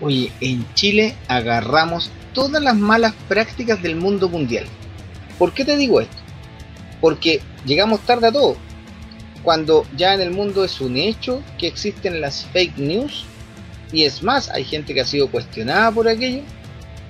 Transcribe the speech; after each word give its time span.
Oye, 0.00 0.32
en 0.40 0.66
Chile 0.74 1.14
agarramos 1.28 2.10
todas 2.32 2.62
las 2.62 2.76
malas 2.76 3.14
prácticas 3.28 3.82
del 3.82 3.96
mundo 3.96 4.28
mundial. 4.28 4.66
¿Por 5.38 5.52
qué 5.52 5.64
te 5.64 5.76
digo 5.76 6.00
esto? 6.00 6.16
Porque 7.00 7.40
llegamos 7.64 8.00
tarde 8.00 8.28
a 8.28 8.32
todo. 8.32 8.56
Cuando 9.42 9.86
ya 9.96 10.14
en 10.14 10.20
el 10.20 10.30
mundo 10.30 10.64
es 10.64 10.80
un 10.80 10.96
hecho 10.96 11.42
que 11.58 11.66
existen 11.66 12.20
las 12.20 12.46
fake 12.46 12.78
news, 12.78 13.24
y 13.92 14.04
es 14.04 14.22
más, 14.22 14.48
hay 14.50 14.64
gente 14.64 14.94
que 14.94 15.02
ha 15.02 15.06
sido 15.06 15.30
cuestionada 15.30 15.92
por 15.92 16.08
aquello, 16.08 16.42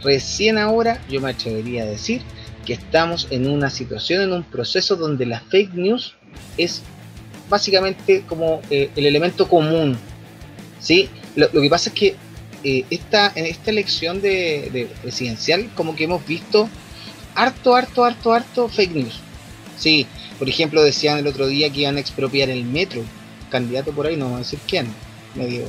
recién 0.02 0.58
ahora 0.58 1.00
yo 1.08 1.20
me 1.20 1.30
atrevería 1.30 1.84
a 1.84 1.86
decir 1.86 2.22
que 2.66 2.74
estamos 2.74 3.28
en 3.30 3.48
una 3.48 3.70
situación, 3.70 4.22
en 4.22 4.32
un 4.32 4.42
proceso 4.42 4.96
donde 4.96 5.26
la 5.26 5.40
fake 5.40 5.74
news 5.74 6.14
es 6.58 6.82
básicamente 7.48 8.24
como 8.26 8.60
eh, 8.70 8.90
el 8.96 9.06
elemento 9.06 9.48
común. 9.48 9.96
¿sí? 10.80 11.08
Lo, 11.36 11.50
que 11.50 11.70
pasa 11.70 11.90
es 11.90 11.94
que 11.94 12.16
eh, 12.64 12.86
esta, 12.88 13.30
en 13.34 13.44
esta 13.44 13.70
elección 13.70 14.22
de, 14.22 14.88
presidencial 15.02 15.68
como 15.74 15.94
que 15.94 16.04
hemos 16.04 16.26
visto 16.26 16.66
harto, 17.34 17.76
harto, 17.76 18.04
harto, 18.04 18.32
harto 18.32 18.68
fake 18.68 18.94
news. 18.94 19.20
Sí, 19.76 20.06
por 20.38 20.48
ejemplo 20.48 20.82
decían 20.82 21.18
el 21.18 21.26
otro 21.26 21.46
día 21.46 21.70
que 21.70 21.80
iban 21.80 21.98
a 21.98 22.00
expropiar 22.00 22.48
el 22.48 22.64
metro. 22.64 23.02
Candidato 23.50 23.92
por 23.92 24.06
ahí, 24.06 24.16
no 24.16 24.24
vamos 24.24 24.38
a 24.38 24.42
decir 24.44 24.58
quién. 24.66 24.86
Medio, 25.34 25.64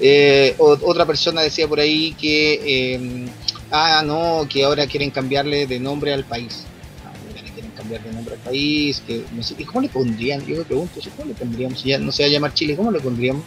eh, 0.00 0.54
otra 0.58 1.04
persona 1.04 1.42
decía 1.42 1.68
por 1.68 1.78
ahí 1.78 2.16
que, 2.18 2.94
eh, 2.94 3.26
ah, 3.70 4.02
no, 4.04 4.46
que 4.48 4.64
ahora 4.64 4.86
quieren 4.86 5.10
cambiarle 5.10 5.66
de 5.66 5.78
nombre 5.78 6.12
al 6.12 6.24
país. 6.24 6.64
Ah, 7.04 7.12
quieren 7.52 7.70
cambiar 7.72 8.02
de 8.02 8.12
nombre 8.12 8.34
al 8.34 8.40
país. 8.40 9.02
Que, 9.06 9.22
no 9.32 9.42
sé, 9.42 9.54
¿Y 9.58 9.64
cómo 9.64 9.82
le 9.82 9.88
pondrían? 9.88 10.44
Yo 10.46 10.56
me 10.56 10.64
pregunto, 10.64 11.00
¿cómo 11.16 11.28
le 11.28 11.34
pondríamos? 11.34 11.80
Si 11.80 11.90
ya 11.90 11.98
no 11.98 12.10
se 12.10 12.22
va 12.22 12.28
a 12.28 12.32
llamar 12.32 12.54
Chile, 12.54 12.74
¿cómo 12.74 12.90
le 12.90 12.98
pondríamos? 12.98 13.44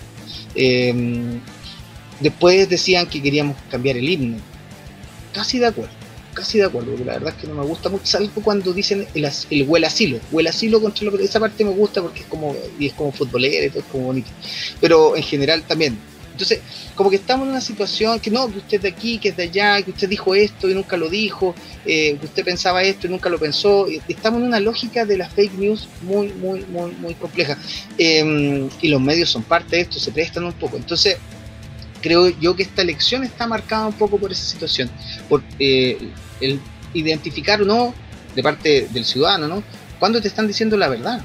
Eh, 0.53 1.39
Después 2.19 2.69
decían 2.69 3.07
que 3.07 3.21
queríamos 3.21 3.55
cambiar 3.69 3.97
el 3.97 4.09
himno. 4.09 4.37
Casi 5.33 5.59
de 5.59 5.67
acuerdo, 5.67 5.91
casi 6.33 6.57
de 6.57 6.65
acuerdo, 6.65 6.91
porque 6.91 7.05
la 7.05 7.13
verdad 7.13 7.33
es 7.35 7.41
que 7.41 7.47
no 7.47 7.55
me 7.55 7.65
gusta 7.65 7.89
mucho, 7.89 8.05
salvo 8.05 8.41
cuando 8.41 8.73
dicen 8.73 9.07
el, 9.13 9.29
el 9.49 9.63
huel 9.67 9.83
asilo. 9.83 10.19
Huel 10.31 10.47
asilo 10.47 10.81
contra 10.81 11.05
lo 11.05 11.19
esa 11.19 11.39
parte 11.39 11.63
me 11.63 11.71
gusta 11.71 12.01
porque 12.01 12.21
es 12.21 12.25
como, 12.25 12.55
y 12.79 12.87
es 12.87 12.93
como 12.93 13.11
futbolero 13.11 13.67
y 13.67 13.69
todo 13.69 13.79
es 13.79 13.85
como 13.85 14.05
bonito. 14.05 14.29
Pero 14.81 15.15
en 15.15 15.23
general 15.23 15.63
también. 15.63 15.97
Entonces, 16.39 16.61
como 16.95 17.09
que 17.09 17.17
estamos 17.17 17.45
en 17.45 17.51
una 17.51 17.59
situación 17.59 18.17
que 18.21 18.31
no, 18.31 18.49
que 18.49 18.59
usted 18.59 18.79
de 18.79 18.87
aquí, 18.87 19.17
que 19.17 19.29
es 19.29 19.35
de 19.35 19.43
allá, 19.43 19.81
que 19.81 19.91
usted 19.91 20.07
dijo 20.07 20.33
esto 20.33 20.69
y 20.69 20.73
nunca 20.73 20.95
lo 20.95 21.09
dijo, 21.09 21.53
eh, 21.85 22.15
que 22.17 22.25
usted 22.27 22.45
pensaba 22.45 22.81
esto 22.81 23.07
y 23.07 23.09
nunca 23.09 23.29
lo 23.29 23.37
pensó. 23.37 23.87
Estamos 24.07 24.39
en 24.39 24.47
una 24.47 24.61
lógica 24.61 25.03
de 25.03 25.17
las 25.17 25.33
fake 25.33 25.55
news 25.55 25.89
muy, 26.01 26.29
muy, 26.29 26.65
muy, 26.67 26.91
muy 26.91 27.13
compleja. 27.15 27.57
Em, 27.97 28.69
y 28.81 28.87
los 28.87 29.01
medios 29.01 29.29
son 29.29 29.43
parte 29.43 29.75
de 29.75 29.81
esto, 29.81 29.99
se 29.99 30.13
prestan 30.13 30.45
un 30.45 30.53
poco. 30.53 30.77
Entonces, 30.77 31.17
creo 32.01 32.29
yo 32.39 32.55
que 32.55 32.63
esta 32.63 32.81
elección 32.81 33.23
está 33.23 33.47
marcada 33.47 33.87
un 33.87 33.93
poco 33.93 34.17
por 34.17 34.31
esa 34.31 34.43
situación, 34.43 34.89
por 35.27 35.43
eh, 35.59 35.97
el 36.41 36.59
identificar 36.93 37.61
o 37.61 37.65
no 37.65 37.93
de 38.35 38.43
parte 38.43 38.87
del 38.91 39.05
ciudadano, 39.05 39.47
¿no? 39.47 39.63
Cuando 39.99 40.21
te 40.21 40.27
están 40.27 40.47
diciendo 40.47 40.77
la 40.77 40.87
verdad. 40.87 41.21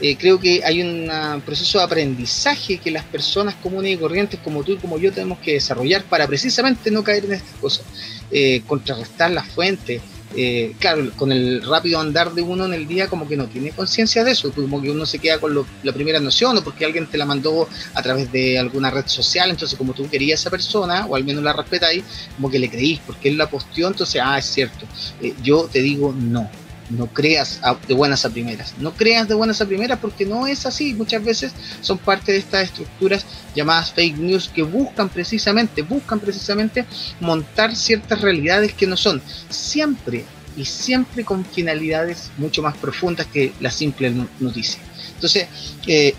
Eh, 0.00 0.16
creo 0.16 0.40
que 0.40 0.60
hay 0.64 0.82
un 0.82 1.08
proceso 1.46 1.78
de 1.78 1.84
aprendizaje 1.84 2.78
que 2.78 2.90
las 2.90 3.04
personas 3.04 3.54
comunes 3.54 3.94
y 3.94 3.96
corrientes 3.96 4.40
como 4.42 4.64
tú 4.64 4.72
y 4.72 4.76
como 4.76 4.98
yo 4.98 5.12
tenemos 5.12 5.38
que 5.38 5.52
desarrollar 5.52 6.02
para 6.02 6.26
precisamente 6.26 6.90
no 6.90 7.04
caer 7.04 7.24
en 7.26 7.34
estas 7.34 7.56
cosas, 7.60 7.86
eh, 8.32 8.62
contrarrestar 8.66 9.30
las 9.30 9.46
fuentes, 9.48 10.02
eh, 10.36 10.74
claro, 10.78 11.10
con 11.16 11.32
el 11.32 11.62
rápido 11.62 12.00
andar 12.00 12.32
de 12.32 12.42
uno 12.42 12.66
en 12.66 12.74
el 12.74 12.86
día 12.86 13.08
como 13.08 13.28
que 13.28 13.36
no 13.36 13.46
tiene 13.46 13.70
conciencia 13.70 14.24
de 14.24 14.32
eso, 14.32 14.52
como 14.52 14.80
que 14.80 14.90
uno 14.90 15.06
se 15.06 15.18
queda 15.18 15.38
con 15.38 15.54
la 15.82 15.92
primera 15.92 16.20
noción 16.20 16.56
o 16.58 16.64
porque 16.64 16.84
alguien 16.84 17.06
te 17.06 17.18
la 17.18 17.24
mandó 17.24 17.68
a 17.94 18.02
través 18.02 18.30
de 18.32 18.58
alguna 18.58 18.90
red 18.90 19.06
social, 19.06 19.50
entonces 19.50 19.78
como 19.78 19.92
tú 19.92 20.08
querías 20.08 20.40
a 20.40 20.42
esa 20.42 20.50
persona 20.50 21.06
o 21.06 21.16
al 21.16 21.24
menos 21.24 21.42
la 21.42 21.52
respetáis, 21.52 22.04
como 22.36 22.50
que 22.50 22.58
le 22.58 22.68
creís 22.68 23.00
porque 23.06 23.28
él 23.28 23.38
la 23.38 23.48
posteó, 23.48 23.88
entonces, 23.88 24.20
ah, 24.24 24.38
es 24.38 24.46
cierto, 24.46 24.86
eh, 25.20 25.34
yo 25.42 25.68
te 25.70 25.80
digo 25.80 26.12
no, 26.12 26.50
no 26.90 27.06
creas 27.06 27.60
de 27.88 27.94
buenas 27.94 28.24
a 28.24 28.30
primeras. 28.30 28.74
No 28.78 28.92
creas 28.92 29.28
de 29.28 29.34
buenas 29.34 29.60
a 29.60 29.66
primeras 29.66 29.98
porque 29.98 30.26
no 30.26 30.46
es 30.46 30.66
así. 30.66 30.94
Muchas 30.94 31.24
veces 31.24 31.52
son 31.80 31.98
parte 31.98 32.32
de 32.32 32.38
estas 32.38 32.64
estructuras 32.64 33.24
llamadas 33.54 33.92
fake 33.92 34.18
news 34.18 34.50
que 34.54 34.62
buscan 34.62 35.08
precisamente, 35.08 35.82
buscan 35.82 36.20
precisamente 36.20 36.84
montar 37.20 37.74
ciertas 37.74 38.20
realidades 38.20 38.74
que 38.74 38.86
no 38.86 38.96
son. 38.96 39.22
Siempre 39.48 40.24
y 40.56 40.64
siempre 40.64 41.24
con 41.24 41.44
finalidades 41.44 42.30
mucho 42.36 42.62
más 42.62 42.76
profundas 42.76 43.26
que 43.26 43.52
la 43.60 43.70
simple 43.70 44.12
noticia. 44.38 44.80
Entonces, 45.14 45.48
eh, 45.86 46.14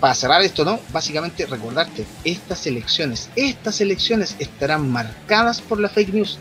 para 0.00 0.14
cerrar 0.14 0.42
esto, 0.42 0.64
¿no? 0.64 0.78
Básicamente 0.92 1.46
recordarte, 1.46 2.04
estas 2.22 2.66
elecciones, 2.66 3.30
estas 3.34 3.80
elecciones 3.80 4.36
estarán 4.38 4.90
marcadas 4.90 5.60
por 5.60 5.80
la 5.80 5.88
fake 5.88 6.12
news, 6.12 6.38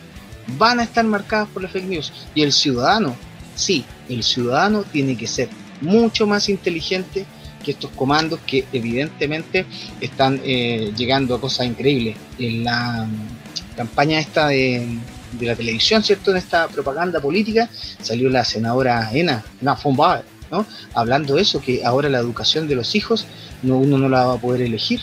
van 0.58 0.80
a 0.80 0.84
estar 0.84 1.06
marcadas 1.06 1.48
por 1.50 1.64
la 1.64 1.70
fake 1.70 1.86
news 1.86 2.12
y 2.36 2.44
el 2.44 2.52
ciudadano 2.52 3.16
sí, 3.56 3.86
el 4.10 4.24
ciudadano 4.24 4.84
tiene 4.84 5.18
que 5.18 5.28
ser 5.28 5.50
mucho 5.82 6.28
más 6.28 6.50
inteligente 6.50 7.26
que 7.64 7.72
estos 7.72 7.90
comandos 7.92 8.40
que 8.46 8.66
evidentemente 8.72 9.66
están 10.00 10.40
eh, 10.44 10.94
llegando 10.96 11.34
a 11.34 11.42
cosas 11.42 11.66
increíbles. 11.66 12.16
En 12.38 12.64
la 12.64 13.08
mm, 13.08 13.76
campaña 13.76 14.20
esta 14.20 14.48
de, 14.50 15.00
la 15.42 15.56
televisión, 15.56 16.04
¿cierto? 16.04 16.32
En 16.32 16.38
esta 16.38 16.68
propaganda 16.68 17.20
política 17.20 17.70
salió 18.02 18.30
la 18.30 18.46
senadora 18.46 19.10
Ena, 19.12 19.44
¿no? 19.62 20.66
Hablando 20.94 21.36
de 21.36 21.42
eso, 21.42 21.60
que 21.60 21.84
ahora 21.84 22.08
la 22.08 22.20
educación 22.20 22.68
de 22.68 22.76
los 22.76 22.96
hijos 22.96 23.26
no, 23.64 23.78
uno 23.78 23.98
no 23.98 24.08
la 24.08 24.26
va 24.26 24.34
a 24.36 24.38
poder 24.38 24.62
elegir, 24.62 25.02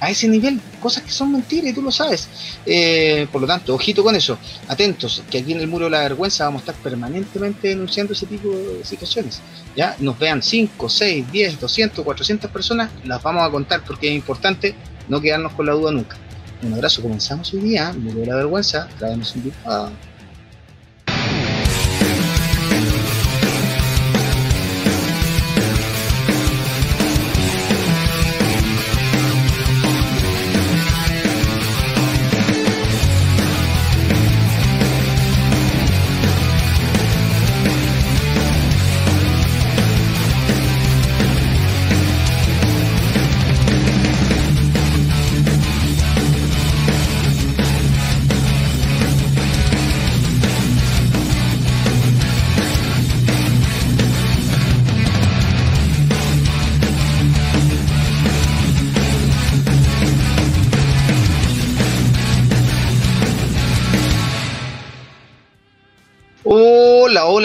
a 0.00 0.10
ese 0.10 0.28
nivel, 0.28 0.60
cosas 0.80 1.02
que 1.02 1.10
son 1.10 1.32
mentiras 1.32 1.70
y 1.70 1.72
tú 1.72 1.82
lo 1.82 1.90
sabes. 1.90 2.28
Eh, 2.64 3.26
por 3.32 3.40
lo 3.40 3.46
tanto, 3.46 3.74
ojito 3.74 4.02
con 4.02 4.14
eso, 4.14 4.38
atentos, 4.68 5.22
que 5.30 5.38
aquí 5.38 5.52
en 5.52 5.60
el 5.60 5.68
muro 5.68 5.86
de 5.86 5.92
la 5.92 6.00
vergüenza 6.00 6.44
vamos 6.44 6.60
a 6.60 6.70
estar 6.70 6.74
permanentemente 6.82 7.68
denunciando 7.68 8.12
ese 8.12 8.26
tipo 8.26 8.48
de 8.50 8.84
situaciones. 8.84 9.40
Ya 9.74 9.96
nos 9.98 10.18
vean 10.18 10.42
5, 10.42 10.88
6, 10.88 11.32
10, 11.32 11.60
200, 11.60 12.04
400 12.04 12.50
personas, 12.50 12.90
las 13.04 13.22
vamos 13.22 13.46
a 13.46 13.50
contar 13.50 13.82
porque 13.84 14.08
es 14.08 14.14
importante 14.14 14.74
no 15.08 15.20
quedarnos 15.20 15.52
con 15.52 15.66
la 15.66 15.72
duda 15.72 15.92
nunca. 15.92 16.16
Un 16.62 16.74
abrazo, 16.74 17.02
comenzamos 17.02 17.52
hoy 17.52 17.60
día, 17.60 17.92
muro 17.92 18.20
de 18.20 18.26
la 18.26 18.36
vergüenza, 18.36 18.88
traemos 18.98 19.34
un 19.34 19.38
invitado. 19.42 19.92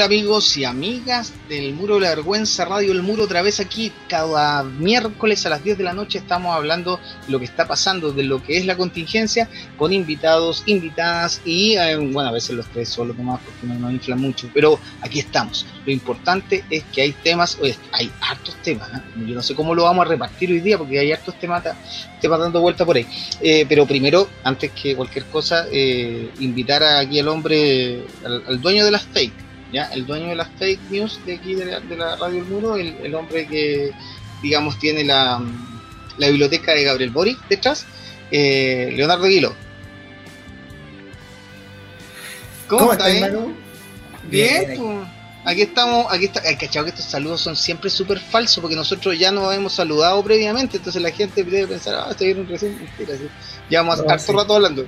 Amigos 0.01 0.57
y 0.57 0.66
amigas 0.66 1.31
del 1.47 1.73
Muro 1.73 1.95
de 1.95 2.01
la 2.01 2.09
Vergüenza 2.09 2.66
Radio 2.66 2.91
El 2.91 3.03
Muro 3.03 3.25
otra 3.25 3.44
vez 3.44 3.59
aquí 3.59 3.91
cada 4.07 4.63
miércoles 4.63 5.45
a 5.45 5.50
las 5.50 5.63
10 5.63 5.78
de 5.78 5.84
la 5.84 5.94
noche 5.94 6.17
estamos 6.17 6.56
hablando 6.56 7.00
de 7.25 7.31
lo 7.31 7.38
que 7.38 7.45
está 7.45 7.67
pasando, 7.67 8.12
de 8.12 8.23
lo 8.23 8.41
que 8.41 8.57
es 8.57 8.66
la 8.66 8.75
contingencia 8.75 9.47
con 9.77 9.94
invitados, 9.94 10.63
invitadas 10.65 11.42
y 11.45 11.75
eh, 11.75 11.98
bueno, 11.98 12.30
a 12.30 12.31
veces 12.31 12.56
los 12.56 12.65
tres 12.68 12.89
solo 12.89 13.13
nomás 13.13 13.42
porque 13.42 13.68
no 13.68 13.77
nos 13.77 13.92
infla 13.92 14.15
mucho, 14.15 14.50
pero 14.51 14.80
aquí 15.01 15.19
estamos. 15.19 15.68
Lo 15.86 15.92
importante 15.92 16.65
es 16.71 16.83
que 16.86 17.03
hay 17.03 17.12
temas, 17.12 17.59
hay 17.92 18.12
hartos 18.21 18.56
temas, 18.63 18.89
¿eh? 18.89 19.25
yo 19.27 19.36
no 19.36 19.44
sé 19.44 19.53
cómo 19.53 19.75
lo 19.75 19.83
vamos 19.83 20.06
a 20.07 20.09
repartir 20.09 20.51
hoy 20.51 20.62
día 20.62 20.80
porque 20.80 20.98
hay 20.98 21.12
hartos 21.12 21.38
temas, 21.39 21.63
temas 22.19 22.39
dando 22.39 22.59
vuelta 22.59 22.86
por 22.86 22.95
ahí, 22.95 23.06
eh, 23.39 23.68
pero 23.69 23.86
primero, 23.86 24.27
antes 24.44 24.71
que 24.71 24.95
cualquier 24.95 25.25
cosa, 25.25 25.68
invitar 26.39 26.83
aquí 26.83 27.19
al 27.19 27.27
hombre, 27.27 28.03
al 28.24 28.59
dueño 28.59 28.83
de 28.83 28.92
las 28.92 29.03
fake 29.03 29.50
¿ya? 29.71 29.85
El 29.85 30.06
dueño 30.06 30.27
de 30.27 30.35
las 30.35 30.50
fake 30.57 30.79
news 30.89 31.19
de 31.25 31.35
aquí 31.35 31.56
de 31.56 31.65
la, 31.65 32.15
Radio 32.15 32.39
El 32.39 32.45
Muro, 32.45 32.75
el, 32.75 33.15
hombre 33.15 33.47
que, 33.47 33.91
digamos, 34.41 34.79
tiene 34.79 35.03
la, 35.03 35.41
la 36.18 36.27
biblioteca 36.27 36.73
de 36.73 36.83
Gabriel 36.83 37.12
Boric 37.12 37.38
detrás, 37.47 37.85
eh, 38.31 38.91
Leonardo 38.95 39.25
Guilo. 39.25 39.56
¿Cómo, 42.68 42.94
estás, 42.94 43.09
eh? 43.09 43.33
Bien, 44.29 45.07
Aquí 45.44 45.63
estamos, 45.63 46.06
aquí 46.12 46.25
está, 46.25 46.41
hay 46.47 46.56
cachado 46.56 46.85
que 46.85 46.91
estos 46.91 47.06
saludos 47.06 47.41
son 47.41 47.56
siempre 47.56 47.89
súper 47.89 48.19
falsos 48.19 48.62
porque 48.62 48.75
nosotros 48.75 49.17
ya 49.17 49.31
nos 49.31 49.53
hemos 49.56 49.74
saludado 49.74 50.24
previamente, 50.24 50.77
entonces 50.77 51.01
la 51.01 51.09
gente 51.09 51.44
debe 51.44 51.65
pensar, 51.65 51.95
ah, 51.95 52.12
estoy 52.12 52.33
recién 52.33 52.77
mentira. 52.77 53.15
Ya 53.67 53.81
vamos 53.81 54.00
a 54.07 54.15
estar 54.15 54.35
rato 54.35 54.56
hablando. 54.56 54.85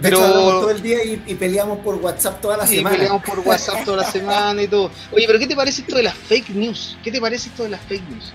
Pero 0.00 0.18
todo 0.18 0.70
el 0.70 0.82
día 0.82 1.04
y, 1.04 1.34
peleamos 1.34 1.78
por 1.80 1.96
WhatsApp 1.96 2.40
toda 2.40 2.56
la 2.56 2.66
sí, 2.66 2.76
semana. 2.76 2.96
peleamos 2.96 3.22
por 3.22 3.40
WhatsApp 3.40 3.84
toda 3.84 3.98
la 3.98 4.10
semana 4.10 4.62
y 4.62 4.68
todo. 4.68 4.90
Oye, 5.12 5.26
pero 5.26 5.38
¿qué 5.38 5.46
te 5.46 5.56
parece 5.56 5.82
esto 5.82 5.96
de 5.96 6.04
las 6.04 6.14
fake 6.14 6.50
news? 6.50 6.96
¿Qué 7.02 7.10
te 7.10 7.20
parece 7.20 7.48
esto 7.48 7.64
de 7.64 7.70
las 7.70 7.80
fake 7.82 8.08
news? 8.08 8.32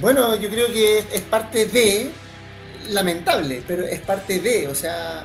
Bueno, 0.00 0.36
yo 0.36 0.48
creo 0.48 0.66
que 0.68 0.98
es 0.98 1.20
parte 1.22 1.66
de, 1.66 2.10
lamentable, 2.90 3.62
pero 3.66 3.84
es 3.84 4.00
parte 4.00 4.38
de, 4.40 4.68
o 4.68 4.74
sea, 4.74 5.24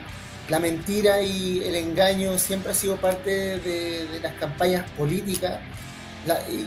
la 0.49 0.59
mentira 0.59 1.21
y 1.21 1.63
el 1.63 1.75
engaño 1.75 2.37
siempre 2.37 2.71
ha 2.71 2.75
sido 2.75 2.97
parte 2.97 3.59
de, 3.59 4.19
las 4.21 4.33
campañas 4.33 4.89
políticas. 4.91 5.59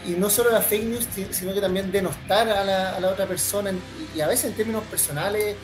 y, 0.07 0.11
no 0.13 0.31
solo 0.31 0.51
las 0.51 0.67
fake 0.67 0.85
news, 0.85 1.09
sino 1.31 1.53
que 1.53 1.61
también 1.61 1.91
denostar 1.91 2.49
a 2.49 2.65
la, 2.65 3.09
otra 3.09 3.27
persona 3.27 3.73
y 4.15 4.21
a 4.21 4.29
veces 4.29 4.47
en 4.47 4.55
términos 4.55 4.85
personales 4.85 5.57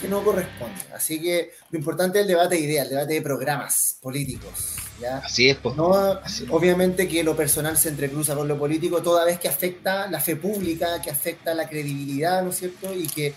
que 0.00 0.08
no 0.08 0.22
corresponde. 0.22 0.80
Así 0.94 1.20
que 1.20 1.52
lo 1.70 1.78
importante 1.78 2.18
es 2.18 2.22
el 2.22 2.28
debate 2.28 2.56
de 2.56 2.60
ideas, 2.62 2.86
el 2.86 2.90
debate 2.90 3.14
de 3.14 3.22
programas 3.22 3.96
políticos. 4.00 4.76
¿ya? 5.00 5.18
Así 5.18 5.48
es, 5.48 5.56
pues. 5.56 5.76
No, 5.76 6.20
Obviamente 6.50 7.08
que 7.08 7.22
lo 7.22 7.36
personal 7.36 7.76
se 7.76 7.88
entrecruza 7.88 8.34
con 8.34 8.48
lo 8.48 8.58
político 8.58 9.02
toda 9.02 9.24
vez 9.24 9.38
que 9.38 9.48
afecta 9.48 10.10
la 10.10 10.20
fe 10.20 10.36
pública, 10.36 11.00
que 11.02 11.10
afecta 11.10 11.54
la 11.54 11.68
credibilidad, 11.68 12.42
¿no 12.42 12.50
es 12.50 12.58
cierto? 12.58 12.94
Y 12.94 13.06
que 13.06 13.34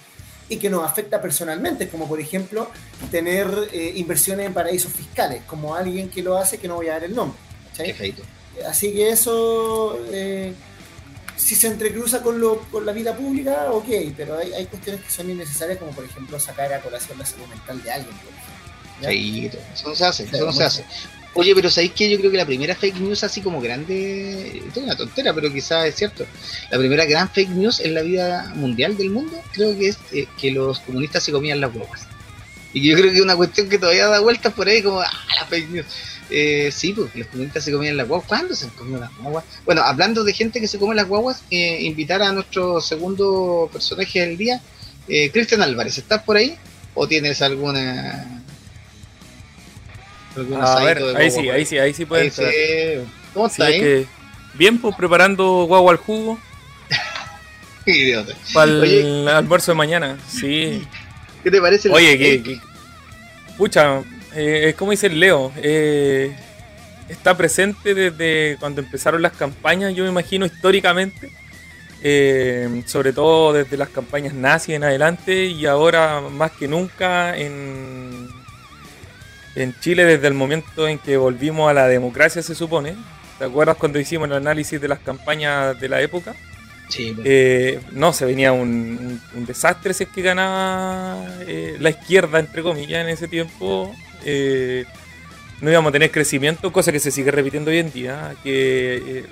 y 0.51 0.57
que 0.57 0.69
nos 0.69 0.83
afecta 0.83 1.21
personalmente, 1.21 1.87
como 1.87 2.09
por 2.09 2.19
ejemplo 2.19 2.69
tener 3.09 3.47
eh, 3.71 3.93
inversiones 3.95 4.47
en 4.47 4.53
paraísos 4.53 4.91
fiscales, 4.91 5.43
como 5.47 5.75
alguien 5.75 6.09
que 6.09 6.21
lo 6.21 6.37
hace 6.37 6.57
que 6.57 6.67
no 6.67 6.75
voy 6.75 6.89
a 6.89 6.93
dar 6.93 7.05
el 7.05 7.15
nombre. 7.15 7.39
Así 8.67 8.91
que 8.91 9.09
eso, 9.09 9.97
eh, 10.11 10.53
si 11.41 11.55
se 11.55 11.67
entrecruza 11.67 12.21
con, 12.21 12.39
lo, 12.39 12.59
con 12.71 12.85
la 12.85 12.91
vida 12.91 13.15
pública, 13.15 13.71
ok, 13.71 13.87
pero 14.15 14.37
hay, 14.37 14.53
hay, 14.53 14.65
cuestiones 14.67 15.01
que 15.01 15.09
son 15.09 15.29
innecesarias, 15.29 15.79
como 15.79 15.91
por 15.91 16.05
ejemplo 16.05 16.39
sacar 16.39 16.71
a 16.71 16.81
colación 16.81 17.17
la 17.17 17.25
salud 17.25 17.47
mental 17.47 17.81
de 17.81 17.91
alguien. 17.91 18.15
eso 19.73 19.89
no 19.89 19.95
se 19.95 20.05
hace, 20.05 20.23
eso 20.25 20.45
no 20.45 20.53
se 20.53 20.63
hace. 20.63 20.85
Oye, 21.33 21.55
pero 21.55 21.69
¿sabéis 21.69 21.93
que 21.93 22.09
yo 22.09 22.17
creo 22.19 22.29
que 22.29 22.37
la 22.37 22.45
primera 22.45 22.75
fake 22.75 22.99
news 22.99 23.23
así 23.23 23.41
como 23.41 23.61
grande, 23.61 24.61
esto 24.67 24.81
es 24.81 24.85
una 24.85 24.95
tontera, 24.95 25.33
pero 25.33 25.51
quizás 25.51 25.87
es 25.87 25.95
cierto, 25.95 26.25
la 26.69 26.77
primera 26.77 27.05
gran 27.05 27.29
fake 27.29 27.49
news 27.49 27.79
en 27.79 27.95
la 27.95 28.01
vida 28.01 28.51
mundial 28.55 28.95
del 28.97 29.09
mundo 29.09 29.41
creo 29.53 29.77
que 29.77 29.87
es 29.87 29.97
eh, 30.11 30.27
que 30.37 30.51
los 30.51 30.79
comunistas 30.81 31.23
se 31.23 31.31
comían 31.31 31.61
las 31.61 31.73
guaguas. 31.73 32.01
Y 32.73 32.87
yo 32.87 32.95
creo 32.95 33.11
que 33.11 33.17
es 33.17 33.23
una 33.23 33.35
cuestión 33.35 33.67
que 33.67 33.79
todavía 33.79 34.07
da 34.07 34.19
vueltas 34.19 34.53
por 34.53 34.67
ahí 34.67 34.83
como, 34.83 34.99
ah, 34.99 35.11
la 35.39 35.45
fake 35.45 35.69
news. 35.69 35.85
Eh, 36.31 36.71
sí, 36.71 36.93
porque 36.93 37.19
los 37.19 37.27
comunistas 37.27 37.63
se 37.63 37.71
comían 37.71 37.97
las 37.97 38.07
guaguas. 38.07 38.27
¿Cuándo 38.27 38.55
se 38.55 38.67
comido 38.69 38.99
las 38.99 39.15
guaguas? 39.17 39.43
Bueno, 39.65 39.81
hablando 39.81 40.23
de 40.23 40.33
gente 40.33 40.61
que 40.61 40.67
se 40.67 40.79
come 40.79 40.95
las 40.95 41.07
guaguas, 41.07 41.43
eh, 41.51 41.79
invitar 41.81 42.21
a 42.21 42.31
nuestro 42.31 42.79
segundo 42.79 43.69
personaje 43.71 44.21
del 44.21 44.37
día, 44.37 44.61
eh, 45.07 45.29
Cristian 45.31 45.61
Álvarez. 45.61 45.97
¿Estás 45.97 46.23
por 46.23 46.37
ahí? 46.37 46.55
¿O 46.93 47.07
tienes 47.07 47.41
alguna 47.41 48.41
a 50.35 50.83
ver, 50.83 51.03
ahí 51.17 51.29
sí, 51.29 51.49
ahí 51.49 51.65
sí, 51.65 51.77
ahí 51.77 51.93
sí 51.93 52.05
puede. 52.05 52.31
¿Cómo 53.33 53.47
está 53.47 53.65
ahí? 53.65 54.07
bien, 54.53 54.79
pues 54.79 54.95
preparando 54.95 55.65
guagua 55.65 55.91
al 55.91 55.97
jugo. 55.97 56.39
Idiota. 57.85 58.33
Para 58.53 58.71
el 58.71 59.27
almuerzo 59.27 59.71
de 59.71 59.75
mañana, 59.75 60.17
sí. 60.29 60.87
¿Qué 61.43 61.51
te 61.51 61.59
parece? 61.59 61.89
Oye, 61.89 62.17
que, 62.17 62.59
pucha, 63.57 64.03
eh, 64.35 64.69
es 64.69 64.75
como 64.75 64.91
dice 64.91 65.07
el 65.07 65.19
Leo, 65.19 65.51
eh, 65.57 66.35
está 67.09 67.35
presente 67.35 67.93
desde 67.93 68.57
cuando 68.59 68.81
empezaron 68.81 69.21
las 69.21 69.33
campañas, 69.33 69.93
yo 69.93 70.03
me 70.03 70.09
imagino 70.09 70.45
históricamente, 70.45 71.31
eh, 72.03 72.83
sobre 72.85 73.13
todo 73.13 73.53
desde 73.53 73.77
las 73.77 73.89
campañas 73.89 74.33
nazis 74.33 74.75
en 74.75 74.83
adelante 74.83 75.45
y 75.45 75.65
ahora 75.65 76.21
más 76.21 76.51
que 76.51 76.67
nunca 76.67 77.37
en 77.37 78.29
en 79.55 79.77
Chile 79.79 80.05
desde 80.05 80.27
el 80.27 80.33
momento 80.33 80.87
en 80.87 80.97
que 80.97 81.17
volvimos 81.17 81.69
a 81.69 81.73
la 81.73 81.87
democracia, 81.87 82.41
se 82.41 82.55
supone. 82.55 82.95
¿Te 83.37 83.45
acuerdas 83.45 83.77
cuando 83.77 83.99
hicimos 83.99 84.27
el 84.29 84.35
análisis 84.35 84.79
de 84.79 84.87
las 84.87 84.99
campañas 84.99 85.79
de 85.79 85.89
la 85.89 86.01
época? 86.01 86.35
Sí. 86.91 87.15
Eh, 87.23 87.79
no, 87.91 88.11
se 88.11 88.25
venía 88.25 88.51
un, 88.51 89.21
desastre 89.47 89.93
si 89.93 90.03
es 90.03 90.09
que 90.09 90.21
ganaba 90.21 91.25
eh, 91.47 91.77
la 91.79 91.89
izquierda, 91.89 92.39
entre 92.39 92.61
comillas, 92.61 93.01
en 93.01 93.09
ese 93.09 93.27
tiempo. 93.27 93.95
Eh, 94.25 94.85
no 95.61 95.71
íbamos 95.71 95.89
a 95.89 95.93
tener 95.93 96.11
crecimiento, 96.11 96.71
cosa 96.73 96.91
que 96.91 96.99
se 96.99 97.11
sigue 97.11 97.31
repitiendo 97.31 97.71
hoy 97.71 97.77
en 97.77 97.91
día, 97.91 98.35
que 98.43 99.25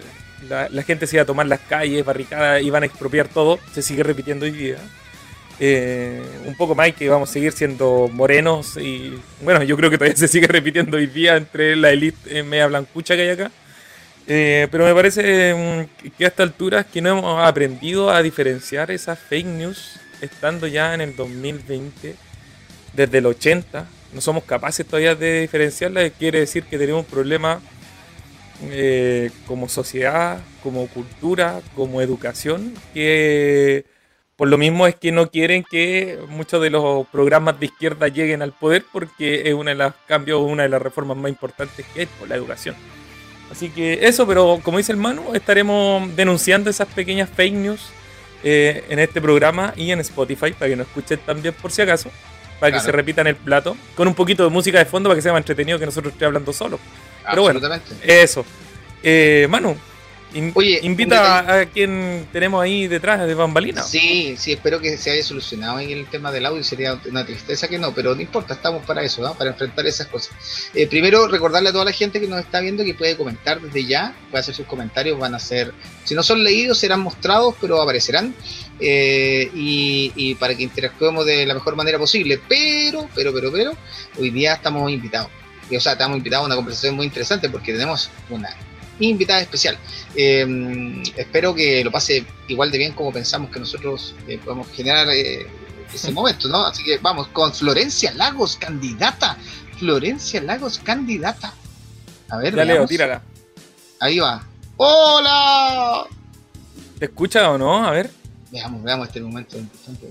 la, 0.47 0.83
gente 0.83 1.05
se 1.05 1.17
iba 1.17 1.23
a 1.23 1.25
tomar 1.25 1.47
las 1.47 1.59
calles, 1.59 2.05
barricadas, 2.05 2.61
iban 2.61 2.83
a 2.83 2.85
expropiar 2.85 3.27
todo, 3.27 3.59
se 3.73 3.81
sigue 3.81 4.03
repitiendo 4.03 4.45
hoy 4.45 4.51
día. 4.51 4.77
Un 6.47 6.55
poco 6.55 6.75
más 6.75 6.93
que 6.93 7.09
vamos 7.09 7.29
a 7.29 7.33
seguir 7.33 7.51
siendo 7.51 8.09
morenos 8.13 8.77
y 8.77 9.19
bueno, 9.41 9.63
yo 9.63 9.75
creo 9.75 9.89
que 9.89 9.97
todavía 9.97 10.15
se 10.15 10.27
sigue 10.29 10.47
repitiendo 10.47 10.97
hoy 10.97 11.07
día 11.07 11.35
entre 11.35 11.75
la 11.75 11.89
elite 11.89 12.43
media 12.43 12.67
blancucha 12.67 13.15
que 13.15 13.23
hay 13.23 13.29
acá. 13.29 13.51
Eh, 14.31 14.67
pero 14.69 14.85
me 14.85 14.93
parece 14.93 15.55
mm, 15.55 16.11
que 16.11 16.25
a 16.25 16.27
esta 16.27 16.43
altura 16.43 16.81
es 16.81 16.85
que 16.85 17.01
no 17.01 17.09
hemos 17.09 17.43
aprendido 17.43 18.11
a 18.11 18.21
diferenciar 18.21 18.91
esas 18.91 19.17
fake 19.17 19.47
news 19.47 19.99
estando 20.21 20.67
ya 20.67 20.93
en 20.93 21.01
el 21.01 21.15
2020, 21.15 22.15
desde 22.93 23.17
el 23.17 23.25
80. 23.25 23.87
No 24.13 24.21
somos 24.21 24.43
capaces 24.43 24.85
todavía 24.85 25.15
de 25.15 25.41
diferenciarlas. 25.41 26.11
Quiere 26.11 26.41
decir 26.41 26.63
que 26.65 26.77
tenemos 26.77 27.05
un 27.05 27.11
problema 27.11 27.59
eh, 28.69 29.31
como 29.47 29.67
sociedad, 29.67 30.39
como 30.61 30.87
cultura, 30.87 31.61
como 31.75 31.99
educación, 31.99 32.75
que 32.93 33.85
por 34.35 34.47
lo 34.47 34.59
mismo 34.59 34.85
es 34.85 34.93
que 34.95 35.11
no 35.11 35.31
quieren 35.31 35.63
que 35.69 36.19
muchos 36.29 36.61
de 36.61 36.69
los 36.69 37.07
programas 37.07 37.59
de 37.59 37.65
izquierda 37.65 38.07
lleguen 38.09 38.43
al 38.43 38.53
poder 38.53 38.85
porque 38.93 39.49
es 39.49 39.55
uno 39.55 39.69
de 39.71 39.75
los 39.75 39.93
cambios, 40.07 40.39
una 40.41 40.63
de 40.63 40.69
las 40.69 40.81
reformas 40.81 41.17
más 41.17 41.31
importantes 41.31 41.83
que 41.93 42.01
hay 42.01 42.05
por 42.05 42.29
la 42.29 42.35
educación. 42.35 42.75
Así 43.51 43.69
que 43.69 43.99
eso, 44.07 44.27
pero 44.27 44.59
como 44.63 44.77
dice 44.77 44.91
el 44.91 44.97
Manu, 44.97 45.33
estaremos 45.33 46.15
denunciando 46.15 46.69
esas 46.69 46.87
pequeñas 46.87 47.29
fake 47.29 47.53
news 47.53 47.89
eh, 48.43 48.85
en 48.89 48.99
este 48.99 49.19
programa 49.19 49.73
y 49.75 49.91
en 49.91 49.99
Spotify 49.99 50.51
para 50.53 50.69
que 50.69 50.75
nos 50.75 50.87
escuchen 50.87 51.19
también 51.25 51.53
por 51.55 51.71
si 51.71 51.81
acaso, 51.81 52.11
para 52.59 52.71
que 52.73 52.79
se 52.79 52.91
repitan 52.91 53.27
el 53.27 53.35
plato, 53.35 53.75
con 53.95 54.07
un 54.07 54.13
poquito 54.13 54.43
de 54.43 54.49
música 54.49 54.77
de 54.77 54.85
fondo 54.85 55.09
para 55.09 55.17
que 55.17 55.21
sea 55.21 55.33
más 55.33 55.41
entretenido 55.41 55.79
que 55.79 55.85
nosotros 55.85 56.13
esté 56.13 56.25
hablando 56.25 56.53
solo. 56.53 56.79
Pero 57.27 57.41
bueno, 57.41 57.59
eso. 58.03 58.45
Eh, 59.01 59.47
Manu, 59.49 59.75
Oye, 60.53 60.79
invita 60.83 61.61
a, 61.61 61.65
quien 61.65 62.27
tenemos 62.31 62.61
ahí 62.61 62.87
detrás 62.87 63.25
de 63.25 63.33
bambalina. 63.33 63.81
Sí, 63.81 64.35
sí, 64.37 64.51
espero 64.51 64.79
que 64.79 64.95
se 64.95 65.09
haya 65.09 65.23
solucionado 65.23 65.79
en 65.79 65.89
el 65.89 66.05
tema 66.05 66.31
del 66.31 66.45
audio. 66.45 66.63
Sería 66.63 66.99
una 67.09 67.25
tristeza 67.25 67.67
que 67.67 67.79
no, 67.79 67.93
pero 67.93 68.13
no 68.13 68.21
importa, 68.21 68.53
estamos 68.53 68.85
para 68.85 69.01
eso, 69.01 69.23
¿no? 69.23 69.33
para 69.33 69.49
enfrentar 69.49 69.87
esas 69.87 70.05
cosas. 70.07 70.35
Eh, 70.75 70.87
primero, 70.87 71.27
recordarle 71.27 71.69
a 71.69 71.71
toda 71.71 71.85
la 71.85 71.91
gente 71.91 72.19
que 72.21 72.27
nos 72.27 72.39
está 72.39 72.59
viendo 72.59 72.83
que 72.83 72.93
puede 72.93 73.17
comentar 73.17 73.59
desde 73.59 73.85
ya, 73.85 74.15
puede 74.29 74.41
hacer 74.41 74.53
sus 74.53 74.67
comentarios, 74.67 75.17
van 75.17 75.33
a 75.33 75.39
ser, 75.39 75.73
si 76.03 76.13
no 76.13 76.21
son 76.21 76.43
leídos, 76.43 76.77
serán 76.77 76.99
mostrados, 76.99 77.55
pero 77.59 77.81
aparecerán. 77.81 78.35
Eh, 78.79 79.49
y, 79.53 80.13
y 80.15 80.35
para 80.35 80.55
que 80.55 80.63
interactuemos 80.63 81.25
de 81.25 81.45
la 81.45 81.55
mejor 81.55 81.75
manera 81.75 81.97
posible. 81.97 82.39
Pero, 82.47 83.09
pero, 83.15 83.33
pero, 83.33 83.51
pero, 83.51 83.71
hoy 84.17 84.29
día 84.29 84.53
estamos 84.53 84.91
invitados. 84.91 85.31
O 85.75 85.79
sea, 85.79 85.93
estamos 85.93 86.17
invitados 86.17 86.43
a 86.43 86.47
una 86.47 86.55
conversación 86.55 86.95
muy 86.95 87.05
interesante 87.05 87.49
porque 87.49 87.73
tenemos 87.73 88.09
una 88.29 88.49
invitada 89.07 89.41
especial. 89.41 89.77
Em, 90.15 91.01
espero 91.15 91.53
que 91.53 91.83
lo 91.83 91.91
pase 91.91 92.25
igual 92.47 92.71
de 92.71 92.77
bien 92.77 92.93
como 92.93 93.11
pensamos 93.11 93.49
que 93.51 93.59
nosotros 93.59 94.15
eh, 94.27 94.39
podemos 94.43 94.67
generar 94.71 95.07
eh, 95.09 95.47
ese 95.93 96.11
momento, 96.11 96.47
¿no? 96.47 96.65
Así 96.65 96.83
que 96.83 96.97
vamos 96.97 97.27
con 97.29 97.53
Florencia 97.53 98.13
Lagos, 98.13 98.57
candidata. 98.57 99.37
Florencia 99.77 100.41
Lagos, 100.41 100.79
candidata. 100.79 101.53
A 102.29 102.37
ver, 102.37 102.55
ya 102.55 102.65
Leo, 102.65 102.85
tírala. 102.85 103.21
Ahí 103.99 104.19
va. 104.19 104.45
¡Hola! 104.77 106.05
¿Te 106.99 107.05
escucha 107.05 107.49
o 107.51 107.57
no? 107.57 107.85
A 107.85 107.91
ver. 107.91 108.11
Veamos, 108.51 108.83
veamos 108.83 109.07
este 109.07 109.21
momento 109.21 109.57
interesante. 109.57 110.07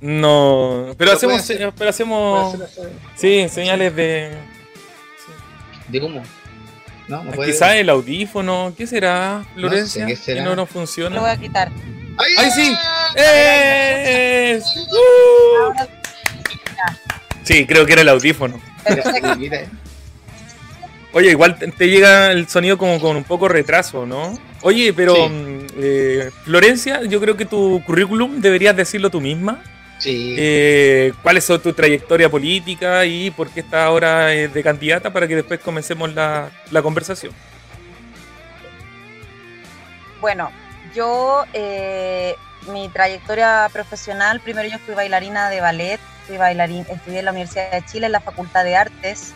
No, 0.00 0.94
pero, 0.98 1.12
hacemos, 1.12 1.42
pero 1.76 1.90
hacemos, 1.90 2.58
sí, 3.16 3.48
señales 3.48 3.96
de, 3.96 4.36
de 5.88 6.00
cómo. 6.00 6.22
¿No? 7.08 7.24
Quizás 7.32 7.74
el 7.76 7.88
audífono, 7.90 8.72
¿qué 8.76 8.86
será, 8.86 9.44
Florencia? 9.54 10.06
No 10.06 10.14
Que 10.24 10.40
no 10.40 10.56
nos 10.56 10.68
funciona. 10.68 11.16
Lo 11.16 11.22
voy 11.22 11.30
a 11.30 11.36
quitar. 11.36 11.70
¡Ahí, 12.18 12.50
sí! 12.50 12.74
¡Eh! 13.16 14.60
Sí, 17.42 17.66
creo 17.66 17.86
que 17.86 17.92
era 17.92 18.02
el 18.02 18.08
audífono. 18.08 18.60
Oye, 21.12 21.30
igual 21.30 21.56
te 21.56 21.88
llega 21.88 22.32
el 22.32 22.48
sonido 22.48 22.76
como 22.76 23.00
con 23.00 23.16
un 23.16 23.24
poco 23.24 23.48
retraso, 23.48 24.04
¿no? 24.04 24.38
Oye, 24.62 24.92
pero 24.92 25.28
mm, 25.28 25.66
eh, 25.78 26.30
Florencia, 26.44 27.02
yo 27.04 27.20
creo 27.20 27.36
que 27.36 27.46
tu 27.46 27.82
currículum 27.84 28.40
deberías 28.40 28.76
decirlo 28.76 29.10
tú 29.10 29.20
misma. 29.20 29.62
Sí. 29.98 30.36
Eh, 30.38 31.12
¿Cuál 31.22 31.38
es 31.38 31.46
tu 31.46 31.72
trayectoria 31.72 32.28
política 32.28 33.04
y 33.06 33.30
por 33.30 33.48
qué 33.48 33.60
estás 33.60 33.86
ahora 33.86 34.34
eh, 34.34 34.48
de 34.48 34.62
candidata 34.62 35.12
para 35.12 35.26
que 35.26 35.36
después 35.36 35.60
comencemos 35.60 36.12
la, 36.14 36.50
conversación? 36.82 37.32
Bueno, 40.20 40.50
yo, 40.94 41.44
eh, 41.52 42.34
mi 42.70 42.88
trayectoria 42.88 43.68
profesional, 43.72 44.40
primero 44.40 44.68
yo 44.68 44.78
fui 44.80 44.94
bailarina 44.94 45.48
de 45.48 45.60
ballet, 45.60 46.00
fui 46.26 46.36
bailarín, 46.36 46.84
estudié 46.90 47.20
en 47.20 47.24
la 47.24 47.30
Universidad 47.30 47.70
de 47.70 47.84
Chile, 47.84 48.06
en 48.06 48.12
la 48.12 48.20
Facultad 48.20 48.64
de 48.64 48.76
Artes 48.76 49.34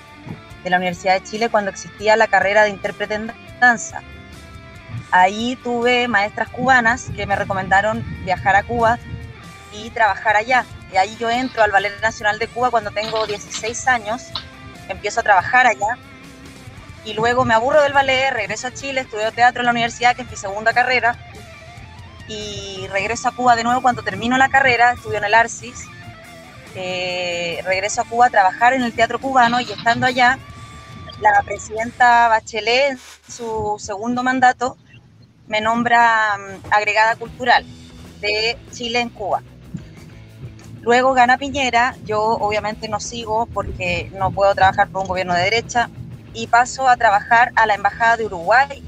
de 0.63 0.71
la 0.71 0.77
Universidad 0.77 1.15
de 1.15 1.23
Chile, 1.23 1.49
cuando 1.49 1.71
existía 1.71 2.17
la 2.17 2.27
carrera 2.27 2.65
de 2.65 2.71
intérprete 2.71 3.15
en 3.15 3.33
danza. 3.61 4.03
Ahí 5.11 5.57
tuve 5.63 6.07
maestras 6.07 6.49
cubanas 6.51 7.09
que 7.17 7.27
me 7.27 7.35
recomendaron 7.35 8.05
viajar 8.25 8.57
a 8.57 8.63
Cuba 8.63 8.99
y 9.73 9.91
trabajar 9.91 10.37
allá. 10.37 10.65
Y 10.93 10.97
ahí 10.97 11.17
yo 11.19 11.31
entro 11.31 11.63
al 11.63 11.71
Ballet 11.71 12.01
Nacional 12.01 12.39
de 12.39 12.49
Cuba 12.49 12.71
cuando 12.71 12.91
tengo 12.91 13.27
16 13.27 13.87
años, 13.89 14.23
empiezo 14.89 15.21
a 15.21 15.23
trabajar 15.23 15.67
allá 15.67 15.99
y 17.05 17.15
luego 17.15 17.45
me 17.45 17.55
aburro 17.55 17.83
del 17.83 17.93
ballet, 17.93 18.31
regreso 18.31 18.67
a 18.67 18.75
Chile, 18.75 19.01
estudio 19.03 19.33
teatro 19.33 19.63
en 19.63 19.67
la 19.67 19.73
universidad, 19.73 20.15
que 20.15 20.23
es 20.23 20.31
mi 20.31 20.37
segunda 20.37 20.73
carrera, 20.73 21.17
y 22.29 22.87
regreso 22.89 23.29
a 23.29 23.33
Cuba 23.33 23.57
de 23.57 23.65
nuevo 23.65 23.83
cuando 23.83 24.03
termino 24.03 24.37
la 24.37 24.49
carrera, 24.49 24.93
estudio 24.93 25.19
en 25.19 25.25
el 25.25 25.35
ARCIS, 25.35 25.87
eh, 26.75 27.61
regreso 27.65 28.03
a 28.03 28.05
Cuba 28.05 28.27
a 28.27 28.31
trabajar 28.31 28.75
en 28.75 28.83
el 28.83 28.93
teatro 28.93 29.19
cubano 29.19 29.61
y 29.61 29.73
estando 29.73 30.07
allá, 30.07 30.39
la 31.21 31.43
presidenta 31.45 32.29
Bachelet, 32.29 32.93
en 32.93 32.99
su 33.29 33.77
segundo 33.79 34.23
mandato, 34.23 34.77
me 35.49 35.61
nombra 35.61 36.37
mm, 36.39 36.73
agregada 36.73 37.17
cultural 37.17 37.65
de 38.21 38.57
Chile 38.73 39.01
en 39.01 39.09
Cuba. 39.09 39.43
Luego 40.83 41.13
gana 41.13 41.37
Piñera, 41.37 41.95
yo 42.05 42.23
obviamente 42.23 42.89
no 42.89 43.01
sigo 43.01 43.47
porque 43.47 44.11
no 44.15 44.31
puedo 44.31 44.55
trabajar 44.55 44.89
por 44.89 45.03
un 45.03 45.09
gobierno 45.09 45.35
de 45.35 45.43
derecha 45.43 45.91
y 46.33 46.47
paso 46.47 46.89
a 46.89 46.97
trabajar 46.97 47.53
a 47.57 47.67
la 47.67 47.75
Embajada 47.75 48.17
de 48.17 48.27
Uruguay 48.27 48.83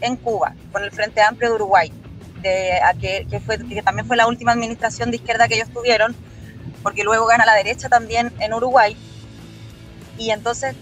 en 0.00 0.16
Cuba, 0.16 0.54
con 0.72 0.82
el 0.82 0.90
Frente 0.90 1.22
Amplio 1.22 1.50
de 1.50 1.54
Uruguay, 1.54 1.92
de, 2.42 2.80
que, 3.00 3.40
fue, 3.40 3.58
que 3.68 3.82
también 3.82 4.06
fue 4.06 4.16
la 4.16 4.26
última 4.26 4.52
administración 4.52 5.10
de 5.10 5.18
izquierda 5.18 5.46
que 5.46 5.54
ellos 5.54 5.68
tuvieron, 5.72 6.16
porque 6.82 7.04
luego 7.04 7.26
gana 7.26 7.46
la 7.46 7.54
derecha 7.54 7.88
también 7.88 8.32
en 8.40 8.52
Uruguay. 8.52 8.96
Y 10.16 10.30
entonces 10.30 10.74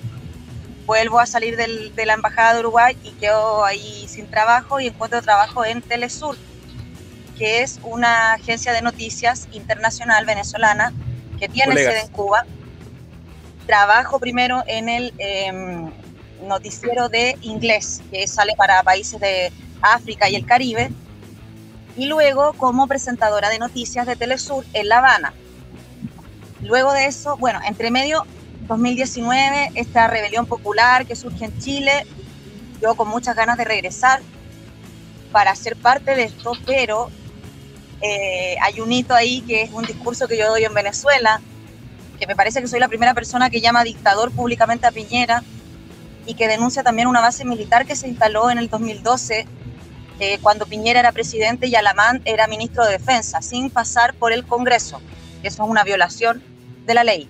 vuelvo 0.87 1.21
a 1.21 1.27
salir 1.27 1.57
de 1.57 2.07
la 2.07 2.15
Embajada 2.15 2.55
de 2.55 2.61
Uruguay 2.61 2.97
y 3.03 3.11
quedo 3.13 3.65
ahí 3.65 4.07
sin 4.09 4.27
trabajo 4.31 4.81
y 4.81 4.87
encuentro 4.87 5.21
trabajo 5.21 5.65
en 5.65 5.83
Telesur, 5.83 6.37
que 7.39 7.63
es 7.63 7.79
una 7.83 8.35
agencia 8.35 8.73
de 8.73 8.83
noticias 8.83 9.49
internacional 9.53 10.25
venezolana 10.25 10.93
que 11.39 11.49
tiene 11.49 11.75
sede 11.75 12.01
en 12.01 12.09
Cuba. 12.09 12.47
Trabajo 13.67 14.19
primero 14.19 14.63
en 14.67 14.89
el 14.89 15.13
em, 15.19 15.91
noticiero 16.47 17.09
de 17.09 17.37
inglés, 17.43 18.03
que 18.11 18.27
sale 18.27 18.55
para 18.57 18.83
países 18.83 19.21
de 19.21 19.53
África 19.83 20.29
y 20.29 20.37
el 20.37 20.47
Caribe, 20.47 20.91
y 21.97 22.07
luego 22.07 22.53
como 22.55 22.87
presentadora 22.87 23.49
de 23.49 23.59
noticias 23.59 24.07
de 24.07 24.17
Telesur 24.17 24.65
en 24.73 24.89
La 24.89 24.99
Habana. 24.99 25.35
Luego 26.63 26.93
de 26.93 27.07
eso, 27.07 27.37
bueno, 27.37 27.61
entre 27.67 27.91
medio 27.91 28.25
2019, 28.67 29.73
esta 29.75 30.09
rebelión 30.09 30.47
popular 30.47 31.07
que 31.07 31.17
surge 31.17 31.47
en 31.47 31.59
Chile, 31.59 32.07
yo 32.81 32.95
con 32.95 33.09
muchas 33.09 33.37
ganas 33.37 33.57
de 33.57 33.65
regresar 33.65 34.21
para 35.33 35.55
ser 35.55 35.77
parte 35.77 36.15
de 36.15 36.25
esto, 36.25 36.53
pero 36.67 37.11
eh, 38.03 38.57
hay 38.61 38.81
un 38.81 38.93
hito 38.93 39.15
ahí 39.15 39.41
que 39.43 39.63
es 39.63 39.71
un 39.73 39.85
discurso 39.85 40.29
que 40.29 40.37
yo 40.37 40.49
doy 40.49 40.65
en 40.65 40.75
Venezuela, 40.75 41.41
que 42.19 42.27
me 42.27 42.37
parece 42.37 42.61
que 42.61 42.69
soy 42.69 42.81
la 42.81 42.89
primera 42.89 43.15
persona 43.15 43.51
que 43.51 43.61
llama 43.61 43.85
dictador 43.85 44.31
públicamente 44.33 44.87
a 44.87 44.93
Piñera 44.93 45.43
y 46.27 46.35
que 46.35 46.49
denuncia 46.49 46.83
también 46.83 47.09
una 47.09 47.21
base 47.21 47.45
militar 47.45 47.87
que 47.87 47.97
se 47.97 48.09
instaló 48.09 48.51
en 48.51 48.59
el 48.59 48.69
2012 48.69 49.47
eh, 50.19 50.39
cuando 50.41 50.67
Piñera 50.67 51.01
era 51.01 51.13
presidente 51.13 51.67
y 51.67 51.75
Alamán 51.75 52.23
era 52.25 52.47
ministro 52.47 52.85
de 52.85 52.93
Defensa, 52.93 53.43
sin 53.43 53.71
pasar 53.71 54.15
por 54.15 54.33
el 54.33 54.47
Congreso. 54.47 55.01
Eso 55.43 55.65
es 55.65 55.69
una 55.69 55.85
violación 55.85 56.43
de 56.87 56.95
la 56.95 57.05
ley. 57.05 57.29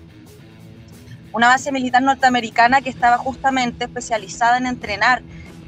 Una 1.33 1.47
base 1.47 1.71
militar 1.71 2.01
norteamericana 2.01 2.81
que 2.81 2.89
estaba 2.89 3.17
justamente 3.17 3.85
especializada 3.85 4.57
en 4.57 4.65
entrenar 4.65 5.21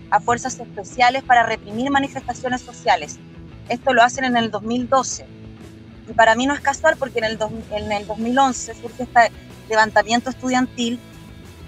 a 0.09 0.19
fuerzas 0.19 0.59
especiales 0.59 1.23
para 1.23 1.43
reprimir 1.43 1.91
manifestaciones 1.91 2.61
sociales 2.61 3.19
esto 3.69 3.93
lo 3.93 4.03
hacen 4.03 4.25
en 4.25 4.35
el 4.35 4.51
2012. 4.51 5.25
Y 6.09 6.13
para 6.13 6.35
mí 6.35 6.45
no 6.45 6.53
es 6.53 6.59
casual 6.59 6.97
porque 6.97 7.19
en 7.19 7.25
el, 7.25 7.39
en 7.71 7.91
el 7.91 8.07
2011 8.07 8.75
surge 8.75 9.03
este 9.03 9.31
levantamiento 9.69 10.29
estudiantil 10.29 10.99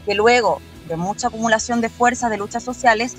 que 0.06 0.16
luego 0.16 0.60
de 0.88 0.98
mucha 0.98 1.28
acumulación 1.28 1.80
de 1.80 1.90
fuerzas 1.90 2.32
de 2.32 2.38
luchas 2.38 2.64
sociales, 2.64 3.16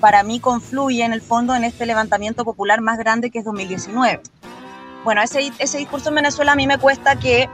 para 0.00 0.22
mí 0.22 0.38
confluye 0.38 1.02
en 1.02 1.14
el 1.14 1.22
fondo 1.22 1.54
en 1.54 1.64
este 1.64 1.86
levantamiento 1.86 2.44
popular 2.44 2.82
más 2.82 2.98
grande 2.98 3.30
que 3.30 3.38
es 3.38 3.44
2019. 3.44 4.20
Bueno, 5.02 5.22
ese, 5.22 5.50
ese 5.58 5.78
discurso 5.78 6.10
en 6.10 6.16
Venezuela 6.16 6.52
a 6.52 6.56
mí 6.56 6.66
me 6.66 6.78
cuesta 6.78 7.16
que 7.16 7.48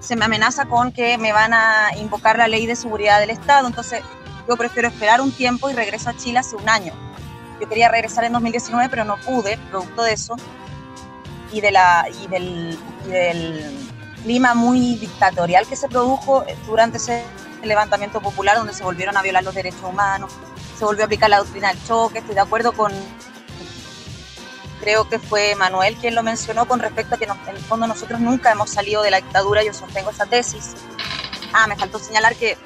se 0.00 0.16
me 0.16 0.24
amenaza 0.24 0.64
con 0.64 0.92
que 0.92 1.18
me 1.18 1.32
van 1.32 1.52
a 1.52 1.90
invocar 2.00 2.38
la 2.38 2.48
ley 2.48 2.66
de 2.66 2.74
seguridad 2.74 3.20
del 3.20 3.30
Estado, 3.30 3.68
entonces 3.68 4.00
yo 4.48 4.56
prefiero 4.56 4.88
esperar 4.88 5.20
un 5.20 5.30
tiempo 5.30 5.68
y 5.68 5.74
regreso 5.74 6.10
a 6.10 6.16
Chile 6.16 6.38
hace 6.38 6.56
un 6.56 6.68
año 6.68 7.11
yo 7.62 7.68
quería 7.68 7.88
regresar 7.88 8.24
en 8.24 8.32
2019, 8.32 8.88
pero 8.88 9.04
no 9.04 9.16
pude, 9.18 9.56
producto 9.70 10.02
de 10.02 10.14
eso, 10.14 10.34
y, 11.52 11.60
del, 11.60 12.76
clima 14.24 14.54
muy 14.54 14.96
dictatorial 14.96 15.66
que 15.68 15.76
se 15.76 15.88
produjo 15.88 16.44
durante 16.66 16.96
ese 16.96 17.24
levantamiento 17.62 18.20
popular, 18.20 18.56
donde 18.56 18.74
se 18.74 18.82
volvieron 18.82 19.16
a 19.16 19.22
violar 19.22 19.44
los 19.44 19.54
derechos 19.54 19.82
humanos, 19.84 20.32
se 20.76 20.84
volvió 20.84 21.04
a 21.04 21.06
aplicar 21.06 21.30
la 21.30 21.38
doctrina 21.38 21.68
del 21.68 21.84
choque, 21.84 22.18
estoy 22.18 22.34
de 22.34 22.40
acuerdo 22.40 22.72
con, 22.72 22.92
creo 24.80 25.08
que 25.08 25.20
fue 25.20 25.54
Manuel 25.54 25.96
quien 25.96 26.16
lo 26.16 26.24
mencionó 26.24 26.66
con 26.66 26.80
respecto 26.80 27.14
a 27.14 27.18
que 27.18 27.26
en 27.26 27.56
el 27.56 27.62
fondo 27.62 27.86
nosotros 27.86 28.18
nunca 28.18 28.50
hemos 28.50 28.70
salido 28.70 29.02
de 29.02 29.12
la 29.12 29.18
dictadura, 29.18 29.62
yo 29.62 29.72
sostengo 29.72 30.10
esa 30.10 30.26
tesis. 30.26 30.74
Ah, 31.52 31.68
me 31.68 31.76
faltó 31.76 32.00
señalar 32.00 32.34
que 32.34 32.56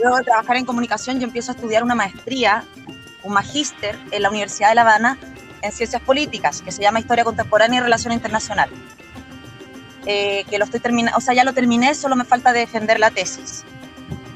luego 0.00 0.16
de 0.16 0.24
trabajar 0.24 0.56
en 0.56 0.64
comunicación 0.64 1.20
yo 1.20 1.26
empiezo 1.26 1.52
a 1.52 1.54
estudiar 1.54 1.84
una 1.84 1.94
maestría 1.94 2.64
un 3.28 3.34
magíster 3.34 3.98
en 4.10 4.22
la 4.22 4.30
Universidad 4.30 4.70
de 4.70 4.74
La 4.74 4.80
Habana 4.82 5.18
en 5.62 5.72
Ciencias 5.72 6.02
Políticas, 6.02 6.62
que 6.62 6.72
se 6.72 6.82
llama 6.82 7.00
Historia 7.00 7.24
Contemporánea 7.24 7.78
y 7.78 7.82
Relación 7.82 8.12
Internacional. 8.12 8.70
Eh, 10.06 10.44
que 10.48 10.58
lo 10.58 10.64
estoy 10.64 10.80
terminando, 10.80 11.18
o 11.18 11.20
sea, 11.20 11.34
ya 11.34 11.44
lo 11.44 11.52
terminé, 11.52 11.94
solo 11.94 12.16
me 12.16 12.24
falta 12.24 12.52
defender 12.52 12.98
la 12.98 13.10
tesis. 13.10 13.64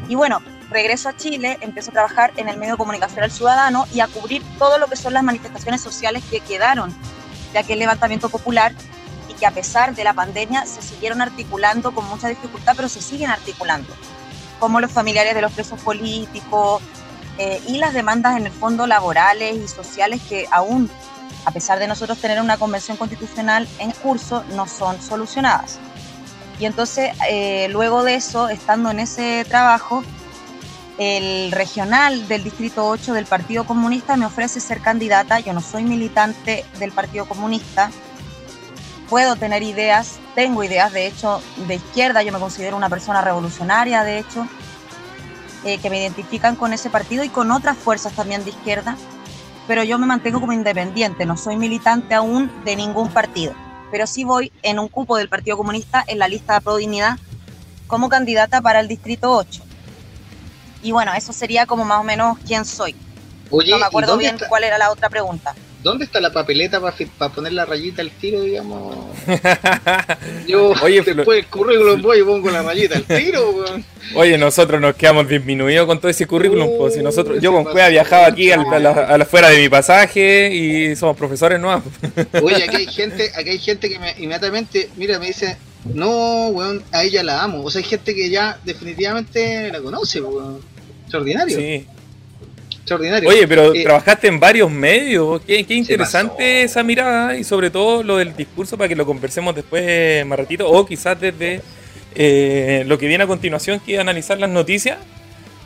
Y 0.09 0.15
bueno, 0.15 0.43
regreso 0.71 1.09
a 1.09 1.17
Chile, 1.17 1.59
empiezo 1.63 1.91
a 1.91 1.95
trabajar 1.95 2.33
en 2.37 2.49
el 2.49 2.59
medio 2.59 2.75
de 2.75 2.79
comunicación 2.79 3.25
al 3.25 3.31
ciudadano 3.31 3.87
y 3.95 4.01
a 4.01 4.09
cubrir 4.09 4.43
todo 4.59 4.79
lo 4.79 4.87
que 4.87 4.97
son 4.97 5.15
las 5.15 5.23
manifestaciones 5.23 5.81
sociales 5.81 6.23
que 6.31 6.41
quedaron 6.41 6.95
de 7.53 7.59
aquel 7.59 7.79
levantamiento 7.79 8.29
popular 8.29 8.73
y 9.29 9.35
que 9.35 9.47
a 9.47 9.53
pesar 9.53 9.95
de 9.95 10.05
la 10.05 10.13
pandemia 10.13 10.67
se 10.67 10.83
siguieron 10.83 11.23
articulando 11.23 11.95
con 11.95 12.07
mucha 12.09 12.29
dificultad, 12.29 12.75
pero 12.77 12.89
se 12.89 13.01
siguen 13.01 13.31
articulando, 13.31 13.95
como 14.59 14.81
los 14.81 14.93
familiares 14.93 15.35
de 15.35 15.41
los 15.41 15.53
presos 15.53 15.81
políticos, 15.81 16.83
eh, 17.39 17.61
y 17.67 17.79
las 17.79 17.95
demandas 17.95 18.37
en 18.37 18.47
el 18.47 18.53
fondo 18.53 18.87
laborales 18.87 19.57
y 19.57 19.69
sociales 19.69 20.21
que 20.29 20.47
aún, 20.51 20.91
a 21.45 21.51
pesar 21.51 21.79
de 21.79 21.89
nosotros 21.89 22.19
tener 22.19 22.41
una 22.41 22.57
convención 22.57 22.97
constitucional 22.97 23.67
en 23.79 23.91
curso, 23.93 24.45
no 24.55 24.67
son 24.67 25.01
solucionadas. 25.01 25.79
Y 26.59 26.67
entonces, 26.67 27.11
eh, 27.29 27.69
luego 27.71 28.05
de 28.05 28.15
eso, 28.15 28.49
estando 28.49 28.91
en 28.91 29.01
ese 29.01 29.45
trabajo, 29.49 30.05
el 30.99 31.51
regional 31.53 32.29
del 32.29 32.45
Distrito 32.45 32.87
8 32.87 33.15
del 33.15 33.27
Partido 33.27 33.65
Comunista 33.65 34.17
me 34.17 34.27
ofrece 34.27 34.61
ser 34.61 34.81
candidata. 34.81 35.41
Yo 35.41 35.53
no 35.53 35.61
soy 35.61 35.85
militante 35.85 36.65
del 36.79 36.93
Partido 36.93 37.27
Comunista. 37.27 37.91
Puedo 39.09 39.37
tener 39.37 39.63
ideas, 39.63 40.19
tengo 40.35 40.63
ideas, 40.63 40.93
de 40.93 41.07
hecho, 41.07 41.43
de 41.67 41.77
izquierda. 41.77 42.23
Yo 42.23 42.33
me 42.33 42.39
considero 42.39 42.77
una 42.77 42.89
persona 42.89 43.21
revolucionaria, 43.23 44.05
de 44.05 44.19
hecho. 44.19 44.47
Eh, 45.65 45.79
que 45.79 45.91
me 45.91 46.01
identifican 46.01 46.57
con 46.57 46.73
ese 46.73 46.91
partido 46.91 47.23
y 47.23 47.29
con 47.29 47.53
otras 47.53 47.79
fuerzas 47.79 48.13
también 48.15 48.43
de 48.43 48.51
izquierda, 48.51 48.97
pero 49.69 49.85
yo 49.85 49.97
me 49.97 50.07
mantengo 50.07 50.41
como 50.41 50.53
independiente, 50.53 51.25
no 51.25 51.37
soy 51.37 51.57
militante 51.57 52.15
aún 52.15 52.51
de 52.65 52.75
ningún 52.75 53.09
partido, 53.11 53.55
pero 53.93 54.09
sí 54.09 54.25
voy 54.25 54.51
en 54.63 54.81
un 54.81 54.89
cupo 54.89 55.17
del 55.17 55.29
Partido 55.29 55.57
Comunista 55.57 56.03
en 56.09 56.19
la 56.19 56.27
lista 56.27 56.55
de 56.55 56.63
Pro 56.63 56.77
Dignidad 56.77 57.17
como 57.87 58.09
candidata 58.09 58.61
para 58.61 58.81
el 58.81 58.89
Distrito 58.89 59.31
8. 59.31 59.63
Y 60.83 60.91
bueno, 60.91 61.13
eso 61.15 61.33
sería 61.33 61.65
como 61.65 61.85
más 61.85 62.01
o 62.01 62.05
menos 62.05 62.39
quién 62.45 62.65
soy. 62.65 62.97
no 63.53 63.79
me 63.79 63.85
acuerdo 63.85 64.17
bien 64.17 64.37
cuál 64.49 64.65
era 64.65 64.79
la 64.79 64.91
otra 64.91 65.11
pregunta. 65.11 65.55
¿Dónde 65.83 66.05
está 66.05 66.21
la 66.21 66.33
papeleta 66.33 66.81
para 66.81 67.33
poner 67.33 67.53
la 67.53 67.65
rayita 67.65 68.03
al 68.03 68.11
tiro, 68.11 68.43
digamos? 68.43 69.09
Yo 70.47 70.73
Oye, 70.83 71.03
después 71.03 71.41
el 71.41 71.47
currículum 71.47 72.01
voy 72.01 72.21
y 72.21 72.23
pongo 72.23 72.51
la 72.51 72.63
rayita 72.63 72.97
al 72.97 73.05
tiro, 73.05 73.65
Oye, 74.15 74.39
nosotros 74.39 74.81
nos 74.81 74.95
quedamos 74.95 75.29
disminuidos 75.29 75.87
con 75.87 75.99
todo 75.99 76.09
ese 76.09 76.27
currículum. 76.27 76.77
pues, 76.79 76.95
si 76.95 77.03
nosotros, 77.03 77.41
yo 77.41 77.53
con 77.53 77.65
Cueva 77.65 77.89
viajaba 77.89 78.27
aquí 78.27 78.51
a 78.51 78.57
la, 78.57 79.25
fuera 79.25 79.49
de 79.49 79.61
mi 79.61 79.69
pasaje 79.69 80.55
y 80.55 80.95
somos 80.97 81.17
profesores 81.17 81.59
nuevos. 81.59 81.85
Oye, 82.43 82.63
aquí 82.65 82.77
hay 82.77 82.87
gente, 82.87 83.33
aquí 83.35 83.51
hay 83.51 83.59
gente 83.59 83.89
que 83.89 83.99
me, 83.99 84.11
inmediatamente, 84.19 84.91
mira, 84.97 85.19
me 85.19 85.27
dice, 85.27 85.57
no, 85.85 86.49
weón, 86.49 86.83
a 86.93 87.03
ella 87.03 87.23
la 87.23 87.43
amo. 87.43 87.63
O 87.65 87.71
sea, 87.71 87.81
hay 87.81 87.89
gente 87.89 88.15
que 88.15 88.29
ya 88.31 88.59
definitivamente 88.65 89.71
la 89.73 89.81
conoce, 89.81 90.21
weón. 90.21 90.61
Extraordinario. 91.03 91.57
Sí. 91.57 91.87
Extraordinario. 92.83 93.29
Oye, 93.29 93.49
pero 93.49 93.75
Eh, 93.75 93.83
trabajaste 93.83 94.29
en 94.29 94.39
varios 94.39 94.71
medios. 94.71 95.41
Qué, 95.47 95.65
qué 95.65 95.75
interesante 95.75 96.63
esa 96.63 96.83
mirada 96.83 97.37
y 97.37 97.45
sobre 97.45 97.71
todo 97.71 98.03
lo 98.03 98.17
del 98.19 98.37
discurso 98.37 98.77
para 98.77 98.89
que 98.89 98.97
lo 98.97 99.07
conversemos 99.07 99.55
después 99.55 100.25
más 100.27 100.39
ratito 100.39 100.69
o 100.69 100.85
quizás 100.87 101.19
desde 101.21 101.61
eh, 102.15 102.85
lo 102.87 102.99
que 102.99 103.07
viene 103.07 103.25
a 103.25 103.27
continuación 103.27 103.81
que 103.81 103.95
es 103.95 104.01
analizar 104.01 104.39
las 104.39 104.51
noticias. 104.51 104.99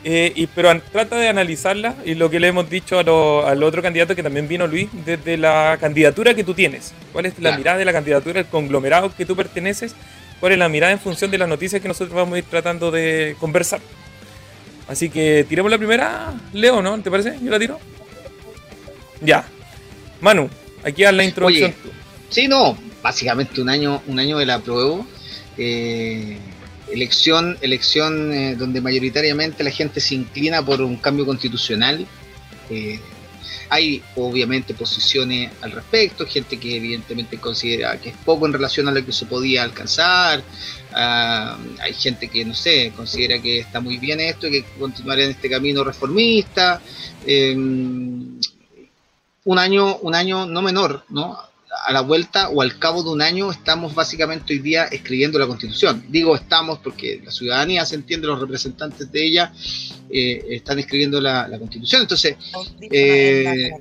Eh, 0.03 0.31
y, 0.35 0.47
pero 0.47 0.69
an- 0.69 0.81
trata 0.93 1.17
de 1.17 1.27
analizarlas 1.27 1.95
y 2.05 2.13
lo 2.15 2.29
que 2.29 2.39
le 2.39 2.47
hemos 2.47 2.69
dicho 2.69 2.97
a 2.99 3.03
lo- 3.03 3.45
al 3.45 3.61
otro 3.63 3.81
candidato 3.81 4.15
que 4.15 4.23
también 4.23 4.47
vino 4.47 4.65
Luis, 4.65 4.87
desde 5.05 5.35
la 5.37 5.77
candidatura 5.81 6.33
que 6.33 6.45
tú 6.45 6.53
tienes. 6.53 6.93
¿Cuál 7.11 7.25
es 7.25 7.33
la 7.33 7.49
Claro. 7.49 7.57
mirada 7.57 7.77
de 7.79 7.85
la 7.85 7.91
candidatura, 7.91 8.39
el 8.39 8.45
conglomerado 8.45 9.11
que 9.13 9.25
tú 9.25 9.35
perteneces? 9.35 9.95
¿Cuál 10.39 10.53
es 10.53 10.59
la 10.59 10.69
mirada 10.69 10.93
en 10.93 10.99
función 10.99 11.29
de 11.31 11.39
las 11.39 11.49
noticias 11.49 11.81
que 11.81 11.87
nosotros 11.89 12.15
vamos 12.15 12.35
a 12.35 12.37
ir 12.37 12.45
tratando 12.45 12.89
de 12.91 13.35
conversar? 13.39 13.81
Así 14.87 15.09
que 15.09 15.45
tiremos 15.47 15.69
la 15.69 15.77
primera, 15.77 16.33
Leo, 16.53 16.81
¿no? 16.81 16.99
¿Te 17.01 17.11
parece? 17.11 17.37
¿Yo 17.41 17.51
la 17.51 17.59
tiro? 17.59 17.79
Ya. 19.21 19.45
Manu, 20.21 20.49
aquí 20.83 21.03
haz 21.03 21.13
la 21.13 21.23
introducción. 21.23 21.73
Oye, 21.83 21.93
Sí, 22.29 22.47
no, 22.47 22.77
básicamente 23.01 23.61
un 23.61 23.69
año, 23.69 24.01
un 24.07 24.19
año 24.19 24.37
de 24.37 24.45
la 24.45 24.59
prueba. 24.59 25.05
Eh, 25.57 26.37
elección, 26.91 27.57
elección 27.61 28.33
eh, 28.33 28.55
donde 28.55 28.81
mayoritariamente 28.81 29.63
la 29.63 29.71
gente 29.71 29.99
se 29.99 30.15
inclina 30.15 30.63
por 30.63 30.81
un 30.81 30.97
cambio 30.97 31.25
constitucional. 31.25 32.05
Eh, 32.69 32.99
hay 33.69 34.01
obviamente 34.15 34.73
posiciones 34.73 35.51
al 35.61 35.71
respecto, 35.71 36.25
gente 36.25 36.57
que 36.57 36.77
evidentemente 36.77 37.37
considera 37.37 37.99
que 37.99 38.09
es 38.09 38.15
poco 38.17 38.45
en 38.45 38.53
relación 38.53 38.87
a 38.87 38.91
lo 38.91 39.05
que 39.05 39.11
se 39.11 39.25
podía 39.25 39.63
alcanzar. 39.63 40.43
Ah, 40.93 41.57
hay 41.81 41.93
gente 41.93 42.27
que, 42.29 42.45
no 42.45 42.53
sé, 42.53 42.93
considera 42.95 43.41
que 43.41 43.59
está 43.59 43.79
muy 43.79 43.97
bien 43.97 44.19
esto 44.19 44.47
y 44.47 44.51
que 44.51 44.63
continuar 44.79 45.19
en 45.19 45.31
este 45.31 45.49
camino 45.49 45.83
reformista. 45.83 46.81
Eh, 47.25 47.55
un 49.47 49.59
año, 49.59 49.97
un 49.97 50.13
año 50.13 50.45
no 50.45 50.61
menor, 50.61 51.05
¿no? 51.09 51.37
A 51.87 51.93
la 51.93 52.01
vuelta 52.01 52.49
o 52.49 52.61
al 52.61 52.77
cabo 52.79 53.01
de 53.01 53.11
un 53.11 53.21
año 53.21 53.49
estamos 53.49 53.95
básicamente 53.95 54.51
hoy 54.53 54.59
día 54.59 54.83
escribiendo 54.85 55.39
la 55.39 55.47
constitución. 55.47 56.03
Digo 56.09 56.35
estamos 56.35 56.79
porque 56.79 57.21
la 57.23 57.31
ciudadanía 57.31 57.85
se 57.85 57.95
entiende, 57.95 58.27
los 58.27 58.41
representantes 58.41 59.09
de 59.09 59.25
ella 59.25 59.53
eh, 60.09 60.43
están 60.49 60.79
escribiendo 60.79 61.21
la, 61.21 61.47
la 61.47 61.57
constitución. 61.57 62.01
Entonces, 62.01 62.35
Eh. 62.91 63.71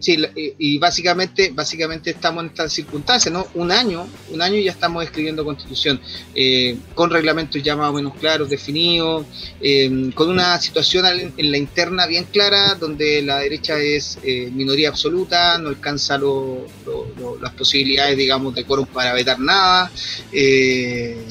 Sí, 0.00 0.16
la- 0.16 0.30
y 0.34 0.78
básicamente, 0.78 1.50
básicamente 1.52 2.10
estamos 2.10 2.42
en 2.42 2.48
estas 2.48 2.72
circunstancias, 2.72 3.32
¿no? 3.32 3.50
Un 3.54 3.70
año, 3.70 4.10
un 4.26 4.40
año 4.40 4.58
ya 4.58 4.70
estamos 4.70 5.04
escribiendo 5.04 5.44
constitución, 5.44 6.00
eh, 6.34 6.80
con 6.94 7.10
reglamentos 7.10 7.62
ya 7.62 7.76
más 7.76 7.90
o 7.90 7.92
menos 7.92 8.16
claros, 8.16 8.48
definidos, 8.48 9.26
eh, 9.60 9.90
con 10.14 10.30
una 10.30 10.58
situación 10.58 11.04
en 11.36 11.50
la 11.50 11.58
interna 11.58 12.06
bien 12.06 12.24
clara, 12.24 12.74
donde 12.74 13.22
la 13.22 13.38
derecha 13.40 13.78
es 13.78 14.18
eh, 14.22 14.50
minoría 14.50 14.88
absoluta, 14.88 15.58
no 15.58 15.68
alcanza 15.68 16.16
lo- 16.16 16.72
lo- 16.84 17.12
lo- 17.14 17.38
las 17.38 17.52
posibilidades, 17.54 18.16
digamos, 18.16 18.54
de 18.54 18.64
quórum 18.64 18.86
para 18.86 19.12
vetar 19.12 19.38
nada. 19.40 19.92
eh, 20.30 21.26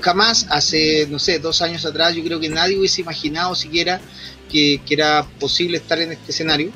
jamás, 0.00 0.46
hace, 0.50 1.06
no 1.08 1.18
sé, 1.18 1.38
dos 1.38 1.62
años 1.62 1.84
atrás, 1.86 2.14
yo 2.14 2.22
creo 2.24 2.40
que 2.40 2.48
nadie 2.48 2.78
hubiese 2.78 3.00
imaginado 3.00 3.54
siquiera 3.54 4.04
que 4.48 4.82
era 4.90 5.28
posible 5.38 5.78
estar 5.78 5.98
en 6.00 6.12
este 6.12 6.30
escenario 6.32 6.72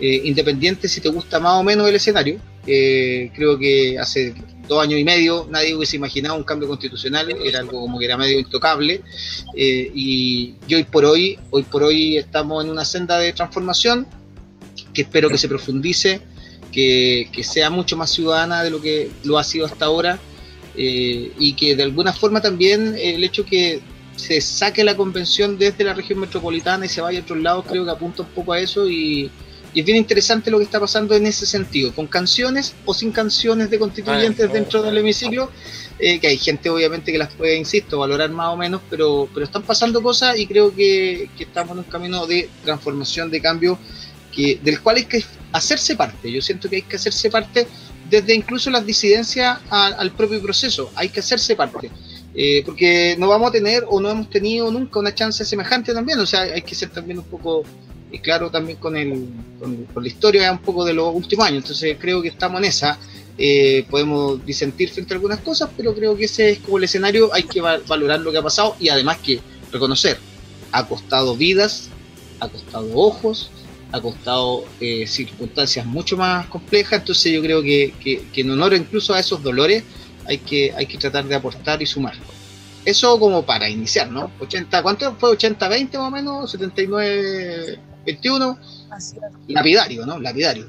eh, 0.00 0.22
independiente 0.24 0.88
si 0.88 1.02
te 1.02 1.10
gusta 1.10 1.38
más 1.38 1.60
o 1.60 1.62
menos 1.62 1.86
el 1.86 1.94
escenario. 1.94 2.40
Eh, 2.66 3.30
creo 3.34 3.58
que 3.58 3.98
hace 3.98 4.34
dos 4.66 4.82
años 4.82 4.98
y 4.98 5.04
medio 5.04 5.46
nadie 5.50 5.74
hubiese 5.74 5.96
imaginado 5.96 6.36
un 6.36 6.44
cambio 6.44 6.68
constitucional, 6.68 7.30
era 7.44 7.58
algo 7.58 7.80
como 7.80 7.98
que 7.98 8.06
era 8.06 8.16
medio 8.16 8.38
intocable. 8.38 9.02
eh, 9.54 9.92
y, 9.94 10.54
y 10.66 10.74
hoy 10.74 10.84
por 10.84 11.04
hoy, 11.04 11.38
hoy 11.50 11.64
por 11.64 11.82
hoy 11.82 12.16
estamos 12.16 12.64
en 12.64 12.70
una 12.70 12.84
senda 12.86 13.18
de 13.18 13.34
transformación 13.34 14.06
que 14.94 15.02
espero 15.02 15.28
que 15.28 15.36
se 15.36 15.48
profundice, 15.48 16.22
que, 16.72 17.28
que 17.30 17.44
sea 17.44 17.68
mucho 17.68 17.96
más 17.98 18.10
ciudadana 18.10 18.62
de 18.62 18.70
lo 18.70 18.80
que 18.80 19.10
lo 19.24 19.38
ha 19.38 19.44
sido 19.44 19.66
hasta 19.66 19.84
ahora. 19.84 20.18
y 20.76 21.52
que 21.54 21.76
de 21.76 21.82
alguna 21.82 22.14
forma 22.14 22.40
también 22.40 22.96
el 22.98 23.22
hecho 23.22 23.44
que 23.44 23.82
se 24.16 24.40
saque 24.40 24.82
la 24.82 24.96
convención 24.96 25.58
desde 25.58 25.84
la 25.84 25.92
región 25.92 26.20
metropolitana 26.20 26.86
y 26.86 26.88
se 26.88 27.02
vaya 27.02 27.18
a 27.18 27.22
otros 27.22 27.38
lados, 27.40 27.66
creo 27.68 27.84
que 27.84 27.90
apunta 27.90 28.22
un 28.22 28.28
poco 28.28 28.54
a 28.54 28.60
eso 28.60 28.88
y, 28.88 29.30
y 29.72 29.80
es 29.80 29.86
bien 29.86 29.98
interesante 29.98 30.50
lo 30.50 30.58
que 30.58 30.64
está 30.64 30.80
pasando 30.80 31.14
en 31.14 31.26
ese 31.26 31.46
sentido, 31.46 31.94
con 31.94 32.06
canciones 32.06 32.74
o 32.84 32.94
sin 32.94 33.12
canciones 33.12 33.70
de 33.70 33.78
constituyentes 33.78 34.48
Ah, 34.48 34.52
dentro 34.52 34.82
del 34.82 34.98
hemiciclo, 34.98 35.50
eh, 35.98 36.18
que 36.18 36.26
hay 36.28 36.38
gente 36.38 36.70
obviamente 36.70 37.12
que 37.12 37.18
las 37.18 37.32
puede, 37.34 37.56
insisto, 37.56 37.98
valorar 37.98 38.30
más 38.30 38.48
o 38.48 38.56
menos, 38.56 38.80
pero, 38.90 39.28
pero 39.32 39.44
están 39.46 39.62
pasando 39.62 40.02
cosas 40.02 40.38
y 40.38 40.46
creo 40.46 40.74
que, 40.74 41.28
que 41.36 41.44
estamos 41.44 41.72
en 41.72 41.78
un 41.78 41.84
camino 41.84 42.26
de 42.26 42.48
transformación, 42.64 43.30
de 43.30 43.40
cambio, 43.40 43.78
que, 44.34 44.58
del 44.62 44.80
cual 44.80 44.96
hay 44.96 45.04
que 45.04 45.24
hacerse 45.52 45.96
parte. 45.96 46.30
Yo 46.32 46.40
siento 46.40 46.68
que 46.70 46.76
hay 46.76 46.82
que 46.82 46.96
hacerse 46.96 47.30
parte 47.30 47.66
desde 48.08 48.34
incluso 48.34 48.70
las 48.70 48.84
disidencias 48.86 49.58
a- 49.70 49.86
al 49.86 50.10
propio 50.12 50.40
proceso, 50.42 50.90
hay 50.94 51.08
que 51.10 51.20
hacerse 51.20 51.54
parte. 51.54 51.90
Eh, 52.34 52.62
porque 52.64 53.16
no 53.18 53.28
vamos 53.28 53.48
a 53.48 53.52
tener 53.52 53.84
o 53.88 54.00
no 54.00 54.08
hemos 54.08 54.30
tenido 54.30 54.70
nunca 54.70 55.00
una 55.00 55.12
chance 55.14 55.44
semejante 55.44 55.92
también, 55.92 56.18
o 56.20 56.26
sea, 56.26 56.42
hay 56.42 56.62
que 56.62 56.74
ser 56.76 56.88
también 56.90 57.18
un 57.18 57.24
poco 57.24 57.64
y 58.10 58.18
claro 58.18 58.50
también 58.50 58.78
con, 58.78 58.96
el, 58.96 59.28
con, 59.58 60.02
la 60.02 60.08
historia 60.08 60.50
un 60.52 60.58
poco 60.58 60.84
de 60.84 60.94
los 60.94 61.14
últimos 61.14 61.46
años. 61.46 61.64
Entonces 61.64 61.96
creo 61.98 62.22
que 62.22 62.28
estamos 62.28 62.60
en 62.60 62.66
esa. 62.66 62.98
Eh, 63.38 63.86
podemos 63.88 64.44
disentir 64.44 64.90
frente 64.90 65.14
a 65.14 65.16
algunas 65.16 65.40
cosas, 65.40 65.70
pero 65.76 65.94
creo 65.94 66.14
que 66.14 66.24
ese 66.24 66.50
es 66.50 66.58
como 66.58 66.76
el 66.76 66.84
escenario, 66.84 67.32
hay 67.32 67.44
que 67.44 67.60
valorar 67.60 68.20
lo 68.20 68.30
que 68.30 68.38
ha 68.38 68.42
pasado 68.42 68.76
y 68.78 68.90
además 68.90 69.16
que 69.18 69.40
reconocer, 69.72 70.18
ha 70.72 70.86
costado 70.86 71.34
vidas, 71.34 71.88
ha 72.38 72.48
costado 72.48 72.90
ojos, 72.94 73.50
ha 73.92 74.00
costado 74.00 74.64
eh, 74.80 75.06
circunstancias 75.06 75.86
mucho 75.86 76.18
más 76.18 76.48
complejas, 76.48 77.00
entonces 77.00 77.32
yo 77.32 77.40
creo 77.40 77.62
que, 77.62 77.94
que, 77.98 78.26
que, 78.30 78.42
en 78.42 78.50
honor 78.50 78.74
incluso 78.74 79.14
a 79.14 79.20
esos 79.20 79.42
dolores 79.42 79.84
hay 80.26 80.36
que, 80.38 80.72
hay 80.76 80.84
que 80.84 80.98
tratar 80.98 81.24
de 81.24 81.34
aportar 81.34 81.80
y 81.80 81.86
sumar. 81.86 82.14
Eso 82.84 83.18
como 83.18 83.44
para 83.44 83.68
iniciar, 83.68 84.10
¿no? 84.10 84.30
80, 84.40 84.82
¿Cuánto 84.82 85.14
fue? 85.16 85.36
¿80-20 85.36 85.98
más 85.98 86.08
o 86.08 86.10
menos? 86.10 86.54
¿79? 86.54 87.78
21, 88.04 88.58
lapidario, 89.48 90.06
¿no? 90.06 90.18
Lapidario. 90.18 90.68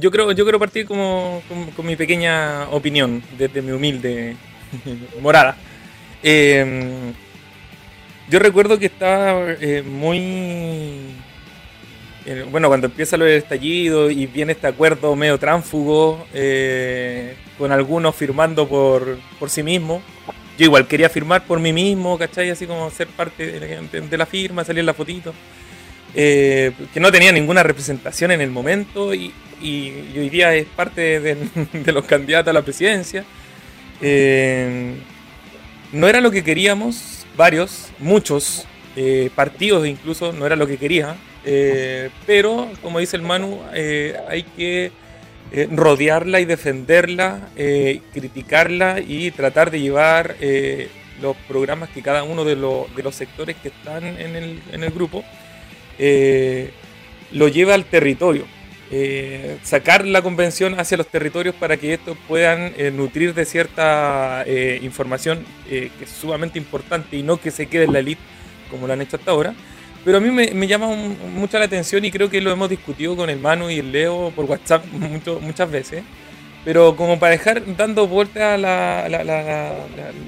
Yo 0.00 0.10
creo, 0.10 0.32
yo 0.32 0.44
quiero 0.44 0.58
partir 0.58 0.86
como, 0.86 1.42
con, 1.74 1.86
mi 1.86 1.96
pequeña 1.96 2.68
opinión, 2.70 3.22
desde 3.38 3.62
mi 3.62 3.70
humilde 3.72 4.36
morada. 5.22 5.56
Em, 6.22 7.14
yo 8.28 8.38
recuerdo 8.38 8.78
que 8.78 8.86
estaba 8.86 9.52
eh, 9.60 9.82
muy. 9.82 10.18
Eh, 12.26 12.44
bueno, 12.50 12.68
cuando 12.68 12.88
empieza 12.88 13.16
lo 13.16 13.24
del 13.24 13.38
estallido 13.38 14.10
y 14.10 14.26
viene 14.26 14.52
este 14.52 14.66
acuerdo 14.66 15.16
medio 15.16 15.38
tránfugo, 15.38 16.26
eh, 16.34 17.36
con 17.56 17.72
algunos 17.72 18.14
firmando 18.14 18.68
por, 18.68 19.18
por 19.38 19.48
sí 19.48 19.62
mismo. 19.62 20.02
Yo 20.58 20.64
igual 20.64 20.88
quería 20.88 21.08
firmar 21.08 21.44
por 21.44 21.60
mí 21.60 21.72
mismo, 21.72 22.18
¿cachai? 22.18 22.50
Así 22.50 22.66
como 22.66 22.90
ser 22.90 23.06
parte 23.06 23.46
de 23.46 23.60
la, 23.60 24.00
de 24.00 24.18
la 24.18 24.26
firma, 24.26 24.64
salir 24.64 24.84
la 24.84 24.92
fotito. 24.92 25.32
Eh, 26.20 26.72
que 26.92 26.98
no 26.98 27.12
tenía 27.12 27.30
ninguna 27.30 27.62
representación 27.62 28.32
en 28.32 28.40
el 28.40 28.50
momento 28.50 29.14
y, 29.14 29.32
y- 29.62 29.92
hoy 30.18 30.28
día 30.28 30.52
es 30.52 30.66
parte 30.66 31.20
de, 31.20 31.92
los 31.92 32.04
candidatos 32.06 32.50
a 32.50 32.54
la 32.54 32.62
presidencia. 32.62 33.24
Eh, 34.02 34.94
no 35.92 36.08
era 36.08 36.20
lo 36.20 36.32
que 36.32 36.42
queríamos, 36.42 37.24
varios, 37.36 37.90
muchos 38.00 38.66
eh, 38.96 39.30
partidos 39.36 39.86
incluso, 39.86 40.32
no 40.32 40.44
era 40.44 40.56
lo 40.56 40.66
que 40.66 40.76
quería, 40.76 41.14
pero 42.26 42.68
como 42.82 42.98
dice 42.98 43.16
el 43.16 43.22
Manu, 43.22 43.60
hay 44.28 44.42
que 44.56 44.90
rodearla 45.70 46.40
y 46.40 46.44
defenderla, 46.44 47.48
criticarla 48.12 49.00
y 49.00 49.30
tratar 49.30 49.70
de 49.70 49.80
llevar 49.80 50.36
los 51.22 51.36
programas 51.48 51.88
que 51.90 52.02
cada 52.02 52.24
uno 52.24 52.44
de, 52.44 52.56
de 52.56 53.02
los 53.02 53.14
sectores 53.14 53.56
que 53.62 53.68
están 53.68 54.04
en 54.04 54.36
el, 54.36 54.60
en 54.72 54.84
el 54.84 54.90
grupo 54.90 55.24
eh, 55.98 56.70
lo 57.32 57.48
lleva 57.48 57.74
al 57.74 57.84
territorio. 57.84 58.44
Eh, 58.90 59.58
sacar 59.62 60.06
la 60.06 60.22
convención 60.22 60.80
hacia 60.80 60.96
los 60.96 61.08
territorios 61.08 61.54
para 61.54 61.76
que 61.76 61.92
estos 61.92 62.16
puedan 62.26 62.72
eh, 62.78 62.90
nutrir 62.90 63.34
de 63.34 63.44
cierta 63.44 64.44
información 64.80 65.44
que 65.68 65.90
es 66.00 66.08
sumamente 66.10 66.58
importante 66.58 67.14
y 67.16 67.22
no 67.22 67.38
que 67.38 67.50
se 67.50 67.66
quede 67.66 67.84
en 67.84 67.92
la 67.92 67.98
elite 67.98 68.20
como 68.70 68.86
lo 68.86 68.94
han 68.94 69.02
hecho 69.02 69.16
hasta 69.16 69.30
ahora. 69.30 69.54
Pero 70.04 70.18
a 70.18 70.20
mí 70.20 70.30
me, 70.30 70.52
me 70.52 70.66
llama 70.66 70.86
un- 70.86 71.18
mucho 71.34 71.58
la 71.58 71.66
atención 71.66 72.02
y 72.04 72.10
creo 72.10 72.30
que 72.30 72.40
lo 72.40 72.50
hemos 72.50 72.70
discutido 72.70 73.14
con 73.16 73.28
el 73.28 73.38
Manu 73.38 73.68
y 73.68 73.78
el 73.80 73.92
Leo 73.92 74.32
por 74.34 74.46
WhatsApp 74.46 74.86
mucho- 74.92 75.38
muchas 75.40 75.70
veces. 75.70 76.02
Pero 76.64 76.96
como 76.96 77.18
para 77.18 77.32
dejar 77.32 77.62
dando 77.76 78.06
vuelta 78.06 78.58
la, 78.58 79.08
la, 79.08 79.24
la, 79.24 79.42
la- 79.42 79.74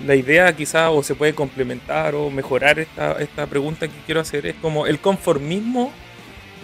la 0.07 0.15
idea 0.15 0.55
quizá 0.57 0.91
o 0.91 1.03
se 1.03 1.15
puede 1.15 1.35
complementar 1.35 2.15
o 2.15 2.31
mejorar 2.31 2.79
esta, 2.79 3.13
esta 3.21 3.47
pregunta 3.47 3.89
que 3.89 3.95
quiero 4.07 4.21
hacer 4.21 4.47
es 4.47 4.55
como 4.57 4.87
el 4.87 5.01
conformismo 5.01 5.93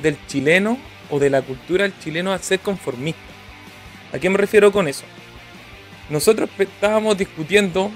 del 0.02 0.16
chileno 0.26 0.79
o 1.11 1.18
de 1.18 1.31
la 1.31 1.42
cultura 1.42 1.83
del 1.85 1.98
chileno 1.98 2.33
a 2.33 2.38
ser 2.38 2.61
conformista. 2.61 3.20
¿A 4.12 4.18
qué 4.18 4.31
me 4.31 4.38
refiero 4.38 4.72
con 4.72 4.88
eso? 4.88 5.05
Nosotros 6.09 6.48
estábamos 6.59 7.18
discutiendo 7.18 7.90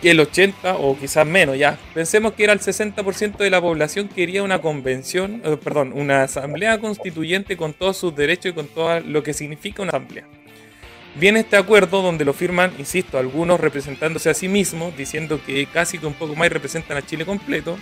que 0.00 0.12
el 0.12 0.20
80 0.20 0.76
o 0.76 0.96
quizás 0.98 1.26
menos, 1.26 1.58
ya. 1.58 1.78
Pensemos 1.94 2.32
que 2.34 2.44
era 2.44 2.52
el 2.52 2.60
60% 2.60 3.38
de 3.38 3.50
la 3.50 3.60
población 3.60 4.08
quería 4.08 4.42
una 4.42 4.60
convención, 4.60 5.42
eh, 5.44 5.56
perdón, 5.62 5.92
una 5.94 6.22
asamblea 6.22 6.78
constituyente 6.78 7.56
con 7.56 7.72
todos 7.72 7.96
sus 7.96 8.14
derechos 8.14 8.52
y 8.52 8.54
con 8.54 8.68
todo 8.68 9.00
lo 9.00 9.22
que 9.22 9.32
significa 9.34 9.82
una 9.82 9.90
asamblea. 9.90 10.26
Viene 11.18 11.40
este 11.40 11.56
acuerdo 11.56 12.02
donde 12.02 12.26
lo 12.26 12.34
firman, 12.34 12.72
insisto, 12.78 13.18
algunos 13.18 13.58
representándose 13.58 14.28
a 14.28 14.34
sí 14.34 14.48
mismos, 14.48 14.94
diciendo 14.96 15.40
que 15.44 15.66
casi 15.66 15.98
que 15.98 16.06
un 16.06 16.12
poco 16.12 16.36
más 16.36 16.50
representan 16.50 16.98
a 16.98 17.06
Chile 17.06 17.24
completo, 17.24 17.78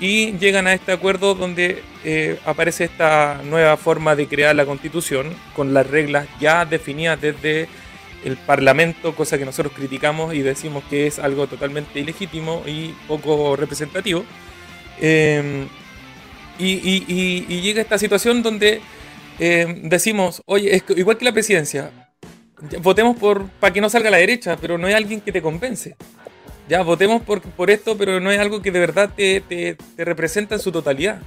y 0.00 0.32
llegan 0.38 0.66
a 0.66 0.72
este 0.72 0.92
acuerdo 0.92 1.34
donde 1.34 1.82
eh, 2.04 2.38
aparece 2.46 2.84
esta 2.84 3.40
nueva 3.44 3.76
forma 3.76 4.16
de 4.16 4.28
crear 4.28 4.56
la 4.56 4.64
constitución 4.64 5.34
con 5.54 5.74
las 5.74 5.86
reglas 5.86 6.26
ya 6.40 6.64
definidas 6.64 7.20
desde 7.20 7.68
el 8.24 8.36
Parlamento, 8.36 9.14
cosa 9.14 9.36
que 9.36 9.44
nosotros 9.44 9.74
criticamos 9.74 10.32
y 10.34 10.40
decimos 10.40 10.84
que 10.88 11.06
es 11.06 11.18
algo 11.18 11.46
totalmente 11.46 12.00
ilegítimo 12.00 12.62
y 12.66 12.94
poco 13.08 13.56
representativo. 13.56 14.24
Em, 15.00 15.66
y, 16.58 17.60
llega 17.60 17.82
esta 17.82 17.98
situación 17.98 18.42
donde 18.42 18.80
em, 19.38 19.88
decimos, 19.88 20.42
oye, 20.46 20.76
es 20.76 20.84
igual 20.96 21.16
que 21.18 21.24
la 21.24 21.32
presidencia, 21.32 21.99
votemos 22.80 23.16
por 23.16 23.48
para 23.48 23.72
que 23.72 23.80
no 23.80 23.88
salga 23.90 24.08
a 24.08 24.12
la 24.12 24.18
derecha, 24.18 24.56
pero 24.60 24.78
no 24.78 24.86
hay 24.86 24.94
alguien 24.94 25.20
que 25.20 25.32
te 25.32 25.42
convence. 25.42 25.96
Ya, 26.68 26.82
votemos 26.82 27.22
por, 27.22 27.40
por 27.40 27.70
esto, 27.70 27.98
pero 27.98 28.20
no 28.20 28.30
es 28.30 28.38
algo 28.38 28.62
que 28.62 28.70
de 28.70 28.78
verdad 28.78 29.10
te, 29.16 29.40
te, 29.40 29.76
representa 29.96 30.54
en 30.54 30.60
su 30.60 30.70
totalidad. 30.70 31.20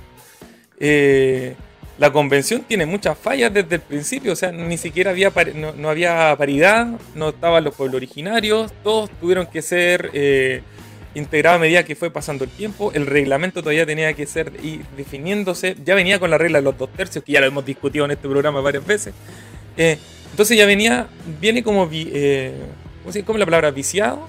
Eh, 0.80 1.56
la 1.98 2.12
convención 2.12 2.64
tiene 2.68 2.86
muchas 2.86 3.18
fallas 3.18 3.54
desde 3.54 3.76
el 3.76 3.82
principio, 3.82 4.34
o 4.34 4.36
sea, 4.36 4.52
ni 4.52 4.78
siquiera 4.78 5.12
había 5.12 5.32
no, 5.78 5.90
había 5.90 6.36
paridad, 6.38 6.88
no 7.14 7.30
estaban 7.30 7.64
los 7.64 7.76
pueblos 7.76 7.98
originarios, 7.98 8.72
todos 8.84 9.12
tuvieron 9.20 9.46
que 9.46 9.62
ser 9.62 10.10
eh, 10.14 10.62
integrados 11.14 11.58
a 11.58 11.62
medida 11.62 11.84
que 11.84 11.96
fue 11.96 12.10
pasando 12.10 12.46
el 12.46 12.50
tiempo, 12.50 12.92
el 12.94 13.06
reglamento 13.06 13.62
todavía 13.62 13.86
tenía 13.86 14.14
que 14.14 14.26
ser 14.26 14.52
definiéndose, 14.98 15.76
ya 15.86 15.94
venía 15.94 16.20
con 16.20 16.32
la 16.32 16.38
regla 16.38 16.60
de 16.60 16.64
los 16.64 16.78
dos 16.78 16.92
tercios, 16.94 17.24
que 17.24 17.34
ya 17.34 17.42
lo 17.42 17.46
hemos 17.46 17.66
discutido 17.66 18.06
en 18.06 18.12
este 18.12 18.28
programa 18.28 18.62
varias 18.62 18.86
veces, 18.86 19.14
eh, 19.78 20.00
entonces 20.34 20.58
ya 20.58 20.66
venía, 20.66 21.06
viene 21.40 21.62
como, 21.62 21.88
eh, 21.94 22.56
¿cómo, 23.24 23.38
la 23.38 23.46
palabra? 23.46 23.70
Viciado, 23.70 24.28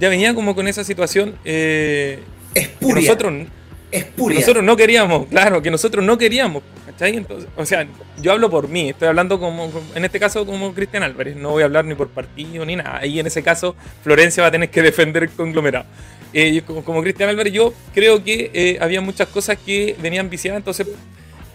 ya 0.00 0.08
venía 0.08 0.34
como 0.34 0.54
con 0.54 0.66
esa 0.66 0.82
situación... 0.82 1.36
Eh, 1.44 2.20
nosotros, 2.80 3.32
nosotros 4.16 4.64
no 4.64 4.76
queríamos, 4.76 5.26
claro, 5.26 5.60
que 5.60 5.70
nosotros 5.70 6.02
no 6.02 6.16
queríamos. 6.16 6.62
Entonces, 7.00 7.48
o 7.54 7.66
sea, 7.66 7.86
yo 8.22 8.32
hablo 8.32 8.48
por 8.48 8.68
mí, 8.68 8.88
estoy 8.88 9.08
hablando 9.08 9.38
como, 9.38 9.70
en 9.94 10.04
este 10.06 10.18
caso 10.18 10.46
como 10.46 10.72
Cristian 10.72 11.02
Álvarez, 11.02 11.36
no 11.36 11.50
voy 11.50 11.62
a 11.62 11.66
hablar 11.66 11.84
ni 11.84 11.94
por 11.94 12.08
partido 12.08 12.64
ni 12.64 12.76
nada. 12.76 12.98
Ahí 12.98 13.20
en 13.20 13.26
ese 13.26 13.42
caso 13.42 13.76
Florencia 14.02 14.42
va 14.42 14.48
a 14.48 14.52
tener 14.52 14.70
que 14.70 14.80
defender 14.80 15.24
el 15.24 15.30
conglomerado. 15.30 15.84
Eh, 16.32 16.62
como, 16.64 17.02
Cristian 17.02 17.28
Álvarez, 17.28 17.52
yo 17.52 17.74
creo 17.92 18.24
que 18.24 18.50
eh, 18.54 18.78
había 18.80 19.02
muchas 19.02 19.28
cosas 19.28 19.58
que 19.58 19.96
venían 20.00 20.30
viciadas, 20.30 20.60
entonces 20.60 20.86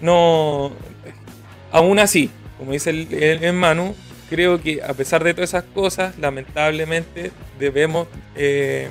no. 0.01 0.71
Aún 1.71 1.99
así, 1.99 2.29
como 2.57 2.71
dice 2.71 2.89
el, 2.89 3.13
el, 3.13 3.53
Manu, 3.53 3.95
creo 4.29 4.61
que 4.61 4.81
a 4.83 4.93
pesar 4.93 5.23
de 5.23 5.33
todas 5.33 5.51
esas 5.51 5.63
cosas, 5.63 6.17
lamentablemente 6.17 7.31
debemos 7.59 8.07
eh, 8.35 8.87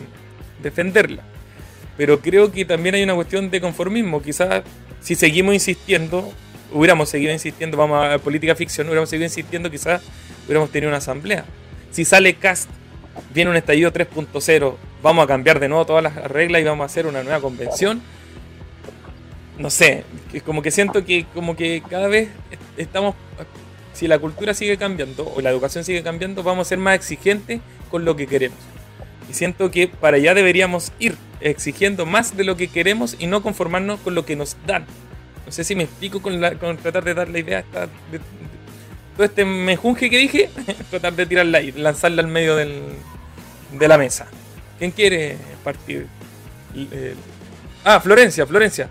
defenderla. 0.62 1.22
Pero 1.96 2.20
creo 2.20 2.52
que 2.52 2.64
también 2.64 2.94
hay 2.94 3.02
una 3.02 3.14
cuestión 3.14 3.50
de 3.50 3.61
conformismo. 3.61 4.22
Quizás 4.22 4.62
si 5.00 5.14
seguimos 5.14 5.55
insistiendo, 5.55 6.33
hubiéramos 6.72 7.09
seguido 7.09 7.33
insistiendo, 7.33 7.76
vamos 7.76 8.05
a 8.05 8.18
política 8.18 8.55
ficción, 8.55 8.87
hubiéramos 8.87 9.09
seguido 9.09 9.24
insistiendo, 9.24 9.70
quizás 9.70 10.02
hubiéramos 10.44 10.70
tenido 10.70 10.88
una 10.88 10.98
asamblea. 10.98 11.44
Si 11.90 12.05
sale 12.05 12.35
Cast, 12.35 12.68
viene 13.33 13.50
un 13.50 13.57
estallido 13.57 13.92
3.0, 13.92 14.74
vamos 15.02 15.24
a 15.24 15.26
cambiar 15.26 15.61
de 15.61 15.68
nuevo 15.68 15.87
todas 15.87 16.02
las 16.02 16.14
reglas 16.16 16.61
y 16.61 16.64
vamos 16.64 16.83
a 16.83 16.87
hacer 16.87 17.07
una 17.07 17.22
nueva 17.22 17.40
convención. 17.40 18.02
No 19.59 19.70
sé, 19.70 20.05
como 20.44 20.61
que 20.61 20.70
siento 20.70 21.05
que 21.05 21.24
como 21.33 21.57
que 21.57 21.83
cada 21.88 22.09
vez 22.09 22.29
estamos, 22.77 23.15
si 23.93 24.09
la 24.09 24.19
cultura 24.19 24.55
sigue 24.55 24.77
cambiando 24.77 25.33
o 25.35 25.41
la 25.41 25.51
educación 25.51 25.85
sigue 25.85 26.03
cambiando, 26.03 26.43
vamos 26.43 26.67
a 26.67 26.69
ser 26.69 26.79
más 26.79 26.95
exigentes 26.95 27.61
con 27.91 28.05
lo 28.05 28.17
que 28.17 28.27
queremos. 28.27 28.59
Y 29.29 29.35
siento 29.35 29.71
que 29.71 29.89
para 29.89 30.17
allá 30.17 30.35
deberíamos 30.35 30.93
ir 30.99 31.17
exigiendo 31.41 32.07
más 32.07 32.37
de 32.37 32.45
lo 32.45 32.57
que 32.57 32.69
queremos 32.69 33.17
y 33.19 33.27
no 33.27 33.43
conformarnos 33.43 34.01
con 34.01 34.15
lo 34.15 34.25
que 34.25 34.37
nos 34.37 34.57
dan. 34.67 34.85
No 35.45 35.53
sé 35.53 35.65
si 35.65 35.75
me 35.75 35.85
explico 35.85 36.21
con, 36.21 36.41
tratar 36.79 37.05
de 37.05 37.15
dar 37.15 37.29
la 37.29 37.39
idea 37.39 37.61
esta, 37.61 37.87
de, 37.87 38.21
todo 39.17 39.25
este 39.25 39.45
mejunje 39.45 40.11
que 40.11 40.19
dije, 40.19 40.51
tratar 40.91 41.15
de 41.15 41.27
tirarla 41.27 41.61
y 41.61 41.73
lanzarla 41.73 42.23
al 42.23 42.29
medio 42.29 42.57
del, 42.57 42.83
de 43.73 43.89
la 43.89 43.99
mesa. 43.99 44.27
¿Quién 44.79 44.91
quiere 44.91 45.39
partir? 45.65 46.07
ah, 47.85 48.01
Florencia, 48.01 48.47
Florencia. 48.47 48.89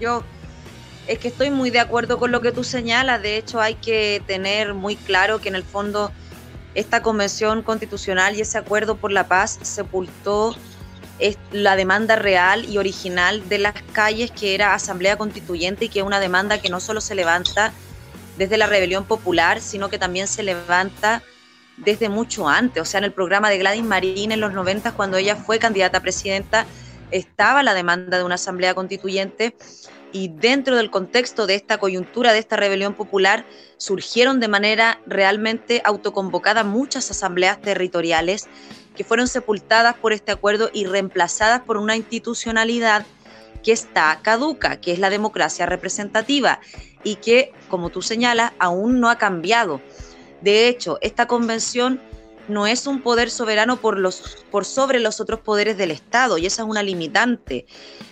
Yo 0.00 0.22
es 1.06 1.18
que 1.18 1.28
estoy 1.28 1.50
muy 1.50 1.70
de 1.70 1.80
acuerdo 1.80 2.18
con 2.18 2.32
lo 2.32 2.40
que 2.40 2.52
tú 2.52 2.64
señalas. 2.64 3.22
De 3.22 3.36
hecho, 3.36 3.60
hay 3.60 3.74
que 3.74 4.22
tener 4.26 4.74
muy 4.74 4.96
claro 4.96 5.40
que 5.40 5.48
en 5.48 5.54
el 5.54 5.64
fondo 5.64 6.10
esta 6.74 7.02
convención 7.02 7.62
constitucional 7.62 8.36
y 8.36 8.40
ese 8.40 8.58
acuerdo 8.58 8.96
por 8.96 9.12
la 9.12 9.28
paz 9.28 9.58
sepultó 9.62 10.56
la 11.50 11.76
demanda 11.76 12.16
real 12.16 12.66
y 12.66 12.76
original 12.76 13.48
de 13.48 13.58
las 13.58 13.74
calles, 13.92 14.30
que 14.30 14.54
era 14.54 14.74
Asamblea 14.74 15.16
Constituyente 15.16 15.86
y 15.86 15.88
que 15.88 16.00
es 16.00 16.04
una 16.04 16.20
demanda 16.20 16.60
que 16.60 16.68
no 16.68 16.80
solo 16.80 17.00
se 17.00 17.14
levanta 17.14 17.72
desde 18.36 18.58
la 18.58 18.66
rebelión 18.66 19.04
popular, 19.04 19.62
sino 19.62 19.88
que 19.88 19.98
también 19.98 20.26
se 20.26 20.42
levanta 20.42 21.22
desde 21.78 22.10
mucho 22.10 22.48
antes. 22.48 22.82
O 22.82 22.84
sea, 22.84 22.98
en 22.98 23.04
el 23.04 23.12
programa 23.12 23.48
de 23.48 23.58
Gladys 23.58 23.84
Marín 23.84 24.32
en 24.32 24.40
los 24.40 24.52
90, 24.52 24.92
cuando 24.92 25.16
ella 25.16 25.36
fue 25.36 25.58
candidata 25.58 25.98
a 25.98 26.02
presidenta, 26.02 26.66
estaba 27.10 27.62
la 27.62 27.72
demanda 27.72 28.18
de 28.18 28.24
una 28.24 28.34
asamblea 28.34 28.74
constituyente 28.74 29.54
y 30.12 30.28
dentro 30.28 30.76
del 30.76 30.90
contexto 30.90 31.46
de 31.46 31.54
esta 31.54 31.78
coyuntura, 31.78 32.32
de 32.32 32.38
esta 32.38 32.56
rebelión 32.56 32.94
popular, 32.94 33.44
surgieron 33.76 34.40
de 34.40 34.48
manera 34.48 35.00
realmente 35.06 35.82
autoconvocada 35.84 36.64
muchas 36.64 37.10
asambleas 37.10 37.60
territoriales 37.60 38.48
que 38.96 39.04
fueron 39.04 39.28
sepultadas 39.28 39.94
por 39.96 40.12
este 40.12 40.32
acuerdo 40.32 40.70
y 40.72 40.86
reemplazadas 40.86 41.60
por 41.62 41.76
una 41.76 41.96
institucionalidad 41.96 43.04
que 43.62 43.72
está 43.72 44.20
caduca, 44.22 44.80
que 44.80 44.92
es 44.92 44.98
la 44.98 45.10
democracia 45.10 45.66
representativa 45.66 46.60
y 47.02 47.16
que, 47.16 47.52
como 47.68 47.90
tú 47.90 48.00
señalas, 48.00 48.52
aún 48.58 49.00
no 49.00 49.10
ha 49.10 49.18
cambiado. 49.18 49.80
De 50.40 50.68
hecho, 50.68 50.98
esta 51.00 51.26
convención 51.26 52.00
no 52.48 52.66
es 52.66 52.86
un 52.86 53.02
poder 53.02 53.30
soberano 53.30 53.76
por, 53.76 53.98
los, 53.98 54.38
por 54.50 54.64
sobre 54.64 55.00
los 55.00 55.20
otros 55.20 55.40
poderes 55.40 55.76
del 55.76 55.90
Estado 55.90 56.38
y 56.38 56.46
esa 56.46 56.62
es 56.62 56.68
una 56.68 56.82
limitante. 56.82 57.66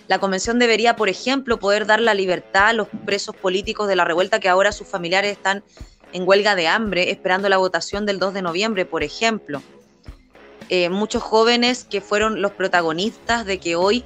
La 0.07 0.19
convención 0.19 0.59
debería, 0.59 0.95
por 0.95 1.09
ejemplo, 1.09 1.59
poder 1.59 1.85
dar 1.85 2.01
la 2.01 2.13
libertad 2.13 2.67
a 2.67 2.73
los 2.73 2.87
presos 3.05 3.35
políticos 3.35 3.87
de 3.87 3.95
la 3.95 4.05
revuelta 4.05 4.39
que 4.39 4.49
ahora 4.49 4.71
sus 4.71 4.87
familiares 4.87 5.31
están 5.31 5.63
en 6.13 6.27
huelga 6.27 6.55
de 6.55 6.67
hambre 6.67 7.11
esperando 7.11 7.49
la 7.49 7.57
votación 7.57 8.05
del 8.05 8.19
2 8.19 8.33
de 8.33 8.41
noviembre, 8.41 8.85
por 8.85 9.03
ejemplo. 9.03 9.61
Eh, 10.69 10.89
muchos 10.89 11.21
jóvenes 11.21 11.83
que 11.83 12.01
fueron 12.01 12.41
los 12.41 12.51
protagonistas 12.51 13.45
de 13.45 13.59
que 13.59 13.75
hoy, 13.75 14.03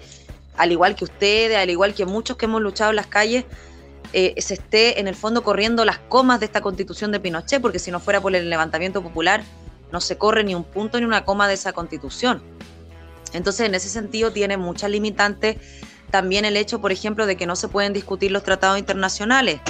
al 0.57 0.71
igual 0.71 0.95
que 0.95 1.05
ustedes, 1.05 1.57
al 1.57 1.69
igual 1.69 1.93
que 1.93 2.05
muchos 2.05 2.37
que 2.37 2.45
hemos 2.45 2.61
luchado 2.61 2.89
en 2.89 2.97
las 2.97 3.07
calles, 3.07 3.45
eh, 4.11 4.33
se 4.39 4.55
esté 4.55 4.99
en 4.99 5.07
el 5.07 5.15
fondo 5.15 5.43
corriendo 5.43 5.85
las 5.85 5.99
comas 5.99 6.39
de 6.39 6.47
esta 6.47 6.61
constitución 6.61 7.11
de 7.11 7.19
Pinochet, 7.19 7.61
porque 7.61 7.79
si 7.79 7.91
no 7.91 7.99
fuera 7.99 8.19
por 8.19 8.35
el 8.35 8.49
levantamiento 8.49 9.03
popular, 9.03 9.43
no 9.91 10.01
se 10.01 10.17
corre 10.17 10.43
ni 10.43 10.55
un 10.55 10.63
punto 10.63 10.99
ni 10.99 11.05
una 11.05 11.25
coma 11.25 11.47
de 11.47 11.55
esa 11.55 11.73
constitución. 11.73 12.41
Entonces, 13.33 13.67
en 13.67 13.75
ese 13.75 13.89
sentido, 13.89 14.31
tiene 14.31 14.57
muchas 14.57 14.89
limitantes 14.89 15.57
también 16.11 16.45
el 16.45 16.57
hecho, 16.57 16.81
por 16.81 16.91
ejemplo, 16.91 17.25
de 17.25 17.37
que 17.37 17.45
no 17.45 17.55
se 17.55 17.67
pueden 17.67 17.93
discutir 17.93 18.31
los 18.31 18.43
tratados 18.43 18.79
internacionales, 18.79 19.61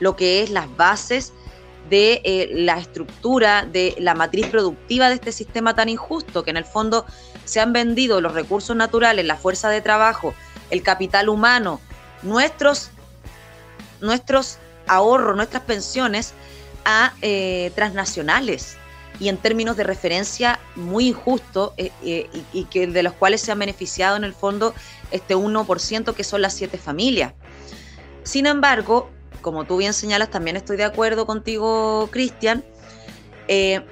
lo 0.00 0.16
que 0.16 0.42
es 0.42 0.50
las 0.50 0.74
bases 0.76 1.32
de 1.90 2.22
eh, 2.24 2.50
la 2.54 2.78
estructura, 2.78 3.66
de 3.66 3.94
la 3.98 4.14
matriz 4.14 4.46
productiva 4.46 5.08
de 5.08 5.16
este 5.16 5.32
sistema 5.32 5.74
tan 5.74 5.90
injusto, 5.90 6.42
que 6.42 6.50
en 6.50 6.56
el 6.56 6.64
fondo 6.64 7.04
se 7.44 7.60
han 7.60 7.74
vendido 7.74 8.22
los 8.22 8.32
recursos 8.32 8.74
naturales, 8.74 9.26
la 9.26 9.36
fuerza 9.36 9.68
de 9.68 9.82
trabajo, 9.82 10.34
el 10.70 10.82
capital 10.82 11.28
humano, 11.28 11.80
nuestros, 12.22 12.90
nuestros 14.00 14.56
ahorros, 14.86 15.36
nuestras 15.36 15.64
pensiones 15.64 16.32
a 16.86 17.12
eh, 17.20 17.70
transnacionales 17.74 18.78
y 19.20 19.28
en 19.28 19.36
términos 19.36 19.76
de 19.76 19.84
referencia 19.84 20.58
muy 20.74 21.08
injusto 21.08 21.74
eh, 21.76 21.90
eh, 22.02 22.28
y, 22.52 22.64
que 22.64 22.86
de 22.86 23.02
los 23.02 23.12
cuales 23.12 23.40
se 23.40 23.52
han 23.52 23.58
beneficiado 23.58 24.16
en 24.16 24.24
el 24.24 24.34
fondo 24.34 24.74
este 25.10 25.36
1% 25.36 26.14
que 26.14 26.24
son 26.24 26.42
las 26.42 26.54
siete 26.54 26.78
familias. 26.78 27.32
Sin 28.24 28.46
embargo, 28.46 29.10
como 29.40 29.64
tú 29.64 29.76
bien 29.76 29.92
señalas, 29.92 30.30
también 30.30 30.56
estoy 30.56 30.76
de 30.76 30.84
acuerdo 30.84 31.26
contigo, 31.26 32.08
Cristian, 32.10 32.64
eh, 33.46 33.84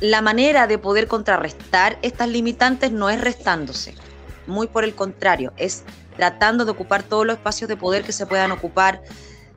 la 0.00 0.20
manera 0.20 0.66
de 0.66 0.78
poder 0.78 1.06
contrarrestar 1.06 1.98
estas 2.02 2.28
limitantes 2.28 2.90
no 2.92 3.08
es 3.08 3.20
restándose, 3.20 3.94
muy 4.46 4.66
por 4.66 4.84
el 4.84 4.94
contrario, 4.94 5.52
es 5.56 5.84
tratando 6.16 6.64
de 6.64 6.72
ocupar 6.72 7.02
todos 7.02 7.24
los 7.26 7.36
espacios 7.36 7.68
de 7.68 7.76
poder 7.76 8.02
que 8.02 8.12
se 8.12 8.26
puedan 8.26 8.52
ocupar, 8.52 9.02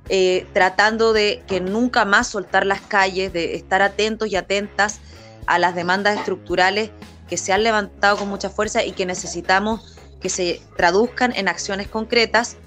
eh, 0.09 0.47
tratando 0.53 1.13
de 1.13 1.43
que 1.47 1.59
nunca 1.59 2.05
más 2.05 2.27
soltar 2.27 2.65
las 2.65 2.81
calles, 2.81 3.33
de 3.33 3.55
estar 3.55 3.81
atentos 3.81 4.29
y 4.29 4.35
atentas 4.35 4.99
a 5.45 5.59
las 5.59 5.75
demandas 5.75 6.17
estructurales 6.17 6.91
que 7.27 7.37
se 7.37 7.53
han 7.53 7.63
levantado 7.63 8.17
con 8.17 8.29
mucha 8.29 8.49
fuerza 8.49 8.83
y 8.83 8.91
que 8.91 9.05
necesitamos 9.05 9.97
que 10.21 10.29
se 10.29 10.61
traduzcan 10.75 11.33
en 11.35 11.47
acciones 11.47 11.87
concretas 11.87 12.57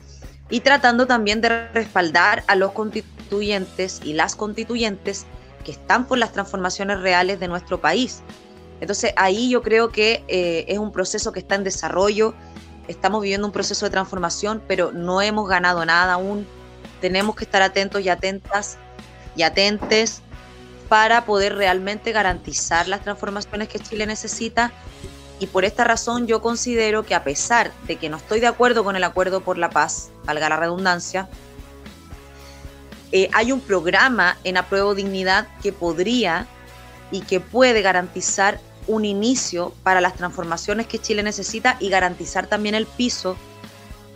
y 0.50 0.60
tratando 0.60 1.06
también 1.06 1.40
de 1.40 1.68
respaldar 1.68 2.44
a 2.46 2.56
los 2.56 2.72
constituyentes 2.72 4.00
y 4.04 4.12
las 4.12 4.36
constituyentes 4.36 5.26
que 5.64 5.72
están 5.72 6.06
por 6.06 6.18
las 6.18 6.32
transformaciones 6.32 7.00
reales 7.00 7.40
de 7.40 7.48
nuestro 7.48 7.80
país. 7.80 8.22
Entonces 8.80 9.12
ahí 9.16 9.50
yo 9.50 9.62
creo 9.62 9.90
que 9.90 10.24
eh, 10.28 10.64
es 10.68 10.78
un 10.78 10.92
proceso 10.92 11.32
que 11.32 11.40
está 11.40 11.54
en 11.54 11.64
desarrollo, 11.64 12.34
estamos 12.88 13.22
viviendo 13.22 13.46
un 13.46 13.52
proceso 13.52 13.86
de 13.86 13.90
transformación, 13.90 14.62
pero 14.66 14.90
no 14.92 15.22
hemos 15.22 15.48
ganado 15.48 15.84
nada 15.84 16.14
aún. 16.14 16.46
Tenemos 17.00 17.36
que 17.36 17.44
estar 17.44 17.62
atentos 17.62 18.02
y 18.02 18.08
atentas 18.08 18.78
y 19.36 19.42
atentes 19.42 20.22
para 20.88 21.24
poder 21.24 21.54
realmente 21.54 22.12
garantizar 22.12 22.88
las 22.88 23.02
transformaciones 23.02 23.68
que 23.68 23.78
Chile 23.78 24.06
necesita. 24.06 24.72
Y 25.38 25.46
por 25.46 25.64
esta 25.64 25.84
razón 25.84 26.26
yo 26.26 26.42
considero 26.42 27.04
que 27.04 27.14
a 27.14 27.24
pesar 27.24 27.72
de 27.86 27.96
que 27.96 28.08
no 28.08 28.16
estoy 28.16 28.40
de 28.40 28.46
acuerdo 28.46 28.84
con 28.84 28.96
el 28.96 29.04
acuerdo 29.04 29.40
por 29.40 29.56
la 29.56 29.70
paz, 29.70 30.10
valga 30.24 30.48
la 30.48 30.56
redundancia, 30.56 31.28
eh, 33.12 33.28
hay 33.32 33.50
un 33.50 33.60
programa 33.60 34.36
en 34.44 34.56
Apruebo 34.56 34.94
Dignidad 34.94 35.48
que 35.62 35.72
podría 35.72 36.46
y 37.10 37.22
que 37.22 37.40
puede 37.40 37.82
garantizar 37.82 38.60
un 38.86 39.04
inicio 39.04 39.72
para 39.82 40.00
las 40.00 40.14
transformaciones 40.14 40.86
que 40.86 40.98
Chile 40.98 41.22
necesita 41.22 41.76
y 41.80 41.88
garantizar 41.88 42.46
también 42.46 42.74
el 42.74 42.86
piso 42.86 43.36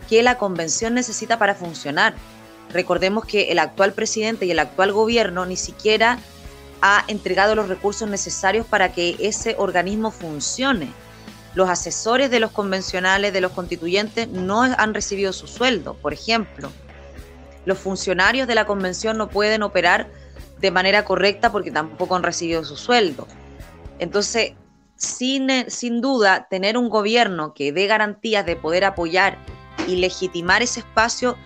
que 0.09 0.23
la 0.23 0.37
convención 0.37 0.93
necesita 0.93 1.39
para 1.39 1.55
funcionar. 1.55 2.13
Recordemos 2.71 3.25
que 3.25 3.51
el 3.51 3.59
actual 3.59 3.93
presidente 3.93 4.45
y 4.45 4.51
el 4.51 4.59
actual 4.59 4.91
gobierno 4.91 5.45
ni 5.45 5.55
siquiera 5.55 6.19
ha 6.81 7.03
entregado 7.07 7.55
los 7.55 7.67
recursos 7.67 8.09
necesarios 8.09 8.65
para 8.65 8.91
que 8.91 9.15
ese 9.19 9.55
organismo 9.57 10.11
funcione. 10.11 10.91
Los 11.53 11.69
asesores 11.69 12.29
de 12.29 12.39
los 12.39 12.51
convencionales, 12.51 13.31
de 13.31 13.41
los 13.41 13.53
constituyentes, 13.53 14.27
no 14.27 14.61
han 14.61 14.93
recibido 14.93 15.31
su 15.31 15.47
sueldo, 15.47 15.93
por 15.95 16.13
ejemplo. 16.13 16.69
Los 17.65 17.79
funcionarios 17.79 18.47
de 18.47 18.55
la 18.55 18.65
convención 18.65 19.17
no 19.17 19.29
pueden 19.29 19.63
operar 19.63 20.09
de 20.59 20.71
manera 20.71 21.05
correcta 21.05 21.51
porque 21.51 21.71
tampoco 21.71 22.15
han 22.15 22.23
recibido 22.23 22.63
su 22.63 22.75
sueldo. 22.75 23.25
Entonces, 23.99 24.53
sin, 24.95 25.49
sin 25.69 26.01
duda, 26.01 26.47
tener 26.49 26.77
un 26.77 26.89
gobierno 26.89 27.53
que 27.53 27.71
dé 27.71 27.87
garantías 27.87 28.45
de 28.45 28.55
poder 28.55 28.85
apoyar 28.85 29.37
y 29.87 29.97
legitimar 29.97 30.61
ese 30.61 30.81
espacio 30.81 31.37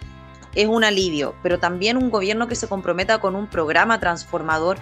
es 0.56 0.68
un 0.68 0.84
alivio, 0.84 1.36
pero 1.44 1.60
también 1.60 1.98
un 1.98 2.10
gobierno 2.10 2.48
que 2.48 2.56
se 2.56 2.68
comprometa 2.68 3.20
con 3.20 3.36
un 3.36 3.48
programa 3.48 4.00
transformador. 4.00 4.78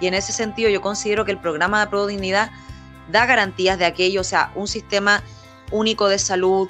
Y 0.00 0.06
en 0.06 0.14
ese 0.14 0.32
sentido 0.32 0.68
yo 0.68 0.80
considero 0.80 1.24
que 1.24 1.32
el 1.32 1.38
programa 1.38 1.80
de 1.80 1.86
Pro 1.86 2.06
Dignidad 2.06 2.50
da 3.10 3.26
garantías 3.26 3.78
de 3.78 3.86
aquello, 3.86 4.20
o 4.20 4.24
sea, 4.24 4.52
un 4.54 4.68
sistema 4.68 5.22
único 5.70 6.08
de 6.08 6.18
salud 6.18 6.68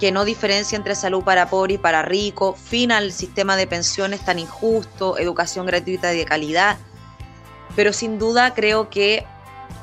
que 0.00 0.12
no 0.12 0.24
diferencia 0.24 0.76
entre 0.76 0.94
salud 0.94 1.24
para 1.24 1.50
pobre 1.50 1.74
y 1.74 1.78
para 1.78 2.02
rico, 2.02 2.54
fin 2.54 2.92
al 2.92 3.12
sistema 3.12 3.56
de 3.56 3.66
pensiones 3.66 4.24
tan 4.24 4.38
injusto, 4.38 5.18
educación 5.18 5.66
gratuita 5.66 6.14
y 6.14 6.18
de 6.18 6.24
calidad, 6.24 6.78
pero 7.74 7.92
sin 7.92 8.18
duda 8.18 8.54
creo 8.54 8.90
que 8.90 9.26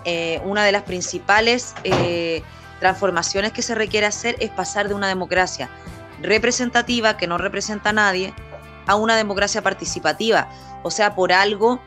eh, 0.05 0.41
una 0.45 0.63
de 0.63 0.71
las 0.71 0.83
principales 0.83 1.75
eh, 1.83 2.43
transformaciones 2.79 3.51
que 3.51 3.61
se 3.61 3.75
requiere 3.75 4.05
hacer 4.07 4.37
es 4.39 4.49
pasar 4.49 4.87
de 4.87 4.93
una 4.93 5.09
democracia 5.09 5.69
representativa 6.21 7.17
que 7.17 7.27
no 7.27 7.37
representa 7.37 7.89
a 7.89 7.93
nadie 7.93 8.33
a 8.87 8.95
una 8.95 9.15
democracia 9.15 9.61
participativa. 9.61 10.49
O 10.83 10.91
sea, 10.91 11.15
por 11.15 11.31
algo 11.31 11.79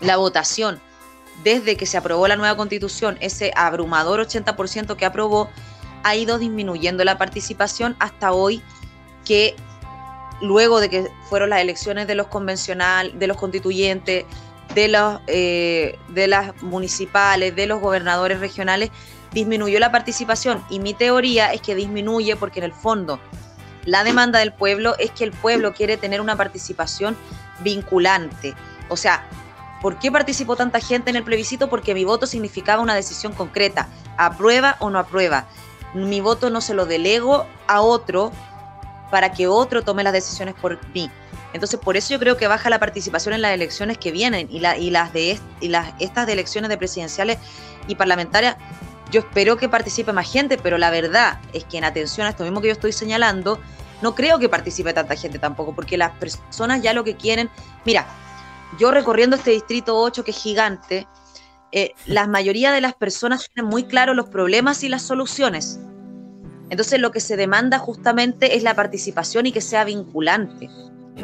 la 0.00 0.16
votación 0.16 0.80
desde 1.42 1.76
que 1.76 1.86
se 1.86 1.96
aprobó 1.96 2.28
la 2.28 2.36
nueva 2.36 2.56
constitución, 2.56 3.16
ese 3.20 3.52
abrumador 3.56 4.20
80% 4.20 4.96
que 4.96 5.04
aprobó, 5.04 5.50
ha 6.04 6.14
ido 6.14 6.38
disminuyendo 6.38 7.02
la 7.04 7.18
participación 7.18 7.96
hasta 7.98 8.32
hoy 8.32 8.62
que 9.24 9.56
luego 10.40 10.80
de 10.80 10.90
que 10.90 11.08
fueron 11.28 11.50
las 11.50 11.60
elecciones 11.60 12.06
de 12.06 12.14
los 12.14 12.26
convencional, 12.28 13.18
de 13.18 13.26
los 13.26 13.36
constituyentes, 13.36 14.24
de, 14.74 14.88
los, 14.88 15.20
eh, 15.26 15.98
de 16.08 16.26
las 16.26 16.62
municipales, 16.62 17.56
de 17.56 17.66
los 17.66 17.80
gobernadores 17.80 18.40
regionales, 18.40 18.90
disminuyó 19.32 19.78
la 19.80 19.90
participación. 19.90 20.64
Y 20.70 20.78
mi 20.80 20.94
teoría 20.94 21.52
es 21.52 21.60
que 21.60 21.74
disminuye 21.74 22.36
porque 22.36 22.60
en 22.60 22.64
el 22.64 22.72
fondo 22.72 23.18
la 23.84 24.04
demanda 24.04 24.38
del 24.38 24.52
pueblo 24.52 24.96
es 24.98 25.10
que 25.10 25.24
el 25.24 25.32
pueblo 25.32 25.74
quiere 25.74 25.96
tener 25.96 26.20
una 26.20 26.36
participación 26.36 27.16
vinculante. 27.60 28.54
O 28.88 28.96
sea, 28.96 29.28
¿por 29.82 29.98
qué 29.98 30.10
participó 30.10 30.56
tanta 30.56 30.80
gente 30.80 31.10
en 31.10 31.16
el 31.16 31.24
plebiscito? 31.24 31.68
Porque 31.68 31.94
mi 31.94 32.04
voto 32.04 32.26
significaba 32.26 32.82
una 32.82 32.94
decisión 32.94 33.32
concreta, 33.32 33.88
aprueba 34.16 34.76
o 34.80 34.90
no 34.90 34.98
aprueba. 34.98 35.46
Mi 35.94 36.20
voto 36.20 36.50
no 36.50 36.60
se 36.60 36.74
lo 36.74 36.86
delego 36.86 37.46
a 37.66 37.80
otro 37.80 38.32
para 39.10 39.32
que 39.32 39.46
otro 39.46 39.82
tome 39.82 40.02
las 40.02 40.12
decisiones 40.12 40.54
por 40.54 40.78
mí. 40.92 41.10
Entonces, 41.52 41.78
por 41.78 41.96
eso 41.96 42.10
yo 42.10 42.18
creo 42.18 42.36
que 42.36 42.48
baja 42.48 42.68
la 42.68 42.80
participación 42.80 43.32
en 43.32 43.42
las 43.42 43.52
elecciones 43.52 43.96
que 43.96 44.10
vienen 44.10 44.48
y, 44.50 44.56
y 44.58 44.90
las 44.90 45.12
de 45.12 45.38
estas 46.00 46.28
elecciones 46.28 46.68
de 46.68 46.76
presidenciales 46.76 47.38
y 47.86 47.94
parlamentarias. 47.94 48.56
Yo 49.10 49.20
espero 49.20 49.56
que 49.56 49.68
participe 49.68 50.12
más 50.12 50.30
gente, 50.30 50.58
pero 50.58 50.78
la 50.78 50.90
verdad 50.90 51.38
es 51.52 51.64
que 51.64 51.78
en 51.78 51.84
atención 51.84 52.26
a 52.26 52.30
esto 52.30 52.44
mismo 52.44 52.60
que 52.60 52.68
yo 52.68 52.72
estoy 52.72 52.92
señalando, 52.92 53.60
no 54.02 54.14
creo 54.14 54.38
que 54.38 54.48
participe 54.48 54.92
tanta 54.92 55.16
gente 55.16 55.38
tampoco, 55.38 55.74
porque 55.74 55.96
las 55.96 56.12
personas 56.12 56.82
ya 56.82 56.92
lo 56.92 57.04
que 57.04 57.16
quieren, 57.16 57.50
mira, 57.84 58.06
yo 58.78 58.90
recorriendo 58.90 59.36
este 59.36 59.52
distrito 59.52 59.96
8 59.98 60.24
que 60.24 60.30
es 60.32 60.36
gigante, 60.36 61.06
eh, 61.72 61.92
la 62.06 62.26
mayoría 62.26 62.72
de 62.72 62.80
las 62.80 62.94
personas 62.94 63.48
tienen 63.52 63.70
muy 63.70 63.84
claro 63.84 64.14
los 64.14 64.28
problemas 64.28 64.84
y 64.84 64.88
las 64.88 65.02
soluciones. 65.02 65.80
Entonces 66.70 67.00
lo 67.00 67.10
que 67.10 67.20
se 67.20 67.36
demanda 67.36 67.78
justamente 67.78 68.56
es 68.56 68.62
la 68.62 68.74
participación 68.74 69.46
y 69.46 69.52
que 69.52 69.60
sea 69.60 69.84
vinculante. 69.84 70.70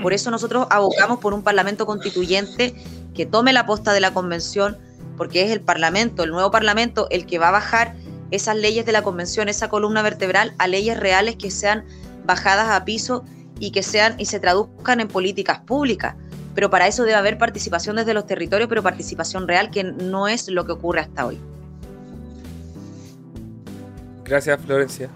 Por 0.03 0.13
eso 0.13 0.31
nosotros 0.31 0.67
abogamos 0.71 1.19
por 1.19 1.35
un 1.35 1.43
Parlamento 1.43 1.87
constituyente 1.87 2.75
que 3.15 3.27
tome 3.27 3.53
la 3.53 3.67
posta 3.67 3.93
de 3.93 4.01
la 4.01 4.13
convención, 4.13 4.79
porque 5.21 5.43
es 5.43 5.51
el 5.51 5.61
Parlamento, 5.61 6.23
el 6.23 6.31
nuevo 6.31 6.51
Parlamento, 6.51 7.07
el 7.11 7.27
que 7.27 7.39
va 7.39 7.49
a 7.49 7.51
bajar 7.51 7.95
esas 8.31 8.57
leyes 8.57 8.87
de 8.87 8.93
la 8.93 9.03
convención, 9.03 9.51
esa 9.51 9.69
columna 9.69 10.01
vertebral, 10.01 10.55
a 10.57 10.67
leyes 10.67 10.99
reales 10.99 11.37
que 11.37 11.51
sean 11.51 11.85
bajadas 12.25 12.71
a 12.71 12.87
piso 12.87 13.23
y 13.59 13.71
que 13.71 13.83
sean 13.83 14.15
y 14.19 14.25
se 14.25 14.41
traduzcan 14.41 14.99
en 14.99 15.09
políticas 15.09 15.59
públicas. 15.59 16.15
Pero 16.55 16.71
para 16.71 16.87
eso 16.87 17.03
debe 17.03 17.17
haber 17.17 17.37
participación 17.37 17.97
desde 17.97 18.15
los 18.15 18.27
territorios, 18.27 18.67
pero 18.71 18.83
participación 18.83 19.47
real, 19.47 19.71
que 19.71 19.85
no 19.85 20.27
es 20.27 20.49
lo 20.49 20.65
que 20.65 20.73
ocurre 20.73 21.01
hasta 21.01 21.27
hoy. 21.27 21.39
Gracias, 24.25 24.59
Florencia. 24.65 25.11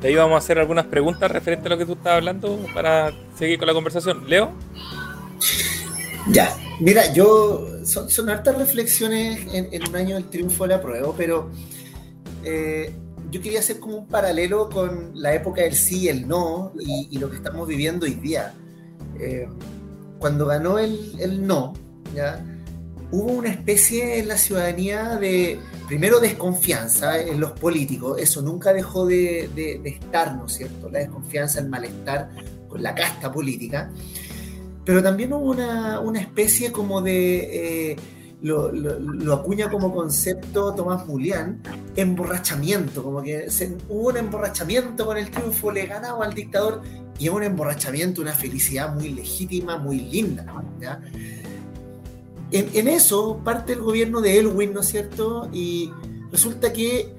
De 0.00 0.06
ahí 0.06 0.14
vamos 0.14 0.36
a 0.36 0.38
hacer 0.38 0.60
algunas 0.60 0.86
preguntas 0.86 1.28
referente 1.32 1.66
a 1.66 1.70
lo 1.70 1.78
que 1.78 1.84
tú 1.84 1.94
estabas 1.94 2.18
hablando 2.18 2.60
para 2.72 3.10
seguir 3.34 3.58
con 3.58 3.66
la 3.66 3.74
conversación. 3.74 4.22
Leo. 4.28 4.52
Ya, 6.28 6.56
mira, 6.80 7.12
yo 7.12 7.66
son, 7.84 8.28
hartas 8.28 8.56
reflexiones 8.56 9.46
en, 9.52 9.88
un 9.88 9.96
año 9.96 10.16
del 10.16 10.28
triunfo 10.28 10.64
de 10.64 10.70
la 10.70 10.82
prueba, 10.82 11.12
pero 11.16 11.50
eh, 12.44 12.92
yo 13.30 13.40
quería 13.40 13.60
hacer 13.60 13.80
como 13.80 13.96
un 13.96 14.06
paralelo 14.06 14.68
con 14.68 15.12
la 15.14 15.34
época 15.34 15.62
del 15.62 15.74
sí 15.74 16.02
y 16.02 16.08
el 16.08 16.28
no 16.28 16.72
y, 16.78 17.18
lo 17.18 17.30
que 17.30 17.36
estamos 17.36 17.66
viviendo 17.66 18.06
hoy 18.06 18.14
día. 18.14 18.54
Eh, 19.18 19.48
cuando 20.18 20.46
ganó 20.46 20.78
el, 20.78 21.16
el 21.18 21.46
no, 21.46 21.72
¿ya? 22.14 22.44
hubo 23.10 23.32
una 23.32 23.50
especie 23.50 24.18
en 24.18 24.28
la 24.28 24.36
ciudadanía 24.36 25.16
de, 25.16 25.58
primero, 25.88 26.20
desconfianza 26.20 27.20
en 27.20 27.40
los 27.40 27.52
políticos. 27.52 28.20
Eso 28.20 28.42
nunca 28.42 28.72
dejó 28.72 29.06
de, 29.06 29.80
estar, 29.84 30.36
¿no 30.36 30.46
es 30.46 30.52
cierto? 30.54 30.88
La 30.88 31.00
desconfianza, 31.00 31.60
el 31.60 31.68
malestar 31.68 32.30
con 32.68 32.82
la 32.82 32.94
casta 32.94 33.32
política. 33.32 33.90
Pero 34.90 35.04
también 35.04 35.32
hubo 35.32 35.52
una, 35.52 36.20
especie 36.20 36.72
como 36.72 37.00
de... 37.00 37.92
Eh, 37.92 37.96
lo, 38.42 39.32
acuña 39.32 39.70
como 39.70 39.94
concepto 39.94 40.74
Tomás 40.74 41.02
Julián, 41.02 41.62
emborrachamiento, 41.94 43.04
como 43.04 43.22
que 43.22 43.46
hubo 43.88 44.08
un 44.08 44.16
emborrachamiento 44.16 45.06
con 45.06 45.16
el 45.16 45.30
triunfo, 45.30 45.70
le 45.70 45.86
ganaba 45.86 46.24
al 46.24 46.34
dictador 46.34 46.82
y 47.20 47.28
es 47.28 47.30
un 47.30 47.44
emborrachamiento, 47.44 48.20
una 48.20 48.32
felicidad 48.32 48.92
muy 48.92 49.10
legítima, 49.10 49.78
muy 49.78 50.00
linda. 50.00 50.44
¿ya? 50.80 51.00
en, 52.50 52.88
eso 52.88 53.40
parte 53.44 53.74
el 53.74 53.82
gobierno 53.82 54.20
de 54.20 54.40
Elwin, 54.40 54.72
¿no 54.72 54.80
es 54.80 54.88
cierto? 54.88 55.48
Y 55.52 55.92
resulta 56.32 56.72
que 56.72 57.14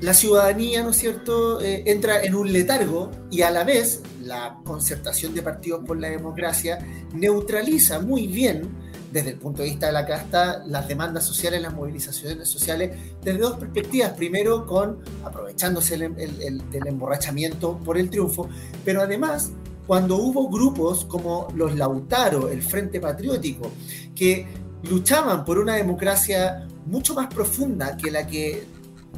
la 0.00 0.14
ciudadanía, 0.14 0.82
¿no 0.82 0.90
es 0.90 0.96
cierto?, 0.96 1.60
eh, 1.60 1.82
entra 1.86 2.22
en 2.22 2.34
un 2.34 2.52
letargo 2.52 3.10
y 3.30 3.42
a 3.42 3.50
la 3.50 3.64
vez 3.64 4.02
la 4.22 4.58
concertación 4.64 5.34
de 5.34 5.42
partidos 5.42 5.84
por 5.84 5.98
la 5.98 6.08
democracia 6.08 6.78
neutraliza 7.14 7.98
muy 8.00 8.26
bien, 8.26 8.68
desde 9.12 9.30
el 9.30 9.36
punto 9.36 9.62
de 9.62 9.70
vista 9.70 9.86
de 9.86 9.92
la 9.92 10.06
casta, 10.06 10.62
las 10.66 10.86
demandas 10.86 11.24
sociales, 11.24 11.62
las 11.62 11.74
movilizaciones 11.74 12.48
sociales, 12.48 12.96
desde 13.22 13.38
dos 13.38 13.58
perspectivas. 13.58 14.12
Primero, 14.12 14.66
con 14.66 14.98
aprovechándose 15.24 15.96
del 15.96 16.86
emborrachamiento 16.86 17.78
por 17.78 17.96
el 17.96 18.10
triunfo, 18.10 18.48
pero 18.84 19.00
además 19.00 19.50
cuando 19.86 20.16
hubo 20.16 20.50
grupos 20.50 21.06
como 21.06 21.48
los 21.54 21.74
Lautaro, 21.74 22.50
el 22.50 22.62
Frente 22.62 23.00
Patriótico, 23.00 23.72
que 24.14 24.46
luchaban 24.82 25.46
por 25.46 25.58
una 25.58 25.76
democracia 25.76 26.68
mucho 26.84 27.14
más 27.14 27.32
profunda 27.32 27.96
que 27.96 28.10
la 28.10 28.26
que 28.26 28.66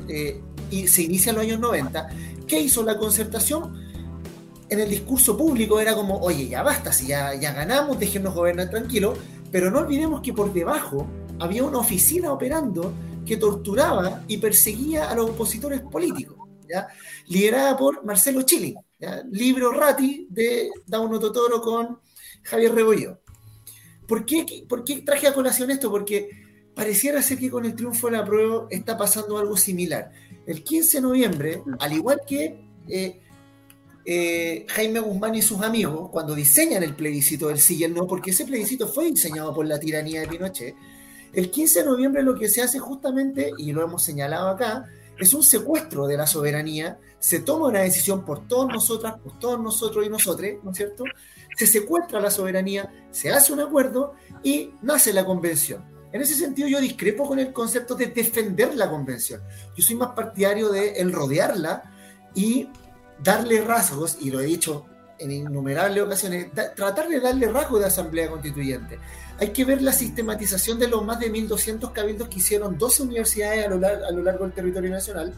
eh, 0.08 0.40
se 0.88 1.02
inicia 1.02 1.30
en 1.30 1.36
los 1.36 1.44
años 1.44 1.60
90, 1.60 2.08
¿qué 2.46 2.60
hizo 2.60 2.82
la 2.82 2.96
concertación? 2.96 3.88
En 4.68 4.80
el 4.80 4.88
discurso 4.88 5.36
público 5.36 5.80
era 5.80 5.94
como, 5.94 6.18
oye, 6.20 6.48
ya 6.48 6.62
basta, 6.62 6.92
si 6.92 7.08
ya, 7.08 7.34
ya 7.34 7.52
ganamos, 7.52 7.98
déjenos 7.98 8.34
gobernar 8.34 8.70
tranquilo, 8.70 9.14
pero 9.50 9.70
no 9.70 9.80
olvidemos 9.80 10.20
que 10.20 10.32
por 10.32 10.52
debajo 10.52 11.06
había 11.38 11.64
una 11.64 11.78
oficina 11.78 12.32
operando 12.32 12.92
que 13.26 13.36
torturaba 13.36 14.22
y 14.28 14.38
perseguía 14.38 15.10
a 15.10 15.14
los 15.14 15.30
opositores 15.30 15.80
políticos, 15.80 16.36
¿ya? 16.68 16.88
liderada 17.26 17.76
por 17.76 18.04
Marcelo 18.04 18.42
Chile, 18.42 18.74
libro 19.30 19.72
Rati 19.72 20.26
de 20.30 20.70
Dauno 20.86 21.18
Totoro 21.18 21.60
con 21.60 22.00
Javier 22.42 22.74
Rebollo. 22.74 23.20
¿Por 24.06 24.24
qué, 24.24 24.64
¿Por 24.68 24.84
qué 24.84 25.02
traje 25.02 25.28
a 25.28 25.34
colación 25.34 25.70
esto? 25.70 25.90
Porque 25.90 26.30
pareciera 26.74 27.22
ser 27.22 27.38
que 27.38 27.50
con 27.50 27.64
el 27.64 27.74
triunfo 27.74 28.08
de 28.08 28.16
la 28.16 28.24
prueba 28.24 28.66
está 28.70 28.96
pasando 28.96 29.38
algo 29.38 29.56
similar. 29.56 30.10
El 30.46 30.64
15 30.64 30.98
de 30.98 31.02
noviembre, 31.02 31.62
al 31.78 31.92
igual 31.92 32.20
que 32.26 32.64
eh, 32.88 33.20
eh, 34.04 34.66
Jaime 34.68 35.00
Guzmán 35.00 35.34
y 35.34 35.42
sus 35.42 35.60
amigos, 35.62 36.08
cuando 36.10 36.34
diseñan 36.34 36.82
el 36.82 36.94
plebiscito 36.94 37.48
del 37.48 37.58
sí 37.58 37.76
y 37.76 37.84
el 37.84 37.94
no, 37.94 38.06
porque 38.06 38.30
ese 38.30 38.44
plebiscito 38.44 38.88
fue 38.88 39.10
diseñado 39.10 39.54
por 39.54 39.66
la 39.66 39.78
tiranía 39.78 40.20
de 40.20 40.28
Pinochet, 40.28 40.74
el 41.32 41.50
15 41.50 41.80
de 41.80 41.86
noviembre 41.86 42.22
lo 42.22 42.36
que 42.36 42.48
se 42.48 42.62
hace 42.62 42.78
justamente, 42.78 43.52
y 43.58 43.72
lo 43.72 43.82
hemos 43.82 44.02
señalado 44.02 44.48
acá, 44.48 44.86
es 45.18 45.34
un 45.34 45.42
secuestro 45.42 46.06
de 46.06 46.16
la 46.16 46.26
soberanía, 46.26 46.98
se 47.18 47.40
toma 47.40 47.68
una 47.68 47.80
decisión 47.80 48.24
por 48.24 48.48
todos 48.48 48.68
nosotras, 48.68 49.18
por 49.18 49.38
todos 49.38 49.60
nosotros 49.60 50.06
y 50.06 50.08
nosotros, 50.08 50.48
¿no 50.62 50.70
es 50.70 50.76
cierto? 50.76 51.04
Se 51.56 51.66
secuestra 51.66 52.20
la 52.20 52.30
soberanía, 52.30 52.90
se 53.10 53.30
hace 53.30 53.52
un 53.52 53.60
acuerdo 53.60 54.14
y 54.42 54.72
nace 54.80 55.12
la 55.12 55.26
convención. 55.26 55.84
En 56.12 56.20
ese 56.20 56.34
sentido 56.34 56.68
yo 56.68 56.80
discrepo 56.80 57.26
con 57.26 57.38
el 57.38 57.52
concepto 57.52 57.94
de 57.94 58.06
defender 58.06 58.74
la 58.74 58.90
convención. 58.90 59.40
Yo 59.76 59.84
soy 59.84 59.96
más 59.96 60.10
partidario 60.10 60.70
de 60.70 60.94
el 60.94 61.12
rodearla 61.12 61.82
y 62.34 62.68
darle 63.22 63.60
rasgos, 63.60 64.18
y 64.20 64.30
lo 64.30 64.40
he 64.40 64.44
dicho 64.44 64.86
en 65.18 65.30
innumerables 65.30 66.02
ocasiones, 66.02 66.48
tratar 66.74 67.08
de 67.08 67.20
darle 67.20 67.46
rasgos 67.48 67.80
de 67.80 67.86
asamblea 67.86 68.30
constituyente. 68.30 68.98
Hay 69.38 69.50
que 69.50 69.64
ver 69.64 69.82
la 69.82 69.92
sistematización 69.92 70.78
de 70.78 70.88
los 70.88 71.04
más 71.04 71.20
de 71.20 71.30
1.200 71.30 71.92
cabildos 71.92 72.28
que 72.28 72.38
hicieron 72.38 72.78
12 72.78 73.02
universidades 73.02 73.66
a 73.66 73.68
lo, 73.68 73.86
a 73.86 74.10
lo 74.10 74.22
largo 74.22 74.44
del 74.44 74.54
territorio 74.54 74.90
nacional. 74.90 75.34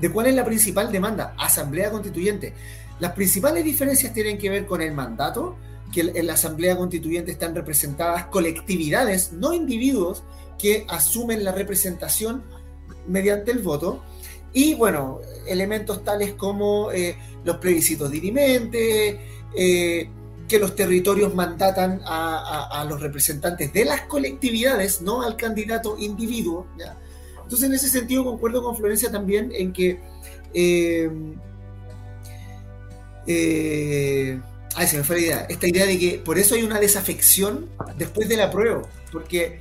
¿De 0.00 0.12
cuál 0.12 0.28
es 0.28 0.34
la 0.34 0.44
principal 0.44 0.92
demanda? 0.92 1.34
Asamblea 1.36 1.90
constituyente. 1.90 2.54
Las 3.00 3.12
principales 3.12 3.64
diferencias 3.64 4.12
tienen 4.12 4.38
que 4.38 4.48
ver 4.48 4.64
con 4.64 4.80
el 4.80 4.92
mandato, 4.92 5.56
que 5.92 6.00
en 6.00 6.26
la 6.26 6.34
Asamblea 6.34 6.76
Constituyente 6.76 7.30
están 7.30 7.54
representadas 7.54 8.26
colectividades, 8.26 9.32
no 9.32 9.52
individuos, 9.52 10.22
que 10.58 10.84
asumen 10.88 11.44
la 11.44 11.52
representación 11.52 12.42
mediante 13.06 13.52
el 13.52 13.60
voto. 13.60 14.02
Y 14.52 14.74
bueno, 14.74 15.20
elementos 15.46 16.04
tales 16.04 16.34
como 16.34 16.90
eh, 16.92 17.16
los 17.44 17.58
plebiscitos 17.58 18.10
dirimentes, 18.10 19.16
eh, 19.56 20.10
que 20.48 20.58
los 20.58 20.74
territorios 20.74 21.34
mandatan 21.34 22.00
a, 22.04 22.84
los 22.88 23.00
representantes 23.00 23.72
de 23.72 23.84
las 23.84 24.02
colectividades, 24.02 25.02
no 25.02 25.22
al 25.22 25.36
candidato 25.36 25.96
individuo. 25.98 26.66
Entonces, 27.42 27.68
en 27.68 27.74
ese 27.74 27.88
sentido, 27.88 28.24
concuerdo 28.24 28.62
con 28.62 28.74
Florencia 28.74 29.10
también 29.10 29.52
en 29.54 29.72
que 29.74 30.00
eh, 30.54 31.10
Ah, 34.78 34.86
se 34.86 34.96
me 34.96 35.02
fue 35.02 35.16
la 35.16 35.22
idea. 35.22 35.46
Esta 35.48 35.66
idea 35.66 35.86
de 35.86 35.98
que 35.98 36.18
por 36.24 36.38
eso 36.38 36.54
hay 36.54 36.62
una 36.62 36.78
desafección 36.78 37.68
después 37.96 38.28
de 38.28 38.36
la 38.36 38.48
prueba, 38.48 38.82
porque 39.10 39.58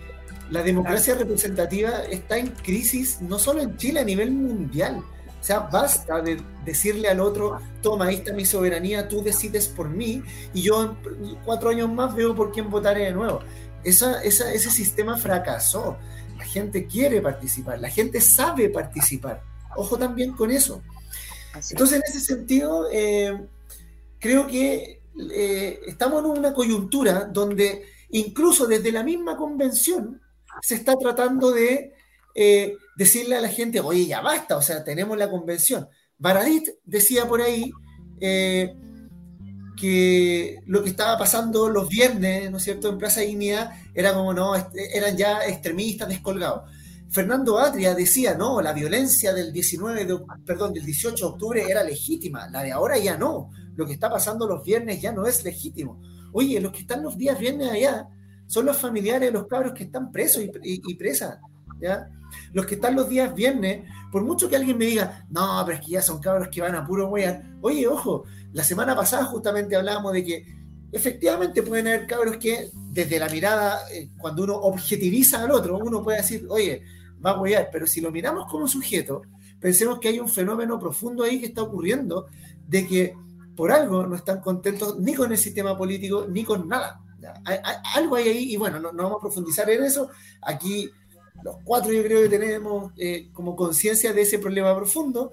la 0.51 0.62
democracia 0.62 1.15
representativa 1.15 2.03
está 2.03 2.38
en 2.38 2.49
crisis 2.49 3.19
no 3.19 3.39
solo 3.39 3.62
en 3.62 3.75
Chile, 3.77 4.01
a 4.01 4.03
nivel 4.03 4.30
mundial. 4.30 5.03
O 5.41 5.43
sea, 5.43 5.62
basta 5.62 6.21
de 6.21 6.39
decirle 6.63 7.08
al 7.08 7.19
otro, 7.19 7.60
toma, 7.82 8.06
ahí 8.06 8.15
está 8.15 8.32
mi 8.32 8.45
soberanía, 8.45 9.08
tú 9.08 9.23
decides 9.23 9.67
por 9.67 9.89
mí, 9.89 10.21
y 10.53 10.62
yo 10.62 10.84
en 10.84 11.36
cuatro 11.43 11.71
años 11.71 11.91
más 11.91 12.13
veo 12.13 12.36
por 12.36 12.51
quién 12.51 12.69
votaré 12.69 13.06
de 13.06 13.13
nuevo. 13.13 13.39
Esa, 13.84 14.21
ese 14.21 14.69
sistema 14.69 15.17
fracasó. 15.17 15.97
La 16.38 16.45
gente 16.45 16.86
quiere 16.86 17.21
participar, 17.21 17.80
la 17.80 17.89
gente 17.89 18.21
sabe 18.21 18.69
participar. 18.69 19.41
Ojo 19.75 19.97
también 19.97 20.34
con 20.34 20.51
eso. 20.51 20.84
Entonces, 21.71 21.97
en 21.97 22.03
ese 22.08 22.19
sentido, 22.19 22.88
eh, 22.91 23.36
creo 24.19 24.45
que 24.45 24.97
eh, 25.32 25.80
estamos 25.88 26.23
en 26.23 26.39
una 26.39 26.53
coyuntura 26.53 27.25
donde 27.25 27.86
incluso 28.10 28.67
desde 28.67 28.91
la 28.91 29.03
misma 29.03 29.36
convención 29.36 30.21
se 30.62 30.75
está 30.75 30.95
tratando 30.95 31.51
de 31.51 31.93
eh, 32.36 32.75
decirle 32.95 33.36
a 33.36 33.41
la 33.41 33.49
gente, 33.49 33.80
oye, 33.80 34.06
ya 34.06 34.21
basta, 34.21 34.58
o 34.58 34.62
sea, 34.62 34.84
tenemos 34.84 35.17
la 35.17 35.30
convención. 35.30 35.88
Baradit 36.17 36.69
decía 36.84 37.27
por 37.27 37.41
ahí 37.41 37.71
eh, 38.19 38.75
que 39.75 40.60
lo 40.65 40.84
que 40.84 40.89
estaba 40.89 41.17
pasando 41.17 41.69
los 41.69 41.88
viernes, 41.89 42.49
¿no 42.49 42.58
es 42.58 42.63
cierto?, 42.63 42.89
en 42.89 42.97
Plaza 42.97 43.21
Dignidad 43.21 43.71
era 43.93 44.13
como, 44.13 44.34
no, 44.34 44.53
eran 44.93 45.17
ya 45.17 45.45
extremistas 45.45 46.10
descolgados. 46.10 46.69
Fernando 47.10 47.58
Atria 47.60 47.95
decía, 47.95 48.36
no, 48.36 48.62
la 48.62 48.73
violencia 48.73 49.34
del 49.34 49.53
19 49.53 50.06
de, 50.06 50.19
perdón, 50.45 50.73
del 50.73 50.86
18 50.86 51.15
de 51.15 51.32
octubre 51.32 51.65
era 51.69 51.84
legítima, 51.84 52.49
la 52.49 52.63
de 52.63 52.71
ahora 52.71 52.97
ya 52.97 53.17
no 53.17 53.49
lo 53.78 53.86
que 53.86 53.94
está 53.94 54.10
pasando 54.10 54.48
los 54.48 54.63
viernes 54.63 55.02
ya 55.02 55.12
no 55.13 55.26
es 55.26 55.44
legítimo. 55.46 56.02
Oye, 56.34 56.60
los 56.60 56.72
que 56.74 56.80
están 56.80 57.04
los 57.04 57.18
días 57.18 57.40
viernes 57.40 57.70
allá 57.70 58.10
son 58.48 58.66
los 58.66 58.78
familiares 58.78 59.30
de 59.30 59.32
los 59.32 59.48
cabros 59.48 59.74
que 59.74 59.84
están 59.84 60.12
presos 60.12 60.44
y, 60.63 60.96
presas, 60.96 61.40
¿ya? 61.80 62.10
Los 62.54 62.66
que 62.66 62.76
están 62.76 62.96
los 62.96 63.08
días 63.08 63.34
viernes, 63.34 63.84
por 64.12 64.24
mucho 64.24 64.50
que 64.50 64.56
alguien 64.56 64.78
me 64.78 64.86
diga, 64.86 65.26
no, 65.30 65.63
pero 65.66 65.78
es 65.78 65.86
que 65.86 65.92
ya 65.92 66.02
son 66.02 66.20
cabros 66.20 66.50
que 66.50 66.62
van 66.62 66.76
a 66.76 66.86
puro 66.86 67.08
huear. 67.08 67.44
Oye, 67.62 67.88
ojo, 67.88 68.26
la 68.52 68.63
semana 68.63 68.96
pasada 68.96 69.26
justamente 69.26 69.76
hablábamos 69.76 70.13
de 70.13 70.24
que 70.24 70.46
efectivamente 70.92 71.62
pueden 71.62 71.88
haber 71.88 72.08
cabros 72.08 72.38
que 72.38 72.70
desde 72.74 73.20
la 73.20 73.30
mirada, 73.30 73.82
eh, 73.92 74.10
cuando 74.18 74.44
uno 74.44 74.56
objetiviza 74.56 75.44
al 75.44 75.52
otro, 75.52 75.78
uno 75.78 76.04
puede 76.04 76.18
decir, 76.18 76.46
oye, 76.50 76.82
va 77.24 77.32
a 77.32 77.40
huear, 77.40 77.70
pero 77.72 77.86
si 77.86 78.02
lo 78.02 78.12
miramos 78.12 78.50
como 78.50 78.68
sujeto, 78.68 79.22
pensemos 79.60 80.00
que 80.00 80.08
hay 80.08 80.20
un 80.20 80.30
fenómeno 80.30 80.80
profundo 80.80 81.24
ahí 81.24 81.40
que 81.40 81.48
está 81.48 81.62
ocurriendo 81.62 82.28
de 82.68 82.88
que 82.88 83.13
por 83.58 83.72
algo 83.72 84.06
no 84.06 84.15
están 84.15 84.39
contentos 84.39 85.00
ni 85.00 85.15
con 85.15 85.32
el 85.32 85.38
sistema 85.38 85.76
político 85.76 86.28
ni 86.30 86.43
con 86.43 86.67
nada. 86.67 87.02
algo 87.96 88.15
hay 88.15 88.30
ahí 88.30 88.54
y 88.54 88.56
bueno, 88.56 88.80
no, 88.80 88.93
vamos 88.93 89.17
a 89.17 89.22
profundizar 89.22 89.67
en 89.72 89.84
eso. 89.84 90.10
Aquí 90.43 90.89
los 91.43 91.58
cuatro 91.63 91.91
yo 91.91 92.04
creo 92.04 92.22
que 92.22 92.30
tenemos 92.30 92.93
eh, 92.98 93.30
como 93.34 93.56
conciencia 93.56 94.13
de 94.13 94.22
ese 94.22 94.38
problema 94.38 94.76
profundo. 94.76 95.32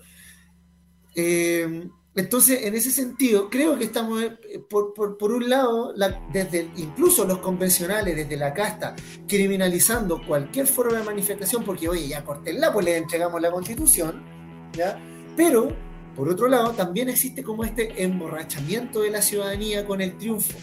Eh, 1.14 1.88
entonces, 2.16 2.62
en 2.62 2.74
ese 2.74 2.92
sentido, 2.92 3.50
creo 3.50 3.76
que 3.76 3.84
estamos, 3.84 4.22
eh, 4.22 4.64
por, 4.70 5.32
un 5.32 5.50
lado, 5.50 5.92
desde 6.32 6.70
incluso 6.76 7.24
los 7.24 7.38
convencionales, 7.38 8.14
desde 8.14 8.36
la 8.36 8.54
casta, 8.54 8.94
criminalizando 9.26 10.24
cualquier 10.24 10.68
forma 10.68 10.98
de 10.98 11.04
manifestación, 11.04 11.64
porque, 11.64 11.88
oye, 11.88 12.08
ya 12.08 12.24
cortenla, 12.24 12.72
pues 12.72 12.84
le 12.84 12.96
entregamos 12.96 13.42
la 13.42 13.50
constitución, 13.50 14.22
¿ya? 14.72 14.96
Pero 15.36 15.74
por 16.16 16.28
otro 16.28 16.48
lado, 16.48 16.70
también 16.72 17.08
existe 17.08 17.42
como 17.42 17.64
este 17.64 18.02
emborrachamiento 18.02 19.00
de 19.00 19.10
la 19.10 19.22
ciudadanía 19.22 19.84
con 19.84 20.00
el 20.00 20.16
triunfo. 20.16 20.56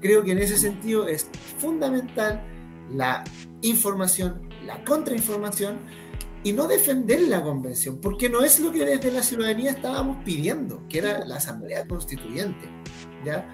Creo 0.00 0.24
que 0.24 0.32
en 0.32 0.38
ese 0.38 0.58
sentido 0.58 1.06
es 1.06 1.28
fundamental 1.58 2.42
la 2.92 3.24
información, 3.62 4.48
la 4.64 4.82
contrainformación 4.84 5.78
y 6.42 6.52
no 6.52 6.66
defender 6.68 7.22
la 7.22 7.42
convención, 7.42 8.00
porque 8.00 8.28
no 8.28 8.42
es 8.42 8.60
lo 8.60 8.70
que 8.70 8.84
desde 8.84 9.10
la 9.10 9.22
ciudadanía 9.22 9.72
estábamos 9.72 10.22
pidiendo, 10.24 10.86
que 10.88 10.98
era 10.98 11.24
la 11.24 11.36
asamblea 11.36 11.86
constituyente. 11.86 12.68
¿ya? 13.24 13.48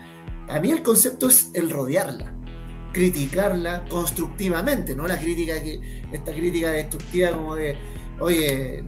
A 0.49 0.61
mí 0.61 0.71
el 0.71 0.83
concepto 0.83 1.29
es 1.29 1.51
el 1.55 1.71
rodearla, 1.71 2.35
criticarla 2.93 3.85
constructivamente, 3.87 4.95
no 4.95 5.07
la 5.07 5.19
crítica 5.19 5.63
que 5.63 6.03
esta 6.13 6.33
crítica 6.33 6.71
destructiva 6.71 7.31
como 7.31 7.55
de 7.57 7.77
oye, 8.23 8.85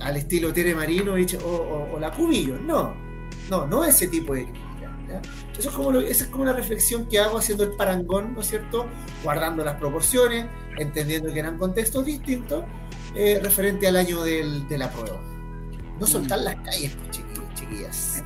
al 0.00 0.16
estilo 0.16 0.52
Tere 0.52 0.74
Marino 0.74 1.14
o, 1.14 1.90
o, 1.94 1.98
la 1.98 2.10
Cubillo. 2.10 2.56
No, 2.58 2.94
no, 3.50 3.66
no 3.66 3.84
ese 3.84 4.08
tipo 4.08 4.34
de 4.34 4.44
crítica. 4.44 4.68
Eso 5.58 5.70
es 5.70 5.74
como 5.74 5.98
esa 5.98 6.24
es 6.24 6.30
como 6.30 6.44
la 6.44 6.52
reflexión 6.52 7.08
que 7.08 7.18
hago 7.18 7.38
haciendo 7.38 7.64
el 7.64 7.72
parangón, 7.72 8.34
¿no 8.34 8.42
es 8.42 8.48
cierto? 8.48 8.86
Guardando 9.24 9.64
las 9.64 9.76
proporciones, 9.76 10.46
entendiendo 10.76 11.32
que 11.32 11.40
eran 11.40 11.58
contextos 11.58 12.04
distintos, 12.04 12.64
eh, 13.14 13.40
referente 13.42 13.88
al 13.88 13.96
año 13.96 14.22
del, 14.22 14.68
de 14.68 14.78
la 14.78 14.90
prueba. 14.90 15.20
No 15.98 16.06
soltar 16.06 16.40
las 16.40 16.54
calles, 16.56 16.94
pues, 16.96 17.10
chiquillos, 17.10 17.54
chiquillas. 17.54 18.22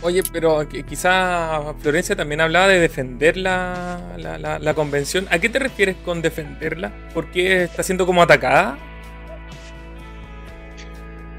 Oye, 0.00 0.24
pero 0.32 0.66
quizá 0.68 1.74
Florencia 1.78 2.16
también 2.16 2.40
hablaba 2.40 2.66
de 2.66 2.80
defender 2.80 3.36
la, 3.36 4.16
la, 4.18 4.58
la, 4.58 4.74
convención. 4.74 5.28
¿A 5.30 5.38
qué 5.38 5.48
te 5.48 5.60
refieres 5.60 5.96
con 6.04 6.22
defenderla? 6.22 6.92
¿Por 7.14 7.30
qué 7.30 7.62
está 7.62 7.84
siendo 7.84 8.04
como 8.04 8.20
atacada? 8.22 8.76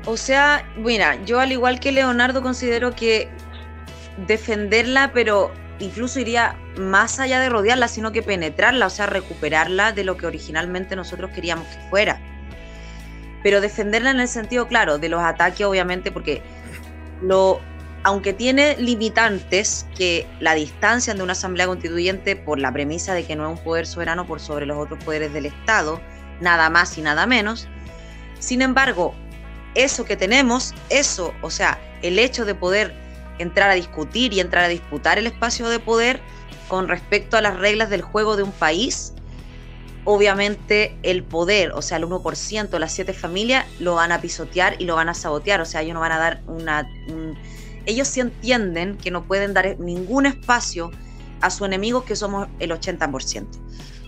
O 0.06 0.18
sea, 0.18 0.66
mira, 0.76 1.24
yo 1.24 1.40
al 1.40 1.52
igual 1.52 1.80
que 1.80 1.92
Leonardo 1.92 2.42
considero 2.42 2.94
que 2.94 3.30
defenderla, 4.28 5.12
pero 5.14 5.52
incluso 5.80 6.20
iría 6.20 6.56
más 6.78 7.20
allá 7.20 7.40
de 7.40 7.50
rodearla, 7.50 7.88
sino 7.88 8.12
que 8.12 8.22
penetrarla, 8.22 8.88
o 8.88 8.90
sea, 8.90 9.06
recuperarla 9.06 9.94
de 9.94 10.04
lo 10.04 10.18
que 10.18 10.28
originalmente 10.28 10.96
nosotros 10.96 11.32
queríamos 11.32 11.68
que 11.68 11.90
fuera. 11.90 12.20
Pero 13.44 13.62
defenderla 13.62 14.12
en 14.12 14.20
el 14.20 14.28
sentido, 14.28 14.68
claro, 14.68 14.98
de 14.98 15.10
los 15.10 15.22
ataques, 15.22 15.66
obviamente, 15.66 16.12
porque 16.12 16.42
lo, 17.22 17.60
aunque 18.04 18.34
tiene 18.34 18.76
limitantes 18.78 19.86
que 19.98 20.28
la 20.42 20.54
distancian 20.54 21.18
de 21.18 21.24
una 21.24 21.32
asamblea 21.34 21.68
constituyente 21.68 22.36
por 22.36 22.60
la 22.60 22.72
premisa 22.72 23.14
de 23.14 23.26
que 23.26 23.36
no 23.36 23.50
es 23.50 23.58
un 23.58 23.64
poder 23.64 23.88
soberano 23.88 24.28
por 24.28 24.42
sobre 24.42 24.66
los 24.66 24.78
otros 24.78 25.02
poderes 25.04 25.32
del 25.32 25.46
Estado, 25.46 26.02
nada 26.42 26.70
más 26.70 26.98
y 26.98 27.02
nada 27.02 27.26
menos, 27.26 27.68
sin 28.40 28.62
embargo, 28.62 29.16
eso 29.76 30.06
que 30.06 30.16
tenemos, 30.16 30.74
eso, 30.90 31.34
o 31.42 31.50
sea, 31.50 31.80
el 32.02 32.20
hecho 32.20 32.46
de 32.46 32.56
poder 32.56 32.94
entrar 33.40 33.70
a 33.70 33.74
discutir 33.74 34.34
y 34.34 34.40
entrar 34.40 34.66
a 34.66 34.68
disputar 34.68 35.18
el 35.18 35.28
espacio 35.28 35.68
de 35.70 35.80
poder 35.80 36.20
con 36.68 36.88
respecto 36.88 37.38
a 37.38 37.42
las 37.42 37.58
reglas 37.58 37.90
del 37.90 38.02
juego 38.02 38.36
de 38.36 38.44
un 38.44 38.52
país, 38.52 39.14
obviamente 40.06 40.98
el 41.04 41.24
poder, 41.24 41.72
o 41.72 41.82
sea, 41.82 41.98
el 41.98 42.06
1%, 42.06 42.80
las 42.80 42.94
siete 42.94 43.14
familias, 43.14 43.66
lo 43.80 43.96
van 43.96 44.12
a 44.12 44.22
pisotear 44.22 44.76
y 44.80 44.86
lo 44.86 44.96
van 44.96 45.10
a 45.10 45.14
sabotear, 45.14 45.62
o 45.62 45.66
sea, 45.66 45.82
ellos 45.82 45.94
no 45.94 46.00
van 46.00 46.12
a 46.12 46.20
dar 46.20 46.42
una... 46.48 46.88
ellos 47.86 48.08
sí 48.08 48.20
entienden 48.20 48.98
que 48.98 49.12
no 49.12 49.24
pueden 49.24 49.54
dar 49.54 49.80
ningún 49.80 50.26
espacio 50.26 50.92
a 51.42 51.50
su 51.50 51.66
enemigo 51.66 52.06
que 52.06 52.16
somos 52.16 52.48
el 52.60 52.72
80%. 52.72 53.46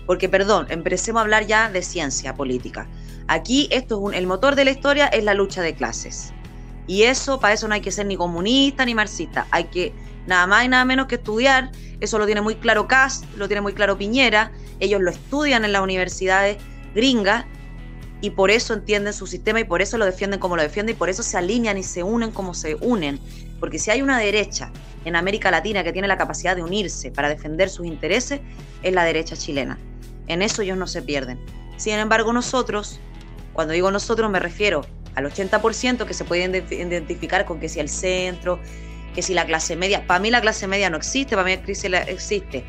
Porque, 0.06 0.28
perdón, 0.28 0.66
empecemos 0.70 1.20
a 1.20 1.22
hablar 1.22 1.46
ya 1.46 1.68
de 1.70 1.82
ciencia 1.82 2.34
política. 2.34 2.86
Aquí 3.28 3.68
esto 3.70 4.10
es 4.10 4.18
el 4.18 4.26
motor 4.26 4.54
de 4.54 4.64
la 4.64 4.70
historia 4.70 5.06
es 5.06 5.24
la 5.24 5.34
lucha 5.34 5.62
de 5.62 5.74
clases. 5.74 6.32
Y 6.86 7.02
eso, 7.02 7.40
para 7.40 7.54
eso 7.54 7.66
no 7.66 7.74
hay 7.74 7.80
que 7.80 7.90
ser 7.90 8.06
ni 8.06 8.16
comunista 8.16 8.84
ni 8.84 8.94
marxista. 8.94 9.46
Hay 9.50 9.64
que 9.64 9.92
nada 10.26 10.46
más 10.46 10.64
y 10.64 10.68
nada 10.68 10.84
menos 10.84 11.06
que 11.06 11.16
estudiar. 11.16 11.72
Eso 12.00 12.18
lo 12.18 12.26
tiene 12.26 12.40
muy 12.40 12.56
claro 12.56 12.86
Kass, 12.86 13.24
lo 13.36 13.48
tiene 13.48 13.60
muy 13.60 13.72
claro 13.72 13.98
Piñera. 13.98 14.52
Ellos 14.78 15.00
lo 15.00 15.10
estudian 15.10 15.64
en 15.64 15.72
las 15.72 15.82
universidades 15.82 16.58
gringas 16.94 17.44
y 18.20 18.30
por 18.30 18.50
eso 18.50 18.74
entienden 18.74 19.12
su 19.12 19.26
sistema 19.26 19.60
y 19.60 19.64
por 19.64 19.82
eso 19.82 19.98
lo 19.98 20.04
defienden 20.04 20.40
como 20.40 20.56
lo 20.56 20.62
defienden 20.62 20.94
y 20.94 20.98
por 20.98 21.08
eso 21.08 21.22
se 21.22 21.36
alinean 21.36 21.76
y 21.78 21.82
se 21.82 22.02
unen 22.02 22.30
como 22.30 22.54
se 22.54 22.76
unen. 22.76 23.20
Porque 23.60 23.78
si 23.78 23.90
hay 23.90 24.02
una 24.02 24.18
derecha 24.18 24.72
en 25.04 25.16
América 25.16 25.50
Latina 25.50 25.84
que 25.84 25.92
tiene 25.92 26.08
la 26.08 26.16
capacidad 26.16 26.56
de 26.56 26.62
unirse 26.62 27.10
para 27.10 27.28
defender 27.28 27.68
sus 27.68 27.86
intereses, 27.86 28.40
es 28.82 28.92
la 28.92 29.04
derecha 29.04 29.36
chilena. 29.36 29.78
En 30.28 30.42
eso 30.42 30.62
ellos 30.62 30.78
no 30.78 30.86
se 30.86 31.02
pierden. 31.02 31.38
Sin 31.76 31.94
embargo, 31.94 32.32
nosotros, 32.32 33.00
cuando 33.56 33.72
digo 33.72 33.90
nosotros 33.90 34.30
me 34.30 34.38
refiero 34.38 34.86
al 35.16 35.24
80% 35.24 36.04
que 36.04 36.14
se 36.14 36.24
puede 36.24 36.44
identificar 36.70 37.44
con 37.46 37.58
que 37.58 37.68
si 37.68 37.80
el 37.80 37.88
centro, 37.88 38.60
que 39.14 39.22
si 39.22 39.32
la 39.32 39.46
clase 39.46 39.74
media, 39.74 40.06
para 40.06 40.20
mí 40.20 40.30
la 40.30 40.42
clase 40.42 40.66
media 40.66 40.90
no 40.90 40.98
existe, 40.98 41.34
para 41.34 41.46
mí 41.46 41.52
existe 41.52 42.64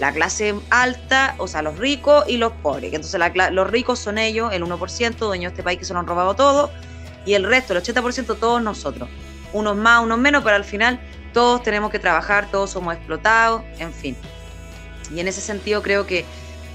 la 0.00 0.12
clase 0.12 0.54
alta, 0.70 1.36
o 1.38 1.46
sea, 1.46 1.62
los 1.62 1.78
ricos 1.78 2.24
y 2.26 2.38
los 2.38 2.52
pobres. 2.54 2.92
Entonces 2.92 3.20
los 3.52 3.70
ricos 3.70 4.00
son 4.00 4.18
ellos, 4.18 4.52
el 4.52 4.64
1%, 4.64 5.16
dueños 5.16 5.52
de 5.52 5.54
este 5.54 5.62
país 5.62 5.78
que 5.78 5.84
se 5.84 5.92
lo 5.94 6.00
han 6.00 6.06
robado 6.08 6.34
todo, 6.34 6.72
y 7.24 7.34
el 7.34 7.44
resto, 7.44 7.72
el 7.72 7.80
80%, 7.80 8.36
todos 8.40 8.60
nosotros. 8.60 9.08
Unos 9.52 9.76
más, 9.76 10.02
unos 10.02 10.18
menos, 10.18 10.42
pero 10.42 10.56
al 10.56 10.64
final 10.64 10.98
todos 11.32 11.62
tenemos 11.62 11.92
que 11.92 12.00
trabajar, 12.00 12.50
todos 12.50 12.70
somos 12.70 12.94
explotados, 12.96 13.62
en 13.78 13.92
fin. 13.92 14.16
Y 15.14 15.20
en 15.20 15.28
ese 15.28 15.40
sentido 15.40 15.82
creo 15.82 16.04
que 16.04 16.24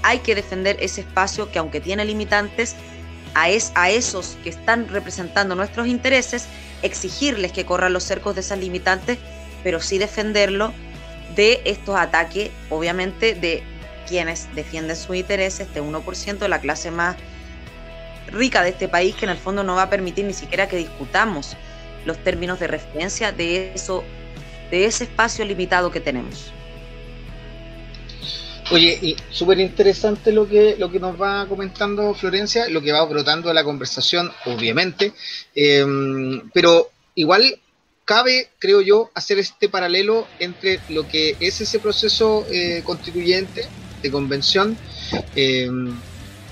hay 0.02 0.20
que 0.20 0.34
defender 0.34 0.78
ese 0.80 1.02
espacio 1.02 1.52
que 1.52 1.58
aunque 1.58 1.82
tiene 1.82 2.06
limitantes, 2.06 2.76
a, 3.34 3.48
es, 3.48 3.72
a 3.74 3.90
esos 3.90 4.36
que 4.42 4.50
están 4.50 4.88
representando 4.88 5.54
nuestros 5.54 5.86
intereses, 5.86 6.46
exigirles 6.82 7.52
que 7.52 7.64
corran 7.64 7.92
los 7.92 8.04
cercos 8.04 8.34
de 8.34 8.40
esas 8.40 8.58
limitantes, 8.58 9.18
pero 9.62 9.80
sí 9.80 9.98
defenderlo 9.98 10.72
de 11.34 11.60
estos 11.64 11.96
ataques, 11.96 12.50
obviamente, 12.70 13.34
de 13.34 13.62
quienes 14.06 14.52
defienden 14.54 14.96
sus 14.96 15.16
intereses, 15.16 15.68
este 15.68 15.82
1% 15.82 16.38
de 16.38 16.48
la 16.48 16.60
clase 16.60 16.90
más 16.90 17.16
rica 18.28 18.62
de 18.62 18.70
este 18.70 18.88
país, 18.88 19.14
que 19.14 19.26
en 19.26 19.30
el 19.30 19.38
fondo 19.38 19.62
no 19.64 19.74
va 19.76 19.82
a 19.82 19.90
permitir 19.90 20.24
ni 20.24 20.32
siquiera 20.32 20.68
que 20.68 20.76
discutamos 20.76 21.56
los 22.04 22.18
términos 22.18 22.58
de 22.58 22.66
referencia 22.66 23.32
de 23.32 23.72
eso, 23.74 24.04
de 24.70 24.84
ese 24.84 25.04
espacio 25.04 25.44
limitado 25.44 25.90
que 25.90 26.00
tenemos. 26.00 26.52
Oye, 28.70 29.16
súper 29.30 29.60
interesante 29.60 30.30
lo 30.30 30.46
que, 30.46 30.76
lo 30.78 30.90
que 30.92 31.00
nos 31.00 31.18
va 31.18 31.46
comentando 31.48 32.12
Florencia, 32.12 32.68
lo 32.68 32.82
que 32.82 32.92
va 32.92 33.02
brotando 33.06 33.48
de 33.48 33.54
la 33.54 33.64
conversación, 33.64 34.30
obviamente, 34.44 35.14
em, 35.54 36.50
pero 36.52 36.90
igual 37.14 37.58
cabe, 38.04 38.50
creo 38.58 38.82
yo, 38.82 39.10
hacer 39.14 39.38
este 39.38 39.70
paralelo 39.70 40.26
entre 40.38 40.80
lo 40.90 41.08
que 41.08 41.36
es 41.40 41.62
ese 41.62 41.78
proceso 41.78 42.44
eh, 42.50 42.82
constituyente 42.84 43.66
de 44.02 44.10
convención, 44.10 44.76
em, 45.34 45.98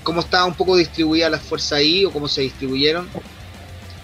cómo 0.01 0.21
está 0.21 0.43
un 0.45 0.55
poco 0.55 0.75
distribuida 0.75 1.29
la 1.29 1.39
fuerza 1.39 1.75
ahí 1.75 2.03
o 2.03 2.11
cómo 2.11 2.27
se 2.27 2.41
distribuyeron, 2.41 3.07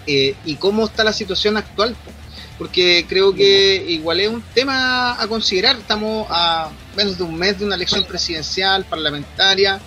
eh, 0.06 0.36
y 0.44 0.54
cómo 0.56 0.84
está 0.84 1.02
la 1.02 1.12
situación 1.12 1.56
actual 1.56 1.96
porque 2.58 3.04
creo 3.08 3.34
que 3.34 3.84
igual 3.88 4.20
es 4.20 4.28
un 4.28 4.42
tema 4.54 5.20
a 5.20 5.26
considerar. 5.26 5.76
Estamos 5.76 6.26
a 6.30 6.70
menos 6.96 7.18
de 7.18 7.24
un 7.24 7.36
mes 7.36 7.58
de 7.58 7.64
una 7.64 7.74
elección 7.74 8.04
presidencial, 8.04 8.84
parlamentaria. 8.84 9.80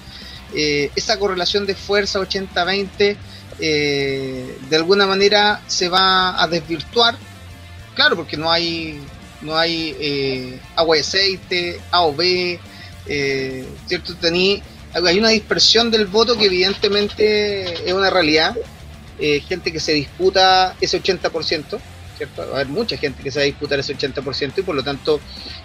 Eh, 0.53 0.89
esa 0.95 1.19
correlación 1.19 1.65
de 1.65 1.75
fuerza 1.75 2.19
80-20 2.19 3.17
eh, 3.59 4.57
de 4.69 4.75
alguna 4.75 5.05
manera 5.05 5.61
se 5.67 5.89
va 5.89 6.41
a 6.41 6.47
desvirtuar. 6.47 7.17
Claro, 7.95 8.15
porque 8.15 8.37
no 8.37 8.51
hay 8.51 8.99
no 9.41 9.55
hay 9.55 9.95
eh, 9.99 10.59
agua 10.75 10.97
y 10.97 11.01
aceite, 11.01 11.79
A 11.91 12.01
o 12.01 12.15
B, 12.15 12.59
¿cierto? 13.87 14.15
Tení, 14.15 14.63
hay 14.93 15.19
una 15.19 15.29
dispersión 15.29 15.91
del 15.91 16.07
voto 16.07 16.35
que 16.37 16.45
evidentemente 16.45 17.87
es 17.87 17.93
una 17.93 18.09
realidad. 18.09 18.55
gente 19.19 19.71
que 19.71 19.79
se 19.79 19.93
disputa 19.93 20.75
ese 20.81 21.01
80%. 21.01 21.79
Va 22.25 22.43
a 22.43 22.55
haber 22.55 22.67
mucha 22.67 22.97
gente 22.97 23.23
que 23.23 23.31
se 23.31 23.39
va 23.39 23.43
a 23.43 23.45
disputar 23.45 23.79
ese 23.79 23.95
80% 23.95 24.53
y 24.57 24.61
por 24.61 24.75
lo 24.75 24.83
tanto 24.83 25.19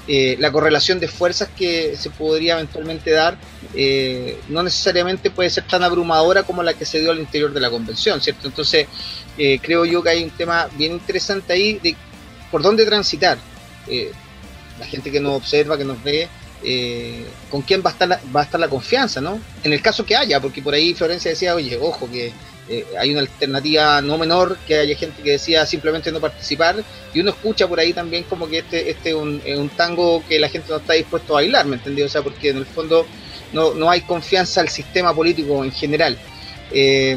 eh, 0.06 0.36
la 0.38 0.50
correlación 0.52 1.00
de 1.00 1.08
fuerzas 1.08 1.48
que 1.56 1.96
se 1.96 2.10
podría 2.10 2.54
eventualmente 2.54 3.10
dar 3.10 3.36
eh, 3.74 4.38
no 4.48 4.62
necesariamente 4.62 5.30
puede 5.30 5.50
ser 5.50 5.64
tan 5.66 5.82
abrumadora 5.82 6.42
como 6.42 6.62
la 6.62 6.74
que 6.74 6.84
se 6.84 7.00
dio 7.00 7.10
al 7.10 7.18
interior 7.18 7.52
de 7.52 7.60
la 7.60 7.70
convención, 7.70 8.20
¿cierto? 8.20 8.48
Entonces 8.48 8.86
eh, 9.38 9.58
creo 9.62 9.84
yo 9.84 10.02
que 10.02 10.10
hay 10.10 10.22
un 10.22 10.30
tema 10.30 10.68
bien 10.76 10.92
interesante 10.92 11.52
ahí 11.52 11.78
de 11.82 11.96
por 12.50 12.62
dónde 12.62 12.84
transitar. 12.84 13.38
la 14.78 14.86
gente 14.86 15.10
que 15.10 15.20
nos 15.20 15.36
observa, 15.36 15.78
que 15.78 15.84
nos 15.84 16.02
ve, 16.02 16.28
con 17.50 17.62
quién 17.62 17.82
va 17.84 17.90
a, 17.90 17.92
estar 17.92 18.08
la, 18.08 18.20
va 18.34 18.40
a 18.40 18.44
estar 18.44 18.60
la 18.60 18.68
confianza, 18.68 19.20
¿no? 19.20 19.40
En 19.64 19.72
el 19.72 19.80
caso 19.80 20.04
que 20.04 20.16
haya, 20.16 20.40
porque 20.40 20.62
por 20.62 20.74
ahí 20.74 20.94
Florencia 20.94 21.30
decía, 21.30 21.54
oye, 21.54 21.78
ojo, 21.80 22.10
que 22.10 22.32
eh, 22.68 22.86
hay 22.98 23.10
una 23.10 23.20
alternativa 23.20 24.00
no 24.02 24.16
menor 24.18 24.56
que 24.66 24.76
haya 24.76 24.96
gente 24.96 25.20
que 25.20 25.32
decía 25.32 25.66
simplemente 25.66 26.12
no 26.12 26.20
participar 26.20 26.84
y 27.12 27.20
uno 27.20 27.30
escucha 27.30 27.66
por 27.66 27.80
ahí 27.80 27.92
también 27.92 28.22
como 28.22 28.48
que 28.48 28.58
este, 28.58 28.88
este 28.88 29.10
es 29.10 29.16
un, 29.16 29.68
tango 29.76 30.22
que 30.28 30.38
la 30.38 30.48
gente 30.48 30.68
no 30.70 30.76
está 30.76 30.92
dispuesto 30.92 31.32
a 31.32 31.40
bailar, 31.40 31.66
¿me 31.66 31.76
entendió? 31.76 32.06
O 32.06 32.08
sea, 32.08 32.22
porque 32.22 32.50
en 32.50 32.58
el 32.58 32.66
fondo 32.66 33.04
no, 33.52 33.74
no 33.74 33.90
hay 33.90 34.02
confianza 34.02 34.60
al 34.60 34.68
sistema 34.68 35.12
político 35.12 35.64
en 35.64 35.72
general. 35.72 36.16
Eh, 36.70 37.12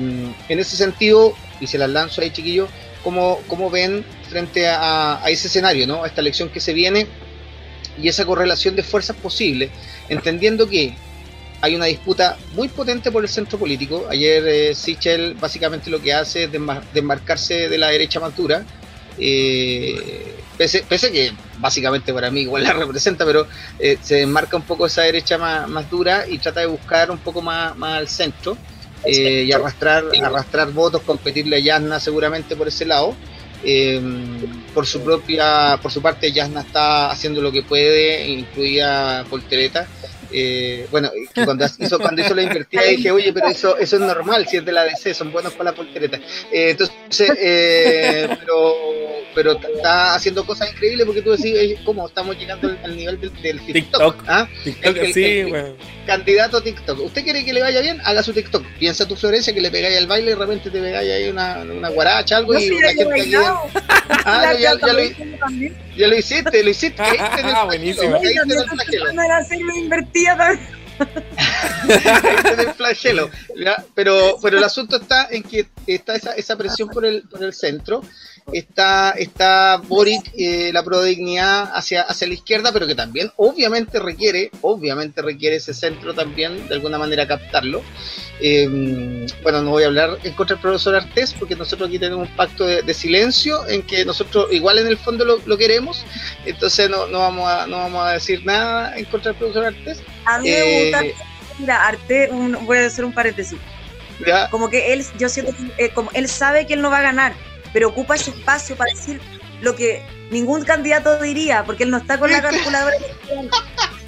en 0.49 0.59
ese 0.59 0.75
sentido, 0.75 1.33
y 1.59 1.67
se 1.67 1.77
las 1.77 1.89
lanzo 1.91 2.21
ahí 2.21 2.31
chiquillos, 2.31 2.67
¿cómo, 3.03 3.39
cómo 3.47 3.69
ven 3.69 4.03
frente 4.27 4.67
a, 4.67 5.23
a, 5.23 5.29
ese 5.29 5.47
escenario, 5.47 5.85
¿no? 5.85 6.03
a 6.03 6.07
esta 6.07 6.21
elección 6.21 6.49
que 6.49 6.59
se 6.59 6.73
viene 6.73 7.05
y 8.01 8.09
esa 8.09 8.25
correlación 8.25 8.75
de 8.75 8.81
fuerzas 8.81 9.15
posible, 9.15 9.69
entendiendo 10.09 10.67
que 10.67 10.95
hay 11.65 11.75
una 11.75 11.85
disputa 11.85 12.37
muy 12.53 12.67
potente 12.67 13.11
por 13.11 13.23
el 13.23 13.29
centro 13.29 13.57
político. 13.57 14.05
Ayer 14.07 14.47
eh, 14.47 14.75
Sichel 14.75 15.33
básicamente 15.33 15.89
lo 15.89 15.99
que 15.99 16.13
hace 16.13 16.43
es 16.43 16.51
desmarcarse 16.93 17.69
de 17.69 17.77
la 17.79 17.89
derecha 17.89 18.19
más 18.19 18.35
dura. 18.35 18.63
Eh, 19.17 20.35
pese, 20.55 20.83
que 21.11 21.31
básicamente 21.57 22.13
para 22.13 22.29
mí 22.29 22.41
igual 22.41 22.63
la 22.65 22.73
representa, 22.73 23.25
pero 23.25 23.47
eh, 23.79 23.97
se 23.99 24.17
desmarca 24.17 24.55
un 24.57 24.61
poco 24.61 24.85
esa 24.85 25.01
derecha 25.01 25.39
más, 25.39 25.89
dura 25.89 26.27
y 26.27 26.37
trata 26.37 26.59
de 26.59 26.67
buscar 26.67 27.09
un 27.09 27.17
poco 27.17 27.41
más, 27.41 27.75
más 27.77 27.97
al 27.97 28.07
centro 28.09 28.55
y 29.03 29.51
arrastrar, 29.51 30.05
arrastrar 30.23 30.71
votos, 30.71 31.01
competirle 31.01 31.55
a 31.55 31.59
Yasna 31.59 31.99
seguramente 31.99 32.55
por 32.55 32.67
ese 32.67 32.85
lado. 32.85 33.15
por 34.71 34.85
su 34.85 35.01
propia, 35.01 35.79
por 35.81 35.91
su 35.91 35.99
parte 35.99 36.31
Yasna 36.31 36.61
está 36.61 37.09
haciendo 37.09 37.41
lo 37.41 37.51
que 37.51 37.63
puede, 37.63 38.27
incluida 38.27 39.25
Poltereta, 39.27 39.87
eh, 40.37 40.85
bueno, 40.91 41.09
cuando 41.45 41.65
hizo, 41.79 41.97
cuando 41.97 42.21
hizo 42.21 42.35
la 42.35 42.41
invertida 42.41 42.83
dije, 42.83 43.09
oye, 43.09 43.31
pero 43.31 43.47
eso, 43.47 43.77
eso 43.77 43.95
es 43.95 44.01
normal, 44.01 44.45
si 44.45 44.57
es 44.57 44.65
de 44.65 44.71
la 44.73 44.83
DC, 44.83 45.13
son 45.13 45.31
buenos 45.31 45.53
para 45.53 45.71
la 45.71 45.75
poltereta. 45.77 46.17
Eh, 46.51 46.71
entonces, 46.71 47.31
eh, 47.39 48.27
pero, 48.41 48.75
pero 49.33 49.51
está 49.53 50.13
haciendo 50.13 50.45
cosas 50.45 50.73
increíbles 50.73 51.05
porque 51.05 51.21
tú 51.21 51.31
decís, 51.31 51.79
¿cómo 51.85 52.05
estamos 52.05 52.37
llegando 52.37 52.69
al, 52.83 52.97
nivel 52.97 53.17
del, 53.21 53.31
TikTok? 53.61 53.73
TikTok, 53.73 54.23
¿ah? 54.27 54.49
sí, 55.13 55.45
Candidato 56.05 56.57
a 56.57 56.63
TikTok. 56.63 56.99
¿Usted 56.99 57.23
quiere 57.23 57.45
que 57.45 57.53
le 57.53 57.61
vaya 57.61 57.79
bien? 57.79 58.01
Haga 58.03 58.21
su 58.21 58.33
TikTok. 58.33 58.63
Piensa 58.77 59.07
tu 59.07 59.15
Florencia 59.15 59.53
que 59.53 59.61
le 59.61 59.71
pegáis 59.71 59.97
al 59.97 60.07
baile 60.07 60.31
y 60.31 60.33
de 60.33 60.39
repente 60.39 60.69
te 60.69 60.79
pegáis 60.81 61.11
ahí 61.11 61.29
una, 61.29 61.61
una 61.61 61.89
guaracha, 61.89 62.37
algo 62.37 62.59
y 62.59 62.69
la 62.79 62.93
gente 62.93 63.37
Ah, 64.25 64.53
ya, 64.53 64.73
ya, 64.79 64.93
lo, 64.93 65.01
ya, 65.95 66.07
lo, 66.07 66.17
hiciste, 66.17 66.63
lo 66.63 66.69
hiciste. 66.69 67.01
El 67.39 67.45
Ah, 67.45 67.65
buenísimo. 67.65 68.17
El 68.17 69.31
hacerme 69.31 69.73
invertida 70.25 70.37
también. 70.37 70.75
Flagelo. 72.77 73.29
Pero, 73.93 74.37
pero 74.41 74.57
el 74.57 74.63
asunto 74.63 74.97
está 74.97 75.27
en 75.29 75.43
que 75.43 75.67
está 75.87 76.15
esa, 76.15 76.33
esa 76.33 76.55
presión 76.55 76.89
por 76.89 77.05
el, 77.05 77.23
por 77.23 77.43
el 77.43 77.53
centro. 77.53 78.01
Está, 78.53 79.11
está 79.11 79.81
Boric, 79.87 80.31
eh, 80.37 80.69
la 80.71 80.83
prodignidad 80.83 81.71
hacia, 81.73 82.03
hacia 82.03 82.27
la 82.27 82.35
izquierda, 82.35 82.71
pero 82.71 82.85
que 82.85 82.93
también 82.93 83.31
obviamente 83.37 83.99
requiere, 83.99 84.51
obviamente 84.61 85.21
requiere 85.23 85.55
ese 85.55 85.73
centro 85.73 86.13
también, 86.13 86.67
de 86.67 86.75
alguna 86.75 86.99
manera 86.99 87.27
captarlo. 87.27 87.81
Eh, 88.39 89.25
bueno, 89.41 89.61
no 89.63 89.71
voy 89.71 89.83
a 89.83 89.87
hablar 89.87 90.19
en 90.23 90.33
contra 90.33 90.55
del 90.55 90.61
profesor 90.61 90.95
Artés, 90.95 91.33
porque 91.33 91.55
nosotros 91.55 91.89
aquí 91.89 91.97
tenemos 91.97 92.29
un 92.29 92.35
pacto 92.35 92.65
de, 92.67 92.83
de 92.83 92.93
silencio 92.93 93.67
en 93.67 93.81
que 93.81 94.05
nosotros 94.05 94.47
igual 94.51 94.77
en 94.77 94.87
el 94.87 94.97
fondo 94.97 95.25
lo, 95.25 95.39
lo 95.45 95.57
queremos, 95.57 96.05
entonces 96.45 96.87
no, 96.87 97.07
no, 97.07 97.19
vamos 97.19 97.49
a, 97.49 97.65
no 97.65 97.77
vamos 97.77 98.05
a 98.05 98.11
decir 98.11 98.45
nada 98.45 98.95
en 98.95 99.05
contra 99.05 99.31
del 99.31 99.39
profesor 99.39 99.65
Artés. 99.65 99.99
A 100.25 100.37
mí 100.39 100.49
me 100.51 100.83
gusta, 100.83 101.03
mira, 101.57 101.87
Arte, 101.87 102.29
un- 102.31 102.63
voy 102.65 102.77
a 102.77 102.85
hacer 102.85 103.05
un 103.05 103.13
paréntesis. 103.13 103.57
¿ya? 104.25 104.49
Como 104.51 104.69
que 104.69 104.93
él, 104.93 105.03
yo 105.17 105.29
siento 105.29 105.51
que 105.77 105.85
eh, 105.85 105.89
como 105.89 106.11
él 106.13 106.27
sabe 106.29 106.67
que 106.67 106.75
él 106.75 106.81
no 106.81 106.89
va 106.91 106.99
a 106.99 107.01
ganar, 107.01 107.33
pero 107.75 107.89
ocupa 107.89 108.15
ese 108.15 108.29
espacio 108.31 108.77
para 108.77 108.89
decir 108.93 109.19
lo 109.61 109.75
que 109.75 110.01
ningún 110.31 110.63
candidato 110.63 111.21
diría, 111.21 111.65
porque 111.65 111.83
él 111.83 111.91
no 111.91 111.97
está 111.97 112.17
con 112.17 112.31
la 112.31 112.41
calculadora. 112.41 112.95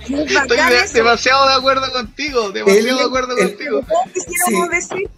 Es 0.08 0.32
Estoy 0.32 0.58
de- 0.58 0.88
demasiado 0.94 1.50
de 1.50 1.56
acuerdo 1.56 1.92
contigo, 1.92 2.50
demasiado 2.52 2.88
El- 2.92 2.98
de 2.98 3.04
acuerdo 3.04 3.38
el- 3.38 3.50
contigo. 3.50 3.86
Sí. 4.16 4.56
decir, 4.72 5.10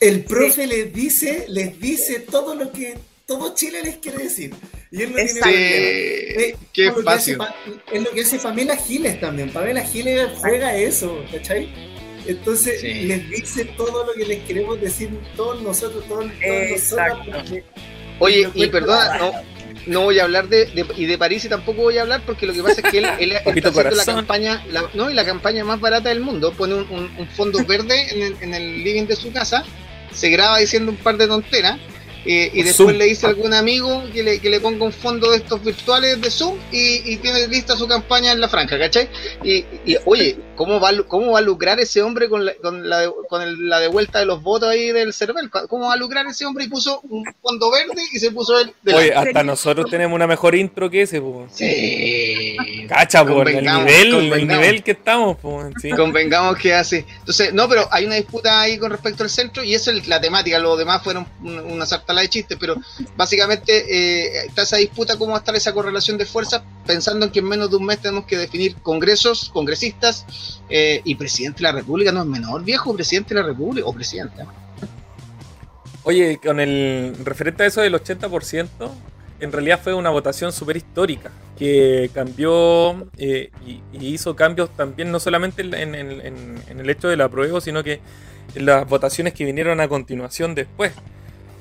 El 0.00 0.24
profe 0.24 0.66
les 0.66 0.90
dice, 0.94 1.44
les 1.48 1.78
dice 1.78 2.20
todo 2.20 2.54
lo 2.54 2.72
que 2.72 2.96
todo 3.26 3.54
Chile 3.54 3.82
les 3.84 3.98
quiere 3.98 4.24
decir. 4.24 4.54
Y 4.90 5.02
él 5.02 5.12
no 5.12 5.18
Exacto. 5.18 5.46
tiene. 5.50 5.66
Eh, 6.48 6.56
qué 6.72 6.90
fácil. 7.04 7.36
Es 7.92 8.02
lo 8.02 8.10
que 8.12 8.22
hace 8.22 8.38
Pamela 8.38 8.76
Giles 8.78 9.20
también. 9.20 9.52
Pamela 9.52 9.82
Giles 9.82 10.30
juega 10.38 10.74
eso, 10.74 11.22
¿cachai? 11.30 11.89
Entonces 12.26 12.80
Sí. 12.80 13.04
les 13.04 13.28
dice 13.30 13.64
todo 13.76 14.04
lo 14.06 14.12
que 14.12 14.24
les 14.24 14.40
queremos 14.44 14.80
decir 14.80 15.10
todos 15.36 15.62
nosotros, 15.62 16.04
todos, 16.06 16.24
todos 16.24 16.32
Exacto. 16.70 17.30
nosotros. 17.30 17.62
Oye, 18.18 18.48
y 18.54 18.66
perdona, 18.66 19.16
no, 19.18 19.32
no 19.86 20.00
voy 20.02 20.18
a 20.18 20.24
hablar 20.24 20.48
de, 20.48 20.66
de- 20.66 20.84
y 20.96 21.06
de 21.06 21.16
París 21.16 21.44
y 21.46 21.48
tampoco 21.48 21.82
voy 21.82 21.96
a 21.96 22.02
hablar 22.02 22.22
porque 22.26 22.44
lo 22.46 22.52
que 22.52 22.62
pasa 22.62 22.82
es 22.84 22.90
que 22.90 22.98
él, 22.98 23.06
él 23.20 23.32
está 23.32 23.50
haciendo 23.70 23.80
la 23.96 24.04
campaña, 24.04 24.64
la, 24.70 24.84
no, 24.94 25.10
y 25.10 25.14
la 25.14 25.24
campaña 25.24 25.64
más 25.64 25.80
barata 25.80 26.10
del 26.10 26.20
mundo, 26.20 26.52
pone 26.52 26.74
un, 26.74 26.86
un- 26.90 27.10
un 27.18 27.28
fondo 27.28 27.64
verde 27.66 28.06
en 28.12 28.22
el, 28.22 28.36
en 28.42 28.54
el 28.54 28.84
living 28.84 29.04
de 29.06 29.16
su 29.16 29.32
casa, 29.32 29.64
se 30.12 30.28
graba 30.28 30.58
diciendo 30.58 30.90
un 30.92 30.98
par 30.98 31.16
de 31.16 31.26
tonteras, 31.28 31.78
eh, 32.26 32.50
y 32.52 32.62
después 32.62 32.76
Zoom. 32.90 32.98
le 32.98 33.04
dice 33.06 33.24
a 33.24 33.30
algún 33.30 33.54
amigo 33.54 34.04
que 34.12 34.22
le, 34.22 34.38
que 34.40 34.50
le 34.50 34.60
ponga 34.60 34.84
un 34.84 34.92
fondo 34.92 35.30
de 35.30 35.38
estos 35.38 35.64
virtuales 35.64 36.20
de 36.20 36.30
Zoom 36.30 36.58
y, 36.70 37.00
y 37.10 37.16
tiene 37.16 37.48
lista 37.48 37.74
su 37.78 37.88
campaña 37.88 38.32
en 38.32 38.40
la 38.42 38.48
franja, 38.50 38.78
¿cachai? 38.78 39.08
Y, 39.42 39.64
y, 39.86 39.96
oye, 40.04 40.36
¿cómo 40.60 40.78
va, 40.78 40.90
¿cómo 41.08 41.32
va 41.32 41.38
a 41.38 41.42
lucrar 41.42 41.80
ese 41.80 42.02
hombre 42.02 42.28
con 42.28 42.44
la, 42.44 42.52
con 42.56 42.86
la, 42.86 42.98
de- 42.98 43.12
con 43.30 43.40
el- 43.40 43.66
la 43.66 43.80
devuelta 43.80 44.18
de 44.18 44.26
los 44.26 44.42
votos 44.42 44.68
ahí 44.68 44.92
del 44.92 45.14
CERVEL? 45.14 45.48
¿Cómo 45.48 45.86
va 45.86 45.94
a 45.94 45.96
lucrar 45.96 46.26
ese 46.26 46.44
hombre 46.44 46.64
y 46.64 46.68
puso 46.68 47.00
un 47.08 47.24
fondo 47.40 47.70
verde 47.70 48.02
y 48.12 48.18
se 48.18 48.30
puso 48.30 48.60
él 48.60 48.70
de 48.82 48.92
Oye, 48.94 49.14
hasta 49.14 49.42
nosotros 49.42 49.88
tenemos 49.88 50.14
una 50.14 50.26
mejor 50.26 50.54
intro 50.54 50.90
que 50.90 51.00
ese, 51.00 51.18
po. 51.18 51.46
Sí. 51.50 52.56
Cacha, 52.90 53.24
por 53.24 53.48
el 53.48 53.64
nivel, 53.64 54.32
el 54.34 54.46
nivel 54.46 54.82
que 54.82 54.90
estamos, 54.90 55.38
po. 55.38 55.64
Sí. 55.80 55.88
Convengamos 55.92 56.58
que 56.58 56.74
hace. 56.74 57.06
Entonces, 57.20 57.54
no, 57.54 57.66
pero 57.66 57.88
hay 57.90 58.04
una 58.04 58.16
disputa 58.16 58.60
ahí 58.60 58.76
con 58.76 58.90
respecto 58.90 59.22
al 59.22 59.30
centro 59.30 59.64
y 59.64 59.74
eso 59.74 59.90
es 59.90 60.06
la 60.08 60.20
temática. 60.20 60.58
Los 60.58 60.76
demás 60.78 61.02
fueron 61.02 61.26
un- 61.42 61.58
una 61.60 61.86
sartala 61.86 62.20
de 62.20 62.28
chistes, 62.28 62.58
pero 62.60 62.76
básicamente 63.16 63.86
eh, 63.88 64.44
está 64.46 64.62
esa 64.62 64.76
disputa, 64.76 65.16
cómo 65.16 65.30
va 65.30 65.38
a 65.38 65.40
estar 65.40 65.56
esa 65.56 65.72
correlación 65.72 66.18
de 66.18 66.26
fuerzas, 66.26 66.60
pensando 66.86 67.24
en 67.24 67.32
que 67.32 67.38
en 67.38 67.46
menos 67.48 67.70
de 67.70 67.76
un 67.76 67.86
mes 67.86 67.98
tenemos 68.02 68.26
que 68.26 68.36
definir 68.36 68.74
congresos, 68.82 69.48
congresistas 69.54 70.26
eh, 70.68 71.00
y 71.04 71.14
presidente 71.14 71.58
de 71.58 71.62
la 71.64 71.72
República. 71.72 72.12
No 72.12 72.20
es 72.22 72.26
menor, 72.26 72.64
viejo, 72.64 72.94
presidente 72.94 73.34
de 73.34 73.40
la 73.42 73.46
República 73.46 73.86
o 73.86 73.92
presidenta. 73.92 74.46
Oye, 76.02 76.38
con 76.42 76.60
el 76.60 77.14
referente 77.24 77.62
a 77.62 77.66
eso 77.66 77.82
del 77.82 77.94
80%, 77.94 78.68
en 79.40 79.52
realidad 79.52 79.80
fue 79.82 79.94
una 79.94 80.10
votación 80.10 80.52
súper 80.52 80.76
histórica, 80.78 81.30
que 81.58 82.10
cambió 82.14 83.06
eh, 83.18 83.50
y, 83.66 83.80
y 83.92 84.06
hizo 84.14 84.34
cambios 84.34 84.70
también, 84.76 85.10
no 85.12 85.20
solamente 85.20 85.62
en, 85.62 85.74
en- 85.74 85.94
en- 85.94 86.62
en 86.68 86.80
el 86.80 86.88
hecho 86.90 87.08
del 87.08 87.20
apruebo, 87.20 87.60
sino 87.60 87.82
que 87.84 88.00
en 88.54 88.66
las 88.66 88.88
votaciones 88.88 89.34
que 89.34 89.44
vinieron 89.44 89.80
a 89.80 89.88
continuación 89.88 90.54
después. 90.54 90.92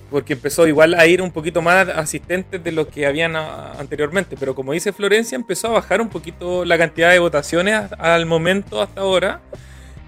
Porque 0.09 0.33
empezó 0.33 0.67
igual 0.67 0.95
a 0.95 1.05
ir 1.05 1.21
un 1.21 1.31
poquito 1.31 1.61
más 1.61 1.87
asistentes 1.89 2.63
de 2.63 2.71
lo 2.71 2.87
que 2.87 3.05
habían 3.05 3.35
anteriormente. 3.35 4.35
Pero 4.39 4.55
como 4.55 4.73
dice 4.73 4.91
Florencia, 4.93 5.35
empezó 5.35 5.67
a 5.67 5.71
bajar 5.71 6.01
un 6.01 6.09
poquito 6.09 6.65
la 6.65 6.77
cantidad 6.77 7.11
de 7.11 7.19
votaciones 7.19 7.81
al 7.99 8.25
momento 8.25 8.81
hasta 8.81 9.01
ahora. 9.01 9.41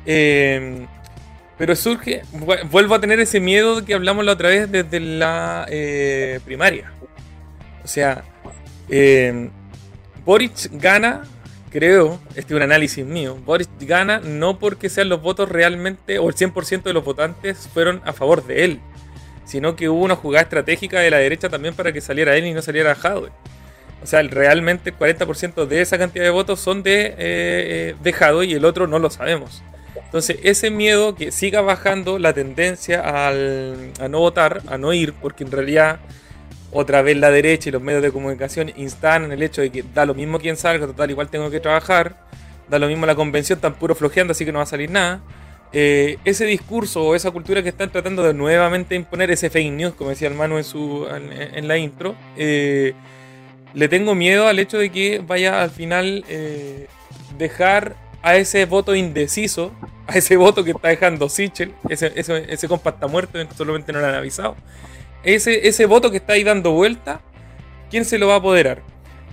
Eh, 0.05 0.85
pero 1.57 1.75
surge, 1.75 2.23
vu- 2.33 2.67
vuelvo 2.71 2.95
a 2.95 3.01
tener 3.01 3.19
ese 3.19 3.39
miedo 3.39 3.85
que 3.85 3.93
hablamos 3.93 4.25
la 4.25 4.31
otra 4.31 4.49
vez 4.49 4.71
desde 4.71 4.99
la 4.99 5.65
eh, 5.69 6.39
primaria. 6.43 6.91
O 7.83 7.87
sea, 7.87 8.23
eh, 8.89 9.49
Boric 10.25 10.69
gana, 10.71 11.21
creo, 11.69 12.19
este 12.35 12.53
es 12.53 12.57
un 12.57 12.63
análisis 12.63 13.05
mío, 13.05 13.37
Boric 13.45 13.69
gana 13.81 14.19
no 14.19 14.57
porque 14.57 14.89
sean 14.89 15.09
los 15.09 15.21
votos 15.21 15.49
realmente, 15.49 16.17
o 16.17 16.29
el 16.29 16.35
100% 16.35 16.81
de 16.83 16.93
los 16.93 17.03
votantes 17.05 17.69
fueron 17.71 18.01
a 18.05 18.13
favor 18.13 18.43
de 18.45 18.65
él, 18.65 18.79
sino 19.51 19.75
que 19.75 19.89
hubo 19.89 20.01
una 20.05 20.15
jugada 20.15 20.43
estratégica 20.43 21.01
de 21.01 21.11
la 21.11 21.17
derecha 21.17 21.49
también 21.49 21.73
para 21.75 21.91
que 21.91 21.99
saliera 21.99 22.37
él 22.37 22.45
y 22.45 22.53
no 22.53 22.61
saliera 22.61 22.95
Jadwe. 22.95 23.31
O 24.01 24.05
sea, 24.07 24.21
realmente 24.23 24.91
el 24.91 24.97
40% 24.97 25.65
de 25.65 25.81
esa 25.81 25.97
cantidad 25.97 26.23
de 26.23 26.29
votos 26.29 26.61
son 26.61 26.83
de, 26.83 27.07
eh, 27.17 27.95
eh, 28.03 28.45
y 28.47 28.53
el 28.53 28.63
otro 28.63 28.87
no 28.87 28.97
lo 28.97 29.09
sabemos. 29.09 29.61
Entonces, 30.05 30.37
ese 30.43 30.71
miedo 30.71 31.15
que 31.15 31.31
siga 31.31 31.59
bajando 31.59 32.17
la 32.17 32.31
tendencia 32.31 33.01
al- 33.01 33.91
a 33.99 34.07
no 34.07 34.19
votar, 34.19 34.61
a 34.67 34.77
no 34.77 34.93
ir, 34.93 35.11
porque 35.13 35.43
en 35.43 35.51
realidad 35.51 35.99
otra 36.71 37.01
vez 37.01 37.17
la 37.17 37.29
derecha 37.29 37.67
y 37.67 37.71
los 37.73 37.81
medios 37.81 38.01
de 38.01 38.11
comunicación 38.13 38.71
instan 38.77 39.25
en 39.25 39.33
el 39.33 39.43
hecho 39.43 39.61
de 39.61 39.69
que 39.69 39.83
da 39.93 40.05
lo 40.05 40.13
mismo 40.13 40.39
quien 40.39 40.55
salga, 40.55 40.87
total, 40.87 41.11
igual 41.11 41.27
tengo 41.29 41.51
que 41.51 41.59
trabajar, 41.59 42.15
da 42.69 42.79
lo 42.79 42.87
mismo 42.87 43.05
la 43.05 43.15
convención, 43.15 43.59
tan 43.59 43.73
puro 43.73 43.95
flojeando, 43.95 44.31
así 44.31 44.45
que 44.45 44.53
no 44.53 44.59
va 44.59 44.63
a 44.63 44.67
salir 44.67 44.89
nada. 44.89 45.19
Eh, 45.73 46.17
ese 46.25 46.45
discurso 46.45 47.03
o 47.03 47.15
esa 47.15 47.31
cultura 47.31 47.63
que 47.63 47.69
están 47.69 47.89
tratando 47.91 48.23
de 48.23 48.33
nuevamente 48.33 48.93
imponer, 48.95 49.31
ese 49.31 49.49
fake 49.49 49.71
news, 49.71 49.93
como 49.93 50.09
decía 50.09 50.27
el 50.27 50.33
Manu 50.33 50.57
en, 50.57 50.65
su, 50.65 51.07
en, 51.07 51.67
la 51.67 51.77
intro, 51.77 52.15
eh, 52.35 52.93
le 53.73 53.87
tengo 53.87 54.13
miedo 54.13 54.47
al 54.47 54.59
hecho 54.59 54.77
de 54.77 54.91
que 54.91 55.23
vaya 55.25 55.61
al 55.61 55.69
final 55.69 56.25
eh, 56.27 56.87
dejar 57.37 57.95
a 58.21 58.35
ese 58.35 58.65
voto 58.65 58.95
indeciso, 58.95 59.71
a 60.07 60.17
ese 60.17 60.35
voto 60.35 60.65
que 60.65 60.71
está 60.71 60.89
dejando 60.89 61.29
Sichel, 61.29 61.73
ese, 61.87 62.11
ese, 62.15 62.67
compa 62.67 62.95
muerto, 63.07 63.39
solamente 63.55 63.93
no 63.93 64.01
lo 64.01 64.07
han 64.07 64.15
avisado. 64.15 64.57
Ese, 65.23 65.67
ese 65.67 65.85
voto 65.85 66.11
que 66.11 66.17
está 66.17 66.33
ahí 66.33 66.43
dando 66.43 66.71
vuelta, 66.71 67.21
¿quién 67.89 68.03
se 68.03 68.17
lo 68.17 68.27
va 68.27 68.33
a 68.33 68.37
apoderar? 68.37 68.81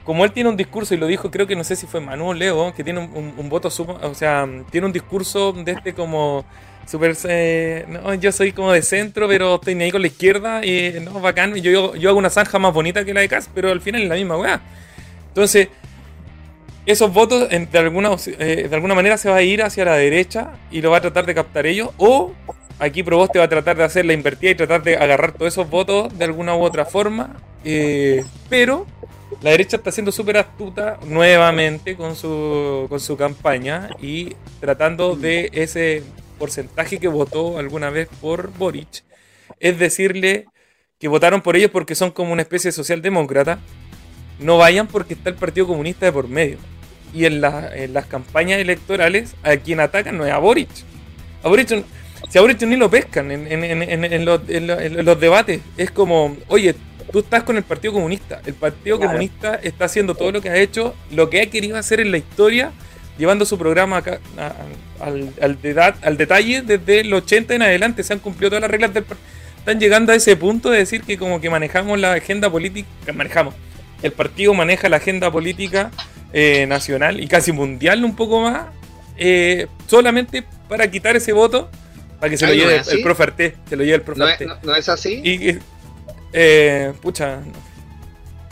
Como 0.09 0.25
él 0.25 0.33
tiene 0.33 0.49
un 0.49 0.57
discurso, 0.57 0.95
y 0.95 0.97
lo 0.97 1.07
dijo, 1.07 1.31
creo 1.31 1.47
que 1.47 1.55
no 1.55 1.63
sé 1.65 1.77
si 1.77 1.87
fue 1.87 2.01
Manu 2.01 2.31
o 2.31 2.33
Leo, 2.33 2.73
que 2.75 2.83
tiene 2.83 2.99
un, 2.99 3.49
voto, 3.51 3.69
supo- 3.69 3.99
o 4.03 4.15
sea, 4.15 4.49
tiene 4.71 4.87
un 4.87 4.93
discurso 4.95 5.53
de 5.53 5.73
este 5.73 5.93
como 5.93 6.47
super, 6.87 7.15
eh, 7.29 7.85
no, 7.87 8.15
yo 8.15 8.33
soy 8.33 8.53
como 8.53 8.73
de 8.73 8.81
centro, 8.81 9.29
pero 9.29 9.57
estoy 9.57 9.75
ahí 9.83 9.91
con 9.91 10.01
la 10.01 10.07
izquierda, 10.07 10.65
y 10.65 10.99
no, 11.03 11.21
bacán, 11.21 11.55
y 11.59 11.61
yo, 11.61 11.95
yo, 11.95 12.09
hago 12.09 12.19
una 12.19 12.31
zanja 12.31 12.59
más 12.59 12.73
bonita 12.73 13.05
que 13.05 13.13
la 13.13 13.21
de 13.21 13.29
Cas, 13.29 13.51
pero 13.55 13.71
al 13.71 13.83
final 13.83 14.01
es 14.01 14.09
la 14.09 14.15
misma 14.15 14.39
weá. 14.39 14.63
Entonces, 15.29 15.69
esos 16.87 17.13
votos 17.13 17.47
de, 17.51 17.79
alguna, 17.79 18.13
eh, 18.39 18.67
de 18.67 18.75
alguna 18.75 18.95
manera 18.95 19.19
se 19.19 19.29
va 19.29 19.37
a 19.37 19.43
ir 19.43 19.63
hacia 19.63 19.85
la 19.85 19.97
derecha 19.97 20.53
y 20.71 20.81
lo 20.81 20.91
va 20.91 20.97
a 20.97 21.01
tratar 21.03 21.27
de 21.27 21.35
captar 21.35 21.67
ellos. 21.67 21.91
O 21.99 22.33
aquí 22.79 23.03
Proboste 23.03 23.39
va 23.39 23.45
a 23.45 23.49
tratar 23.51 23.77
de 23.77 23.85
hacer 23.85 24.07
la 24.07 24.15
invertida 24.15 24.53
y 24.53 24.55
tratar 24.55 24.83
de 24.83 24.97
agarrar 24.97 25.33
todos 25.33 25.53
esos 25.53 25.69
votos 25.69 26.19
de 26.19 26.25
alguna 26.25 26.57
u 26.57 26.63
otra 26.63 26.87
forma. 26.87 27.37
eh, 27.63 28.25
pero 28.49 28.87
la 29.43 29.51
derecha 29.51 29.76
está 29.76 29.93
siendo 29.93 30.11
súper 30.12 30.36
astuta 30.39 30.99
nuevamente 31.07 31.97
con 31.97 32.16
su, 32.16 32.86
con 32.89 32.99
su 33.01 33.16
campaña 33.16 33.91
y 34.01 34.34
tratando 34.61 35.14
de 35.16 35.51
ese 35.53 36.03
porcentaje 36.39 36.99
que 36.99 37.09
votó 37.09 37.59
alguna 37.59 37.91
vez 37.91 38.09
por 38.20 38.51
Boric. 38.57 39.05
Es 39.61 39.78
decirle 39.78 40.47
que 40.99 41.09
votaron 41.09 41.41
por 41.43 41.57
ellos 41.57 41.70
porque 41.70 41.95
son 41.95 42.11
como 42.11 42.32
una 42.32 42.43
especie 42.43 42.68
de 42.68 42.72
socialdemócrata. 42.72 43.61
No 44.41 44.59
vayan 44.59 44.86
porque 44.89 45.14
está 45.14 45.30
el 45.30 45.36
Partido 45.36 45.66
Comunista 45.66 46.07
de 46.07 46.12
por 46.12 46.28
medio 46.28 46.59
y 47.14 47.24
en, 47.24 47.41
la- 47.41 47.74
en 47.76 47.93
las 47.95 48.07
campañas 48.07 48.59
electorales 48.61 49.34
a 49.43 49.57
quien 49.57 49.80
atacan 49.80 50.16
no 50.18 50.26
es 50.26 50.32
a 50.32 50.39
Boric. 50.39 50.68
A 51.43 51.49
Boric 51.49 51.84
si 52.28 52.39
a 52.39 52.41
Boric 52.41 52.61
ni 52.62 52.76
lo 52.76 52.91
pescan 52.91 53.30
en, 53.30 53.47
en- 53.51 53.82
en- 54.12 54.24
los, 54.24 54.41
los- 54.49 54.80
en 54.80 55.05
los 55.05 55.20
debates, 55.20 55.61
es 55.76 55.91
como, 55.93 56.36
oye, 56.49 56.74
tú 57.13 57.21
estás 57.21 57.43
con 57.43 57.57
el 57.57 57.63
Partido 57.63 57.93
Comunista. 57.95 58.41
El 58.47 58.55
Partido 58.55 58.97
Claro. 58.99 59.13
Comunista 59.13 59.55
está 59.57 59.85
haciendo 59.87 60.15
todo 60.15 60.33
lo 60.33 60.41
que 60.41 60.51
ha 60.51 60.57
hecho, 60.57 60.95
lo 61.11 61.31
que 61.31 61.41
ha 61.43 61.47
querido 61.51 61.77
hacer 61.77 62.01
en 62.01 62.11
la 62.11 62.19
historia, 62.19 62.73
llevando 63.19 63.45
su 63.45 63.59
programa 63.59 63.99
acá, 63.99 64.21
a- 64.39 65.05
al, 65.05 65.33
al 65.41 65.61
deda- 65.63 65.97
al 66.03 66.17
detalle 66.17 66.63
desde 66.63 67.01
el 67.01 67.13
80 67.15 67.55
en 67.55 67.63
adelante. 67.63 68.03
Se 68.03 68.13
han 68.13 68.19
cumplido 68.19 68.51
todas 68.51 68.63
las 68.63 68.71
reglas 68.71 68.93
del 68.95 69.05
están 69.59 69.81
llegando 69.81 70.13
a 70.13 70.15
ese 70.15 70.35
punto 70.37 70.71
de 70.71 70.79
decir 70.79 71.03
que 71.03 71.19
como 71.19 71.41
que 71.41 71.51
manejamos 71.51 71.99
la 71.99 72.15
agenda 72.15 72.49
política, 72.51 72.89
manejamos, 73.13 73.55
el 74.03 74.13
partido 74.13 74.55
maneja 74.55 74.89
la 74.89 74.97
agenda 74.97 75.31
política 75.31 75.91
eh, 76.33 76.65
nacional 76.67 77.21
y 77.21 77.27
casi 77.27 77.53
mundial 77.53 78.03
un 78.05 78.17
poco 78.17 78.41
más, 78.41 78.67
eh, 79.19 79.67
solamente 79.87 80.45
para 80.69 80.91
quitar 80.91 81.17
ese 81.17 81.33
voto, 81.33 81.69
para 82.19 82.31
que 82.31 82.39
se 82.39 82.47
lo 82.47 82.55
lleve 82.55 82.81
el, 82.91 83.03
profe 83.03 83.23
Arte, 83.25 83.57
se 83.69 83.77
lo 83.77 83.83
lleve 83.85 83.97
el 83.97 84.03
profe 84.03 84.47
¿No, 84.63 84.75
Es, 84.75 84.89
así? 84.89 85.21
Y, 85.25 85.59
eh, 86.33 86.93
pucha, 87.01 87.39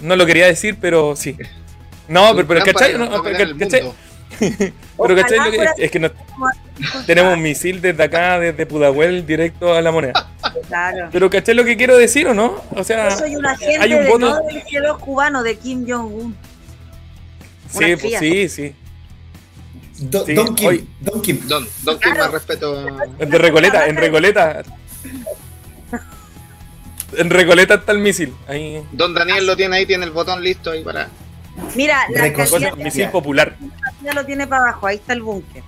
no, 0.01 0.17
lo 0.17 0.27
quería 0.27 0.47
decir, 0.47 0.79
pero 0.81 1.17
sí. 1.17 1.37
No, 2.09 2.35
pero, 2.35 2.49
pero 2.49 2.65
¿cachai? 2.65 2.93
pero 2.93 3.11
¿cachai? 5.17 5.39
Lo 5.39 5.51
que, 5.51 5.85
es 5.85 5.91
que 5.91 5.99
no, 5.99 6.11
tenemos 7.07 7.35
un 7.35 7.43
misil 7.43 7.81
desde 7.81 8.03
acá, 8.03 8.39
desde 8.39 8.67
Pudahuel, 8.67 9.27
directo 9.27 9.75
a 9.75 9.83
la 9.83 9.91
moneda. 9.91 10.29
Claro. 10.69 11.09
Pero 11.13 11.31
¿cachai 11.31 11.55
lo 11.55 11.65
que 11.65 11.77
quiero 11.77 11.97
decir 11.97 12.27
o 12.29 12.35
no? 12.35 12.63
O 12.71 12.85
sea, 12.85 13.11
Yo 13.11 13.19
soy 13.19 13.37
un 13.37 13.47
agente 13.47 13.79
hay 13.79 13.95
un 13.95 14.05
de 14.05 14.09
voto... 14.09 14.39
no 14.83 14.99
cubano 14.99 15.43
de 15.43 15.57
Kim 15.57 15.87
Jong-un. 15.89 16.37
Sí, 17.71 17.97
pues, 17.97 18.19
sí, 18.19 18.49
sí. 18.49 18.75
Don, 19.99 20.55
Kim, 20.55 20.87
Don 21.01 21.23
Kim. 21.23 21.41
Don, 21.49 21.67
Don 21.83 21.99
Kim, 21.99 22.17
más 22.17 22.31
respeto. 22.31 22.87
De 23.19 23.39
Recoleta, 23.39 23.87
en 23.87 23.97
Recoleta. 23.97 24.63
En 27.17 27.31
Recoleta 27.31 27.75
está 27.75 27.93
el 27.93 27.99
misil. 27.99 28.35
Ahí. 28.49 28.83
Don 28.93 29.15
Daniel 29.15 29.47
lo 29.47 29.57
tiene 29.57 29.77
ahí, 29.77 29.87
tiene 29.87 30.05
el 30.05 30.11
botón 30.11 30.43
listo 30.43 30.71
ahí 30.71 30.83
para. 30.83 31.09
Mira, 31.75 32.07
la 32.11 32.75
misil 32.77 33.09
popular. 33.11 33.57
Ya 34.03 34.13
lo 34.13 34.25
tiene 34.27 34.47
para 34.47 34.63
abajo, 34.65 34.87
ahí 34.87 34.97
está 34.97 35.13
el 35.13 35.23
búnker. 35.23 35.63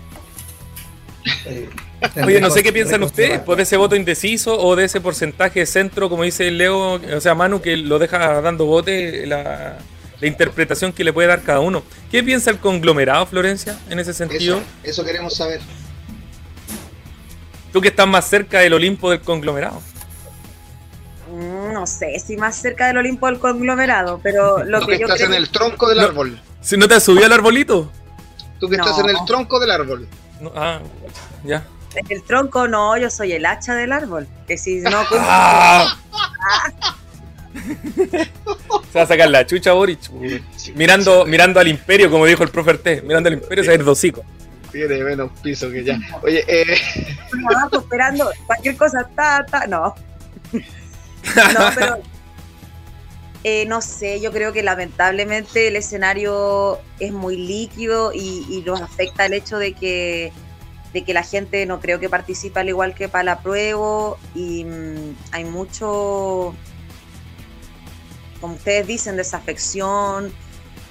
Oye, 2.25 2.41
no 2.41 2.51
sé 2.51 2.63
qué 2.63 2.73
piensan 2.73 3.03
ustedes 3.03 3.41
por 3.41 3.61
ese 3.61 3.77
voto 3.77 3.97
indeciso 3.97 4.59
o 4.59 4.77
de 4.77 4.85
ese 4.85 5.01
porcentaje 5.01 5.61
de 5.61 5.67
centro, 5.67 6.09
como 6.09 6.23
dice 6.23 6.51
Leo, 6.51 6.95
o 6.95 7.21
sea, 7.21 7.35
Manu, 7.35 7.61
que 7.61 7.77
lo 7.77 7.99
deja 7.99 8.41
dando 8.41 8.67
bote 8.67 9.27
la, 9.27 9.79
interpretación 10.21 10.93
que 10.93 11.05
le 11.05 11.13
puede 11.13 11.29
dar 11.29 11.43
cada 11.43 11.61
uno. 11.61 11.83
¿Qué 12.11 12.23
piensa 12.23 12.51
el 12.51 12.59
conglomerado, 12.59 13.27
Florencia, 13.27 13.79
en 13.89 13.99
ese 13.99 14.13
sentido? 14.13 14.61
Eso, 14.83 15.05
queremos 15.05 15.37
saber. 15.37 15.61
Tú 17.73 17.81
que 17.81 17.89
estás 17.89 18.07
más 18.07 18.29
cerca 18.29 18.61
del 18.61 18.73
Olimpo 18.73 19.11
del 19.11 19.21
conglomerado. 19.21 19.81
No 21.73 21.87
sé 21.87 22.19
si 22.19 22.37
más 22.37 22.57
cerca 22.57 22.87
del 22.87 22.99
Olimpo 22.99 23.27
del 23.27 23.39
conglomerado, 23.39 24.21
pero 24.23 24.65
lo 24.65 24.81
Tú 24.81 24.87
que, 24.87 24.95
estás 24.97 25.21
en 25.21 25.35
el 25.35 25.49
tronco 25.51 25.89
del 25.89 26.01
árbol. 26.01 26.41
¿Si 26.61 26.77
no 26.77 26.89
te 26.89 26.95
has 26.95 27.03
subido 27.03 27.27
al 27.27 27.33
arbolito? 27.33 27.91
Tú 28.59 28.69
que 28.69 28.77
estás 28.77 28.99
en 28.99 29.11
el 29.11 29.17
tronco 29.27 29.61
del 29.61 29.71
árbol. 29.71 30.09
ah, 30.55 30.81
ya. 31.45 31.65
El 32.09 32.23
tronco 32.23 32.69
no, 32.69 32.97
yo 32.97 33.11
soy 33.11 33.33
el 33.33 33.47
hacha 33.47 33.75
del 33.75 33.93
árbol. 33.93 34.29
Que 34.47 34.57
si 34.57 34.81
no. 34.81 35.03
Ah. 35.13 35.97
se 38.93 38.99
va 38.99 39.03
a 39.03 39.07
sacar 39.07 39.31
la 39.31 39.47
chucha 39.47 39.73
Boric. 39.73 40.11
mirando, 40.75 41.25
mirando 41.27 41.61
al 41.61 41.69
imperio, 41.69 42.11
como 42.11 42.27
dijo 42.27 42.43
el 42.43 42.51
profe 42.51 42.75
T. 42.75 43.03
Mirando 43.03 43.29
al 43.29 43.35
imperio 43.35 43.65
se 43.65 43.69
va 43.69 43.73
a 43.73 43.77
ir 43.77 43.85
dosico. 43.85 44.25
Tiene 44.71 45.03
menos 45.03 45.31
piso 45.43 45.71
que 45.71 45.83
ya. 45.83 45.99
Oye, 46.23 46.45
eh. 46.47 46.79
No, 47.33 47.79
esperando 47.79 48.31
cualquier 48.47 48.77
cosa. 48.77 49.09
Ta, 49.15 49.45
ta, 49.51 49.67
no. 49.67 49.95
No, 51.55 51.61
pero. 51.75 51.99
Eh, 53.45 53.67
no 53.67 53.81
sé, 53.81 54.21
yo 54.21 54.33
creo 54.33 54.53
que 54.53 54.65
lamentablemente 54.65 55.69
el 55.69 55.77
escenario 55.77 56.81
es 56.99 57.13
muy 57.13 57.37
líquido 57.37 58.13
y, 58.13 58.45
y 58.51 58.63
nos 58.67 58.81
afecta 58.83 59.27
el 59.27 59.33
hecho 59.33 59.59
de 59.59 59.75
que 59.75 60.33
de 60.93 61.05
que 61.05 61.13
la 61.13 61.23
gente 61.23 61.65
no 61.67 61.81
creo 61.81 62.01
que 62.01 62.09
participe 62.09 62.61
al 62.61 62.69
igual 62.69 62.95
que 62.95 63.09
para 63.09 63.25
la 63.25 63.41
prueba 63.41 64.17
y 64.35 64.65
mm, 64.65 65.17
hay 65.33 65.45
mucho, 65.45 66.55
como 68.41 68.55
ustedes 68.55 68.87
dicen, 68.87 69.17
desafección, 69.17 70.33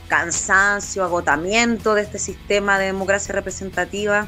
cansancio, 0.07 1.03
agotamiento 1.03 1.95
de 1.95 2.03
este 2.03 2.19
sistema 2.19 2.79
de 2.79 2.85
democracia 2.87 3.33
representativa. 3.33 4.27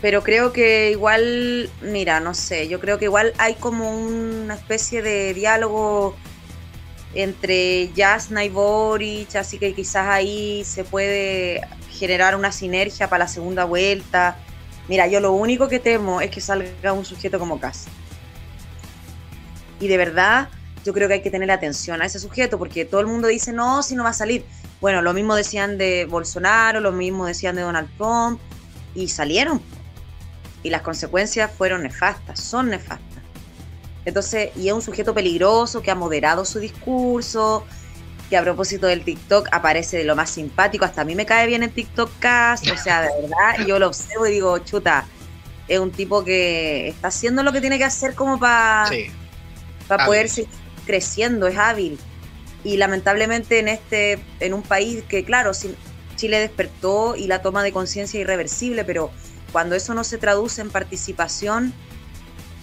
Pero 0.00 0.22
creo 0.22 0.52
que 0.52 0.90
igual, 0.92 1.70
mira, 1.82 2.20
no 2.20 2.32
sé, 2.34 2.68
yo 2.68 2.78
creo 2.78 2.98
que 2.98 3.06
igual 3.06 3.32
hay 3.38 3.54
como 3.54 3.90
una 3.90 4.54
especie 4.54 5.02
de 5.02 5.34
diálogo 5.34 6.14
entre 7.14 7.90
Jasna 7.96 8.44
y 8.44 8.48
Boric, 8.48 9.34
así 9.34 9.58
que 9.58 9.74
quizás 9.74 10.06
ahí 10.06 10.62
se 10.64 10.84
puede 10.84 11.62
generar 11.90 12.36
una 12.36 12.52
sinergia 12.52 13.08
para 13.08 13.24
la 13.24 13.28
segunda 13.28 13.64
vuelta. 13.64 14.36
Mira, 14.86 15.08
yo 15.08 15.18
lo 15.18 15.32
único 15.32 15.68
que 15.68 15.80
temo 15.80 16.20
es 16.20 16.30
que 16.30 16.40
salga 16.40 16.92
un 16.92 17.04
sujeto 17.04 17.40
como 17.40 17.58
Cas. 17.58 17.86
Y 19.80 19.88
de 19.88 19.96
verdad, 19.96 20.48
yo 20.84 20.92
creo 20.92 21.08
que 21.08 21.14
hay 21.14 21.22
que 21.22 21.30
tener 21.30 21.50
atención 21.50 22.00
a 22.02 22.06
ese 22.06 22.20
sujeto, 22.20 22.56
porque 22.56 22.84
todo 22.84 23.00
el 23.00 23.08
mundo 23.08 23.26
dice, 23.26 23.52
no, 23.52 23.82
si 23.82 23.96
no 23.96 24.04
va 24.04 24.10
a 24.10 24.14
salir. 24.14 24.44
Bueno, 24.80 25.02
lo 25.02 25.12
mismo 25.12 25.34
decían 25.34 25.76
de 25.76 26.04
Bolsonaro, 26.04 26.80
lo 26.80 26.92
mismo 26.92 27.26
decían 27.26 27.56
de 27.56 27.62
Donald 27.62 27.88
Trump, 27.96 28.40
y 28.94 29.08
salieron. 29.08 29.60
Y 30.68 30.70
las 30.70 30.82
consecuencias 30.82 31.50
fueron 31.50 31.82
nefastas, 31.82 32.38
son 32.38 32.68
nefastas. 32.68 33.22
Entonces, 34.04 34.50
y 34.54 34.68
es 34.68 34.74
un 34.74 34.82
sujeto 34.82 35.14
peligroso 35.14 35.80
que 35.80 35.90
ha 35.90 35.94
moderado 35.94 36.44
su 36.44 36.58
discurso, 36.58 37.64
que 38.28 38.36
a 38.36 38.42
propósito 38.42 38.86
del 38.86 39.02
TikTok 39.02 39.48
aparece 39.50 39.96
de 39.96 40.04
lo 40.04 40.14
más 40.14 40.28
simpático. 40.28 40.84
Hasta 40.84 41.00
a 41.00 41.04
mí 41.06 41.14
me 41.14 41.24
cae 41.24 41.46
bien 41.46 41.62
el 41.62 41.70
TikTok 41.70 42.10
cast, 42.18 42.70
o 42.70 42.76
sea, 42.76 43.00
de 43.00 43.08
verdad, 43.22 43.66
yo 43.66 43.78
lo 43.78 43.86
observo 43.86 44.26
y 44.26 44.32
digo, 44.32 44.58
chuta, 44.58 45.06
es 45.68 45.78
un 45.78 45.90
tipo 45.90 46.22
que 46.22 46.88
está 46.88 47.08
haciendo 47.08 47.42
lo 47.42 47.50
que 47.50 47.62
tiene 47.62 47.78
que 47.78 47.84
hacer 47.84 48.14
como 48.14 48.38
para 48.38 48.90
poder 50.04 50.28
seguir 50.28 50.50
creciendo, 50.84 51.46
es 51.46 51.56
hábil. 51.56 51.98
Y 52.62 52.76
lamentablemente 52.76 53.58
en 53.58 53.68
este, 53.68 54.22
en 54.40 54.52
un 54.52 54.60
país 54.60 55.02
que, 55.08 55.24
claro, 55.24 55.52
Chile 56.16 56.40
despertó 56.40 57.16
y 57.16 57.26
la 57.26 57.40
toma 57.40 57.62
de 57.62 57.72
conciencia 57.72 58.20
irreversible, 58.20 58.84
pero 58.84 59.10
cuando 59.52 59.74
eso 59.74 59.94
no 59.94 60.04
se 60.04 60.18
traduce 60.18 60.60
en 60.60 60.70
participación, 60.70 61.72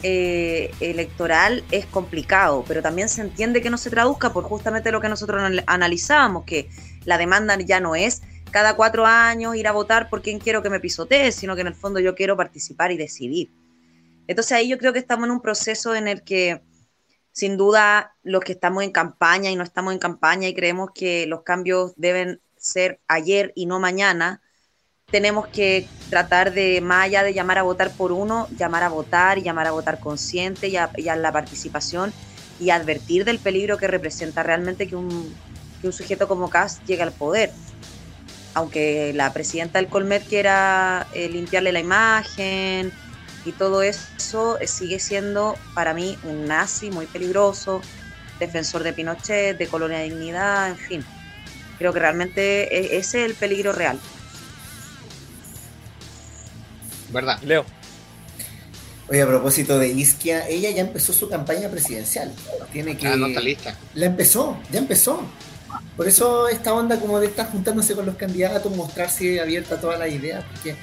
eh, 0.07 0.71
electoral 0.81 1.63
es 1.71 1.87
complicado, 1.87 2.63
pero 2.67 2.83
también 2.83 3.09
se 3.09 3.21
entiende 3.21 3.61
que 3.61 3.71
no 3.71 3.77
se 3.77 3.89
traduzca 3.89 4.31
por 4.31 4.43
justamente 4.43 4.91
lo 4.91 5.01
que 5.01 5.09
nosotros 5.09 5.41
analizábamos, 5.65 6.43
que 6.43 6.69
la 7.05 7.17
demanda 7.17 7.57
ya 7.57 7.79
no 7.79 7.95
es 7.95 8.21
cada 8.51 8.75
cuatro 8.75 9.05
años 9.05 9.55
ir 9.55 9.67
a 9.67 9.71
votar 9.71 10.09
por 10.09 10.21
quien 10.21 10.39
quiero 10.39 10.61
que 10.61 10.69
me 10.69 10.79
pisotee, 10.79 11.31
sino 11.31 11.55
que 11.55 11.61
en 11.61 11.67
el 11.67 11.75
fondo 11.75 11.99
yo 11.99 12.13
quiero 12.13 12.37
participar 12.37 12.91
y 12.91 12.97
decidir. 12.97 13.51
Entonces 14.27 14.51
ahí 14.51 14.69
yo 14.69 14.77
creo 14.77 14.93
que 14.93 14.99
estamos 14.99 15.25
en 15.25 15.31
un 15.31 15.41
proceso 15.41 15.95
en 15.95 16.07
el 16.07 16.23
que 16.23 16.61
sin 17.31 17.57
duda 17.57 18.15
los 18.21 18.43
que 18.43 18.51
estamos 18.51 18.83
en 18.83 18.91
campaña 18.91 19.49
y 19.49 19.55
no 19.55 19.63
estamos 19.63 19.91
en 19.91 19.99
campaña 19.99 20.47
y 20.47 20.53
creemos 20.53 20.91
que 20.93 21.25
los 21.25 21.41
cambios 21.41 21.93
deben 21.97 22.39
ser 22.57 22.99
ayer 23.07 23.51
y 23.55 23.65
no 23.65 23.79
mañana, 23.79 24.41
tenemos 25.11 25.47
que 25.47 25.87
tratar 26.09 26.53
de, 26.53 26.81
más 26.81 27.05
allá 27.05 27.23
de 27.23 27.33
llamar 27.33 27.57
a 27.57 27.63
votar 27.63 27.91
por 27.91 28.11
uno, 28.11 28.47
llamar 28.57 28.83
a 28.83 28.89
votar 28.89 29.37
y 29.37 29.43
llamar 29.43 29.67
a 29.67 29.71
votar 29.71 29.99
consciente 29.99 30.67
y 30.67 30.77
a, 30.77 31.15
la 31.15 31.31
participación 31.31 32.11
y 32.59 32.69
advertir 32.69 33.25
del 33.25 33.39
peligro 33.39 33.77
que 33.77 33.87
representa 33.87 34.43
realmente 34.43 34.87
que 34.87 34.95
un, 34.95 35.33
que 35.81 35.87
un 35.87 35.93
sujeto 35.93 36.27
como 36.27 36.49
Kass 36.49 36.81
llegue 36.85 37.03
al 37.03 37.11
poder. 37.11 37.51
Aunque 38.53 39.11
la 39.13 39.31
presidenta 39.33 39.79
del 39.79 39.89
Colmet 39.89 40.27
quiera 40.27 41.07
eh, 41.13 41.29
limpiarle 41.29 41.71
la 41.71 41.79
imagen 41.79 42.91
y 43.45 43.51
todo 43.51 43.83
eso, 43.83 44.57
eh, 44.59 44.67
sigue 44.67 44.99
siendo 44.99 45.55
para 45.73 45.93
mí 45.93 46.17
un 46.23 46.47
nazi 46.47 46.89
muy 46.89 47.05
peligroso, 47.05 47.81
defensor 48.39 48.83
de 48.83 48.93
Pinochet, 48.93 49.57
de 49.57 49.67
Colonia 49.67 49.99
Dignidad, 49.99 50.69
en 50.69 50.77
fin. 50.77 51.05
Creo 51.77 51.91
que 51.93 51.99
realmente 51.99 52.73
e, 52.75 52.97
ese 52.97 53.23
es 53.23 53.29
el 53.29 53.35
peligro 53.35 53.73
real. 53.73 53.99
¿Verdad? 57.09 57.41
Leo. 57.43 57.65
Oye, 59.07 59.21
a 59.21 59.27
propósito 59.27 59.77
de 59.77 59.89
Isquia, 59.89 60.47
ella 60.47 60.71
ya 60.71 60.81
empezó 60.81 61.13
su 61.13 61.29
campaña 61.29 61.69
presidencial. 61.69 62.31
Tiene 62.71 62.97
que. 62.97 63.07
Ah, 63.07 63.15
no 63.15 63.27
está 63.27 63.39
lista. 63.39 63.77
La 63.93 64.07
empezó, 64.07 64.57
ya 64.71 64.79
empezó. 64.79 65.23
Por 65.95 66.07
eso 66.07 66.47
esta 66.47 66.73
onda 66.73 66.99
como 66.99 67.19
de 67.19 67.27
estar 67.27 67.49
juntándose 67.51 67.95
con 67.95 68.05
los 68.05 68.15
candidatos, 68.15 68.75
mostrarse 68.75 69.39
abierta 69.39 69.75
a 69.75 69.81
todas 69.81 69.99
las 69.99 70.11
ideas, 70.11 70.43
porque 70.51 70.75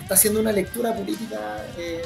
está 0.00 0.14
haciendo 0.14 0.40
una 0.40 0.52
lectura 0.52 0.94
política 0.94 1.64
eh, 1.78 2.02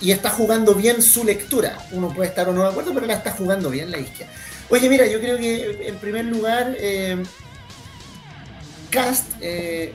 y 0.00 0.10
está 0.10 0.30
jugando 0.30 0.74
bien 0.74 1.02
su 1.02 1.24
lectura. 1.24 1.78
Uno 1.92 2.12
puede 2.12 2.30
estar 2.30 2.48
o 2.48 2.52
no 2.52 2.62
de 2.62 2.68
acuerdo, 2.68 2.94
pero 2.94 3.06
la 3.06 3.14
está 3.14 3.32
jugando 3.32 3.70
bien 3.70 3.90
la 3.90 3.98
Isquia. 3.98 4.26
Oye, 4.70 4.88
mira, 4.88 5.06
yo 5.06 5.20
creo 5.20 5.36
que 5.36 5.86
en 5.86 5.96
primer 5.96 6.24
lugar, 6.24 6.74
eh, 6.78 7.22
Cast 8.90 9.26
eh, 9.40 9.92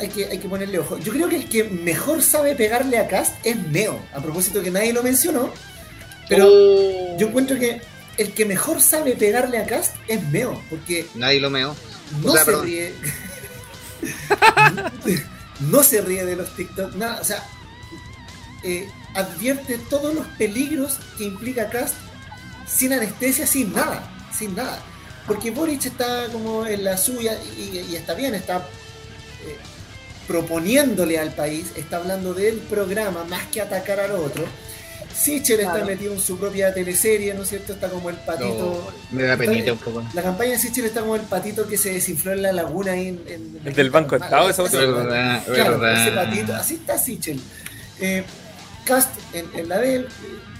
hay 0.00 0.08
que, 0.08 0.26
hay 0.26 0.38
que 0.38 0.48
ponerle 0.48 0.78
ojo. 0.78 0.98
Yo 0.98 1.12
creo 1.12 1.28
que 1.28 1.36
el 1.36 1.48
que 1.48 1.64
mejor 1.64 2.22
sabe 2.22 2.54
pegarle 2.54 2.98
a 2.98 3.08
Cast 3.08 3.34
es 3.44 3.56
Meo. 3.68 4.00
A 4.12 4.20
propósito 4.20 4.62
que 4.62 4.70
nadie 4.70 4.92
lo 4.92 5.02
mencionó. 5.02 5.52
Pero 6.28 6.46
oh. 6.48 7.16
yo 7.18 7.28
encuentro 7.28 7.58
que 7.58 7.80
el 8.16 8.32
que 8.32 8.44
mejor 8.44 8.80
sabe 8.80 9.12
pegarle 9.12 9.58
a 9.58 9.66
Cast 9.66 9.96
es 10.08 10.22
Meo. 10.28 10.60
Porque. 10.70 11.06
Nadie 11.14 11.40
lo 11.40 11.50
meo. 11.50 11.76
No 12.22 12.32
se 12.36 12.56
ríe. 12.56 12.92
no 15.60 15.82
se 15.82 16.00
ríe 16.00 16.24
de 16.24 16.36
los 16.36 16.54
TikTok. 16.56 16.94
Nada, 16.94 17.20
o 17.20 17.24
sea. 17.24 17.42
Eh, 18.62 18.88
advierte 19.14 19.78
todos 19.90 20.14
los 20.14 20.26
peligros 20.38 20.98
que 21.18 21.24
implica 21.24 21.68
Cast 21.68 21.94
sin 22.66 22.92
anestesia, 22.92 23.46
sin 23.46 23.72
nada, 23.72 24.10
sin 24.36 24.54
nada. 24.54 24.82
Porque 25.26 25.50
Boric 25.50 25.86
está 25.86 26.26
como 26.32 26.66
en 26.66 26.84
la 26.84 26.96
suya 26.96 27.38
y, 27.56 27.94
está 27.94 28.14
bien, 28.14 28.34
está 28.34 28.58
eh, 29.46 29.56
proponiéndole 30.26 31.18
al 31.18 31.32
país, 31.32 31.72
está 31.76 31.96
hablando 31.96 32.34
del 32.34 32.58
programa 32.58 33.24
más 33.24 33.46
que 33.46 33.60
atacar 33.60 34.00
al 34.00 34.12
otro. 34.12 34.44
Sichel 35.14 35.60
está 35.60 35.84
metido 35.84 36.12
en 36.12 36.20
su 36.20 36.36
propia 36.36 36.74
teleserie, 36.74 37.32
¿no 37.34 37.42
es 37.42 37.48
cierto? 37.48 37.74
Está 37.74 37.88
como 37.88 38.10
el 38.10 38.16
patito. 38.16 38.92
me 39.12 39.22
da 39.22 39.36
penita 39.36 39.72
un 39.72 39.78
poco. 39.78 40.02
La 40.12 40.22
campaña 40.22 40.52
de 40.52 40.58
Sichel 40.58 40.86
está 40.86 41.00
como 41.00 41.14
el 41.14 41.22
patito 41.22 41.68
que 41.68 41.78
se 41.78 41.92
desinfló 41.92 42.32
en 42.32 42.42
la 42.42 42.52
laguna 42.52 42.92
ahí 42.92 43.08
en. 43.08 43.60
el 43.64 43.74
del 43.74 43.90
Banco 43.90 44.18
de 44.18 44.24
Estado, 44.24 44.50
esa 44.50 44.62
verdad, 44.64 45.44
claro, 45.46 45.88
ese 45.88 46.10
patito, 46.10 46.54
así 46.54 46.74
está 46.74 46.98
Sichel. 46.98 47.40
Eh, 48.00 48.24
Cast 48.84 49.10
en, 49.32 49.68
la 49.68 49.78
de 49.78 49.96
él, 49.96 50.08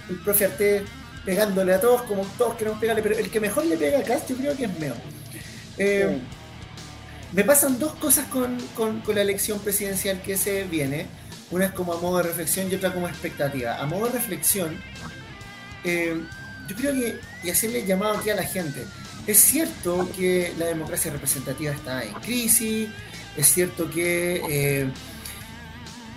el 0.08 0.16
profe 0.20 0.46
Arte 0.46 0.84
pegándole 1.24 1.74
a 1.74 1.80
todos, 1.80 2.02
como 2.02 2.24
todos 2.38 2.54
queremos 2.54 2.78
pegarle, 2.78 3.02
pero 3.02 3.18
el 3.18 3.30
que 3.30 3.40
mejor 3.40 3.66
le 3.66 3.76
pega 3.76 3.98
a 3.98 4.02
Cast 4.02 4.30
yo 4.30 4.36
creo 4.36 4.56
que 4.56 4.64
es 4.66 4.78
Meo. 4.78 4.94
Eh, 5.78 6.18
me 7.34 7.42
pasan 7.42 7.80
dos 7.80 7.94
cosas 7.96 8.26
con, 8.28 8.56
la 9.12 9.20
elección 9.20 9.58
presidencial 9.58 10.22
que 10.22 10.36
se 10.36 10.64
viene. 10.64 11.06
Una 11.50 11.66
es 11.66 11.72
como 11.72 11.92
a 11.92 12.00
modo 12.00 12.18
de 12.18 12.22
reflexión 12.24 12.70
y 12.70 12.76
otra 12.76 12.94
como 12.94 13.08
expectativa. 13.08 13.80
A 13.80 13.86
modo 13.86 14.06
de 14.06 14.12
reflexión, 14.12 14.80
eh, 15.82 16.20
yo 16.68 16.76
creo 16.76 16.92
que, 16.94 17.18
y 17.42 17.50
hacerle 17.50 17.84
llamado 17.84 18.18
aquí 18.18 18.30
a 18.30 18.36
la 18.36 18.44
gente, 18.44 18.84
es 19.26 19.38
cierto 19.38 20.08
que 20.16 20.52
la 20.58 20.66
democracia 20.66 21.10
representativa 21.10 21.72
está 21.72 22.04
en 22.04 22.14
crisis, 22.14 22.88
es 23.36 23.46
cierto 23.52 23.90
que 23.90 24.40
eh, 24.48 24.88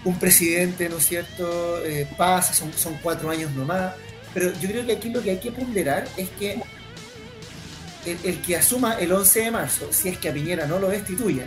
un 0.04 0.20
presidente, 0.20 0.88
¿no 0.88 0.98
es 0.98 1.08
cierto?, 1.08 1.84
eh, 1.84 2.08
pasa, 2.16 2.54
son, 2.54 2.72
son 2.74 2.96
cuatro 3.02 3.30
años 3.30 3.52
nomás, 3.52 3.94
pero 4.34 4.54
yo 4.60 4.70
creo 4.70 4.86
que 4.86 4.94
aquí 4.94 5.10
lo 5.10 5.24
que 5.24 5.32
hay 5.32 5.40
que 5.40 5.52
ponderar 5.52 6.08
es 6.16 6.30
que 6.30 6.62
el, 8.06 8.42
que 8.42 8.56
asuma 8.56 8.94
el 8.94 9.12
11 9.12 9.40
de 9.42 9.52
marzo, 9.52 9.88
si 9.92 10.10
es 10.10 10.18
que 10.18 10.30
a 10.30 10.34
Piñera 10.34 10.66
no 10.66 10.80
lo 10.80 10.90
destituye, 10.90 11.46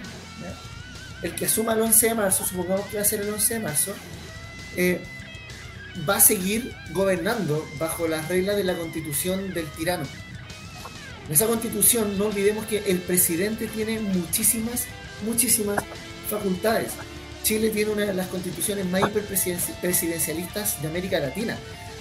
el 1.22 1.34
que 1.34 1.46
asuma 1.46 1.74
el 1.74 1.82
11 1.82 2.08
de 2.08 2.14
marzo, 2.14 2.44
supongamos 2.44 2.86
que 2.86 2.96
va 2.96 3.02
a 3.02 3.06
ser 3.06 3.20
el 3.20 3.28
11 3.30 3.54
de 3.54 3.60
marzo, 3.60 3.94
eh, 4.76 5.00
va 6.08 6.16
a 6.16 6.20
seguir 6.20 6.74
gobernando 6.92 7.66
bajo 7.78 8.08
las 8.08 8.28
reglas 8.28 8.56
de 8.56 8.64
la 8.64 8.74
constitución 8.76 9.52
del 9.52 9.66
tirano. 9.72 10.04
En 11.26 11.34
esa 11.34 11.46
constitución 11.46 12.18
no 12.18 12.26
olvidemos 12.26 12.66
que 12.66 12.78
el 12.86 12.98
presidente 12.98 13.66
tiene 13.68 14.00
muchísimas, 14.00 14.86
muchísimas 15.24 15.78
facultades. 16.28 16.92
Chile 17.42 17.70
tiene 17.70 17.92
una 17.92 18.06
de 18.06 18.14
las 18.14 18.28
constituciones 18.28 18.86
más 18.86 19.02
hiperpresidencialistas 19.02 20.82
de 20.82 20.88
América 20.88 21.20
Latina. 21.20 21.56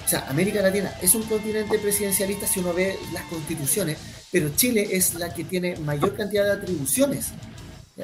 O 0.06 0.08
sea, 0.08 0.26
América 0.30 0.62
Latina 0.62 0.94
es 1.02 1.14
un 1.14 1.24
continente 1.24 1.78
presidencialista 1.78 2.48
si 2.48 2.60
uno 2.60 2.74
ve 2.74 2.98
las 3.14 3.24
constituciones, 3.26 3.98
pero 4.32 4.50
Chile 4.56 4.88
es 4.92 5.16
la 5.16 5.34
que 5.34 5.44
tiene 5.44 5.78
mayor 5.78 6.16
cantidad 6.16 6.46
de 6.46 6.52
atribuciones. 6.52 7.28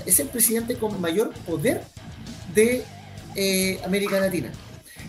Es 0.05 0.19
el 0.19 0.27
presidente 0.27 0.75
con 0.75 0.99
mayor 0.99 1.33
poder 1.45 1.81
de 2.53 2.83
eh, 3.35 3.79
América 3.85 4.19
Latina. 4.19 4.51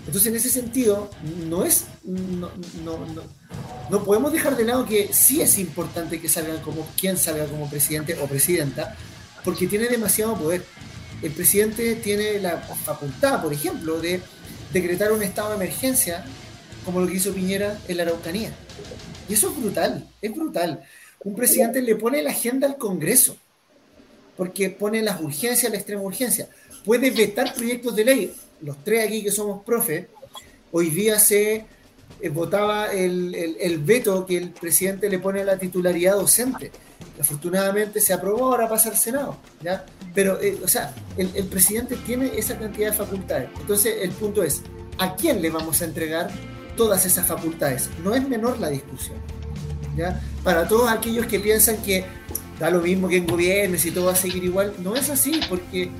Entonces, 0.06 0.26
en 0.26 0.36
ese 0.36 0.50
sentido, 0.50 1.10
no 1.48 1.64
es. 1.64 1.86
No, 2.04 2.50
no, 3.90 4.04
podemos 4.04 4.32
dejar 4.32 4.56
de 4.56 4.64
lado 4.64 4.86
que 4.86 5.12
sí 5.12 5.40
es 5.40 5.58
importante 5.58 6.20
que 6.20 6.28
salga 6.28 6.62
como 6.62 6.86
quien 6.98 7.16
salga 7.16 7.46
como 7.46 7.68
presidente 7.68 8.16
o 8.20 8.26
presidenta, 8.26 8.94
porque 9.44 9.66
tiene 9.66 9.88
demasiado 9.88 10.36
poder. 10.36 10.64
El 11.22 11.32
presidente 11.32 11.96
tiene 11.96 12.38
la 12.40 12.58
facultad, 12.58 13.42
por 13.42 13.52
ejemplo, 13.52 14.00
de 14.00 14.20
decretar 14.72 15.12
un 15.12 15.22
estado 15.22 15.50
de 15.50 15.56
emergencia, 15.56 16.24
como 16.84 17.00
lo 17.00 17.08
que 17.08 17.14
hizo 17.14 17.32
Piñera 17.32 17.76
en 17.88 17.96
la 17.96 18.04
Araucanía. 18.04 18.52
Y 19.28 19.34
eso 19.34 19.50
es 19.50 19.56
brutal, 19.56 20.06
es 20.22 20.32
brutal. 20.32 20.84
Un 21.26 21.34
presidente 21.34 21.82
le 21.82 21.96
pone 21.96 22.22
la 22.22 22.30
agenda 22.30 22.68
al 22.68 22.78
Congreso, 22.78 23.36
porque 24.36 24.70
pone 24.70 25.02
las 25.02 25.20
urgencias, 25.20 25.72
la 25.72 25.76
extrema 25.76 26.02
urgencia. 26.02 26.48
Puede 26.84 27.10
vetar 27.10 27.52
proyectos 27.52 27.96
de 27.96 28.04
ley 28.04 28.34
los 28.62 28.82
tres 28.84 29.06
aquí 29.06 29.24
que 29.24 29.32
somos 29.32 29.64
profe, 29.64 30.08
hoy 30.70 30.90
día 30.90 31.18
se 31.18 31.64
eh, 32.20 32.28
votaba 32.28 32.92
el, 32.92 33.82
veto 33.84 34.24
que 34.24 34.36
el 34.36 34.50
presidente 34.50 35.10
le 35.10 35.18
pone 35.18 35.40
a 35.40 35.44
la 35.44 35.58
titularidad 35.58 36.14
docente. 36.14 36.70
Afortunadamente 37.20 38.00
se 38.00 38.12
aprobó, 38.12 38.46
ahora 38.46 38.68
pasa 38.68 38.90
al 38.90 38.96
Senado. 38.96 39.36
Pero, 40.14 40.40
eh, 40.40 40.56
o 40.62 40.68
sea, 40.68 40.94
el, 41.16 41.28
el, 41.34 41.46
presidente 41.46 41.96
tiene 42.06 42.38
esa 42.38 42.56
cantidad 42.56 42.92
de 42.92 42.96
facultades. 42.96 43.48
Entonces, 43.58 43.96
el 44.00 44.10
punto 44.10 44.44
es, 44.44 44.62
¿a 44.98 45.16
quién 45.16 45.42
le 45.42 45.50
vamos 45.50 45.82
a 45.82 45.86
entregar 45.86 46.30
todas 46.76 47.04
esas 47.04 47.26
facultades? 47.26 47.90
No 48.04 48.14
es 48.14 48.26
menor 48.28 48.60
la 48.60 48.70
discusión. 48.70 49.16
Para 50.42 50.68
todos 50.68 50.90
aquellos 50.90 51.26
que 51.26 51.40
piensan 51.40 51.78
que 51.78 52.04
da 52.58 52.70
lo 52.70 52.80
mismo 52.80 53.08
que 53.08 53.18
en 53.18 53.26
gobierno, 53.26 53.78
si 53.78 53.90
todo 53.90 54.06
va 54.06 54.12
a 54.12 54.16
seguir 54.16 54.44
igual, 54.44 54.74
no 54.78 54.94
es 54.94 55.10
así, 55.10 55.40
porque 55.48 55.90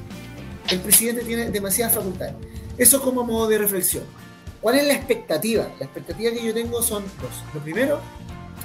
el 0.70 0.80
presidente 0.80 1.24
tiene 1.24 1.50
demasiadas 1.50 1.94
facultades. 1.94 2.34
Eso 2.78 3.00
como 3.00 3.24
modo 3.24 3.48
de 3.48 3.58
reflexión. 3.58 4.04
¿Cuál 4.60 4.76
es 4.76 4.86
la 4.86 4.94
expectativa? 4.94 5.68
La 5.78 5.86
expectativa 5.86 6.32
que 6.32 6.44
yo 6.44 6.54
tengo 6.54 6.82
son 6.82 7.04
dos. 7.04 7.42
Lo 7.54 7.60
primero 7.60 8.00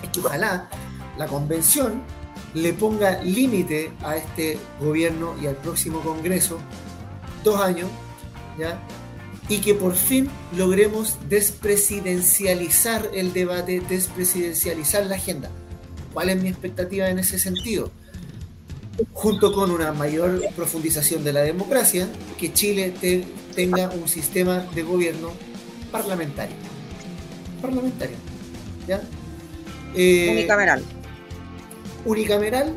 es 0.04 0.10
que 0.10 0.20
ojalá 0.20 0.70
la 1.18 1.28
convención 1.28 2.02
le 2.54 2.74
ponga 2.74 3.22
límite 3.22 3.92
a 4.04 4.16
este 4.16 4.58
gobierno 4.80 5.36
y 5.42 5.48
al 5.48 5.56
próximo 5.56 6.02
Congreso, 6.02 6.58
dos 7.44 7.62
años, 7.62 7.88
¿ya? 8.58 8.80
Y 9.52 9.60
que 9.60 9.76
por 9.76 9.95
fin 9.95 10.30
logremos 10.56 11.18
despresidencializar 11.28 13.10
el 13.14 13.34
debate, 13.34 13.82
despresidencializar 13.82 15.06
la 15.08 15.16
agenda. 15.16 15.49
¿Cuál 16.14 16.30
es 16.30 16.41
mi 16.41 16.47
expectativa 16.47 17.10
en 17.10 17.20
ese 17.20 17.38
sentido? 17.38 17.91
junto 19.14 19.52
con 19.52 19.72
una 19.72 19.93
mayor 19.93 20.41
profundización 20.56 21.24
de 21.24 21.34
la 21.34 21.41
democracia, 21.41 22.08
que 22.38 22.54
Chile 22.54 22.93
tenga 23.56 23.89
un 23.89 24.08
sistema 24.08 24.66
de 24.76 24.84
gobierno 24.84 25.32
parlamentario. 25.91 26.56
Parlamentario. 27.62 28.18
¿ya? 28.88 29.02
Eh, 29.95 30.30
unicameral. 30.32 30.84
Unicameral, 32.06 32.76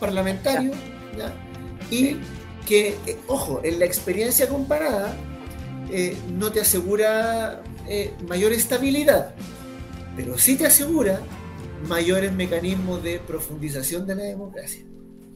parlamentario, 0.00 0.72
¿ya? 1.16 1.32
y 1.88 2.16
que, 2.66 2.96
eh, 3.06 3.18
ojo, 3.28 3.60
en 3.62 3.78
la 3.78 3.84
experiencia 3.84 4.48
comparada 4.48 5.16
eh, 5.92 6.16
no 6.32 6.52
te 6.52 6.60
asegura 6.60 7.62
mayor 8.28 8.52
estabilidad, 8.52 9.34
pero 10.14 10.38
sí 10.38 10.56
te 10.56 10.66
asegura 10.66 11.20
mayores 11.88 12.32
mecanismos 12.32 13.02
de 13.02 13.18
profundización 13.18 14.06
de 14.06 14.14
la 14.14 14.22
democracia 14.22 14.84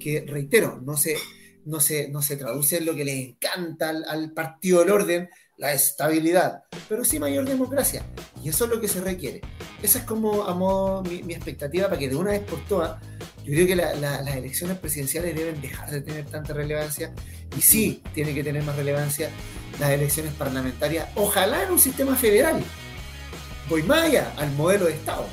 que, 0.05 0.25
reitero, 0.27 0.81
no 0.85 0.99
se, 0.99 1.17
no 1.65 1.81
se, 1.81 2.09
no 2.09 2.21
se 2.21 2.37
traduce 2.37 2.77
en 2.77 2.85
lo 2.85 2.95
que 2.95 3.07
le 3.07 3.31
encanta 3.31 3.89
al, 3.89 4.33
partido 4.33 4.81
del 4.81 4.91
orden, 4.91 5.31
la 5.57 5.73
estabilidad, 5.73 6.65
pero 6.89 7.05
sí 7.05 7.19
mayor 7.19 7.45
democracia. 7.45 8.05
Y 8.43 8.49
eso 8.49 8.65
es 8.65 8.71
lo 8.71 8.81
que 8.81 8.89
se 8.89 9.01
requiere. 9.01 9.41
Esa 9.83 10.01
es 10.01 10.05
como 10.05 10.45
a 10.45 10.55
modo 10.55 11.03
mi, 11.03 11.33
expectativa 11.33 11.89
para 11.89 11.99
que 11.99 12.09
de 12.09 12.17
una 12.17 12.33
vez 12.33 12.43
por 12.43 12.61
todas, 12.67 13.01
yo 13.45 13.53
creo 13.53 13.67
que 13.67 13.77
las 13.77 14.37
elecciones 14.37 14.79
presidenciales 14.79 15.35
deben 15.35 15.61
dejar 15.61 15.91
de 15.91 16.01
tener 16.01 16.25
tanta 16.27 16.55
relevancia 16.55 17.13
y 17.57 17.61
sí 17.61 18.03
tiene 18.15 18.35
que 18.35 18.43
tener 18.43 18.63
más 18.63 18.77
relevancia 18.77 19.31
las 19.79 19.91
elecciones 19.91 20.33
parlamentarias, 20.35 21.09
ojalá 21.15 21.65
en 21.65 21.73
un 21.73 21.79
sistema 21.79 22.15
federal. 22.17 22.63
Voy 23.69 23.83
más 23.83 24.05
allá, 24.05 24.33
al 24.37 24.51
modelo 24.53 24.87
de 24.87 24.93
Estado. 24.93 25.27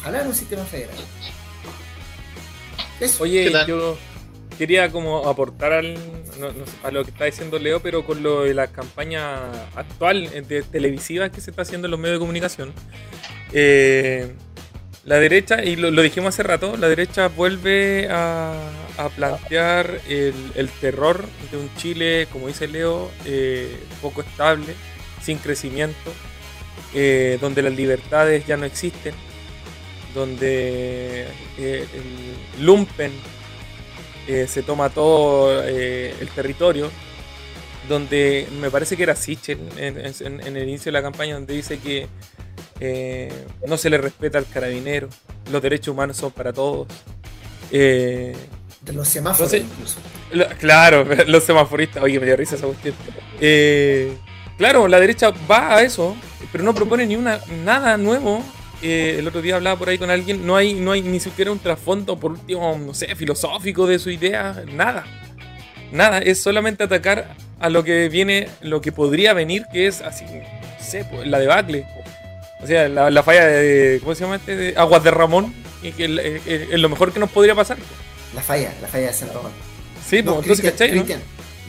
Ojalá 0.00 0.22
en 0.22 0.28
un 0.28 0.34
sistema 0.34 0.64
federal. 0.64 0.96
Oye, 3.18 3.52
yo 3.66 3.98
quería 4.54 4.90
como 4.90 5.28
aportar 5.28 5.72
al, 5.72 5.96
a 6.82 6.90
lo 6.90 7.04
que 7.04 7.10
está 7.10 7.24
diciendo 7.24 7.58
Leo, 7.58 7.80
pero 7.80 8.04
con 8.04 8.22
lo 8.22 8.44
de 8.44 8.54
la 8.54 8.68
campaña 8.68 9.50
actual 9.74 10.30
de 10.48 10.62
televisiva 10.62 11.30
que 11.30 11.40
se 11.40 11.50
está 11.50 11.62
haciendo 11.62 11.86
en 11.86 11.92
los 11.92 12.00
medios 12.00 12.16
de 12.16 12.20
comunicación. 12.20 12.72
Eh, 13.52 14.34
la 15.04 15.18
derecha, 15.18 15.62
y 15.62 15.76
lo, 15.76 15.90
dijimos 16.02 16.34
hace 16.34 16.42
rato, 16.42 16.76
la 16.76 16.88
derecha 16.88 17.28
vuelve 17.28 18.08
a, 18.10 18.70
plantear 19.16 20.00
el, 20.08 20.70
terror 20.80 21.24
de 21.50 21.58
un 21.58 21.74
Chile, 21.76 22.26
como 22.32 22.46
dice 22.48 22.68
Leo, 22.68 23.10
eh, 23.26 23.80
poco 24.00 24.22
estable, 24.22 24.74
sin 25.20 25.38
crecimiento, 25.38 26.12
eh, 26.94 27.38
donde 27.40 27.62
las 27.62 27.74
libertades 27.74 28.46
ya 28.46 28.56
no 28.56 28.64
existen 28.64 29.14
donde 30.14 31.26
eh, 31.58 31.86
el 31.92 32.64
Lumpen 32.64 33.12
eh, 34.26 34.46
se 34.48 34.62
toma 34.62 34.90
todo 34.90 35.62
eh, 35.64 36.14
el 36.20 36.28
territorio, 36.28 36.90
donde 37.88 38.48
me 38.60 38.70
parece 38.70 38.96
que 38.96 39.02
era 39.02 39.14
Sichel 39.14 39.58
en, 39.76 39.98
el 39.98 40.68
inicio 40.68 40.90
de 40.90 40.92
la 40.92 41.02
campaña, 41.02 41.34
donde 41.34 41.54
dice 41.54 41.78
que 41.78 42.08
no 43.66 43.76
se 43.76 43.90
le 43.90 43.98
respeta 43.98 44.38
al 44.38 44.46
carabinero, 44.46 45.08
los 45.50 45.62
derechos 45.62 45.88
humanos 45.88 46.16
son 46.16 46.32
para 46.32 46.52
todos. 46.52 46.88
de 47.70 48.34
los 48.92 49.08
semáforos 49.08 49.54
claro, 50.58 51.06
los 51.26 51.44
semaforistas, 51.44 52.02
oye, 52.02 52.18
me 52.18 52.26
dio 52.26 52.36
risa 52.36 52.56
esa 52.56 52.66
cuestión. 52.66 52.94
claro, 54.56 54.88
la 54.88 54.98
derecha 55.00 55.32
va 55.50 55.76
a 55.76 55.82
eso, 55.82 56.16
pero 56.50 56.64
no 56.64 56.74
propone 56.74 57.06
ni 57.06 57.16
una 57.16 57.40
nada 57.64 57.96
nuevo. 57.96 58.42
Eh, 58.86 59.16
el 59.18 59.26
otro 59.26 59.40
día 59.40 59.56
hablaba 59.56 59.78
por 59.78 59.88
ahí 59.88 59.96
con 59.96 60.10
alguien, 60.10 60.46
no 60.46 60.56
hay, 60.56 60.74
no 60.74 60.92
hay 60.92 61.00
ni 61.00 61.18
siquiera 61.18 61.50
un 61.50 61.58
trasfondo, 61.58 62.20
por 62.20 62.32
último, 62.32 62.78
no 62.78 62.92
sé, 62.92 63.16
filosófico 63.16 63.86
de 63.86 63.98
su 63.98 64.10
idea, 64.10 64.62
nada. 64.74 65.06
Nada, 65.90 66.18
es 66.18 66.42
solamente 66.42 66.84
atacar 66.84 67.34
a 67.60 67.70
lo 67.70 67.82
que 67.82 68.10
viene, 68.10 68.46
lo 68.60 68.82
que 68.82 68.92
podría 68.92 69.32
venir, 69.32 69.64
que 69.72 69.86
es 69.86 70.02
así, 70.02 70.26
no 70.26 70.84
sé, 70.84 71.06
la 71.24 71.38
debacle. 71.38 71.86
O 72.60 72.66
sea, 72.66 72.86
la, 72.90 73.22
falla 73.22 73.46
de, 73.46 74.00
¿cómo 74.00 74.14
se 74.14 74.24
llama 74.24 74.36
este? 74.36 74.54
De 74.54 74.74
Aguas 74.76 75.02
de 75.02 75.10
Ramón, 75.10 75.54
que 75.80 76.42
es, 76.44 76.78
lo 76.78 76.88
mejor 76.90 77.10
que 77.10 77.20
nos 77.20 77.30
podría 77.30 77.54
pasar. 77.54 77.78
La 78.34 78.42
falla, 78.42 78.70
la 78.82 78.88
falla 78.88 79.06
de 79.06 79.12
San 79.14 79.28
Ramón. 79.28 79.52
Sí, 80.06 80.22
pues, 80.22 80.36
entonces, 80.36 80.60
¿cachai? 80.60 81.06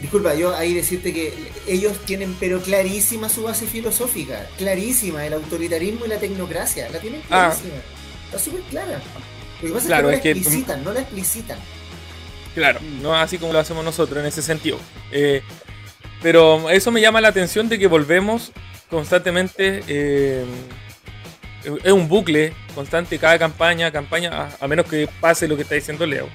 Disculpa, 0.01 0.35
yo 0.35 0.53
ahí 0.55 0.73
decirte 0.73 1.13
que 1.13 1.33
ellos 1.67 1.97
tienen 2.05 2.35
pero 2.39 2.61
clarísima 2.61 3.29
su 3.29 3.43
base 3.43 3.65
filosófica, 3.65 4.45
clarísima, 4.57 5.25
el 5.25 5.33
autoritarismo 5.33 6.05
y 6.05 6.09
la 6.09 6.17
tecnocracia, 6.17 6.89
la 6.89 6.99
tienen 6.99 7.21
ah. 7.29 7.53
clarísima, 7.55 7.81
está 8.25 8.39
súper 8.39 8.61
clara. 8.63 9.01
Lo 9.61 9.67
que 9.67 9.73
pasa 9.73 9.87
claro, 9.87 10.09
es 10.11 10.19
que 10.19 10.29
no 10.29 10.35
la 10.35 10.41
explicitan, 10.41 10.83
no 10.83 10.93
la 10.93 10.99
explicitan. 10.99 11.57
Claro, 12.53 12.79
no 13.01 13.15
así 13.15 13.37
como 13.37 13.53
lo 13.53 13.59
hacemos 13.59 13.85
nosotros 13.85 14.19
en 14.19 14.25
ese 14.25 14.41
sentido. 14.41 14.77
Eh, 15.11 15.41
pero 16.21 16.69
eso 16.69 16.91
me 16.91 16.99
llama 16.99 17.21
la 17.21 17.29
atención 17.29 17.69
de 17.69 17.79
que 17.79 17.87
volvemos 17.87 18.51
constantemente. 18.89 19.81
Eh, 19.87 20.45
es 21.83 21.91
un 21.91 22.07
bucle 22.07 22.53
constante, 22.75 23.17
cada 23.17 23.39
campaña, 23.39 23.91
campaña, 23.91 24.49
a 24.59 24.67
menos 24.67 24.85
que 24.85 25.09
pase 25.19 25.47
lo 25.47 25.55
que 25.55 25.63
está 25.63 25.75
diciendo 25.75 26.05
Leo 26.05 26.29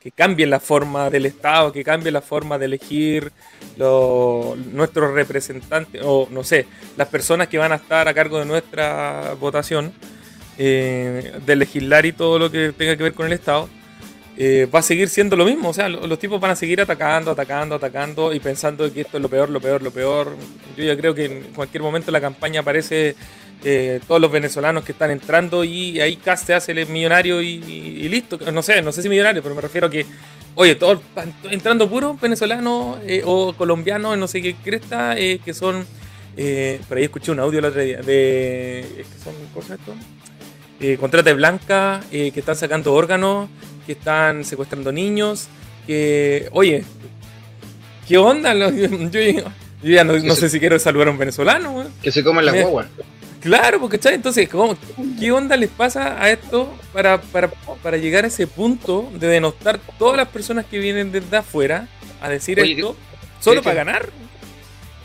que 0.00 0.10
cambie 0.10 0.46
la 0.46 0.60
forma 0.60 1.10
del 1.10 1.26
Estado, 1.26 1.72
que 1.72 1.84
cambie 1.84 2.10
la 2.10 2.22
forma 2.22 2.58
de 2.58 2.64
elegir 2.64 3.30
nuestros 3.76 5.12
representantes, 5.12 6.00
o 6.04 6.26
no 6.30 6.42
sé, 6.42 6.66
las 6.96 7.08
personas 7.08 7.48
que 7.48 7.58
van 7.58 7.72
a 7.72 7.76
estar 7.76 8.08
a 8.08 8.14
cargo 8.14 8.38
de 8.38 8.46
nuestra 8.46 9.34
votación, 9.38 9.92
eh, 10.58 11.38
de 11.44 11.56
legislar 11.56 12.06
y 12.06 12.12
todo 12.12 12.38
lo 12.38 12.50
que 12.50 12.72
tenga 12.72 12.96
que 12.96 13.02
ver 13.02 13.14
con 13.14 13.26
el 13.26 13.34
Estado, 13.34 13.68
eh, 14.38 14.66
va 14.74 14.78
a 14.78 14.82
seguir 14.82 15.10
siendo 15.10 15.36
lo 15.36 15.44
mismo. 15.44 15.68
O 15.68 15.74
sea, 15.74 15.88
los, 15.90 16.18
tipos 16.18 16.40
van 16.40 16.52
a 16.52 16.56
seguir 16.56 16.80
atacando, 16.80 17.30
atacando, 17.30 17.74
atacando 17.74 18.32
y 18.32 18.40
pensando 18.40 18.90
que 18.90 19.02
esto 19.02 19.18
es 19.18 19.22
lo 19.22 19.28
peor, 19.28 19.50
lo 19.50 19.60
peor, 19.60 19.82
lo 19.82 19.90
peor. 19.90 20.34
Yo 20.78 20.84
ya 20.84 20.96
creo 20.96 21.14
que 21.14 21.26
en 21.26 21.42
cualquier 21.54 21.82
momento 21.82 22.10
la 22.10 22.22
campaña 22.22 22.60
aparece 22.60 23.16
eh, 23.64 24.00
todos 24.06 24.20
los 24.20 24.30
venezolanos 24.30 24.84
que 24.84 24.92
están 24.92 25.10
entrando 25.10 25.64
y 25.64 26.00
ahí 26.00 26.16
Cast 26.16 26.46
se 26.46 26.54
hace 26.54 26.72
el 26.72 26.86
millonario 26.88 27.42
y, 27.42 28.08
listo. 28.08 28.38
No 28.52 28.62
sé, 28.62 28.82
no 28.82 28.92
sé 28.92 29.02
si 29.02 29.08
millonario, 29.08 29.42
pero 29.42 29.54
me 29.54 29.60
refiero 29.60 29.86
a 29.86 29.90
que, 29.90 30.06
oye, 30.54 30.74
todos 30.74 31.00
entrando 31.50 31.88
puros 31.88 32.20
venezolanos 32.20 32.98
eh, 33.06 33.22
o 33.24 33.52
colombianos, 33.54 34.16
no 34.18 34.28
sé 34.28 34.42
qué 34.42 34.54
cresta, 34.54 35.14
que 35.16 35.54
son. 35.54 35.86
por 36.88 36.98
ahí 36.98 37.04
escuché 37.04 37.32
un 37.32 37.40
audio 37.40 37.58
el 37.58 37.64
otro 37.64 37.80
día 37.80 37.98
de. 38.02 38.84
¿Qué 38.96 39.24
son 39.24 39.34
cosas 39.54 39.78
esto? 39.78 39.94
contrate 40.98 41.34
blanca, 41.34 42.00
que 42.10 42.32
están 42.34 42.56
sacando 42.56 42.94
órganos 42.94 43.50
que 43.90 43.92
están 43.92 44.44
secuestrando 44.44 44.92
niños, 44.92 45.48
que, 45.84 46.48
oye, 46.52 46.84
¿qué 48.06 48.18
onda? 48.18 48.54
Yo, 49.10 49.20
ya 49.82 50.04
no, 50.04 50.34
sé 50.36 50.48
si 50.48 50.60
quiero 50.60 50.78
saludar 50.78 51.08
a 51.08 51.10
un 51.10 51.18
venezolano. 51.18 51.84
Que 52.02 52.12
se 52.12 52.22
comen 52.22 52.44
las 52.44 52.54
guaguas. 52.54 52.86
Claro, 53.40 53.80
porque 53.80 53.98
entonces, 54.02 54.48
¿qué 55.18 55.32
onda 55.32 55.56
les 55.56 55.70
pasa 55.70 56.22
a 56.22 56.30
esto 56.30 56.72
para, 56.92 57.20
para, 57.20 57.96
llegar 57.96 58.24
a 58.24 58.28
ese 58.28 58.46
punto 58.46 59.10
de 59.14 59.28
denostar 59.28 59.80
todas 59.98 60.16
las 60.16 60.28
personas 60.28 60.66
que 60.66 60.78
vienen 60.78 61.10
desde 61.10 61.38
afuera 61.38 61.88
a 62.20 62.28
decir 62.28 62.58
esto 62.58 62.96
solo 63.40 63.62
para 63.62 63.76
ganar? 63.76 64.10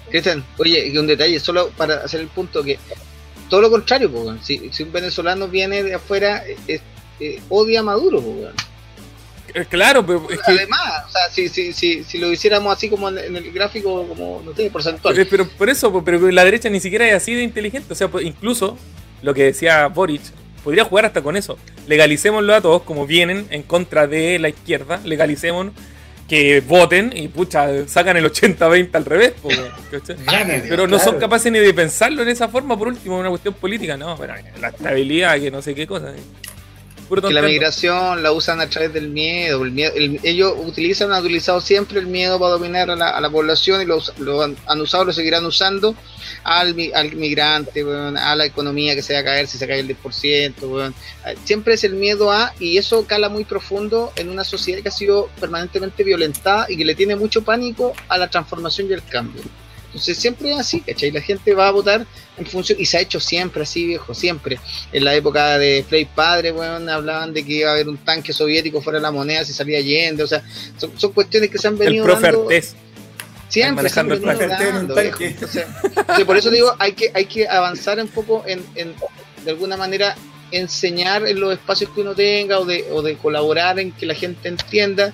Cristian, 0.10 0.44
oye, 0.58 1.00
un 1.00 1.08
detalle, 1.08 1.40
solo 1.40 1.70
para 1.78 1.96
hacer 1.96 2.20
el 2.20 2.28
punto 2.28 2.62
que 2.62 2.78
todo 3.50 3.62
lo 3.62 3.72
contrario, 3.72 4.10
si, 4.42 4.70
si 4.72 4.84
un 4.84 4.92
venezolano 4.92 5.48
viene 5.48 5.84
de 5.84 5.94
afuera, 5.94 6.44
eh, 6.68 7.42
odia 7.50 7.80
a 7.80 7.84
Maduro, 7.84 8.20
eh, 8.20 8.52
claro, 9.70 10.06
pero 10.06 10.28
es 10.30 10.40
que... 10.40 10.52
Además, 10.52 11.06
o 11.08 11.12
sea, 11.12 11.30
si, 11.32 11.50
si, 11.50 11.74
si, 11.74 12.04
si, 12.04 12.18
lo 12.18 12.32
hiciéramos 12.32 12.76
así 12.76 12.90
como 12.90 13.10
en 13.10 13.36
el 13.36 13.52
gráfico, 13.52 14.08
como, 14.08 14.42
no 14.44 14.54
sé, 14.54 14.70
porcentual. 14.70 15.16
Pero, 15.16 15.30
pero 15.30 15.48
por 15.48 15.70
eso, 15.70 16.04
pero 16.04 16.30
la 16.32 16.44
derecha 16.44 16.70
ni 16.70 16.80
siquiera 16.80 17.08
es 17.08 17.16
así 17.16 17.34
de 17.34 17.44
inteligente. 17.44 17.94
O 17.94 17.96
sea, 17.96 18.10
incluso 18.22 18.78
lo 19.22 19.34
que 19.34 19.44
decía 19.44 19.88
Boric, 19.88 20.22
podría 20.64 20.84
jugar 20.84 21.06
hasta 21.06 21.22
con 21.22 21.38
eso. 21.38 21.58
Legalicémoslo 21.88 22.54
a 22.54 22.62
todos 22.62 22.82
como 22.84 23.08
vienen 23.08 23.48
en 23.50 23.64
contra 23.64 24.08
de 24.08 24.40
la 24.40 24.50
izquierda, 24.50 25.00
legalicemos 25.06 25.68
que 26.28 26.60
voten 26.62 27.14
y 27.16 27.28
pucha, 27.28 27.88
sacan 27.88 28.18
el 28.18 28.26
80-20 28.26 28.90
al 28.94 29.06
revés. 29.06 29.34
pero 30.68 30.88
no 30.88 31.00
son 31.00 31.20
capaces 31.20 31.52
ni 31.52 31.60
de 31.60 31.74
pensarlo 31.74 32.24
en 32.24 32.30
esa 32.30 32.50
forma, 32.50 32.78
por 32.78 32.88
último, 32.88 33.20
una 33.20 33.30
cuestión 33.30 33.54
política, 33.54 33.96
no, 33.96 34.18
pero 34.18 34.34
la 34.60 34.70
estabilidad, 34.70 35.40
que 35.40 35.52
no 35.52 35.62
sé 35.62 35.76
qué 35.76 35.86
cosa 35.86 36.14
que 37.10 37.34
la 37.34 37.42
migración 37.42 38.24
la 38.24 38.32
usan 38.32 38.62
a 38.62 38.68
través 38.68 38.94
del 38.94 39.10
miedo. 39.10 39.64
El 39.64 39.72
miedo 39.72 39.94
ellos 40.24 40.54
utilizan, 40.58 41.12
han 41.12 41.22
utilizado 41.24 41.62
siempre 41.62 42.00
el 42.00 42.08
miedo 42.08 42.40
para 42.40 42.52
dominar 42.52 42.90
a 42.90 42.96
la, 42.96 43.30
población 43.30 43.82
y 43.82 43.86
lo, 43.86 44.02
han, 44.42 44.82
usado, 44.82 45.06
lo 45.06 45.14
seguirán 45.14 45.46
usando 45.46 45.96
al, 46.44 46.76
al 46.94 47.16
migrante, 47.16 47.86
a 48.18 48.36
la 48.36 48.46
economía 48.46 48.96
que 48.96 49.02
se 49.02 49.14
va 49.14 49.20
a 49.20 49.24
caer 49.24 49.48
si 49.48 49.58
se 49.58 49.68
cae 49.68 49.80
el 49.80 49.88
10%. 49.88 50.94
Siempre 51.44 51.76
es 51.76 51.84
el 51.84 51.96
miedo 51.96 52.32
a, 52.32 52.54
y 52.60 52.78
eso 52.78 53.06
cala 53.06 53.30
muy 53.30 53.46
profundo 53.46 54.12
en 54.16 54.30
una 54.30 54.44
sociedad 54.44 54.82
que 54.82 54.90
ha 54.90 54.92
sido 54.92 55.30
permanentemente 55.40 56.04
violentada 56.04 56.66
y 56.70 56.78
que 56.78 56.86
le 56.86 56.96
tiene 56.96 57.16
mucho 57.16 57.44
pánico 57.44 57.94
a 58.08 58.18
la 58.18 58.30
transformación 58.30 58.90
y 58.90 58.94
el 58.94 59.04
cambio. 59.04 59.42
Entonces 59.96 60.18
siempre 60.18 60.52
es 60.52 60.60
así, 60.60 60.82
¿cachai? 60.82 61.10
La 61.10 61.22
gente 61.22 61.54
va 61.54 61.70
a 61.70 61.72
votar 61.72 62.06
en 62.38 62.46
función, 62.46 62.78
y 62.82 62.86
se 62.86 62.98
ha 62.98 63.00
hecho 63.00 63.22
siempre 63.22 63.64
así, 63.64 63.86
viejo, 63.86 64.14
siempre. 64.14 64.60
En 64.92 65.06
la 65.06 65.16
época 65.16 65.58
de 65.58 65.86
Frey 65.88 66.04
Padre, 66.04 66.52
bueno, 66.52 66.92
hablaban 66.92 67.34
de 67.34 67.46
que 67.46 67.54
iba 67.54 67.70
a 67.70 67.74
haber 67.76 67.88
un 67.88 67.96
tanque 68.00 68.34
soviético 68.34 68.82
fuera 68.82 69.00
de 69.00 69.04
la 69.04 69.12
moneda 69.12 69.46
si 69.46 69.54
salía 69.54 69.80
yendo, 69.80 70.26
o 70.26 70.28
sea, 70.28 70.44
son, 70.98 71.14
cuestiones 71.14 71.50
que 71.50 71.58
se 71.58 71.70
han 71.70 71.78
venido 71.78 72.04
el 72.04 72.22
dando. 72.22 72.50
Siempre 73.48 73.88
se 73.88 74.00
han 74.02 74.10
venido 74.10 74.36
dando, 74.36 75.00
entonces, 75.00 75.66
por 76.26 76.36
eso 76.36 76.50
digo, 76.50 76.76
hay 76.78 76.92
que, 76.92 77.12
hay 77.14 77.26
que 77.28 77.48
avanzar 77.48 77.98
un 78.02 78.10
poco 78.10 78.44
en, 78.46 78.66
en, 78.76 78.94
de 79.46 79.52
alguna 79.52 79.78
manera, 79.78 80.14
enseñar 80.52 81.26
en 81.26 81.40
los 81.40 81.54
espacios 81.54 81.90
que 81.92 82.02
uno 82.02 82.14
tenga 82.14 82.60
o 82.60 82.66
de, 82.66 82.86
o 82.92 83.02
de 83.02 83.16
colaborar 83.16 83.80
en 83.80 83.94
que 83.94 84.06
la 84.06 84.14
gente 84.14 84.50
entienda 84.50 85.14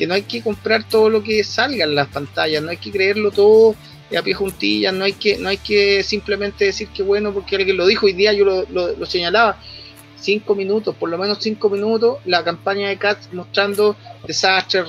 que 0.00 0.06
no 0.06 0.14
hay 0.14 0.22
que 0.22 0.40
comprar 0.40 0.88
todo 0.88 1.10
lo 1.10 1.22
que 1.22 1.44
salga 1.44 1.84
en 1.84 1.94
las 1.94 2.08
pantallas, 2.08 2.62
no 2.62 2.70
hay 2.70 2.78
que 2.78 2.90
creerlo 2.90 3.32
todo 3.32 3.74
a 4.16 4.22
pie 4.22 4.34
juntillas, 4.34 4.92
no 4.92 5.04
hay 5.04 5.12
que, 5.12 5.38
no 5.38 5.48
hay 5.48 5.58
que 5.58 6.02
simplemente 6.02 6.64
decir 6.66 6.88
que 6.88 7.02
bueno 7.02 7.32
porque 7.32 7.56
alguien 7.56 7.76
lo 7.76 7.86
dijo, 7.86 8.06
hoy 8.06 8.12
día 8.12 8.32
yo 8.32 8.44
lo, 8.44 8.64
lo, 8.68 9.06
señalaba, 9.06 9.60
cinco 10.16 10.54
minutos, 10.54 10.94
por 10.96 11.08
lo 11.08 11.16
menos 11.16 11.38
cinco 11.40 11.70
minutos, 11.70 12.18
la 12.24 12.44
campaña 12.44 12.88
de 12.88 12.98
Cats 12.98 13.32
mostrando 13.32 13.96
desastres, 14.26 14.84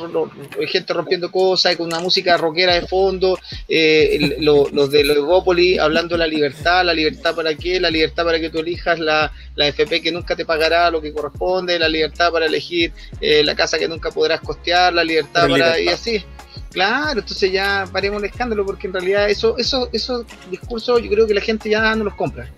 gente 0.67 0.93
rompiendo 0.93 1.31
cosas, 1.31 1.75
con 1.77 1.87
una 1.87 1.99
música 1.99 2.35
rockera 2.35 2.73
de 2.73 2.81
fondo, 2.81 3.39
eh, 3.67 4.37
los 4.39 4.91
de 4.91 5.03
Legópolis 5.03 5.79
hablando 5.79 6.15
de 6.15 6.19
la 6.19 6.27
libertad, 6.27 6.83
la 6.83 6.93
libertad 6.93 7.33
para 7.35 7.55
qué, 7.55 7.79
la 7.79 7.89
libertad 7.89 8.25
para 8.25 8.39
que 8.39 8.49
tú 8.49 8.59
elijas 8.59 8.99
la, 8.99 9.31
la 9.55 9.67
FP 9.67 10.01
que 10.01 10.11
nunca 10.11 10.35
te 10.35 10.45
pagará 10.45 10.91
lo 10.91 11.01
que 11.01 11.13
corresponde, 11.13 11.79
la 11.79 11.87
libertad 11.87 12.31
para 12.31 12.47
elegir 12.47 12.91
eh, 13.21 13.43
la 13.43 13.55
casa 13.55 13.79
que 13.79 13.87
nunca 13.87 14.11
podrás 14.11 14.41
costear, 14.41 14.93
la 14.93 15.03
libertad 15.03 15.47
para... 15.47 15.79
y 15.79 15.87
así. 15.87 16.23
Claro, 16.71 17.19
entonces 17.19 17.51
ya 17.51 17.85
paremos 17.91 18.23
el 18.23 18.29
escándalo 18.29 18.65
porque 18.65 18.87
en 18.87 18.93
realidad 18.93 19.29
eso, 19.29 19.57
eso, 19.57 19.89
esos 19.91 20.25
discursos 20.49 21.01
yo 21.01 21.09
creo 21.09 21.27
que 21.27 21.33
la 21.33 21.41
gente 21.41 21.69
ya 21.69 21.93
no 21.95 22.05
los 22.05 22.15
compra. 22.15 22.49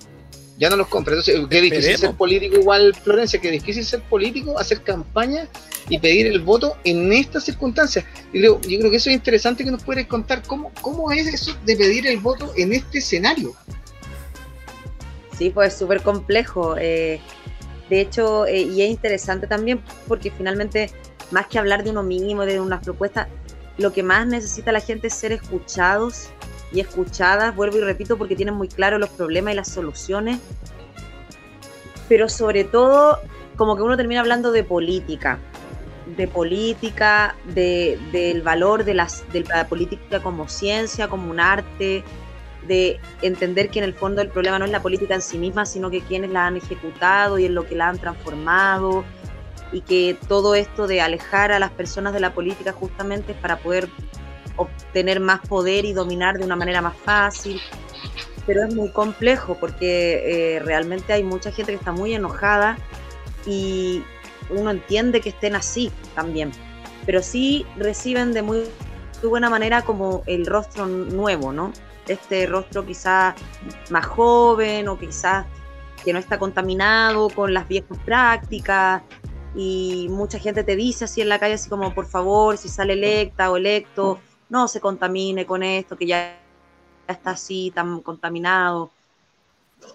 Ya 0.57 0.69
no 0.69 0.75
los 0.75 0.87
compra. 0.87 1.15
Entonces, 1.15 1.47
qué 1.49 1.61
difícil 1.61 1.97
ser 1.97 2.13
político 2.13 2.55
igual, 2.57 2.93
Florencia, 2.93 3.41
qué 3.41 3.49
difícil 3.49 3.83
ser 3.83 4.01
político, 4.03 4.59
hacer 4.59 4.83
campaña 4.83 5.47
y 5.89 5.97
pedir 5.97 6.27
el 6.27 6.39
voto 6.41 6.77
en 6.83 7.11
estas 7.11 7.43
circunstancias. 7.43 8.05
Yo 8.31 8.39
creo, 8.39 8.61
yo 8.61 8.79
creo 8.79 8.91
que 8.91 8.97
eso 8.97 9.09
es 9.09 9.15
interesante 9.15 9.63
que 9.63 9.71
nos 9.71 9.83
puedes 9.83 10.05
contar 10.05 10.43
cómo, 10.43 10.71
cómo 10.81 11.11
es 11.11 11.27
eso 11.27 11.57
de 11.65 11.75
pedir 11.75 12.05
el 12.05 12.19
voto 12.19 12.53
en 12.55 12.71
este 12.71 12.99
escenario. 12.99 13.55
Sí, 15.37 15.49
pues 15.49 15.75
súper 15.75 16.03
complejo. 16.03 16.75
Eh, 16.77 17.19
de 17.89 18.01
hecho, 18.01 18.45
eh, 18.45 18.61
y 18.61 18.83
es 18.83 18.91
interesante 18.91 19.47
también 19.47 19.81
porque 20.07 20.29
finalmente, 20.29 20.91
más 21.31 21.47
que 21.47 21.57
hablar 21.57 21.83
de 21.83 21.89
uno 21.89 22.03
mínimo, 22.03 22.45
de 22.45 22.59
unas 22.59 22.83
propuestas, 22.83 23.27
lo 23.77 23.91
que 23.91 24.03
más 24.03 24.27
necesita 24.27 24.71
la 24.71 24.79
gente 24.79 25.07
es 25.07 25.13
ser 25.13 25.31
escuchados 25.31 26.29
y 26.71 26.79
escuchadas, 26.79 27.55
vuelvo 27.55 27.77
y 27.77 27.81
repito, 27.81 28.17
porque 28.17 28.35
tienen 28.35 28.55
muy 28.55 28.67
claro 28.67 28.97
los 28.97 29.09
problemas 29.09 29.53
y 29.53 29.57
las 29.57 29.69
soluciones, 29.69 30.39
pero 32.09 32.29
sobre 32.29 32.63
todo 32.63 33.19
como 33.55 33.75
que 33.75 33.83
uno 33.83 33.97
termina 33.97 34.21
hablando 34.21 34.51
de 34.51 34.63
política, 34.63 35.39
de 36.17 36.27
política, 36.27 37.35
de, 37.45 37.99
del 38.11 38.41
valor 38.41 38.83
de, 38.83 38.93
las, 38.95 39.23
de 39.31 39.41
la 39.41 39.67
política 39.67 40.21
como 40.21 40.47
ciencia, 40.47 41.07
como 41.07 41.29
un 41.29 41.39
arte, 41.39 42.03
de 42.67 42.99
entender 43.21 43.69
que 43.69 43.79
en 43.79 43.85
el 43.85 43.93
fondo 43.93 44.21
el 44.21 44.29
problema 44.29 44.57
no 44.57 44.65
es 44.65 44.71
la 44.71 44.81
política 44.81 45.15
en 45.15 45.21
sí 45.21 45.37
misma, 45.37 45.65
sino 45.65 45.89
que 45.91 46.01
quienes 46.01 46.31
la 46.31 46.47
han 46.47 46.57
ejecutado 46.57 47.37
y 47.37 47.45
en 47.45 47.55
lo 47.55 47.65
que 47.65 47.75
la 47.75 47.89
han 47.89 47.99
transformado, 47.99 49.03
y 49.73 49.81
que 49.81 50.15
todo 50.27 50.55
esto 50.55 50.87
de 50.87 51.01
alejar 51.01 51.51
a 51.51 51.59
las 51.59 51.71
personas 51.71 52.13
de 52.13 52.19
la 52.19 52.33
política 52.33 52.71
justamente 52.71 53.33
es 53.33 53.37
para 53.39 53.57
poder 53.57 53.89
obtener 54.55 55.19
más 55.19 55.41
poder 55.41 55.83
y 55.83 55.93
dominar 55.93 56.37
de 56.37 56.45
una 56.45 56.55
manera 56.55 56.81
más 56.81 56.95
fácil. 56.95 57.59
Pero 58.45 58.65
es 58.65 58.75
muy 58.75 58.89
complejo 58.89 59.57
porque 59.59 60.55
eh, 60.55 60.59
realmente 60.59 61.11
hay 61.13 61.23
mucha 61.23 61.51
gente 61.51 61.71
que 61.71 61.77
está 61.77 61.91
muy 61.91 62.13
enojada 62.13 62.77
y 63.45 64.03
uno 64.49 64.71
entiende 64.71 65.21
que 65.21 65.29
estén 65.29 65.55
así 65.55 65.91
también. 66.13 66.51
Pero 67.05 67.21
sí 67.21 67.65
reciben 67.77 68.33
de 68.33 68.41
muy, 68.41 68.59
muy 69.21 69.29
buena 69.29 69.49
manera 69.49 69.81
como 69.81 70.23
el 70.27 70.45
rostro 70.45 70.85
nuevo, 70.85 71.51
¿no? 71.51 71.73
Este 72.07 72.45
rostro 72.45 72.85
quizás 72.85 73.35
más 73.89 74.05
joven 74.05 74.87
o 74.87 74.99
quizás 74.99 75.45
que 76.03 76.11
no 76.11 76.19
está 76.19 76.37
contaminado 76.37 77.29
con 77.29 77.53
las 77.53 77.67
viejas 77.67 77.97
prácticas, 78.05 79.01
y 79.55 80.07
mucha 80.09 80.39
gente 80.39 80.63
te 80.63 80.75
dice 80.75 81.05
así 81.05 81.21
en 81.21 81.29
la 81.29 81.39
calle, 81.39 81.55
así 81.55 81.69
como, 81.69 81.93
por 81.93 82.07
favor, 82.07 82.57
si 82.57 82.69
sale 82.69 82.93
electa 82.93 83.51
o 83.51 83.57
electo, 83.57 84.19
no 84.49 84.67
se 84.67 84.79
contamine 84.79 85.45
con 85.45 85.63
esto, 85.63 85.95
que 85.97 86.07
ya 86.07 86.39
está 87.07 87.31
así, 87.31 87.71
tan 87.73 88.01
contaminado. 88.01 88.91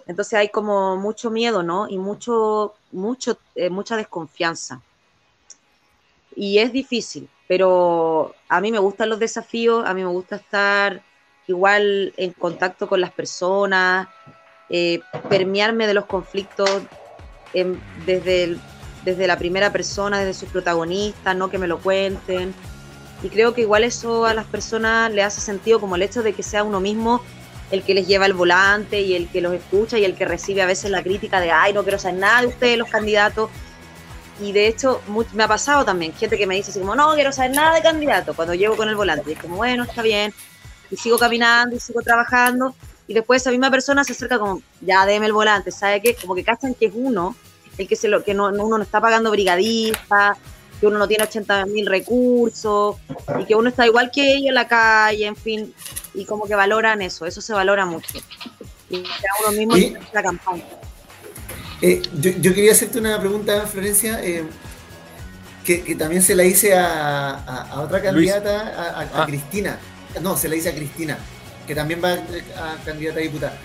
Entonces 0.07 0.33
hay 0.35 0.49
como 0.49 0.95
mucho 0.97 1.31
miedo, 1.31 1.63
¿no? 1.63 1.89
Y 1.89 1.97
mucho, 1.97 2.75
mucho, 2.91 3.37
eh, 3.55 3.69
mucha 3.69 3.97
desconfianza. 3.97 4.81
Y 6.35 6.59
es 6.59 6.71
difícil, 6.71 7.27
pero 7.47 8.33
a 8.47 8.61
mí 8.61 8.71
me 8.71 8.79
gustan 8.79 9.09
los 9.09 9.19
desafíos, 9.19 9.83
a 9.85 9.93
mí 9.93 10.03
me 10.03 10.09
gusta 10.09 10.37
estar 10.37 11.01
igual 11.47 12.13
en 12.15 12.31
contacto 12.33 12.87
con 12.87 13.01
las 13.01 13.11
personas, 13.11 14.07
eh, 14.69 15.01
permearme 15.27 15.87
de 15.87 15.95
los 15.95 16.05
conflictos 16.05 16.83
desde 18.05 18.43
el 18.43 18.61
desde 19.03 19.27
la 19.27 19.37
primera 19.37 19.71
persona, 19.71 20.19
desde 20.19 20.39
sus 20.39 20.49
protagonistas, 20.49 21.35
no 21.35 21.49
que 21.49 21.57
me 21.57 21.67
lo 21.67 21.79
cuenten. 21.79 22.53
Y 23.23 23.29
creo 23.29 23.53
que 23.53 23.61
igual 23.61 23.83
eso 23.83 24.25
a 24.25 24.33
las 24.33 24.45
personas 24.45 25.11
le 25.11 25.23
hace 25.23 25.41
sentido 25.41 25.79
como 25.79 25.95
el 25.95 26.01
hecho 26.01 26.23
de 26.23 26.33
que 26.33 26.43
sea 26.43 26.63
uno 26.63 26.79
mismo 26.79 27.21
el 27.71 27.83
que 27.83 27.93
les 27.93 28.07
lleva 28.07 28.25
el 28.25 28.33
volante 28.33 29.01
y 29.01 29.15
el 29.15 29.29
que 29.29 29.41
los 29.41 29.53
escucha 29.53 29.97
y 29.97 30.05
el 30.05 30.15
que 30.15 30.25
recibe 30.25 30.61
a 30.61 30.65
veces 30.65 30.89
la 30.89 31.03
crítica 31.03 31.39
de, 31.39 31.51
ay, 31.51 31.73
no 31.73 31.83
quiero 31.83 31.99
saber 31.99 32.19
nada 32.19 32.41
de 32.41 32.47
ustedes, 32.47 32.77
los 32.77 32.89
candidatos. 32.89 33.49
Y 34.41 34.53
de 34.53 34.67
hecho, 34.67 35.01
me 35.33 35.43
ha 35.43 35.47
pasado 35.47 35.85
también 35.85 36.13
gente 36.13 36.37
que 36.37 36.47
me 36.47 36.55
dice 36.55 36.71
así 36.71 36.79
como, 36.79 36.95
no 36.95 37.13
quiero 37.13 37.31
saber 37.31 37.51
nada 37.51 37.75
de 37.75 37.81
candidato 37.81 38.33
cuando 38.33 38.53
llevo 38.53 38.75
con 38.75 38.89
el 38.89 38.95
volante. 38.95 39.29
Y 39.29 39.33
es 39.33 39.39
como, 39.39 39.57
bueno, 39.57 39.83
está 39.83 40.01
bien. 40.01 40.33
Y 40.89 40.95
sigo 40.95 41.19
caminando 41.19 41.75
y 41.75 41.79
sigo 41.79 42.01
trabajando. 42.01 42.73
Y 43.07 43.13
después 43.13 43.41
esa 43.41 43.51
misma 43.51 43.69
persona 43.69 44.03
se 44.03 44.13
acerca 44.13 44.39
como, 44.39 44.61
ya 44.81 45.05
déme 45.05 45.25
el 45.25 45.33
volante, 45.33 45.71
¿sabe 45.71 46.01
qué? 46.01 46.15
Como 46.15 46.35
que 46.35 46.43
cachan 46.43 46.73
que 46.73 46.87
es 46.87 46.93
uno 46.95 47.35
el 47.79 47.87
que, 47.87 47.95
se 47.95 48.09
lo, 48.09 48.23
que 48.23 48.33
no, 48.33 48.49
uno 48.49 48.77
no 48.77 48.83
está 48.83 48.99
pagando 48.99 49.31
brigadistas, 49.31 50.37
que 50.79 50.87
uno 50.87 50.99
no 50.99 51.07
tiene 51.07 51.23
80 51.23 51.65
mil 51.65 51.85
recursos 51.85 52.97
y 53.39 53.45
que 53.45 53.55
uno 53.55 53.69
está 53.69 53.85
igual 53.85 54.11
que 54.11 54.33
ellos 54.33 54.49
en 54.49 54.55
la 54.55 54.67
calle, 54.67 55.25
en 55.25 55.35
fin, 55.35 55.73
y 56.13 56.25
como 56.25 56.45
que 56.45 56.55
valoran 56.55 57.01
eso, 57.01 57.25
eso 57.25 57.41
se 57.41 57.53
valora 57.53 57.85
mucho. 57.85 58.19
Y 58.89 59.03
uno 59.47 59.51
mismo 59.51 59.99
la 60.13 60.23
campaña. 60.23 60.63
Eh, 61.81 62.01
yo, 62.19 62.53
quería 62.53 62.73
hacerte 62.73 62.99
una 62.99 63.19
pregunta, 63.19 63.65
Florencia, 63.65 64.19
eh, 64.23 64.43
que, 65.63 65.95
también 65.95 66.21
se 66.21 66.35
la 66.35 66.43
hice 66.43 66.75
a, 66.75 67.79
otra 67.81 68.01
candidata, 68.01 68.99
a, 68.99 69.21
ah. 69.21 69.25
Cristina. 69.25 69.79
No, 70.21 70.35
se 70.35 70.49
la 70.49 70.55
hice 70.55 70.69
a 70.69 70.75
Cristina, 70.75 71.17
que 71.67 71.75
también 71.75 72.01
va 72.03 72.13
a, 72.13 72.83
candidata 72.83 73.19
a 73.19 73.21
diputada. 73.21 73.57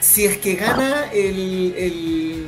Si 0.00 0.26
es 0.26 0.36
que 0.36 0.54
gana 0.54 1.10
el 1.12 1.74
el 1.78 2.46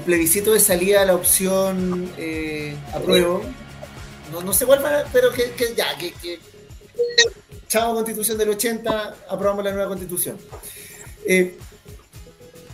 plebiscito 0.00 0.52
de 0.52 0.60
salida 0.60 1.02
a 1.02 1.04
la 1.04 1.14
opción 1.14 2.10
eh, 2.18 2.76
apruebo. 2.92 3.42
No, 4.32 4.42
no, 4.42 4.52
sé 4.52 4.66
cuál, 4.66 4.82
pero 5.12 5.32
que, 5.32 5.52
ya, 5.76 5.96
que, 5.96 6.12
que, 6.12 6.40
chao 7.68 7.94
constitución 7.94 8.36
del 8.38 8.50
80, 8.50 9.16
aprobamos 9.28 9.64
la 9.64 9.72
nueva 9.72 9.88
constitución. 9.88 10.36
Eh, 11.24 11.56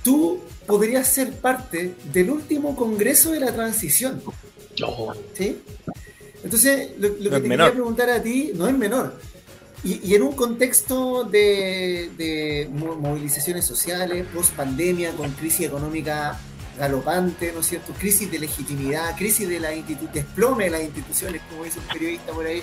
tú 0.02 0.40
podrías 0.66 1.06
ser 1.06 1.32
parte 1.32 1.94
del 2.12 2.30
último 2.30 2.74
congreso 2.74 3.32
de 3.32 3.40
la 3.40 3.52
transición. 3.52 4.22
¿Sí? 5.34 5.60
Entonces, 6.42 6.90
lo, 6.98 7.14
que 7.18 7.40
te 7.40 7.48
quería 7.48 7.72
preguntar 7.72 8.10
a 8.10 8.22
ti 8.22 8.52
no 8.54 8.66
es 8.66 8.76
menor. 8.76 9.14
Y, 9.84 10.14
en 10.14 10.22
un 10.22 10.32
contexto 10.32 11.24
de, 11.24 12.10
de 12.16 12.68
movilizaciones 12.72 13.64
sociales, 13.64 14.24
post 14.32 14.52
pandemia, 14.54 15.12
con 15.12 15.30
crisis 15.32 15.66
económica 15.66 16.38
galopante, 16.78 17.52
¿no 17.52 17.60
es 17.60 17.66
cierto? 17.66 17.92
Crisis 17.92 18.30
de 18.30 18.38
legitimidad, 18.38 19.16
crisis 19.16 19.48
de 19.48 19.60
la 19.60 19.70
desplome 20.12 20.64
de 20.64 20.70
las 20.70 20.82
instituciones, 20.82 21.42
como 21.50 21.64
dice 21.64 21.78
un 21.78 21.86
periodista 21.86 22.32
por 22.32 22.46
ahí. 22.46 22.62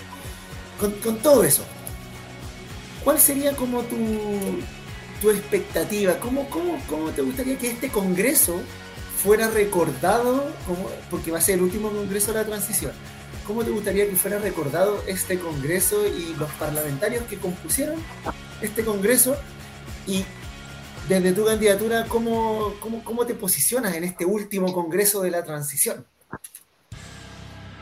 Con, 0.78 1.18
todo 1.18 1.44
eso, 1.44 1.62
¿cuál 3.04 3.20
sería 3.20 3.54
como 3.54 3.82
tu, 3.82 3.96
tu 5.20 5.30
expectativa? 5.30 6.18
¿Cómo, 6.18 6.48
cómo, 6.48 6.78
¿Cómo 6.88 7.10
te 7.10 7.22
gustaría 7.22 7.58
que 7.58 7.70
este 7.70 7.90
Congreso 7.90 8.60
fuera 9.22 9.48
recordado, 9.50 10.50
como, 10.66 10.88
porque 11.10 11.30
va 11.30 11.38
a 11.38 11.42
ser 11.42 11.56
el 11.56 11.62
último 11.62 11.90
Congreso 11.90 12.32
de 12.32 12.38
la 12.38 12.46
transición? 12.46 12.92
¿Cómo 13.46 13.64
te 13.64 13.70
gustaría 13.70 14.08
que 14.08 14.16
fuera 14.16 14.38
recordado 14.38 15.02
este 15.06 15.38
Congreso 15.38 16.06
y 16.06 16.34
los 16.38 16.50
parlamentarios 16.52 17.24
que 17.24 17.36
compusieron 17.36 17.96
este 18.62 18.84
Congreso? 18.84 19.36
Y 20.06 20.24
desde 21.08 21.32
tu 21.32 21.44
candidatura, 21.44 22.04
¿cómo, 22.08 22.74
cómo, 23.04 23.26
te 23.26 23.34
posicionas 23.34 23.94
en 23.94 24.04
este 24.04 24.24
último 24.24 24.72
Congreso 24.72 25.22
de 25.22 25.30
la 25.30 25.42
Transición? 25.44 26.04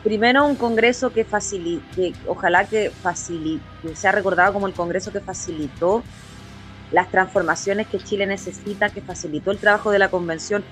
Primero, 0.03 0.47
un 0.47 0.55
Congreso 0.55 1.13
que 1.13 1.25
facilite, 1.25 2.15
ojalá 2.27 2.65
que, 2.65 2.91
facilite, 2.91 3.65
que 3.83 3.97
sea 3.97 4.13
recordado 4.13 4.53
como 4.53 4.67
el 4.67 4.73
Congreso 4.73 5.13
que 5.13 5.21
facilitó 5.21 6.03
las 6.91 7.11
transformaciones 7.11 7.87
que 7.89 7.99
Chile 7.99 8.27
necesita, 8.27 8.89
que 8.89 9.03
facilitó 9.03 9.51
el 9.51 9.59
trabajo 9.59 9.91
de 9.91 9.99
la 9.99 10.09
convención, 10.09 10.65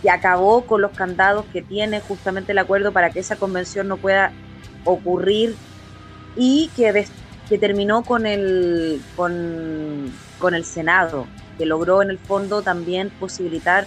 que 0.00 0.10
acabó 0.10 0.64
con 0.64 0.80
los 0.80 0.92
candados 0.92 1.44
que 1.52 1.60
tiene 1.60 2.00
justamente 2.00 2.52
el 2.52 2.58
acuerdo 2.58 2.92
para 2.92 3.10
que 3.10 3.20
esa 3.20 3.36
convención 3.36 3.88
no 3.88 3.96
pueda 3.96 4.32
ocurrir 4.84 5.56
y 6.36 6.70
que, 6.76 7.06
que 7.48 7.58
terminó 7.58 8.02
con 8.04 8.24
el, 8.24 9.02
con, 9.16 10.12
con 10.38 10.54
el 10.54 10.64
Senado 10.64 11.26
que 11.58 11.66
logró 11.66 12.00
en 12.00 12.10
el 12.10 12.18
fondo 12.18 12.62
también 12.62 13.10
posibilitar 13.10 13.86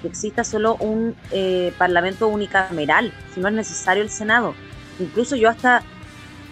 que 0.00 0.08
exista 0.08 0.44
solo 0.44 0.76
un 0.76 1.14
eh, 1.30 1.74
parlamento 1.76 2.28
unicameral, 2.28 3.12
si 3.34 3.40
no 3.40 3.48
es 3.48 3.54
necesario 3.54 4.02
el 4.02 4.10
Senado. 4.10 4.54
Incluso 4.98 5.36
yo 5.36 5.48
hasta, 5.48 5.82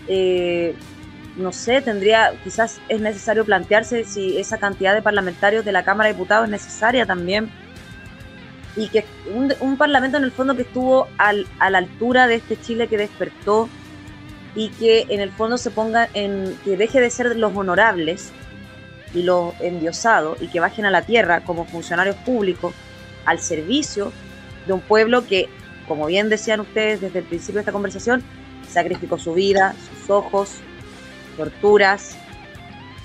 eh, 0.06 0.74
no 1.36 1.52
sé, 1.52 1.80
tendría, 1.80 2.32
quizás 2.44 2.80
es 2.88 3.00
necesario 3.00 3.44
plantearse 3.44 4.04
si 4.04 4.36
esa 4.36 4.58
cantidad 4.58 4.94
de 4.94 5.02
parlamentarios 5.02 5.64
de 5.64 5.72
la 5.72 5.84
Cámara 5.84 6.08
de 6.08 6.14
Diputados 6.14 6.44
es 6.44 6.50
necesaria 6.50 7.06
también. 7.06 7.50
Y 8.76 8.88
que 8.88 9.04
un, 9.60 9.76
parlamento 9.76 10.18
en 10.18 10.24
el 10.24 10.30
fondo 10.30 10.54
que 10.54 10.62
estuvo 10.62 11.08
al, 11.16 11.46
a 11.58 11.70
la 11.70 11.78
altura 11.78 12.26
de 12.26 12.36
este 12.36 12.60
Chile 12.60 12.86
que 12.86 12.96
despertó 12.96 13.68
y 14.54 14.68
que 14.70 15.06
en 15.08 15.20
el 15.20 15.30
fondo 15.30 15.58
se 15.58 15.70
ponga 15.70 16.08
en, 16.14 16.56
que 16.64 16.76
deje 16.76 17.00
de 17.00 17.10
ser 17.10 17.36
los 17.36 17.56
honorables 17.56 18.32
y 19.14 19.22
los 19.22 19.58
endiosados 19.60 20.40
y 20.40 20.48
que 20.48 20.60
bajen 20.60 20.84
a 20.84 20.90
la 20.90 21.02
tierra 21.02 21.40
como 21.40 21.64
funcionarios 21.64 22.16
públicos 22.16 22.74
al 23.24 23.40
servicio 23.40 24.12
de 24.66 24.72
un 24.72 24.80
pueblo 24.80 25.26
que, 25.26 25.48
como 25.86 26.06
bien 26.06 26.28
decían 26.28 26.60
ustedes 26.60 27.00
desde 27.00 27.20
el 27.20 27.24
principio 27.24 27.54
de 27.54 27.60
esta 27.60 27.72
conversación, 27.72 28.22
sacrificó 28.68 29.18
su 29.18 29.34
vida, 29.34 29.74
sus 29.88 30.10
ojos, 30.10 30.56
torturas, 31.36 32.16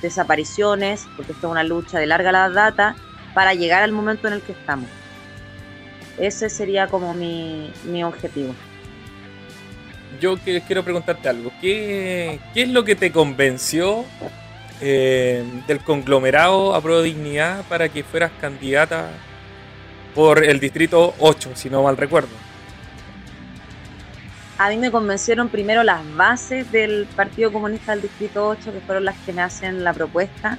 desapariciones, 0.02 1.08
porque 1.16 1.32
esto 1.32 1.48
es 1.48 1.52
una 1.52 1.64
lucha 1.64 2.00
de 2.00 2.06
larga 2.06 2.50
data, 2.50 2.96
para 3.34 3.54
llegar 3.54 3.84
al 3.84 3.92
momento 3.92 4.28
en 4.28 4.36
el 4.36 4.42
que 4.42 4.52
estamos. 4.52 4.90
Ese 6.20 6.50
sería 6.50 6.88
como 6.88 7.14
mi, 7.14 7.72
mi 7.86 8.04
objetivo. 8.04 8.54
Yo 10.22 10.38
quiero 10.38 10.84
preguntarte 10.84 11.28
algo. 11.28 11.52
¿Qué, 11.60 12.40
¿Qué 12.54 12.64
es 12.64 12.70
lo 12.70 12.84
que 12.84 12.96
te 12.96 13.12
convenció 13.12 14.06
eh, 14.86 15.46
del 15.66 15.80
conglomerado 15.80 16.76
a 16.76 16.82
Pro 16.82 17.02
Dignidad 17.02 17.64
para 17.70 17.88
que 17.88 18.04
fueras 18.04 18.32
candidata 18.42 19.12
por 20.14 20.44
el 20.44 20.60
distrito 20.60 21.14
8, 21.20 21.52
si 21.54 21.70
no 21.70 21.84
mal 21.84 21.96
recuerdo. 21.96 22.36
A 24.58 24.70
mí 24.70 24.76
me 24.76 24.92
convencieron 24.92 25.48
primero 25.48 25.84
las 25.84 26.02
bases 26.18 26.70
del 26.74 27.08
Partido 27.16 27.54
Comunista 27.54 27.94
del 27.94 28.02
Distrito 28.02 28.46
8, 28.46 28.74
que 28.74 28.82
fueron 28.82 29.06
las 29.06 29.16
que 29.20 29.32
me 29.32 29.42
hacen 29.42 29.86
la 29.86 29.94
propuesta, 29.94 30.58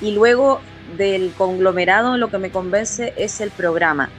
y 0.00 0.10
luego 0.10 0.60
del 0.96 1.32
conglomerado 1.38 2.16
lo 2.16 2.30
que 2.30 2.38
me 2.38 2.50
convence 2.50 3.14
es 3.16 3.40
el 3.40 3.52
programa. 3.52 4.10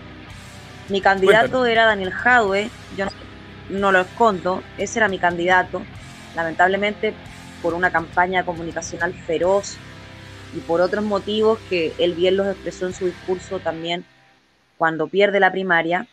Mi 0.88 1.02
candidato 1.02 1.66
era 1.66 1.84
Daniel 1.84 2.14
Jadwe, 2.14 2.70
yo 2.98 3.06
no, 3.06 3.12
no 3.72 3.92
lo 3.92 4.00
escondo, 4.00 4.64
ese 4.78 5.00
era 5.00 5.10
mi 5.10 5.20
candidato. 5.20 5.82
Lamentablemente 6.34 7.14
por 7.62 7.74
una 7.74 7.92
campaña 7.92 8.46
comunicacional 8.46 9.14
feroz 9.14 9.78
y 10.56 10.60
por 10.60 10.82
otros 10.82 11.04
motivos 11.04 11.60
que 11.70 11.94
él 11.98 12.14
bien 12.14 12.38
los 12.38 12.48
expresó 12.48 12.88
en 12.88 12.94
su 12.94 13.06
discurso 13.06 13.60
también 13.60 14.06
cuando 14.78 15.08
pierde 15.08 15.40
la 15.40 15.52
primaria. 15.52 16.08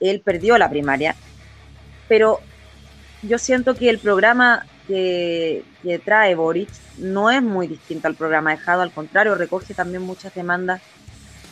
Él 0.00 0.20
perdió 0.20 0.56
la 0.56 0.70
primaria, 0.70 1.14
pero 2.08 2.40
yo 3.22 3.38
siento 3.38 3.74
que 3.74 3.90
el 3.90 3.98
programa 3.98 4.66
que, 4.86 5.62
trae 6.04 6.34
Boric 6.34 6.68
no 6.98 7.30
es 7.30 7.42
muy 7.42 7.66
distinto 7.66 8.08
al 8.08 8.14
programa 8.14 8.50
de 8.50 8.56
Jadwe, 8.58 8.82
al 8.82 8.92
contrario, 8.92 9.34
recoge 9.34 9.74
también 9.74 10.02
muchas 10.02 10.34
demandas 10.34 10.80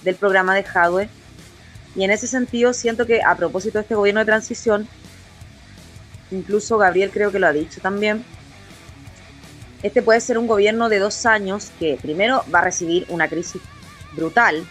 del 0.02 0.16
programa 0.16 0.54
de 0.54 0.64
Jadwe. 0.64 1.08
Y 1.94 2.04
en 2.04 2.10
ese 2.10 2.26
sentido 2.26 2.72
siento 2.72 3.06
que 3.06 3.22
a 3.22 3.36
propósito 3.36 3.78
de 3.78 3.82
este 3.82 3.94
gobierno 3.94 4.20
de 4.20 4.26
transición, 4.26 4.88
incluso 6.30 6.78
Gabriel 6.78 7.10
creo 7.10 7.30
que 7.30 7.38
lo 7.38 7.46
ha 7.46 7.52
dicho 7.52 7.80
también, 7.80 8.24
este 9.82 10.02
puede 10.02 10.20
ser 10.20 10.38
un 10.38 10.46
gobierno 10.46 10.88
de 10.88 10.98
dos 10.98 11.26
años 11.26 11.70
que 11.78 11.98
primero 12.00 12.44
va 12.52 12.60
a 12.60 12.64
recibir 12.64 13.06
una 13.08 13.28
crisis 13.28 13.62
brutal, 14.12 14.66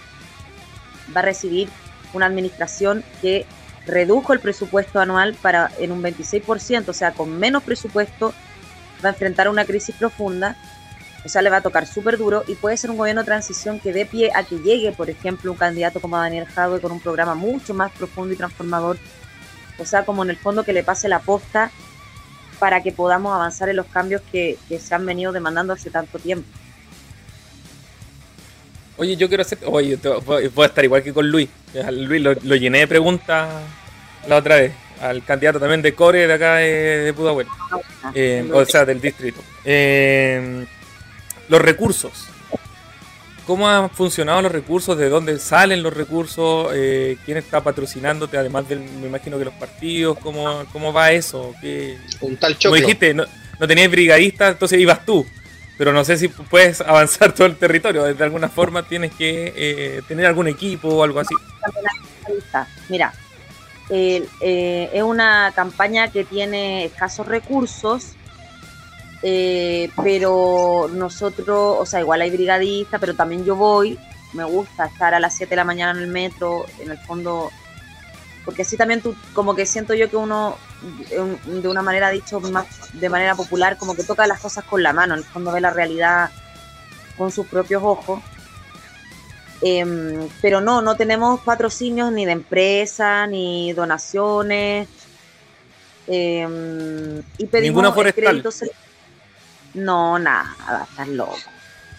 va 1.16 1.22
a 1.22 1.24
recibir 1.24 1.70
una 2.14 2.26
administración 2.26 3.04
que 3.22 3.46
redujo 3.86 4.34
el 4.34 4.40
presupuesto 4.40 5.00
anual 5.00 5.34
para 5.36 5.72
en 5.80 5.92
un 5.92 6.04
26%, 6.04 6.90
o 6.90 6.94
sea, 6.94 7.14
con 7.14 7.40
menos 7.40 7.64
presupuesto 7.64 8.34
va 9.04 9.10
a 9.10 9.12
enfrentar 9.14 9.48
una 9.48 9.66
crisis 9.66 9.96
profunda, 9.96 10.58
o 11.24 11.30
sea, 11.30 11.42
le 11.42 11.50
va 11.50 11.58
a 11.58 11.62
tocar 11.62 11.88
súper 11.88 12.18
duro 12.18 12.44
y 12.48 12.56
puede 12.56 12.78
ser 12.78 12.92
un 12.92 12.98
gobierno 12.98 13.22
de 13.22 13.28
transición 13.28 13.80
que 13.80 13.94
dé 13.94 14.06
pie 14.06 14.32
a 14.36 14.44
que 14.44 14.60
llegue, 14.60 14.92
por 14.92 15.10
ejemplo, 15.10 15.52
un 15.52 15.58
candidato 15.58 16.02
como 16.02 16.18
Daniel 16.18 16.46
Jadwe 16.46 16.82
con 16.82 16.92
un 16.92 17.00
programa 17.00 17.36
mucho 17.36 17.74
más 17.74 17.92
profundo 17.92 18.34
y 18.34 18.38
transformador, 18.38 18.98
o 19.80 19.86
sea, 19.86 20.04
como 20.04 20.24
en 20.24 20.32
el 20.32 20.38
fondo 20.38 20.64
que 20.64 20.74
le 20.74 20.84
pase 20.84 21.08
la 21.08 21.20
posta 21.20 21.72
para 22.60 22.82
que 22.82 22.92
podamos 22.92 23.34
avanzar 23.34 23.70
en 23.70 23.76
los 23.76 23.86
cambios 23.88 24.22
que, 24.32 24.58
se 24.80 24.96
han 24.96 25.06
venido 25.06 25.32
demandando 25.32 25.74
hace 25.74 25.90
tanto 25.90 26.20
tiempo. 26.20 26.48
Oye, 28.98 29.16
yo 29.16 29.28
quiero 29.28 29.42
hacer. 29.42 29.60
Oye, 29.66 29.98
voy 30.26 30.64
a 30.64 30.66
estar 30.66 30.84
igual 30.84 31.04
que 31.04 31.14
con 31.14 31.30
Luis. 31.30 31.50
Luis 31.92 32.22
lo, 32.22 32.34
llené 32.56 32.80
de 32.80 32.88
preguntas 32.88 33.48
la 34.28 34.38
otra 34.38 34.56
vez. 34.56 34.74
Al 35.00 35.24
candidato 35.24 35.60
también 35.60 35.84
de 35.84 35.94
Core 35.94 36.26
de 36.26 36.34
acá 36.34 36.56
de, 36.56 37.14
Pudahuel. 37.16 37.46
Eh, 38.16 38.50
o 38.52 38.66
sea, 38.66 38.84
del 38.86 39.00
distrito. 39.00 39.42
Eh, 39.64 40.66
los 41.50 41.62
recursos. 41.62 42.28
¿Cómo 43.48 43.70
han 43.70 43.90
funcionado 43.90 44.42
los 44.42 44.52
recursos? 44.52 44.98
¿De 44.98 45.08
dónde 45.08 45.40
salen 45.40 45.82
los 45.82 45.94
recursos? 45.94 46.70
Eh, 46.76 47.18
¿Quién 47.24 47.38
está 47.38 47.64
patrocinándote? 47.64 48.38
Además 48.38 48.68
del, 48.68 48.82
me 48.82 49.08
imagino 49.08 49.40
que 49.40 49.46
los 49.46 49.54
partidos, 49.54 50.18
¿cómo, 50.20 50.66
cómo 50.74 50.92
va 50.92 51.14
eso? 51.14 51.56
Un 52.20 52.36
tal 52.36 52.58
choque. 52.58 52.68
Como 52.68 52.76
dijiste, 52.76 53.14
no, 53.14 53.24
no 53.58 53.66
tenías 53.66 53.90
brigadistas, 53.90 54.52
entonces 54.52 54.78
ibas 54.82 55.06
tú. 55.06 55.26
Pero 55.78 55.94
no 55.94 56.04
sé 56.04 56.18
si 56.18 56.28
puedes 56.28 56.82
avanzar 56.82 57.32
todo 57.36 57.48
el 57.48 57.56
territorio. 57.56 58.04
De 58.04 58.22
alguna 58.22 58.50
forma 58.50 58.84
tienes 58.84 59.14
que 59.14 59.54
eh, 59.56 60.02
tener 60.10 60.26
algún 60.26 60.50
equipo 60.50 60.90
o 60.90 61.04
algo 61.04 61.22
así. 61.22 61.34
Mira, 62.90 63.14
eh, 63.90 64.90
es 64.92 65.04
una 65.04 65.54
campaña 65.56 66.12
que 66.12 66.26
tiene 66.26 66.84
escasos 66.84 67.26
recursos 67.26 68.17
eh, 69.24 69.90
pero 70.04 70.90
nosotros, 70.94 71.78
o 71.80 71.86
sea, 71.86 72.02
igual 72.02 72.22
hay 72.22 72.30
brigadistas, 72.30 73.00
pero 73.00 73.16
también 73.16 73.44
yo 73.46 73.56
voy, 73.56 73.98
me 74.34 74.44
gusta 74.44 74.86
estar 74.86 75.14
a 75.14 75.20
las 75.20 75.36
7 75.36 75.50
de 75.50 75.56
la 75.56 75.64
mañana 75.64 75.98
en 75.98 76.06
el 76.06 76.12
metro, 76.12 76.66
en 76.80 76.92
el 76.92 76.98
fondo, 77.00 77.50
porque 78.46 78.62
así 78.62 78.78
también 78.78 79.02
tú, 79.02 79.16
como 79.34 79.56
que 79.56 79.66
siento 79.66 79.94
yo 79.94 80.10
que 80.10 80.18
uno, 80.18 80.58
de 81.46 81.68
una 81.68 81.82
manera 81.82 82.12
dicho 82.12 82.40
más 82.40 82.68
de 82.94 83.10
manera 83.10 83.36
popular, 83.36 83.78
como 83.78 83.96
que 83.96 84.04
toca 84.04 84.28
las 84.28 84.40
cosas 84.40 84.64
con 84.66 84.84
la 84.84 84.94
mano, 84.94 85.16
en 85.16 85.20
el 85.20 85.26
fondo 85.26 85.52
ve 85.52 85.62
la 85.62 85.72
realidad 85.72 86.30
con 87.18 87.32
sus 87.32 87.48
propios 87.48 87.82
ojos. 87.84 88.22
Em, 89.60 90.30
pero 90.40 90.62
no, 90.62 90.84
no 90.84 90.96
tenemos 90.96 91.40
patrocinios 91.42 92.12
ni 92.12 92.26
de 92.26 92.34
empresa, 92.34 93.26
ni 93.26 93.74
donaciones. 93.74 94.88
Em, 96.06 97.24
y 97.40 97.46
pedimos 97.48 97.84
Ninguna 97.84 97.92
forestal. 97.92 98.44
No, 99.78 100.20
nada, 100.20 100.56
estás 100.90 101.08
loco. 101.08 101.38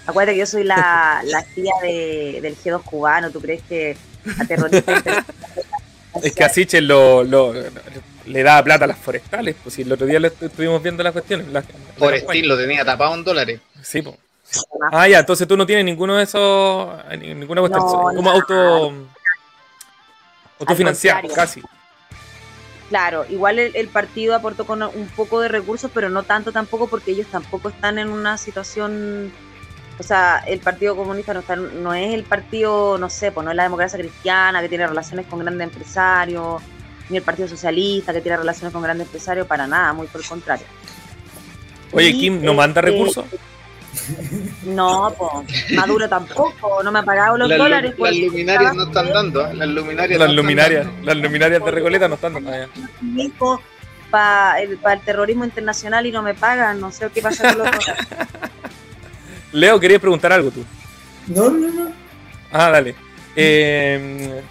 Acuérdate 0.07 0.35
que 0.35 0.41
yo 0.41 0.47
soy 0.47 0.65
la, 0.65 1.23
la 1.25 1.43
tía 1.43 1.73
de, 1.83 2.41
del 2.43 2.57
G2 2.57 2.83
cubano, 2.83 3.31
¿tú 3.31 3.41
crees 3.41 3.63
que 3.63 3.97
a 4.39 4.45
terroristas 4.45 5.05
Es 6.23 6.35
que 6.35 6.43
así 6.43 6.67
lo, 6.81 7.23
lo, 7.23 7.55
le 8.27 8.43
da 8.43 8.63
plata 8.65 8.85
a 8.87 8.89
las 8.89 8.99
forestales, 8.99 9.55
pues 9.63 9.75
si 9.75 9.83
el 9.83 9.93
otro 9.93 10.07
día 10.07 10.19
estuvimos 10.19 10.83
viendo 10.83 11.03
las 11.03 11.13
cuestiones. 11.13 11.47
Forestil 11.97 12.49
lo 12.49 12.57
tenía 12.57 12.85
tapado 12.85 13.15
en 13.15 13.23
dólares. 13.23 13.61
Sí, 13.83 14.03
pues. 14.03 14.17
Ah, 14.91 15.07
ya, 15.07 15.21
entonces 15.21 15.47
tú 15.47 15.57
no 15.57 15.67
tienes 15.67 15.85
ninguno 15.85 16.17
de 16.17 16.25
esos, 16.25 16.91
ninguna 17.21 17.61
cuestión, 17.61 17.85
como 18.17 18.31
auto, 18.31 18.95
autofinanciado, 20.59 21.29
casi. 21.35 21.63
Claro, 22.89 23.27
igual 23.29 23.59
el, 23.59 23.89
partido 23.89 24.35
aportó 24.35 24.65
con 24.67 24.83
un 24.83 25.09
poco 25.15 25.41
de 25.41 25.49
recursos, 25.49 25.91
pero 25.93 26.09
no 26.09 26.23
tanto 26.23 26.53
tampoco 26.53 26.89
porque 26.89 27.11
ellos 27.11 27.27
tampoco 27.27 27.69
están 27.69 27.99
en 27.99 28.09
una 28.09 28.39
situación, 28.39 29.31
o 29.99 30.03
sea, 30.03 30.43
el 30.47 30.61
Partido 30.61 30.97
Comunista 30.97 31.35
no, 31.35 31.41
está, 31.41 31.55
no 31.57 31.93
es 31.93 32.15
el 32.15 32.25
partido, 32.25 32.97
no 32.97 33.11
sé, 33.11 33.31
pues 33.31 33.45
no 33.45 33.51
es 33.51 33.57
la 33.59 33.65
democracia 33.65 33.99
cristiana 33.99 34.63
que 34.63 34.71
tiene 34.71 34.87
relaciones 34.87 35.27
con 35.27 35.39
grandes 35.41 35.69
empresarios, 35.69 36.63
ni 37.11 37.19
el 37.19 37.23
Partido 37.23 37.47
Socialista 37.47 38.15
que 38.15 38.23
tiene 38.23 38.39
relaciones 38.39 38.73
con 38.73 38.83
grandes 38.83 39.07
empresarios, 39.07 39.47
para 39.47 39.67
nada, 39.67 39.93
muy 39.93 40.07
por 40.07 40.23
el 40.23 40.27
contrario. 40.27 40.67
Oye, 41.93 42.13
Kim, 42.13 42.43
¿no 42.43 42.55
manda 42.55 42.81
este, 42.81 42.93
recursos? 42.93 43.27
No, 44.65 45.15
pues, 45.17 45.73
Maduro 45.73 46.09
tampoco, 46.09 46.83
no 46.83 46.93
me 46.93 47.01
ha 47.01 47.03
pagado 47.03 47.37
los 47.37 47.49
dólares. 47.49 47.95
Las 47.99 48.17
luminarias 48.17 48.75
no 48.75 48.85
están 48.85 49.09
dando, 49.11 49.47
¿eh? 49.47 49.55
las 49.55 49.69
luminarias. 49.69 50.21
Las 50.21 50.33
luminarias, 50.33 50.87
las 51.03 51.17
luminarias 51.17 51.65
de 51.65 51.71
Recoleta 51.71 52.09
no 52.09 52.15
están 52.15 52.35
dando. 52.35 52.51
Para 54.11 54.63
el, 54.63 54.79
el, 54.83 55.01
terrorismo 55.01 55.45
internacional 55.45 56.07
y 56.07 56.13
no 56.13 56.23
me 56.23 56.33
pagan, 56.33 56.81
no 56.81 56.91
sé 56.91 57.11
qué 57.13 57.21
pasa 57.21 57.55
con 57.55 57.59
los 57.59 57.67
dólares. 57.67 58.07
Leo, 59.53 59.79
querías 59.79 60.01
preguntar 60.01 60.33
algo 60.33 60.51
tú. 60.51 60.65
No, 61.27 61.51
no, 61.51 61.69
no. 61.69 61.93
Ah, 62.51 62.71
dale. 62.71 62.95
Eh, 63.37 64.43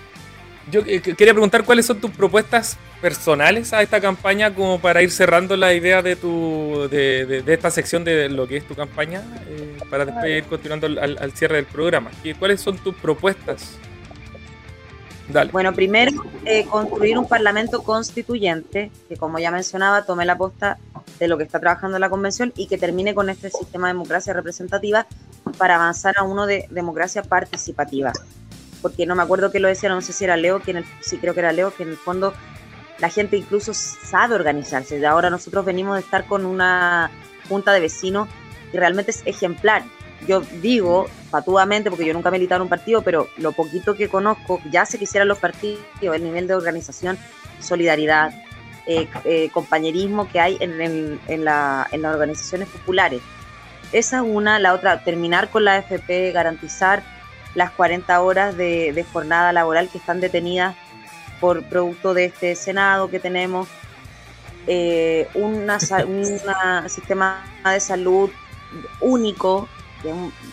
yo 0.72 0.84
quería 0.84 1.34
preguntar 1.34 1.64
cuáles 1.64 1.86
son 1.86 2.00
tus 2.00 2.12
propuestas 2.12 2.78
personales 3.02 3.74
a 3.74 3.82
esta 3.82 4.02
campaña 4.02 4.54
como 4.54 4.80
para 4.80 5.02
ir 5.02 5.12
cerrando 5.12 5.56
la 5.56 5.74
idea 5.74 6.02
de 6.02 6.16
tu 6.16 6.88
de, 6.90 7.44
esta 7.48 7.72
sección 7.72 8.04
de 8.04 8.30
lo 8.30 8.48
que 8.48 8.58
es 8.58 8.68
tu 8.68 8.76
campaña 8.76 9.24
eh, 9.48 9.78
para 9.90 10.06
después 10.06 10.26
ir 10.26 10.44
continuando 10.46 10.88
al, 10.88 11.32
cierre 11.34 11.58
del 11.58 11.66
programa. 11.66 12.12
¿Cuáles 12.38 12.62
son 12.62 12.78
tus 12.78 12.96
propuestas? 12.96 13.78
Dale. 15.30 15.52
Bueno, 15.52 15.74
primero, 15.74 16.12
eh, 16.46 16.66
construir 16.66 17.18
un 17.18 17.28
parlamento 17.28 17.84
constituyente 17.84 18.92
que, 19.10 19.18
como 19.18 19.40
ya 19.40 19.52
mencionaba, 19.52 20.06
tome 20.06 20.26
la 20.26 20.38
posta 20.38 20.78
de 21.20 21.28
lo 21.28 21.38
que 21.38 21.44
está 21.44 21.60
trabajando 21.60 22.00
la 22.00 22.10
convención 22.10 22.54
y 22.56 22.68
que 22.68 22.78
termine 22.78 23.14
con 23.14 23.30
este 23.30 23.50
sistema 23.50 23.88
de 23.88 23.94
democracia 23.94 24.34
representativa 24.34 25.06
para 25.58 25.76
avanzar 25.76 26.16
a 26.18 26.24
uno 26.24 26.46
de 26.46 26.68
democracia 26.70 27.24
participativa 27.24 28.14
porque 28.88 29.06
no 29.06 29.16
me 29.16 29.24
acuerdo 29.24 29.52
que 29.52 29.60
lo 29.60 29.68
decía, 29.68 29.90
no 29.90 30.00
sé 30.00 30.14
si 30.14 30.24
era 30.24 30.38
Leo, 30.38 30.62
que 30.62 30.72
en 30.72 30.78
el, 30.78 30.86
sí 31.02 31.18
creo 31.18 31.34
que 31.34 31.42
era 31.42 31.52
Leo, 31.52 31.74
que 31.76 31.84
en 31.84 31.90
el 31.90 31.98
fondo 31.98 32.34
la 33.00 33.10
gente 33.10 33.36
incluso 33.36 33.74
sabe 33.74 34.36
organizarse. 34.36 35.06
Ahora 35.06 35.30
nosotros 35.30 35.66
venimos 35.66 35.96
de 35.96 36.02
estar 36.02 36.26
con 36.26 36.46
una 36.46 37.12
junta 37.50 37.74
de 37.74 37.82
vecinos 37.82 38.30
y 38.72 38.78
realmente 38.78 39.12
es 39.12 39.24
ejemplar. 39.26 39.84
Yo 40.26 40.42
digo 40.62 41.08
patuamente, 41.30 41.90
porque 41.90 42.06
yo 42.06 42.14
nunca 42.14 42.30
he 42.30 42.32
militado 42.32 42.60
en 42.60 42.64
un 42.64 42.70
partido, 42.70 43.02
pero 43.02 43.28
lo 43.38 43.52
poquito 43.52 43.94
que 43.94 44.08
conozco, 44.08 44.62
ya 44.72 44.86
se 44.86 44.98
quisieran 44.98 45.28
los 45.28 45.38
partidos, 45.38 45.84
el 46.02 46.24
nivel 46.24 46.48
de 46.48 46.56
organización, 46.56 47.18
solidaridad, 47.60 48.32
eh, 48.88 49.08
eh, 49.26 49.50
compañerismo 49.52 50.30
que 50.30 50.40
hay 50.40 50.58
en, 50.62 50.80
en, 50.82 51.20
en, 51.28 51.44
la, 51.44 51.88
en 51.92 52.02
las 52.02 52.14
organizaciones 52.14 52.70
populares. 52.70 53.22
Esa 53.92 54.18
es 54.18 54.24
una, 54.24 54.60
la 54.60 54.74
otra, 54.74 55.04
terminar 55.04 55.50
con 55.50 55.66
la 55.66 55.76
AFP, 55.76 56.32
garantizar 56.32 57.04
las 57.58 57.72
40 57.72 58.22
horas 58.22 58.56
de, 58.56 59.04
jornada 59.12 59.52
laboral 59.52 59.90
que 59.90 59.98
están 59.98 60.20
detenidas 60.20 60.76
por 61.42 61.64
producto 61.64 62.14
de 62.14 62.26
este 62.26 62.54
Senado 62.54 63.10
que 63.10 63.20
tenemos, 63.20 63.68
eh, 64.68 65.28
un 65.34 65.68
sistema 66.88 67.44
de 67.66 67.80
salud 67.80 68.30
único, 69.02 69.68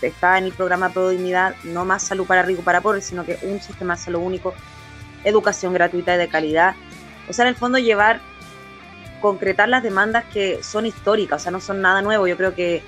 que 0.01 0.07
está 0.07 0.39
en 0.39 0.45
el 0.45 0.53
programa 0.55 0.89
Pro 0.89 1.11
Dignidad, 1.11 1.55
no 1.65 1.85
más 1.85 2.05
salud 2.05 2.27
para 2.27 2.41
rico 2.41 2.63
para 2.63 2.81
pobres, 2.81 3.05
sino 3.05 3.27
que 3.27 3.39
un 3.43 3.61
sistema 3.61 3.97
de 3.97 4.01
salud 4.01 4.21
único, 4.21 4.55
educación 5.25 5.75
gratuita 5.75 6.15
y 6.15 6.19
de 6.19 6.29
calidad. 6.29 6.75
O 7.29 7.35
sea, 7.35 7.45
en 7.45 7.51
el 7.51 7.57
fondo 7.57 7.77
llevar, 7.77 8.23
concretar 9.21 9.69
las 9.69 9.83
demandas 9.83 10.25
que 10.33 10.63
son 10.63 10.87
históricas, 10.87 11.43
o 11.43 11.45
sea, 11.45 11.53
no 11.53 11.61
son 11.61 11.83
nada 11.83 12.01
nuevo. 12.01 12.27
Yo 12.27 12.39
creo 12.39 12.55
que 12.55 12.83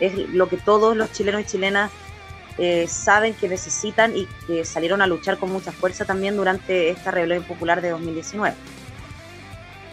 es 0.00 0.16
lo 0.30 0.48
que 0.48 0.56
todos 0.56 0.96
los 0.96 1.12
chilenos 1.12 1.42
y 1.42 1.44
chilenas 1.44 1.90
eh, 2.58 2.86
saben 2.88 3.34
que 3.34 3.48
necesitan 3.48 4.16
y 4.16 4.26
que 4.46 4.64
salieron 4.64 5.00
a 5.00 5.06
luchar 5.06 5.38
con 5.38 5.50
mucha 5.50 5.72
fuerza 5.72 6.04
también 6.04 6.36
durante 6.36 6.90
esta 6.90 7.10
rebelión 7.10 7.44
popular 7.44 7.80
de 7.80 7.90
2019. 7.90 8.56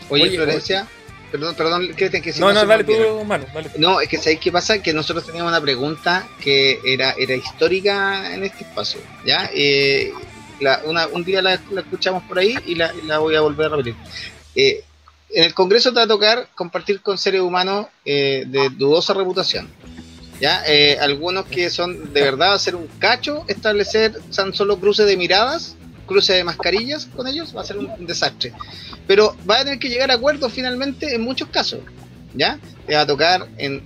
Oye, 0.09 0.31
Florencia, 0.31 0.87
perdón, 1.31 1.55
perdón, 1.55 1.93
que 1.95 2.33
No, 2.39 2.53
no, 2.53 2.65
dale 2.65 2.83
tú, 2.83 3.23
mano, 3.25 3.45
No, 3.77 4.01
es 4.01 4.09
que 4.09 4.17
¿sabéis 4.17 4.39
qué 4.39 4.51
pasa? 4.51 4.81
Que 4.81 4.93
nosotros 4.93 5.25
teníamos 5.25 5.51
una 5.51 5.61
pregunta 5.61 6.27
que 6.41 6.79
era, 6.85 7.11
era 7.17 7.35
histórica 7.35 8.33
en 8.33 8.43
este 8.43 8.63
espacio, 8.63 8.99
¿ya? 9.25 9.49
Eh, 9.53 10.11
un 11.13 11.23
día 11.23 11.41
la, 11.41 11.53
escuchamos 11.53 12.23
por 12.23 12.39
ahí 12.39 12.55
y 12.65 12.75
la, 12.75 13.19
voy 13.19 13.35
a 13.35 13.41
volver 13.41 13.67
a 13.67 13.69
repetir. 13.69 13.95
Eh, 14.55 14.83
en 15.31 15.43
el 15.43 15.53
Congreso 15.53 15.89
te 15.89 15.97
va 15.97 16.03
a 16.03 16.07
tocar 16.07 16.47
compartir 16.55 17.01
con 17.01 17.17
seres 17.17 17.41
humanos 17.41 17.87
eh, 18.05 18.45
de 18.47 18.69
dudosa 18.69 19.13
reputación. 19.13 19.69
¿Ya? 20.39 20.63
Eh, 20.67 20.97
algunos 20.99 21.45
que 21.45 21.69
son 21.69 22.13
de 22.13 22.21
verdad 22.21 22.53
hacer 22.53 22.75
un 22.75 22.87
cacho, 22.99 23.43
establecer 23.47 24.19
tan 24.35 24.53
solo 24.53 24.79
cruces 24.79 25.05
de 25.05 25.17
miradas, 25.17 25.75
cruces 26.05 26.35
de 26.35 26.43
mascarillas 26.43 27.07
con 27.07 27.27
ellos, 27.27 27.55
va 27.55 27.61
a 27.61 27.65
ser 27.65 27.77
un, 27.77 28.05
desastre. 28.05 28.53
Pero 29.07 29.35
va 29.49 29.59
a 29.59 29.63
tener 29.63 29.79
que 29.79 29.89
llegar 29.89 30.11
a 30.11 30.15
acuerdos 30.15 30.51
finalmente 30.53 31.13
en 31.13 31.21
muchos 31.21 31.49
casos. 31.49 31.79
¿Ya? 32.33 32.59
Te 32.85 32.95
va 32.95 33.01
a 33.01 33.07
tocar 33.07 33.47
en 33.57 33.81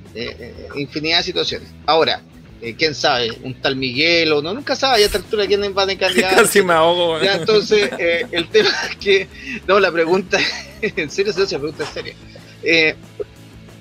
infinidad 0.75 1.19
de 1.19 1.23
situaciones. 1.23 1.69
Ahora, 1.85 2.23
eh, 2.61 2.75
quién 2.77 2.93
sabe, 2.93 3.31
un 3.43 3.53
tal 3.53 3.77
Miguel 3.77 4.33
o 4.33 4.41
no, 4.41 4.53
nunca 4.53 4.75
sabe 4.75 5.03
a 5.03 5.05
esta 5.05 5.17
altura 5.17 5.47
quién 5.47 5.61
va 5.61 5.83
a 5.83 5.85
candidato. 5.97 6.35
Casi 6.35 6.61
me 6.61 6.73
ahogo. 6.73 7.21
Ya, 7.21 7.35
entonces, 7.35 7.89
eh, 7.97 8.25
el 8.31 8.49
tema 8.49 8.69
es 8.89 8.97
que, 8.97 9.27
no, 9.65 9.79
la 9.79 9.91
pregunta, 9.91 10.37
en 10.81 11.09
serio, 11.09 11.31
se 11.31 11.45
pregunta 11.57 11.85
en 11.85 11.93
serio. 11.93 12.13
Eh, 12.61 12.95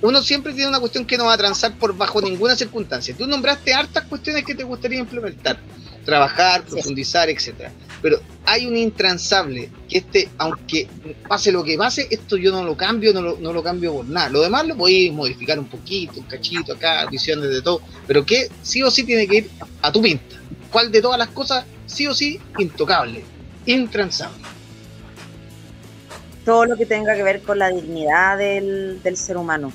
uno 0.01 0.23
siempre 0.23 0.53
tiene 0.53 0.69
una 0.69 0.81
cuestión 0.81 1.05
que 1.05 1.17
no 1.19 1.25
va 1.25 1.35
a 1.35 1.39
transar 1.39 1.77
por 1.77 1.97
bajo 1.97 2.21
ninguna 2.21 2.55
circunstancia. 2.55 3.15
Tú 3.17 3.27
nombraste 3.27 3.75
hartas 3.75 4.05
cuestiones 4.05 4.45
que 4.45 4.55
te 4.55 4.63
gustaría 4.65 4.99
implementar, 4.99 5.59
trabajar, 6.05 6.63
profundizar, 6.65 7.29
etcétera. 7.29 7.73
Pero 8.01 8.21
hay 8.47 8.67
un 8.67 8.77
intransable 8.77 9.71
que 9.89 9.99
este, 9.99 10.29
aunque 10.39 10.89
pase 11.29 11.51
lo 11.51 11.65
que 11.65 11.77
pase, 11.77 12.07
esto 12.11 12.37
yo 12.37 12.53
no 12.53 12.63
lo 12.63 12.77
cambio, 12.77 13.13
no 13.13 13.21
lo, 13.21 13.39
no 13.41 13.53
lo 13.53 13.63
cambio 13.63 13.93
por 13.93 14.09
nada. 14.09 14.29
Lo 14.29 14.41
demás 14.41 14.67
lo 14.67 14.77
podéis 14.77 15.13
modificar 15.13 15.59
un 15.59 15.69
poquito, 15.69 16.21
un 16.21 16.27
cachito 16.27 16.75
acá, 16.75 17.05
visiones 17.07 17.51
de 17.51 17.61
todo, 17.61 17.81
pero 18.07 18.25
que 18.25 18.49
sí 18.63 18.83
o 18.83 18.91
sí 18.91 19.03
tiene 19.03 19.27
que 19.27 19.37
ir 19.37 19.51
a 19.83 19.91
tu 19.91 20.01
pinta. 20.01 20.37
¿Cuál 20.71 20.93
de 20.93 21.03
todas 21.03 21.19
las 21.19 21.29
cosas, 21.29 21.65
sí 21.87 22.07
o 22.07 22.15
sí, 22.15 22.39
intocable, 22.59 23.25
intransable? 23.67 24.39
Todo 26.45 26.67
lo 26.67 26.77
que 26.77 26.87
tenga 26.87 27.17
que 27.17 27.23
ver 27.23 27.43
con 27.43 27.59
la 27.59 27.69
dignidad 27.71 28.39
del, 28.39 29.03
del 29.03 29.17
ser 29.17 29.37
humano. 29.37 29.73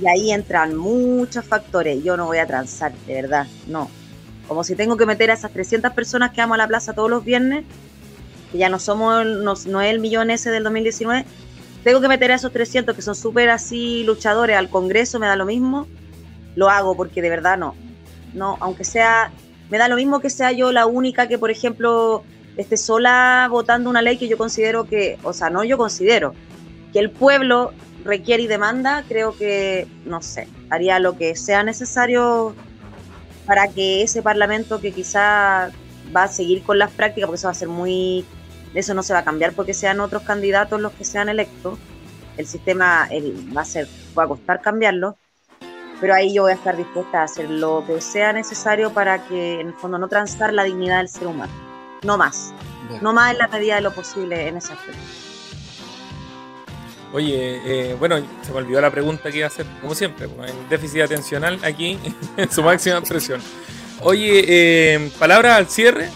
Y 0.00 0.06
ahí 0.06 0.32
entran 0.32 0.76
muchos 0.76 1.44
factores. 1.44 2.02
Yo 2.04 2.16
no 2.16 2.26
voy 2.26 2.38
a 2.38 2.46
transar, 2.46 2.92
de 3.06 3.14
verdad, 3.14 3.46
no 3.66 3.88
como 4.48 4.64
si 4.64 4.74
tengo 4.74 4.96
que 4.96 5.06
meter 5.06 5.30
a 5.30 5.34
esas 5.34 5.52
300 5.52 5.92
personas 5.92 6.32
que 6.32 6.40
vamos 6.40 6.54
a 6.54 6.58
la 6.58 6.66
plaza 6.66 6.94
todos 6.94 7.10
los 7.10 7.22
viernes, 7.22 7.64
que 8.50 8.58
ya 8.58 8.70
no 8.70 8.78
somos, 8.78 9.24
no, 9.26 9.52
es 9.52 9.90
el 9.90 10.00
millón 10.00 10.30
ese 10.30 10.50
del 10.50 10.64
2019, 10.64 11.26
tengo 11.84 12.00
que 12.00 12.08
meter 12.08 12.32
a 12.32 12.36
esos 12.36 12.50
300 12.50 12.96
que 12.96 13.02
son 13.02 13.14
súper 13.14 13.50
así 13.50 14.02
luchadores 14.04 14.56
al 14.56 14.70
Congreso, 14.70 15.20
me 15.20 15.26
da 15.26 15.36
lo 15.36 15.44
mismo, 15.44 15.86
lo 16.56 16.70
hago 16.70 16.96
porque 16.96 17.22
de 17.22 17.28
verdad 17.28 17.58
no. 17.58 17.74
No, 18.34 18.56
aunque 18.60 18.84
sea, 18.84 19.30
me 19.70 19.78
da 19.78 19.88
lo 19.88 19.96
mismo 19.96 20.20
que 20.20 20.30
sea 20.30 20.50
yo 20.52 20.72
la 20.72 20.86
única 20.86 21.28
que, 21.28 21.38
por 21.38 21.50
ejemplo, 21.50 22.24
esté 22.56 22.76
sola 22.76 23.46
votando 23.50 23.88
una 23.90 24.02
ley 24.02 24.16
que 24.16 24.28
yo 24.28 24.38
considero 24.38 24.84
que, 24.84 25.18
o 25.22 25.32
sea, 25.32 25.50
no 25.50 25.62
yo 25.62 25.76
considero, 25.78 26.34
que 26.92 26.98
el 26.98 27.10
pueblo 27.10 27.72
requiere 28.08 28.42
y 28.42 28.46
demanda, 28.46 29.04
creo 29.06 29.36
que, 29.36 29.86
no 30.06 30.22
sé, 30.22 30.48
haría 30.70 30.98
lo 30.98 31.16
que 31.16 31.36
sea 31.36 31.62
necesario 31.62 32.54
para 33.46 33.68
que 33.68 34.02
ese 34.02 34.22
Parlamento 34.22 34.80
que 34.80 34.92
quizá 34.92 35.70
va 36.16 36.22
a 36.24 36.28
seguir 36.28 36.62
con 36.62 36.78
las 36.78 36.90
prácticas, 36.90 37.28
porque 37.28 37.36
eso 37.36 37.48
va 37.48 37.52
a 37.52 37.54
ser 37.54 37.68
muy, 37.68 38.24
eso 38.74 38.94
no 38.94 39.02
se 39.02 39.12
va 39.12 39.20
a 39.20 39.24
cambiar 39.24 39.52
porque 39.52 39.74
sean 39.74 40.00
otros 40.00 40.22
candidatos 40.22 40.80
los 40.80 40.92
que 40.92 41.04
sean 41.04 41.28
electos, 41.28 41.78
el 42.38 42.46
sistema 42.46 43.08
va 43.54 43.60
a 43.60 43.64
ser, 43.66 43.86
va 44.18 44.24
a 44.24 44.28
costar 44.28 44.62
cambiarlo, 44.62 45.16
pero 46.00 46.14
ahí 46.14 46.32
yo 46.32 46.44
voy 46.44 46.52
a 46.52 46.54
estar 46.54 46.78
dispuesta 46.78 47.20
a 47.20 47.24
hacer 47.24 47.50
lo 47.50 47.84
que 47.86 48.00
sea 48.00 48.32
necesario 48.32 48.90
para 48.94 49.26
que 49.28 49.60
en 49.60 49.68
el 49.68 49.74
fondo 49.74 49.98
no 49.98 50.08
transar 50.08 50.54
la 50.54 50.64
dignidad 50.64 50.98
del 50.98 51.08
ser 51.10 51.26
humano, 51.26 51.52
no 52.04 52.16
más, 52.16 52.54
no 53.02 53.12
más 53.12 53.32
en 53.32 53.38
la 53.38 53.48
medida 53.48 53.74
de 53.74 53.82
lo 53.82 53.92
posible 53.92 54.48
en 54.48 54.56
ese 54.56 54.72
aspecto. 54.72 55.27
Oye, 57.12 57.60
eh, 57.64 57.96
bueno, 57.98 58.16
se 58.42 58.52
me 58.52 58.58
olvidó 58.58 58.80
la 58.80 58.90
pregunta 58.90 59.30
que 59.30 59.38
iba 59.38 59.46
a 59.46 59.48
hacer, 59.48 59.64
como 59.80 59.94
siempre, 59.94 60.28
pues, 60.28 60.50
el 60.50 60.68
déficit 60.68 61.02
atencional 61.02 61.58
aquí 61.62 61.98
en 62.36 62.50
su 62.50 62.62
máxima 62.62 62.98
expresión. 62.98 63.40
Oye, 64.00 64.44
eh, 64.46 65.10
palabras 65.18 65.56
al 65.56 65.68
cierre 65.68 66.10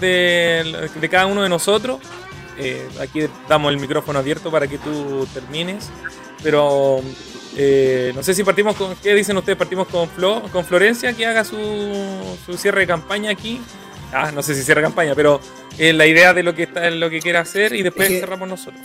de, 0.00 0.90
cada 1.10 1.26
uno 1.26 1.42
de 1.42 1.48
nosotros. 1.48 2.00
Eh, 2.58 2.88
aquí 3.00 3.20
damos 3.48 3.72
el 3.72 3.78
micrófono 3.78 4.18
abierto 4.18 4.50
para 4.50 4.66
que 4.66 4.78
tú 4.78 5.28
termines, 5.32 5.90
pero 6.42 7.00
no 8.14 8.22
sé 8.22 8.34
si 8.34 8.42
partimos 8.42 8.74
con, 8.74 8.96
¿qué 8.96 9.14
dicen 9.14 9.36
ustedes? 9.36 9.58
Partimos 9.58 9.86
con, 9.88 10.08
Flo, 10.08 10.42
con 10.50 10.64
Florencia, 10.64 11.12
que 11.12 11.26
haga 11.26 11.44
su, 11.44 11.56
su 12.46 12.56
cierre 12.56 12.80
de 12.80 12.86
campaña 12.86 13.30
aquí. 13.30 13.60
Ah, 14.12 14.32
no 14.32 14.42
sé 14.42 14.54
si 14.54 14.62
cierra 14.62 14.80
campaña, 14.80 15.14
pero 15.14 15.40
la 15.78 16.06
idea 16.06 16.32
de 16.32 16.42
lo 16.42 16.54
que 16.54 16.64
está, 16.64 16.90
lo 16.90 17.10
que 17.10 17.20
quiere 17.20 17.38
hacer 17.38 17.74
y 17.74 17.82
después 17.82 18.08
cerramos 18.08 18.48
nosotros. 18.48 18.80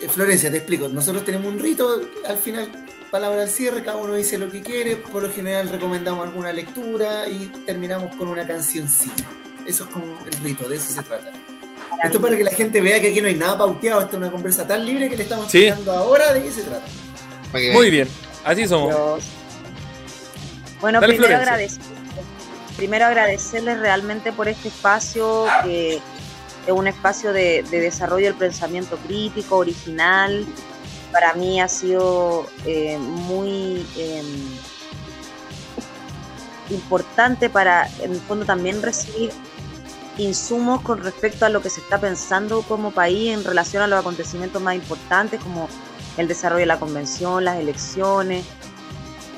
Eh, 0.00 0.08
Florencia, 0.08 0.50
te 0.50 0.58
explico. 0.58 0.88
Nosotros 0.88 1.24
tenemos 1.24 1.52
un 1.52 1.58
rito, 1.58 2.00
al 2.26 2.38
final, 2.38 2.68
palabra 3.10 3.42
al 3.42 3.48
cierre, 3.48 3.82
cada 3.82 3.96
uno 3.96 4.14
dice 4.14 4.38
lo 4.38 4.50
que 4.50 4.62
quiere. 4.62 4.96
Por 4.96 5.22
lo 5.22 5.32
general, 5.32 5.68
recomendamos 5.68 6.26
alguna 6.26 6.52
lectura 6.52 7.28
y 7.28 7.46
terminamos 7.64 8.14
con 8.16 8.28
una 8.28 8.46
cancioncita. 8.46 9.24
Eso 9.66 9.84
es 9.84 9.90
como 9.90 10.18
el 10.24 10.32
rito, 10.44 10.68
de 10.68 10.76
eso 10.76 10.92
se 10.92 11.02
trata. 11.02 11.32
Esto 12.02 12.20
para 12.20 12.36
que 12.36 12.44
la 12.44 12.50
gente 12.50 12.80
vea 12.80 13.00
que 13.00 13.08
aquí 13.08 13.20
no 13.20 13.28
hay 13.28 13.34
nada 13.34 13.56
pauteado, 13.56 14.00
esto 14.00 14.12
es 14.12 14.18
una 14.18 14.30
conversa 14.30 14.66
tan 14.66 14.84
libre 14.84 15.08
que 15.08 15.16
le 15.16 15.22
estamos 15.22 15.50
¿Sí? 15.50 15.68
ahora 15.68 16.32
de 16.34 16.42
qué 16.42 16.50
se 16.50 16.62
trata. 16.62 16.86
Muy 17.72 17.90
bien, 17.90 18.08
así 18.44 18.68
somos. 18.68 19.24
Bueno, 20.80 21.00
primero 21.00 21.34
agradecer, 21.34 21.80
primero 22.76 23.06
agradecerles 23.06 23.78
realmente 23.78 24.30
por 24.32 24.46
este 24.46 24.68
espacio 24.68 25.46
que 25.64 26.00
es 26.66 26.72
un 26.72 26.86
espacio 26.86 27.32
de, 27.32 27.64
desarrollo 27.70 28.26
del 28.26 28.34
pensamiento 28.34 28.96
crítico, 28.96 29.56
original. 29.56 30.44
Para 31.12 31.32
mí 31.34 31.60
ha 31.60 31.68
sido 31.68 32.46
eh, 32.64 32.98
muy 32.98 33.86
em, 33.96 34.26
importante 36.70 37.48
para, 37.48 37.88
en 38.02 38.12
el 38.12 38.20
fondo, 38.20 38.44
también 38.44 38.82
recibir 38.82 39.30
insumos 40.18 40.80
con 40.80 41.02
respecto 41.02 41.46
a 41.46 41.48
lo 41.48 41.62
que 41.62 41.70
se 41.70 41.80
está 41.80 41.98
pensando 41.98 42.62
como 42.62 42.90
país 42.90 43.32
en 43.32 43.44
relación 43.44 43.82
a 43.82 43.86
los 43.86 44.00
acontecimientos 44.00 44.60
más 44.60 44.74
importantes, 44.74 45.40
como 45.40 45.68
el 46.16 46.26
desarrollo 46.26 46.60
de 46.60 46.66
la 46.66 46.80
convención, 46.80 47.44
las 47.44 47.58
elecciones, 47.58 48.44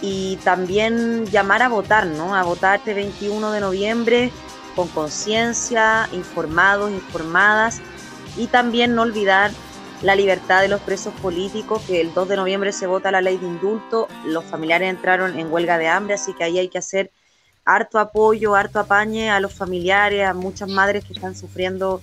y 0.01 0.37
también 0.45 1.27
llamar 1.27 1.63
a 1.63 1.69
votar, 1.69 2.07
¿no? 2.07 2.35
A 2.35 2.43
votar 2.45 2.79
este 2.79 2.95
21 2.95 3.51
de 3.51 3.61
noviembre 3.61 4.33
con 4.79 4.87
conciencia, 4.87 6.09
informados, 6.13 6.93
informadas 6.93 7.81
y 8.37 8.47
también 8.47 8.95
no 8.95 9.03
olvidar 9.03 9.51
la 10.03 10.15
libertad 10.15 10.61
de 10.61 10.69
los 10.69 10.81
presos 10.81 11.13
políticos, 11.15 11.83
que 11.85 12.01
el 12.01 12.15
2 12.15 12.29
de 12.29 12.37
noviembre 12.37 12.71
se 12.71 12.87
vota 12.87 13.11
la 13.11 13.21
ley 13.21 13.39
de 13.39 13.47
indulto, 13.49 14.07
los 14.25 14.45
familiares 14.45 14.89
entraron 14.89 15.37
en 15.37 15.53
huelga 15.53 15.79
de 15.79 15.89
hambre, 15.89 16.15
así 16.15 16.33
que 16.33 16.45
ahí 16.45 16.61
hay 16.61 16.69
que 16.69 16.79
hacer 16.79 17.11
harto 17.65 17.99
apoyo, 17.99 18.55
harto 18.55 18.79
apañe 18.79 19.31
a 19.31 19.41
los 19.41 19.53
familiares, 19.53 20.25
a 20.25 20.33
muchas 20.33 20.69
madres 20.69 21.05
que 21.05 21.13
están 21.13 21.35
sufriendo 21.35 22.01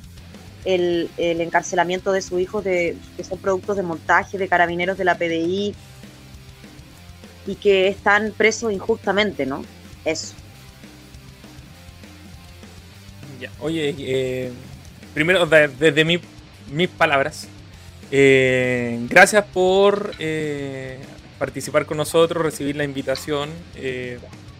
el, 0.66 1.10
encarcelamiento 1.18 2.12
de 2.12 2.22
sus 2.22 2.42
hijos, 2.42 2.62
de, 2.66 2.98
que 3.16 3.24
son 3.24 3.38
productos 3.38 3.78
de 3.78 3.84
montaje 3.84 4.38
de 4.38 4.50
carabineros 4.50 4.98
de 4.98 5.06
la 5.06 5.18
PDI 5.18 5.74
y 7.48 7.56
que 7.56 7.88
están 7.88 8.34
presos 8.36 8.74
injustamente, 8.74 9.46
¿no? 9.46 9.64
Eso. 10.04 10.36
Oye, 13.60 13.96
eh, 13.98 14.52
primero, 15.14 15.46
desde 15.46 16.06
mis 16.06 16.90
palabras, 16.90 17.48
eh, 18.12 19.00
gracias 19.10 19.46
por 19.46 20.12
eh, 20.20 21.00
participar 21.40 21.86
con 21.86 21.98
nosotros, 21.98 22.44
recibir 22.44 22.76
la 22.76 22.84
invitación. 22.84 23.50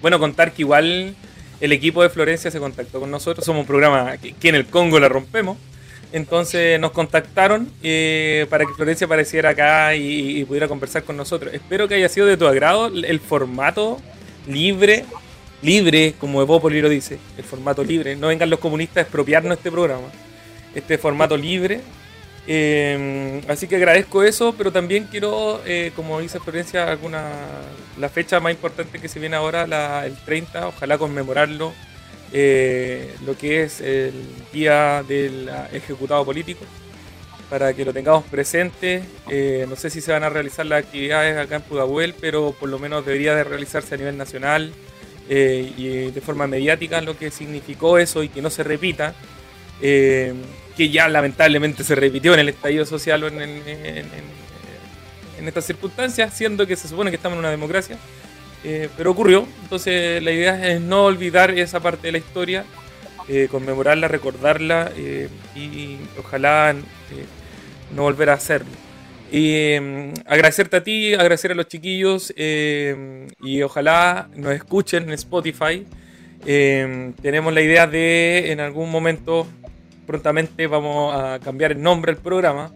bueno, 0.02 0.20
contar 0.20 0.52
que 0.52 0.62
igual 0.62 1.16
el 1.60 1.72
equipo 1.72 2.04
de 2.04 2.10
Florencia 2.10 2.52
se 2.52 2.60
contactó 2.60 3.00
con 3.00 3.12
nosotros. 3.12 3.46
Somos 3.46 3.62
un 3.62 3.68
programa 3.68 4.18
que, 4.18 4.36
en 4.50 4.56
el 4.56 4.66
Congo 4.66 5.00
la 5.00 5.10
rompemos. 5.10 5.58
Entonces 6.12 6.80
nos 6.80 6.92
contactaron 6.92 7.66
para 8.50 8.66
que 8.66 8.74
Florencia 8.76 9.06
apareciera 9.06 9.50
acá 9.50 9.96
y, 9.96 10.40
y, 10.40 10.46
pudiera 10.46 10.68
conversar 10.68 11.04
con 11.04 11.18
nosotros. 11.18 11.54
Espero 11.54 11.88
que 11.88 11.96
haya 11.96 12.10
sido 12.10 12.26
de 12.28 12.38
tu 12.38 12.48
agrado 12.48 12.88
el 12.88 13.20
formato 13.20 14.00
libre 14.48 15.06
libre, 15.62 16.16
como 16.20 16.42
Evópoli 16.42 16.82
lo 16.82 16.90
dice, 16.90 17.20
el 17.38 17.44
formato 17.44 17.84
libre. 17.84 18.16
No 18.16 18.28
vengan 18.28 18.50
los 18.50 18.60
comunistas 18.60 18.98
a 18.98 19.02
expropiarnos 19.02 19.58
este 19.58 19.72
programa, 19.72 20.08
este 20.74 20.98
formato 20.98 21.38
libre. 21.38 21.82
Eh, 22.48 23.42
así 23.48 23.68
que 23.68 23.78
agradezco 23.78 24.24
eso, 24.24 24.54
pero 24.56 24.72
también 24.72 25.08
quiero, 25.10 25.62
eh, 25.66 25.92
como 25.96 26.20
dice 26.20 26.40
Florencia, 26.40 26.90
alguna, 26.90 27.32
la 27.98 28.10
fecha 28.10 28.40
más 28.40 28.54
importante 28.54 29.00
que 29.00 29.08
se 29.08 29.20
viene 29.20 29.36
ahora, 29.36 30.06
el 30.06 30.16
30, 30.16 30.68
ojalá 30.68 30.98
conmemorarlo, 30.98 31.74
eh, 32.32 33.16
lo 33.26 33.36
que 33.38 33.64
es 33.64 33.82
el 33.82 34.14
día 34.54 35.04
del 35.08 35.50
ejecutado 35.74 36.24
político, 36.24 36.66
para 37.50 37.74
que 37.74 37.86
lo 37.86 37.94
tengamos 37.94 38.24
presente. 38.26 39.04
no 39.68 39.76
sé 39.76 39.90
si 39.90 40.02
se 40.02 40.12
van 40.12 40.24
a 40.24 40.30
realizar 40.30 40.66
las 40.66 40.84
actividades 40.84 41.38
acá 41.38 41.56
en 41.56 41.62
Pudahuel, 41.64 42.14
pero 42.20 42.52
por 42.60 42.70
lo 42.70 42.78
menos 42.78 43.06
debería 43.06 43.34
de 43.36 43.44
realizarse 43.44 43.96
a 43.96 43.98
nivel 43.98 44.18
nacional. 44.18 44.72
Eh, 45.28 45.74
y 45.78 46.12
de 46.12 46.22
forma 46.22 46.46
mediática 46.46 47.02
lo 47.02 47.18
que 47.18 47.32
significó 47.32 47.98
eso 47.98 48.22
y 48.24 48.30
que 48.30 48.42
no 48.42 48.50
se 48.50 48.64
repita. 48.64 49.14
Eh, 49.82 50.34
que 50.78 50.90
ya 50.90 51.08
lamentablemente 51.08 51.84
se 51.84 51.96
repitió 51.96 52.34
en 52.34 52.42
el 52.42 52.50
estallido 52.50 52.86
social 52.86 53.24
o 53.24 53.28
en, 53.28 53.42
en, 53.42 54.06
estas 55.48 55.66
circunstancias, 55.66 56.34
siendo 56.34 56.66
que 56.66 56.76
se 56.76 56.88
supone 56.88 57.12
que 57.12 57.18
estamos 57.18 57.36
en 57.36 57.40
una 57.40 57.52
democracia. 57.52 57.98
Eh, 58.64 58.90
pero 58.98 59.12
ocurrió, 59.12 59.48
entonces 59.62 60.22
la 60.24 60.32
idea 60.32 60.72
es 60.72 60.82
no 60.82 61.06
olvidar 61.06 61.52
esa 61.52 61.80
parte 61.80 62.08
de 62.08 62.14
la 62.14 62.18
historia, 62.18 62.66
conmemorarla, 63.52 64.08
recordarla 64.08 64.92
y 65.56 65.98
ojalá 66.20 66.76
no 67.96 68.04
volver 68.04 68.32
a 68.32 68.34
hacerlo. 68.34 68.85
Y 69.32 69.80
mm, 69.80 70.14
agradecerte 70.26 70.78
a 70.78 70.84
ti, 70.84 71.14
agradecer 71.14 71.52
a 71.52 71.56
los 71.56 71.68
chiquillos 71.68 72.34
y 72.36 73.62
ojalá 73.62 74.30
nos 74.36 74.54
escuchen 74.54 75.04
en 75.04 75.12
Spotify. 75.12 75.86
tenemos 76.44 77.54
la 77.54 77.62
idea 77.62 77.88
de 77.88 78.52
en 78.52 78.60
algún 78.60 78.92
momento 78.92 79.48
prontamente 80.06 80.68
vamos 80.68 81.14
a 81.16 81.40
cambiar 81.40 81.72
el 81.74 81.82
nombre 81.82 82.14
del 82.14 82.22
programa, 82.22 82.72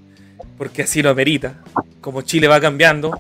porque 0.58 0.84
así 0.84 1.02
lo 1.02 1.10
amerita. 1.10 1.62
Como 2.02 2.22
Chile 2.22 2.48
va 2.48 2.60
cambiando, 2.60 3.20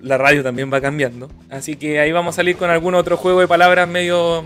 la 0.00 0.18
radio 0.18 0.42
también 0.42 0.72
va 0.72 0.80
cambiando. 0.80 1.28
Así 1.50 1.76
que 1.76 2.00
ahí 2.00 2.12
vamos 2.12 2.34
a 2.34 2.36
salir 2.36 2.56
con 2.56 2.70
algún 2.70 2.94
otro 2.94 3.16
juego 3.16 3.40
de 3.40 3.48
palabras 3.48 3.88
medio 3.88 4.44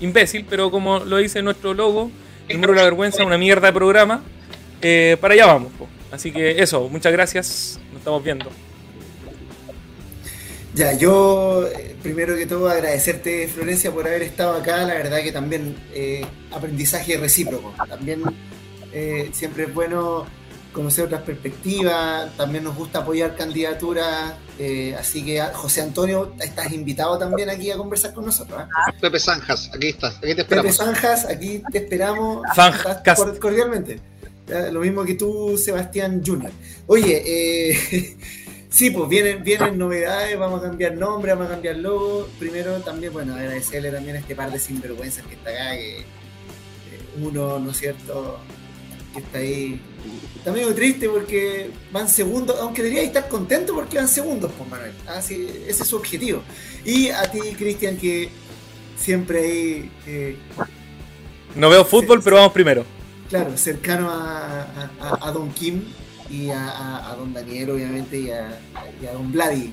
imbécil, 0.00 0.46
pero 0.48 0.70
como 0.70 1.00
lo 1.00 1.16
dice 1.18 1.42
nuestro 1.42 1.74
logo, 1.74 2.10
el 2.48 2.58
muro 2.58 2.72
de 2.72 2.78
la 2.78 2.84
vergüenza, 2.84 3.24
una 3.24 3.38
mierda 3.38 3.68
de 3.68 3.72
programa, 3.72 4.22
eh, 4.80 5.16
para 5.20 5.34
allá 5.34 5.46
vamos. 5.46 5.72
Así 6.12 6.30
que 6.30 6.62
eso, 6.62 6.88
muchas 6.90 7.10
gracias, 7.10 7.80
nos 7.90 7.98
estamos 7.98 8.22
viendo. 8.22 8.50
Ya, 10.74 10.92
yo 10.92 11.66
eh, 11.66 11.96
primero 12.02 12.36
que 12.36 12.46
todo 12.46 12.68
agradecerte, 12.68 13.48
Florencia, 13.48 13.90
por 13.90 14.06
haber 14.06 14.22
estado 14.22 14.56
acá. 14.56 14.84
La 14.84 14.94
verdad 14.94 15.22
que 15.22 15.32
también 15.32 15.76
eh, 15.92 16.24
aprendizaje 16.50 17.16
recíproco. 17.18 17.74
También 17.88 18.22
eh, 18.92 19.30
siempre 19.32 19.64
es 19.64 19.74
bueno 19.74 20.26
conocer 20.72 21.04
otras 21.04 21.22
perspectivas. 21.22 22.34
También 22.38 22.64
nos 22.64 22.74
gusta 22.74 23.00
apoyar 23.00 23.36
candidaturas. 23.36 24.34
así 24.98 25.24
que, 25.24 25.42
ah, 25.42 25.52
José 25.54 25.82
Antonio, 25.82 26.34
estás 26.40 26.72
invitado 26.72 27.18
también 27.18 27.50
aquí 27.50 27.70
a 27.70 27.76
conversar 27.76 28.14
con 28.14 28.24
nosotros. 28.24 28.62
Pepe 28.98 29.18
Zanjas, 29.18 29.70
aquí 29.74 29.88
estás, 29.88 30.16
aquí 30.16 30.34
te 30.34 30.40
esperamos. 30.40 30.76
Pepe 30.76 30.84
Zanjas, 30.84 31.24
aquí 31.26 31.62
te 31.70 31.78
esperamos 31.78 32.42
cordialmente. 33.40 34.11
Lo 34.72 34.80
mismo 34.80 35.04
que 35.04 35.14
tú, 35.14 35.56
Sebastián 35.56 36.22
Junior. 36.24 36.52
Oye, 36.86 37.22
eh. 37.24 38.16
Sí, 38.72 38.90
pues 38.90 39.06
vienen, 39.06 39.44
vienen 39.44 39.76
novedades, 39.76 40.38
vamos 40.38 40.60
a 40.60 40.68
cambiar 40.68 40.94
nombre, 40.94 41.30
vamos 41.34 41.48
a 41.48 41.50
cambiar 41.50 41.76
logo. 41.76 42.26
Primero 42.38 42.80
también, 42.80 43.12
bueno, 43.12 43.34
agradecerle 43.34 43.90
también 43.90 44.16
a 44.16 44.20
este 44.20 44.34
par 44.34 44.50
de 44.50 44.58
sinvergüenzas 44.58 45.26
que 45.26 45.34
está 45.34 45.50
acá, 45.50 45.74
que 45.74 46.04
uno, 47.20 47.58
¿no 47.58 47.70
es 47.70 47.76
cierto?, 47.76 48.38
que 49.12 49.18
está 49.18 49.38
ahí. 49.38 49.78
Está 50.38 50.52
medio 50.52 50.74
triste 50.74 51.06
porque 51.06 51.70
van 51.92 52.08
segundos, 52.08 52.56
aunque 52.60 52.82
debería 52.82 53.02
estar 53.02 53.28
contento 53.28 53.74
porque 53.74 53.98
van 53.98 54.08
segundos, 54.08 54.50
pues 54.56 54.70
Manuel. 54.70 54.92
Así, 55.06 55.46
ah, 55.50 55.68
ese 55.68 55.82
es 55.82 55.88
su 55.88 55.96
objetivo. 55.96 56.42
Y 56.82 57.10
a 57.10 57.30
ti, 57.30 57.40
Cristian, 57.58 57.98
que 57.98 58.30
siempre 58.96 59.40
ahí... 59.40 59.90
Eh, 60.06 60.36
no 61.56 61.68
veo 61.68 61.84
fútbol, 61.84 62.22
pero 62.24 62.36
vamos 62.36 62.52
primero. 62.52 62.86
Claro, 63.32 63.56
cercano 63.56 64.10
a, 64.10 64.66
a 65.20 65.32
Don 65.32 65.50
Kim, 65.52 65.82
y 66.32 66.50
a, 66.50 67.14
don 67.16 67.32
Daniel, 67.32 67.70
obviamente, 67.70 68.18
y 68.18 68.30
a, 68.30 69.12
don 69.12 69.30
Vladi, 69.30 69.72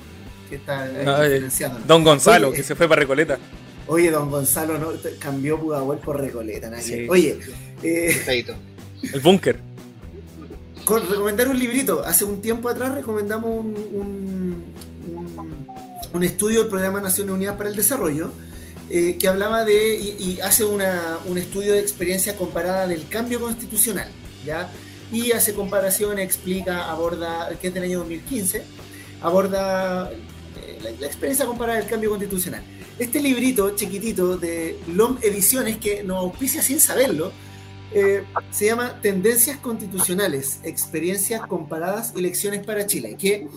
que 0.49 0.55
está 0.55 0.87
financiando. 1.31 1.79
Don 1.87 2.03
Gonzalo, 2.03 2.51
que 2.51 2.63
se 2.63 2.75
fue 2.75 2.87
para 2.87 3.01
Recoleta. 3.01 3.37
Oye, 3.87 4.11
don 4.11 4.29
Gonzalo 4.29 4.77
no 4.77 4.91
cambió 5.17 5.59
Pudahuel 5.59 5.99
por 5.99 6.19
Recoleta. 6.19 6.69
Oye, 7.09 7.39
eh, 7.81 8.45
el 9.13 9.19
búnker. 9.21 9.59
recomendar 11.09 11.47
un 11.47 11.57
librito. 11.57 12.03
Hace 12.05 12.25
un 12.25 12.41
tiempo 12.41 12.69
atrás 12.69 12.93
recomendamos 12.93 13.49
un, 13.49 14.63
un, 16.13 16.23
estudio 16.23 16.61
del 16.61 16.69
Programa 16.69 17.01
Naciones 17.01 17.33
Unidas 17.33 17.55
para 17.55 17.69
el 17.69 17.75
Desarrollo. 17.75 18.31
Eh, 18.91 19.17
que 19.19 19.27
hablaba 19.27 19.65
de 19.65 19.95
y, 19.95 20.39
hace 20.41 20.65
una, 20.65 21.19
un 21.25 21.37
estudio 21.37 21.73
de 21.73 21.79
experiencia 21.79 22.35
comparada 22.35 22.87
del 22.87 23.07
cambio 23.07 23.39
constitucional, 23.39 24.09
¿ya? 24.43 24.71
y 25.11 25.31
hace 25.31 25.53
comparación, 25.53 26.17
explica, 26.17 26.89
aborda, 26.89 27.49
que 27.61 27.67
es 27.67 27.73
del 27.73 27.83
año 27.83 27.99
2015, 27.99 28.63
aborda 29.21 30.11
eh, 30.11 30.95
la, 30.99 31.05
experiencia 31.05 31.45
comparada 31.45 31.79
del 31.79 31.87
cambio 31.87 32.09
constitucional. 32.09 32.63
Este 32.97 33.19
librito 33.19 33.75
chiquitito 33.75 34.37
de 34.37 34.79
LOM 34.87 35.17
Ediciones, 35.21 35.77
que 35.77 36.03
nos 36.03 36.17
auspicia 36.17 36.63
sin 36.63 36.79
saberlo, 36.79 37.31
eh, 37.91 38.23
se 38.49 38.65
llama 38.65 38.99
Tendencias 39.01 39.57
Constitucionales, 39.57 40.59
Experiencias 40.63 41.41
Comparadas 41.41 42.13
y 42.15 42.21
Lecciones 42.21 42.65
para 42.65 42.85
Chile, 42.85 43.15
que 43.19 43.47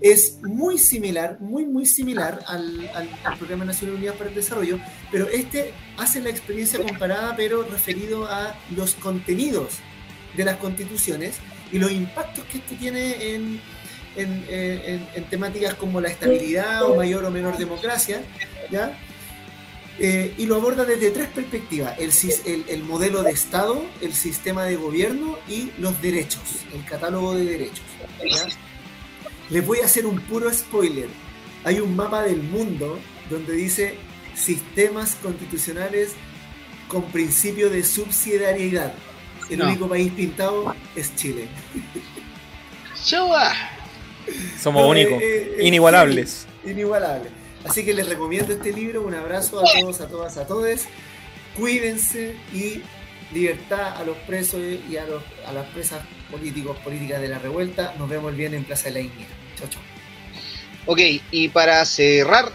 es 0.00 0.38
muy 0.42 0.78
similar, 0.78 1.38
muy, 1.40 1.66
muy 1.66 1.86
similar 1.86 2.40
al, 2.46 2.90
al, 2.94 3.38
Programa 3.38 3.64
Nacional 3.64 3.96
Unidas 3.96 4.16
para 4.16 4.30
el 4.30 4.36
Desarrollo, 4.36 4.78
pero 5.10 5.28
este 5.28 5.72
hace 5.96 6.20
la 6.20 6.30
experiencia 6.30 6.78
comparada, 6.78 7.34
pero 7.36 7.62
referido 7.64 8.26
a 8.26 8.54
los 8.76 8.94
contenidos 8.94 9.78
de 10.36 10.44
las 10.44 10.56
constituciones 10.58 11.36
y 11.72 11.78
los 11.78 11.90
impactos 11.90 12.44
que 12.44 12.58
esto 12.58 12.74
tiene 12.78 13.34
en, 13.34 13.60
en, 14.16 15.24
temáticas 15.30 15.74
como 15.74 16.00
la 16.00 16.08
estabilidad 16.08 16.84
o 16.84 16.94
mayor 16.94 17.24
o 17.24 17.30
menor 17.30 17.56
democracia, 17.58 18.22
¿ya? 18.70 18.96
Eh, 20.00 20.32
y 20.38 20.46
lo 20.46 20.54
aborda 20.54 20.84
desde 20.84 21.10
tres 21.10 21.26
perspectivas, 21.28 21.98
el, 21.98 22.64
el, 22.68 22.84
modelo 22.84 23.24
de 23.24 23.32
Estado, 23.32 23.84
el 24.00 24.14
sistema 24.14 24.62
de 24.64 24.76
gobierno 24.76 25.36
y 25.48 25.72
los 25.78 26.00
derechos, 26.00 26.42
el 26.72 26.84
catálogo 26.84 27.34
de 27.34 27.44
derechos. 27.44 27.82
Les 29.50 29.66
voy 29.66 29.78
a 29.80 29.86
hacer 29.86 30.06
un 30.06 30.20
puro 30.20 30.52
spoiler. 30.52 31.08
Hay 31.64 31.80
un 31.80 31.96
mapa 31.96 32.22
del 32.22 32.42
mundo 32.42 32.98
donde 33.30 33.54
dice 33.54 33.96
sistemas 34.34 35.16
constitucionales 35.22 36.12
con 36.86 37.02
principio 37.04 37.70
de 37.70 37.82
subsidiariedad. 37.82 38.92
El 39.50 39.62
único 39.62 39.88
país 39.88 40.12
pintado 40.12 40.74
es 40.94 41.14
Chile. 41.16 41.48
Somos 44.60 44.86
únicos, 44.86 45.22
eh, 45.22 45.56
eh, 45.58 45.66
inigualables. 45.66 46.46
inigualables. 46.64 47.32
Así 47.64 47.84
que 47.84 47.94
les 47.94 48.08
recomiendo 48.08 48.52
este 48.52 48.72
libro. 48.72 49.02
Un 49.02 49.14
abrazo 49.14 49.60
a 49.60 49.80
todos, 49.80 50.00
a 50.00 50.08
todas, 50.08 50.36
a 50.36 50.46
todos. 50.46 50.82
Cuídense 51.56 52.36
y 52.52 52.82
libertad 53.32 53.96
a 53.96 54.04
los 54.04 54.16
presos 54.18 54.60
y 54.60 54.96
a, 54.96 55.06
los, 55.06 55.22
a 55.46 55.52
las 55.52 55.66
presas 55.68 56.00
políticos, 56.30 56.76
políticas 56.78 57.20
de 57.20 57.28
la 57.28 57.38
revuelta. 57.38 57.94
Nos 57.98 58.08
vemos 58.08 58.30
el 58.30 58.36
viernes 58.36 58.58
en 58.58 58.64
Plaza 58.64 58.84
de 58.84 58.90
la 58.92 59.00
India. 59.00 59.26
Chau. 59.66 59.82
Ok, 60.86 61.00
y 61.30 61.48
para 61.48 61.84
cerrar, 61.84 62.50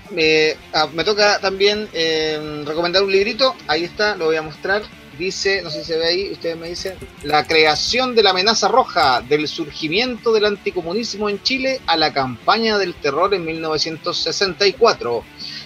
ah, 0.74 0.88
me 0.94 1.04
toca 1.04 1.40
también 1.40 1.88
eh, 1.94 2.64
recomendar 2.66 3.04
un 3.04 3.12
librito. 3.12 3.56
Ahí 3.68 3.84
está, 3.84 4.16
lo 4.16 4.26
voy 4.26 4.38
a 4.38 4.42
mostrar 4.42 4.82
dice, 5.18 5.62
no 5.62 5.70
sé 5.70 5.80
si 5.80 5.86
se 5.86 5.98
ve 5.98 6.06
ahí, 6.06 6.32
ustedes 6.32 6.58
me 6.58 6.70
dicen, 6.70 6.96
la 7.24 7.46
creación 7.46 8.16
de 8.16 8.24
la 8.24 8.32
amenaza 8.32 8.68
roja, 8.68 9.22
del 9.22 9.48
surgimiento 9.48 10.34
del 10.34 10.46
anticomunismo 10.46 11.30
en 11.30 11.42
Chile 11.42 11.82
a 11.86 11.98
la 11.98 12.14
campaña 12.14 12.78
del 12.78 12.94
terror 12.96 13.34
en 13.34 13.46
1964. 13.46 15.24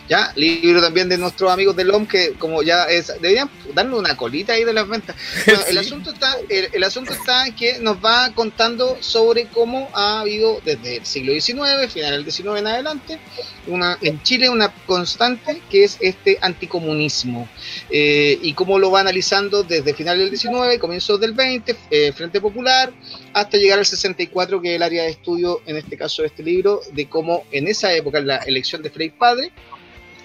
¿Ya? 0.08 0.32
Libro 0.36 0.82
también 0.82 1.10
de 1.10 1.18
nuestros 1.18 1.52
amigos 1.52 1.76
del 1.76 1.88
LOM 1.88 2.06
que 2.06 2.34
como 2.34 2.64
ya 2.64 2.86
es, 2.86 3.08
deberían 3.22 3.50
darle 3.74 3.96
una 3.96 4.16
colita 4.16 4.54
ahí 4.54 4.64
de 4.64 4.74
las 4.74 4.88
ventas. 4.88 5.16
el 5.70 5.78
asunto 5.78 6.12
está, 6.12 6.38
el, 6.50 6.84
asunto 6.84 7.14
está 7.14 7.46
que 7.56 7.80
nos 7.80 7.98
va 8.04 8.34
contando 8.34 8.98
sobre 9.02 9.46
cómo 9.48 9.90
ha 9.94 10.22
habido 10.22 10.62
desde 10.64 10.98
el 10.98 11.06
siglo 11.06 11.34
XIX, 11.34 11.92
final 11.92 12.24
del 12.24 12.32
XIX 12.32 12.60
en 12.60 12.68
adelante, 12.68 13.20
una, 13.68 13.98
en 14.02 14.22
Chile 14.24 14.50
una 14.50 14.70
constante 14.86 15.62
que 15.70 15.84
es 15.84 15.98
este 16.00 16.38
anticomunismo 16.42 17.50
eh, 17.90 18.40
y 18.42 18.54
cómo 18.54 18.80
lo 18.80 18.92
va 18.92 19.02
analizando 19.02 19.64
desde 19.64 19.94
final 19.94 20.18
del 20.18 20.36
XIX, 20.36 20.80
comienzos 20.80 21.20
del 21.20 21.34
20, 21.34 21.76
eh, 21.92 22.14
Frente 22.14 22.40
Popular, 22.40 22.92
hasta 23.34 23.58
llegar 23.58 23.80
al 23.80 23.86
64, 23.86 24.62
que 24.62 24.70
es 24.70 24.76
el 24.76 24.84
área 24.84 25.04
de 25.04 25.10
estudio, 25.10 25.62
en 25.66 25.78
este 25.78 25.98
caso 25.98 26.22
de 26.22 26.30
este 26.30 26.44
libro, 26.44 26.82
de 26.94 27.08
cómo 27.08 27.44
en 27.52 27.68
esa 27.68 27.94
época, 27.94 28.20
en 28.20 28.28
la 28.28 28.38
elección 28.38 28.82
de 28.82 28.90
Frei 28.90 29.10
Padre, 29.10 29.52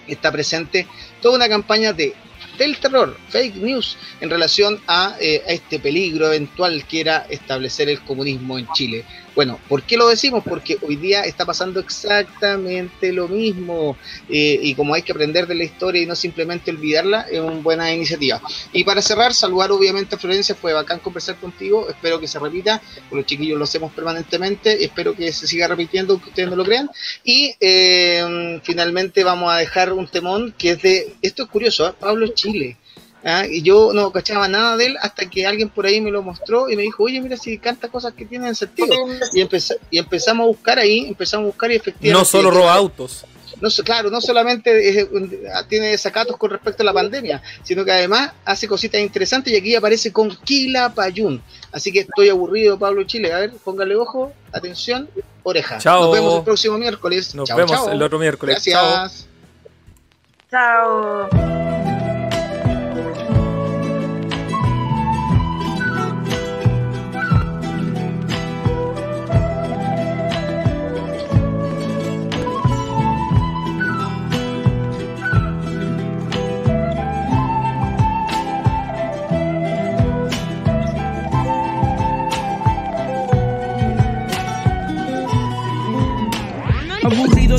está 0.07 0.31
presente 0.31 0.87
toda 1.21 1.35
una 1.35 1.49
campaña 1.49 1.93
de 1.93 2.13
del 2.57 2.77
terror, 2.77 3.17
fake 3.29 3.55
news, 3.55 3.97
en 4.21 4.29
relación 4.29 4.79
a, 4.87 5.15
eh, 5.19 5.43
a, 5.47 5.51
este 5.51 5.79
peligro 5.79 6.27
eventual 6.27 6.85
que 6.85 7.01
era 7.01 7.25
establecer 7.29 7.89
el 7.89 8.01
comunismo 8.01 8.59
en 8.59 8.67
Chile. 8.73 9.05
Bueno, 9.35 9.59
¿por 9.67 9.83
qué 9.83 9.97
lo 9.97 10.07
decimos? 10.07 10.43
Porque 10.47 10.77
hoy 10.81 10.95
día 10.95 11.21
está 11.21 11.45
pasando 11.45 11.79
exactamente 11.79 13.11
lo 13.11 13.27
mismo 13.27 13.97
eh, 14.29 14.59
y 14.61 14.75
como 14.75 14.93
hay 14.93 15.01
que 15.01 15.11
aprender 15.11 15.47
de 15.47 15.55
la 15.55 15.63
historia 15.63 16.01
y 16.01 16.05
no 16.05 16.15
simplemente 16.15 16.71
olvidarla, 16.71 17.21
es 17.31 17.39
una 17.39 17.59
buena 17.59 17.91
iniciativa. 17.91 18.41
Y 18.71 18.83
para 18.83 19.01
cerrar, 19.01 19.33
saludar 19.33 19.71
obviamente 19.71 20.15
a 20.15 20.19
Florencia, 20.19 20.55
fue 20.55 20.73
bacán 20.73 20.99
conversar 20.99 21.37
contigo, 21.37 21.89
espero 21.89 22.19
que 22.19 22.27
se 22.27 22.37
repita, 22.39 22.81
con 23.09 23.17
los 23.17 23.25
chiquillos 23.25 23.57
lo 23.57 23.63
hacemos 23.63 23.91
permanentemente, 23.93 24.83
espero 24.83 25.15
que 25.15 25.31
se 25.31 25.47
siga 25.47 25.67
repitiendo, 25.67 26.21
que 26.21 26.29
ustedes 26.29 26.49
no 26.49 26.55
lo 26.55 26.63
crean. 26.63 26.89
Y 27.23 27.55
eh, 27.59 28.59
finalmente 28.63 29.23
vamos 29.23 29.51
a 29.51 29.57
dejar 29.57 29.93
un 29.93 30.07
temón 30.07 30.53
que 30.57 30.71
es 30.71 30.81
de, 30.81 31.15
esto 31.21 31.43
es 31.43 31.49
curioso, 31.49 31.87
¿eh? 31.87 31.93
Pablo 31.99 32.27
Chile. 32.27 32.77
¿Ah? 33.23 33.45
y 33.49 33.61
yo 33.61 33.91
no 33.93 34.11
cachaba 34.11 34.47
nada 34.47 34.77
de 34.77 34.87
él 34.87 34.97
hasta 35.01 35.29
que 35.29 35.45
alguien 35.45 35.69
por 35.69 35.85
ahí 35.85 36.01
me 36.01 36.11
lo 36.11 36.21
mostró 36.21 36.69
y 36.69 36.75
me 36.75 36.83
dijo, 36.83 37.03
oye, 37.03 37.21
mira 37.21 37.37
si 37.37 37.57
canta 37.57 37.87
cosas 37.87 38.13
que 38.13 38.25
tienen 38.25 38.55
sentido. 38.55 38.93
Y, 39.33 39.47
y 39.91 39.97
empezamos 39.97 40.43
a 40.43 40.47
buscar 40.47 40.79
ahí, 40.79 41.07
empezamos 41.07 41.45
a 41.45 41.47
buscar 41.47 41.71
y 41.71 41.75
efectivamente... 41.75 42.19
No 42.19 42.25
solo 42.25 42.51
roba 42.51 42.73
autos. 42.73 43.25
No, 43.63 43.69
claro, 43.85 44.09
no 44.09 44.19
solamente 44.19 45.07
tiene 45.69 45.87
desacatos 45.87 46.35
con 46.35 46.51
respecto 46.51 46.83
a 46.83 46.85
la 46.85 46.91
pandemia, 46.91 47.41
sino 47.63 47.85
que 47.85 47.93
además 47.93 48.33
hace 48.43 48.67
cositas 48.67 48.99
interesantes 48.99 49.53
y 49.53 49.55
aquí 49.55 49.73
aparece 49.73 50.11
con 50.11 50.35
Kila 50.35 50.93
Payún. 50.93 51.41
Así 51.71 51.89
que 51.91 52.01
estoy 52.01 52.27
aburrido, 52.27 52.77
Pablo 52.77 53.05
Chile. 53.05 53.31
A 53.31 53.39
ver, 53.39 53.53
póngale 53.63 53.95
ojo, 53.95 54.33
atención, 54.51 55.09
oreja. 55.43 55.77
Chao. 55.77 56.01
Nos 56.01 56.11
vemos 56.11 56.37
el 56.39 56.43
próximo 56.43 56.77
miércoles. 56.77 57.33
Nos 57.35 57.55
vemos 57.55 57.87
el 57.87 58.01
otro 58.01 58.19
miércoles. 58.19 58.61
Gracias. 58.65 59.27
chao. 60.51 61.92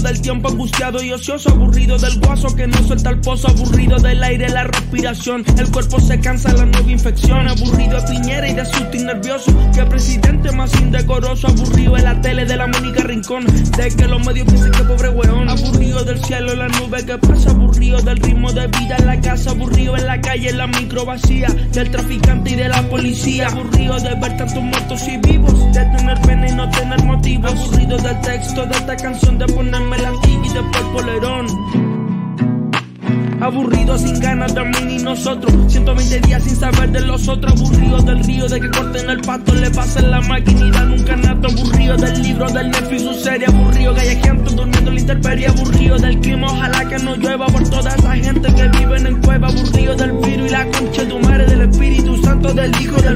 Del 0.00 0.20
tiempo 0.20 0.48
angustiado 0.48 1.02
y 1.02 1.12
ocioso, 1.12 1.50
aburrido 1.50 1.98
del 1.98 2.18
guaso 2.18 2.54
que 2.56 2.66
no 2.66 2.82
suelta 2.82 3.10
el 3.10 3.20
pozo, 3.20 3.48
aburrido 3.48 3.98
del 3.98 4.22
aire, 4.22 4.48
la 4.48 4.64
respiración, 4.64 5.44
el 5.56 5.70
cuerpo 5.70 6.00
se 6.00 6.18
cansa, 6.20 6.52
la 6.52 6.64
nueva 6.64 6.90
infección, 6.90 7.46
aburrido 7.46 8.00
de 8.00 8.08
Piñera 8.08 8.48
y 8.48 8.54
de 8.54 8.64
Sustin 8.64 9.06
nervioso, 9.06 9.52
que 9.74 9.84
presidente 9.84 10.50
más 10.52 10.74
indecoroso, 10.80 11.48
aburrido 11.48 11.94
de 11.94 12.02
la 12.02 12.20
tele 12.20 12.44
de 12.44 12.56
la 12.56 12.66
Mónica 12.66 13.04
Rincón, 13.04 13.46
de 13.46 13.88
que 13.88 14.06
los 14.06 14.24
medios 14.26 14.46
piensen 14.46 14.72
que 14.72 14.82
pobre 14.84 15.10
weón, 15.10 15.48
aburrido 15.48 16.04
del 16.04 16.22
cielo, 16.24 16.54
la 16.54 16.68
nube 16.68 17.04
que 17.06 17.18
pasa, 17.18 17.50
aburrido 17.50 18.00
del 18.02 18.16
ritmo 18.16 18.52
de 18.52 18.66
vida 18.66 18.96
en 18.98 19.06
la 19.06 19.20
casa, 19.20 19.50
aburrido 19.50 19.96
en 19.96 20.06
la 20.06 20.20
calle, 20.20 20.50
en 20.50 20.58
la 20.58 20.66
micro 20.66 21.04
vacía, 21.04 21.48
del 21.72 21.90
traficante 21.90 22.50
y 22.50 22.54
de 22.56 22.68
la 22.68 22.82
policía, 22.88 23.46
aburrido 23.46 23.98
de 24.00 24.14
ver 24.14 24.36
tantos 24.36 24.62
muertos 24.62 25.02
y 25.08 25.16
vivos, 25.18 25.72
de 25.72 25.84
tener 25.96 26.20
pena 26.22 26.48
y 26.48 26.54
no 26.54 26.68
tener 26.70 27.02
motivo, 27.04 27.48
aburrido 27.48 27.96
del 27.98 28.20
texto 28.22 28.66
de 28.66 28.72
esta 28.72 28.96
canción, 28.96 29.38
de 29.38 29.46
ponerme 29.90 30.46
y 30.46 30.48
después 30.48 30.84
polerón. 30.92 31.46
Aburrido 33.40 33.98
sin 33.98 34.18
ganas 34.20 34.54
de 34.54 34.64
mí 34.64 34.76
ni 34.86 35.02
nosotros. 35.02 35.52
120 35.68 36.20
días 36.20 36.42
sin 36.42 36.56
saber 36.56 36.90
de 36.90 37.00
los 37.02 37.28
otros. 37.28 37.60
Aburrido 37.60 37.98
del 37.98 38.24
río 38.24 38.48
de 38.48 38.60
que 38.60 38.70
corten 38.70 39.10
el 39.10 39.20
pato 39.20 39.54
Le 39.54 39.70
pasen 39.70 40.10
la 40.10 40.20
dan 40.20 40.92
un 40.92 41.02
canato 41.02 41.48
Aburrido 41.48 41.96
del 41.96 42.22
libro 42.22 42.50
del 42.50 42.70
Netflix 42.70 43.02
su 43.02 43.14
serie. 43.14 43.46
Aburrido 43.46 43.94
gallejeando 43.94 44.50
durmiendo 44.50 44.90
la 44.90 45.00
intemperie. 45.00 45.48
Aburrido 45.48 45.98
del 45.98 46.18
clima 46.20 46.46
ojalá 46.46 46.88
que 46.88 46.98
no 46.98 47.16
llueva 47.16 47.46
Por 47.46 47.68
toda 47.68 47.94
esa 47.94 48.12
gente 48.16 48.54
que 48.54 48.68
vive 48.78 48.96
en 48.96 49.06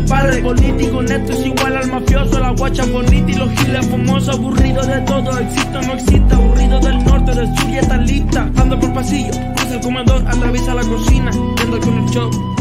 Político 0.08 1.02
neto 1.02 1.32
es 1.34 1.44
igual 1.44 1.76
al 1.76 1.86
mafioso 1.90 2.38
La 2.38 2.50
guacha 2.52 2.86
bonita 2.86 3.30
y 3.30 3.34
los 3.34 3.50
giles 3.50 3.86
famosos 3.88 4.36
Aburrido 4.36 4.82
de 4.86 5.00
todo, 5.02 5.38
existe 5.38 5.76
o 5.76 5.82
no 5.82 5.92
existe 5.92 6.34
Aburrido 6.34 6.80
del 6.80 7.04
norte, 7.04 7.34
del 7.34 7.54
sur 7.54 7.68
y 7.68 7.76
está 7.76 7.98
lista 7.98 8.50
Ando 8.56 8.80
por 8.80 8.94
pasillo, 8.94 9.32
cruza 9.54 9.74
el 9.74 9.80
comedor 9.80 10.26
atraviesa 10.26 10.74
la 10.74 10.82
cocina, 10.82 11.30
yendo 11.30 11.80
con 11.80 11.98
el 11.98 12.10
show. 12.10 12.57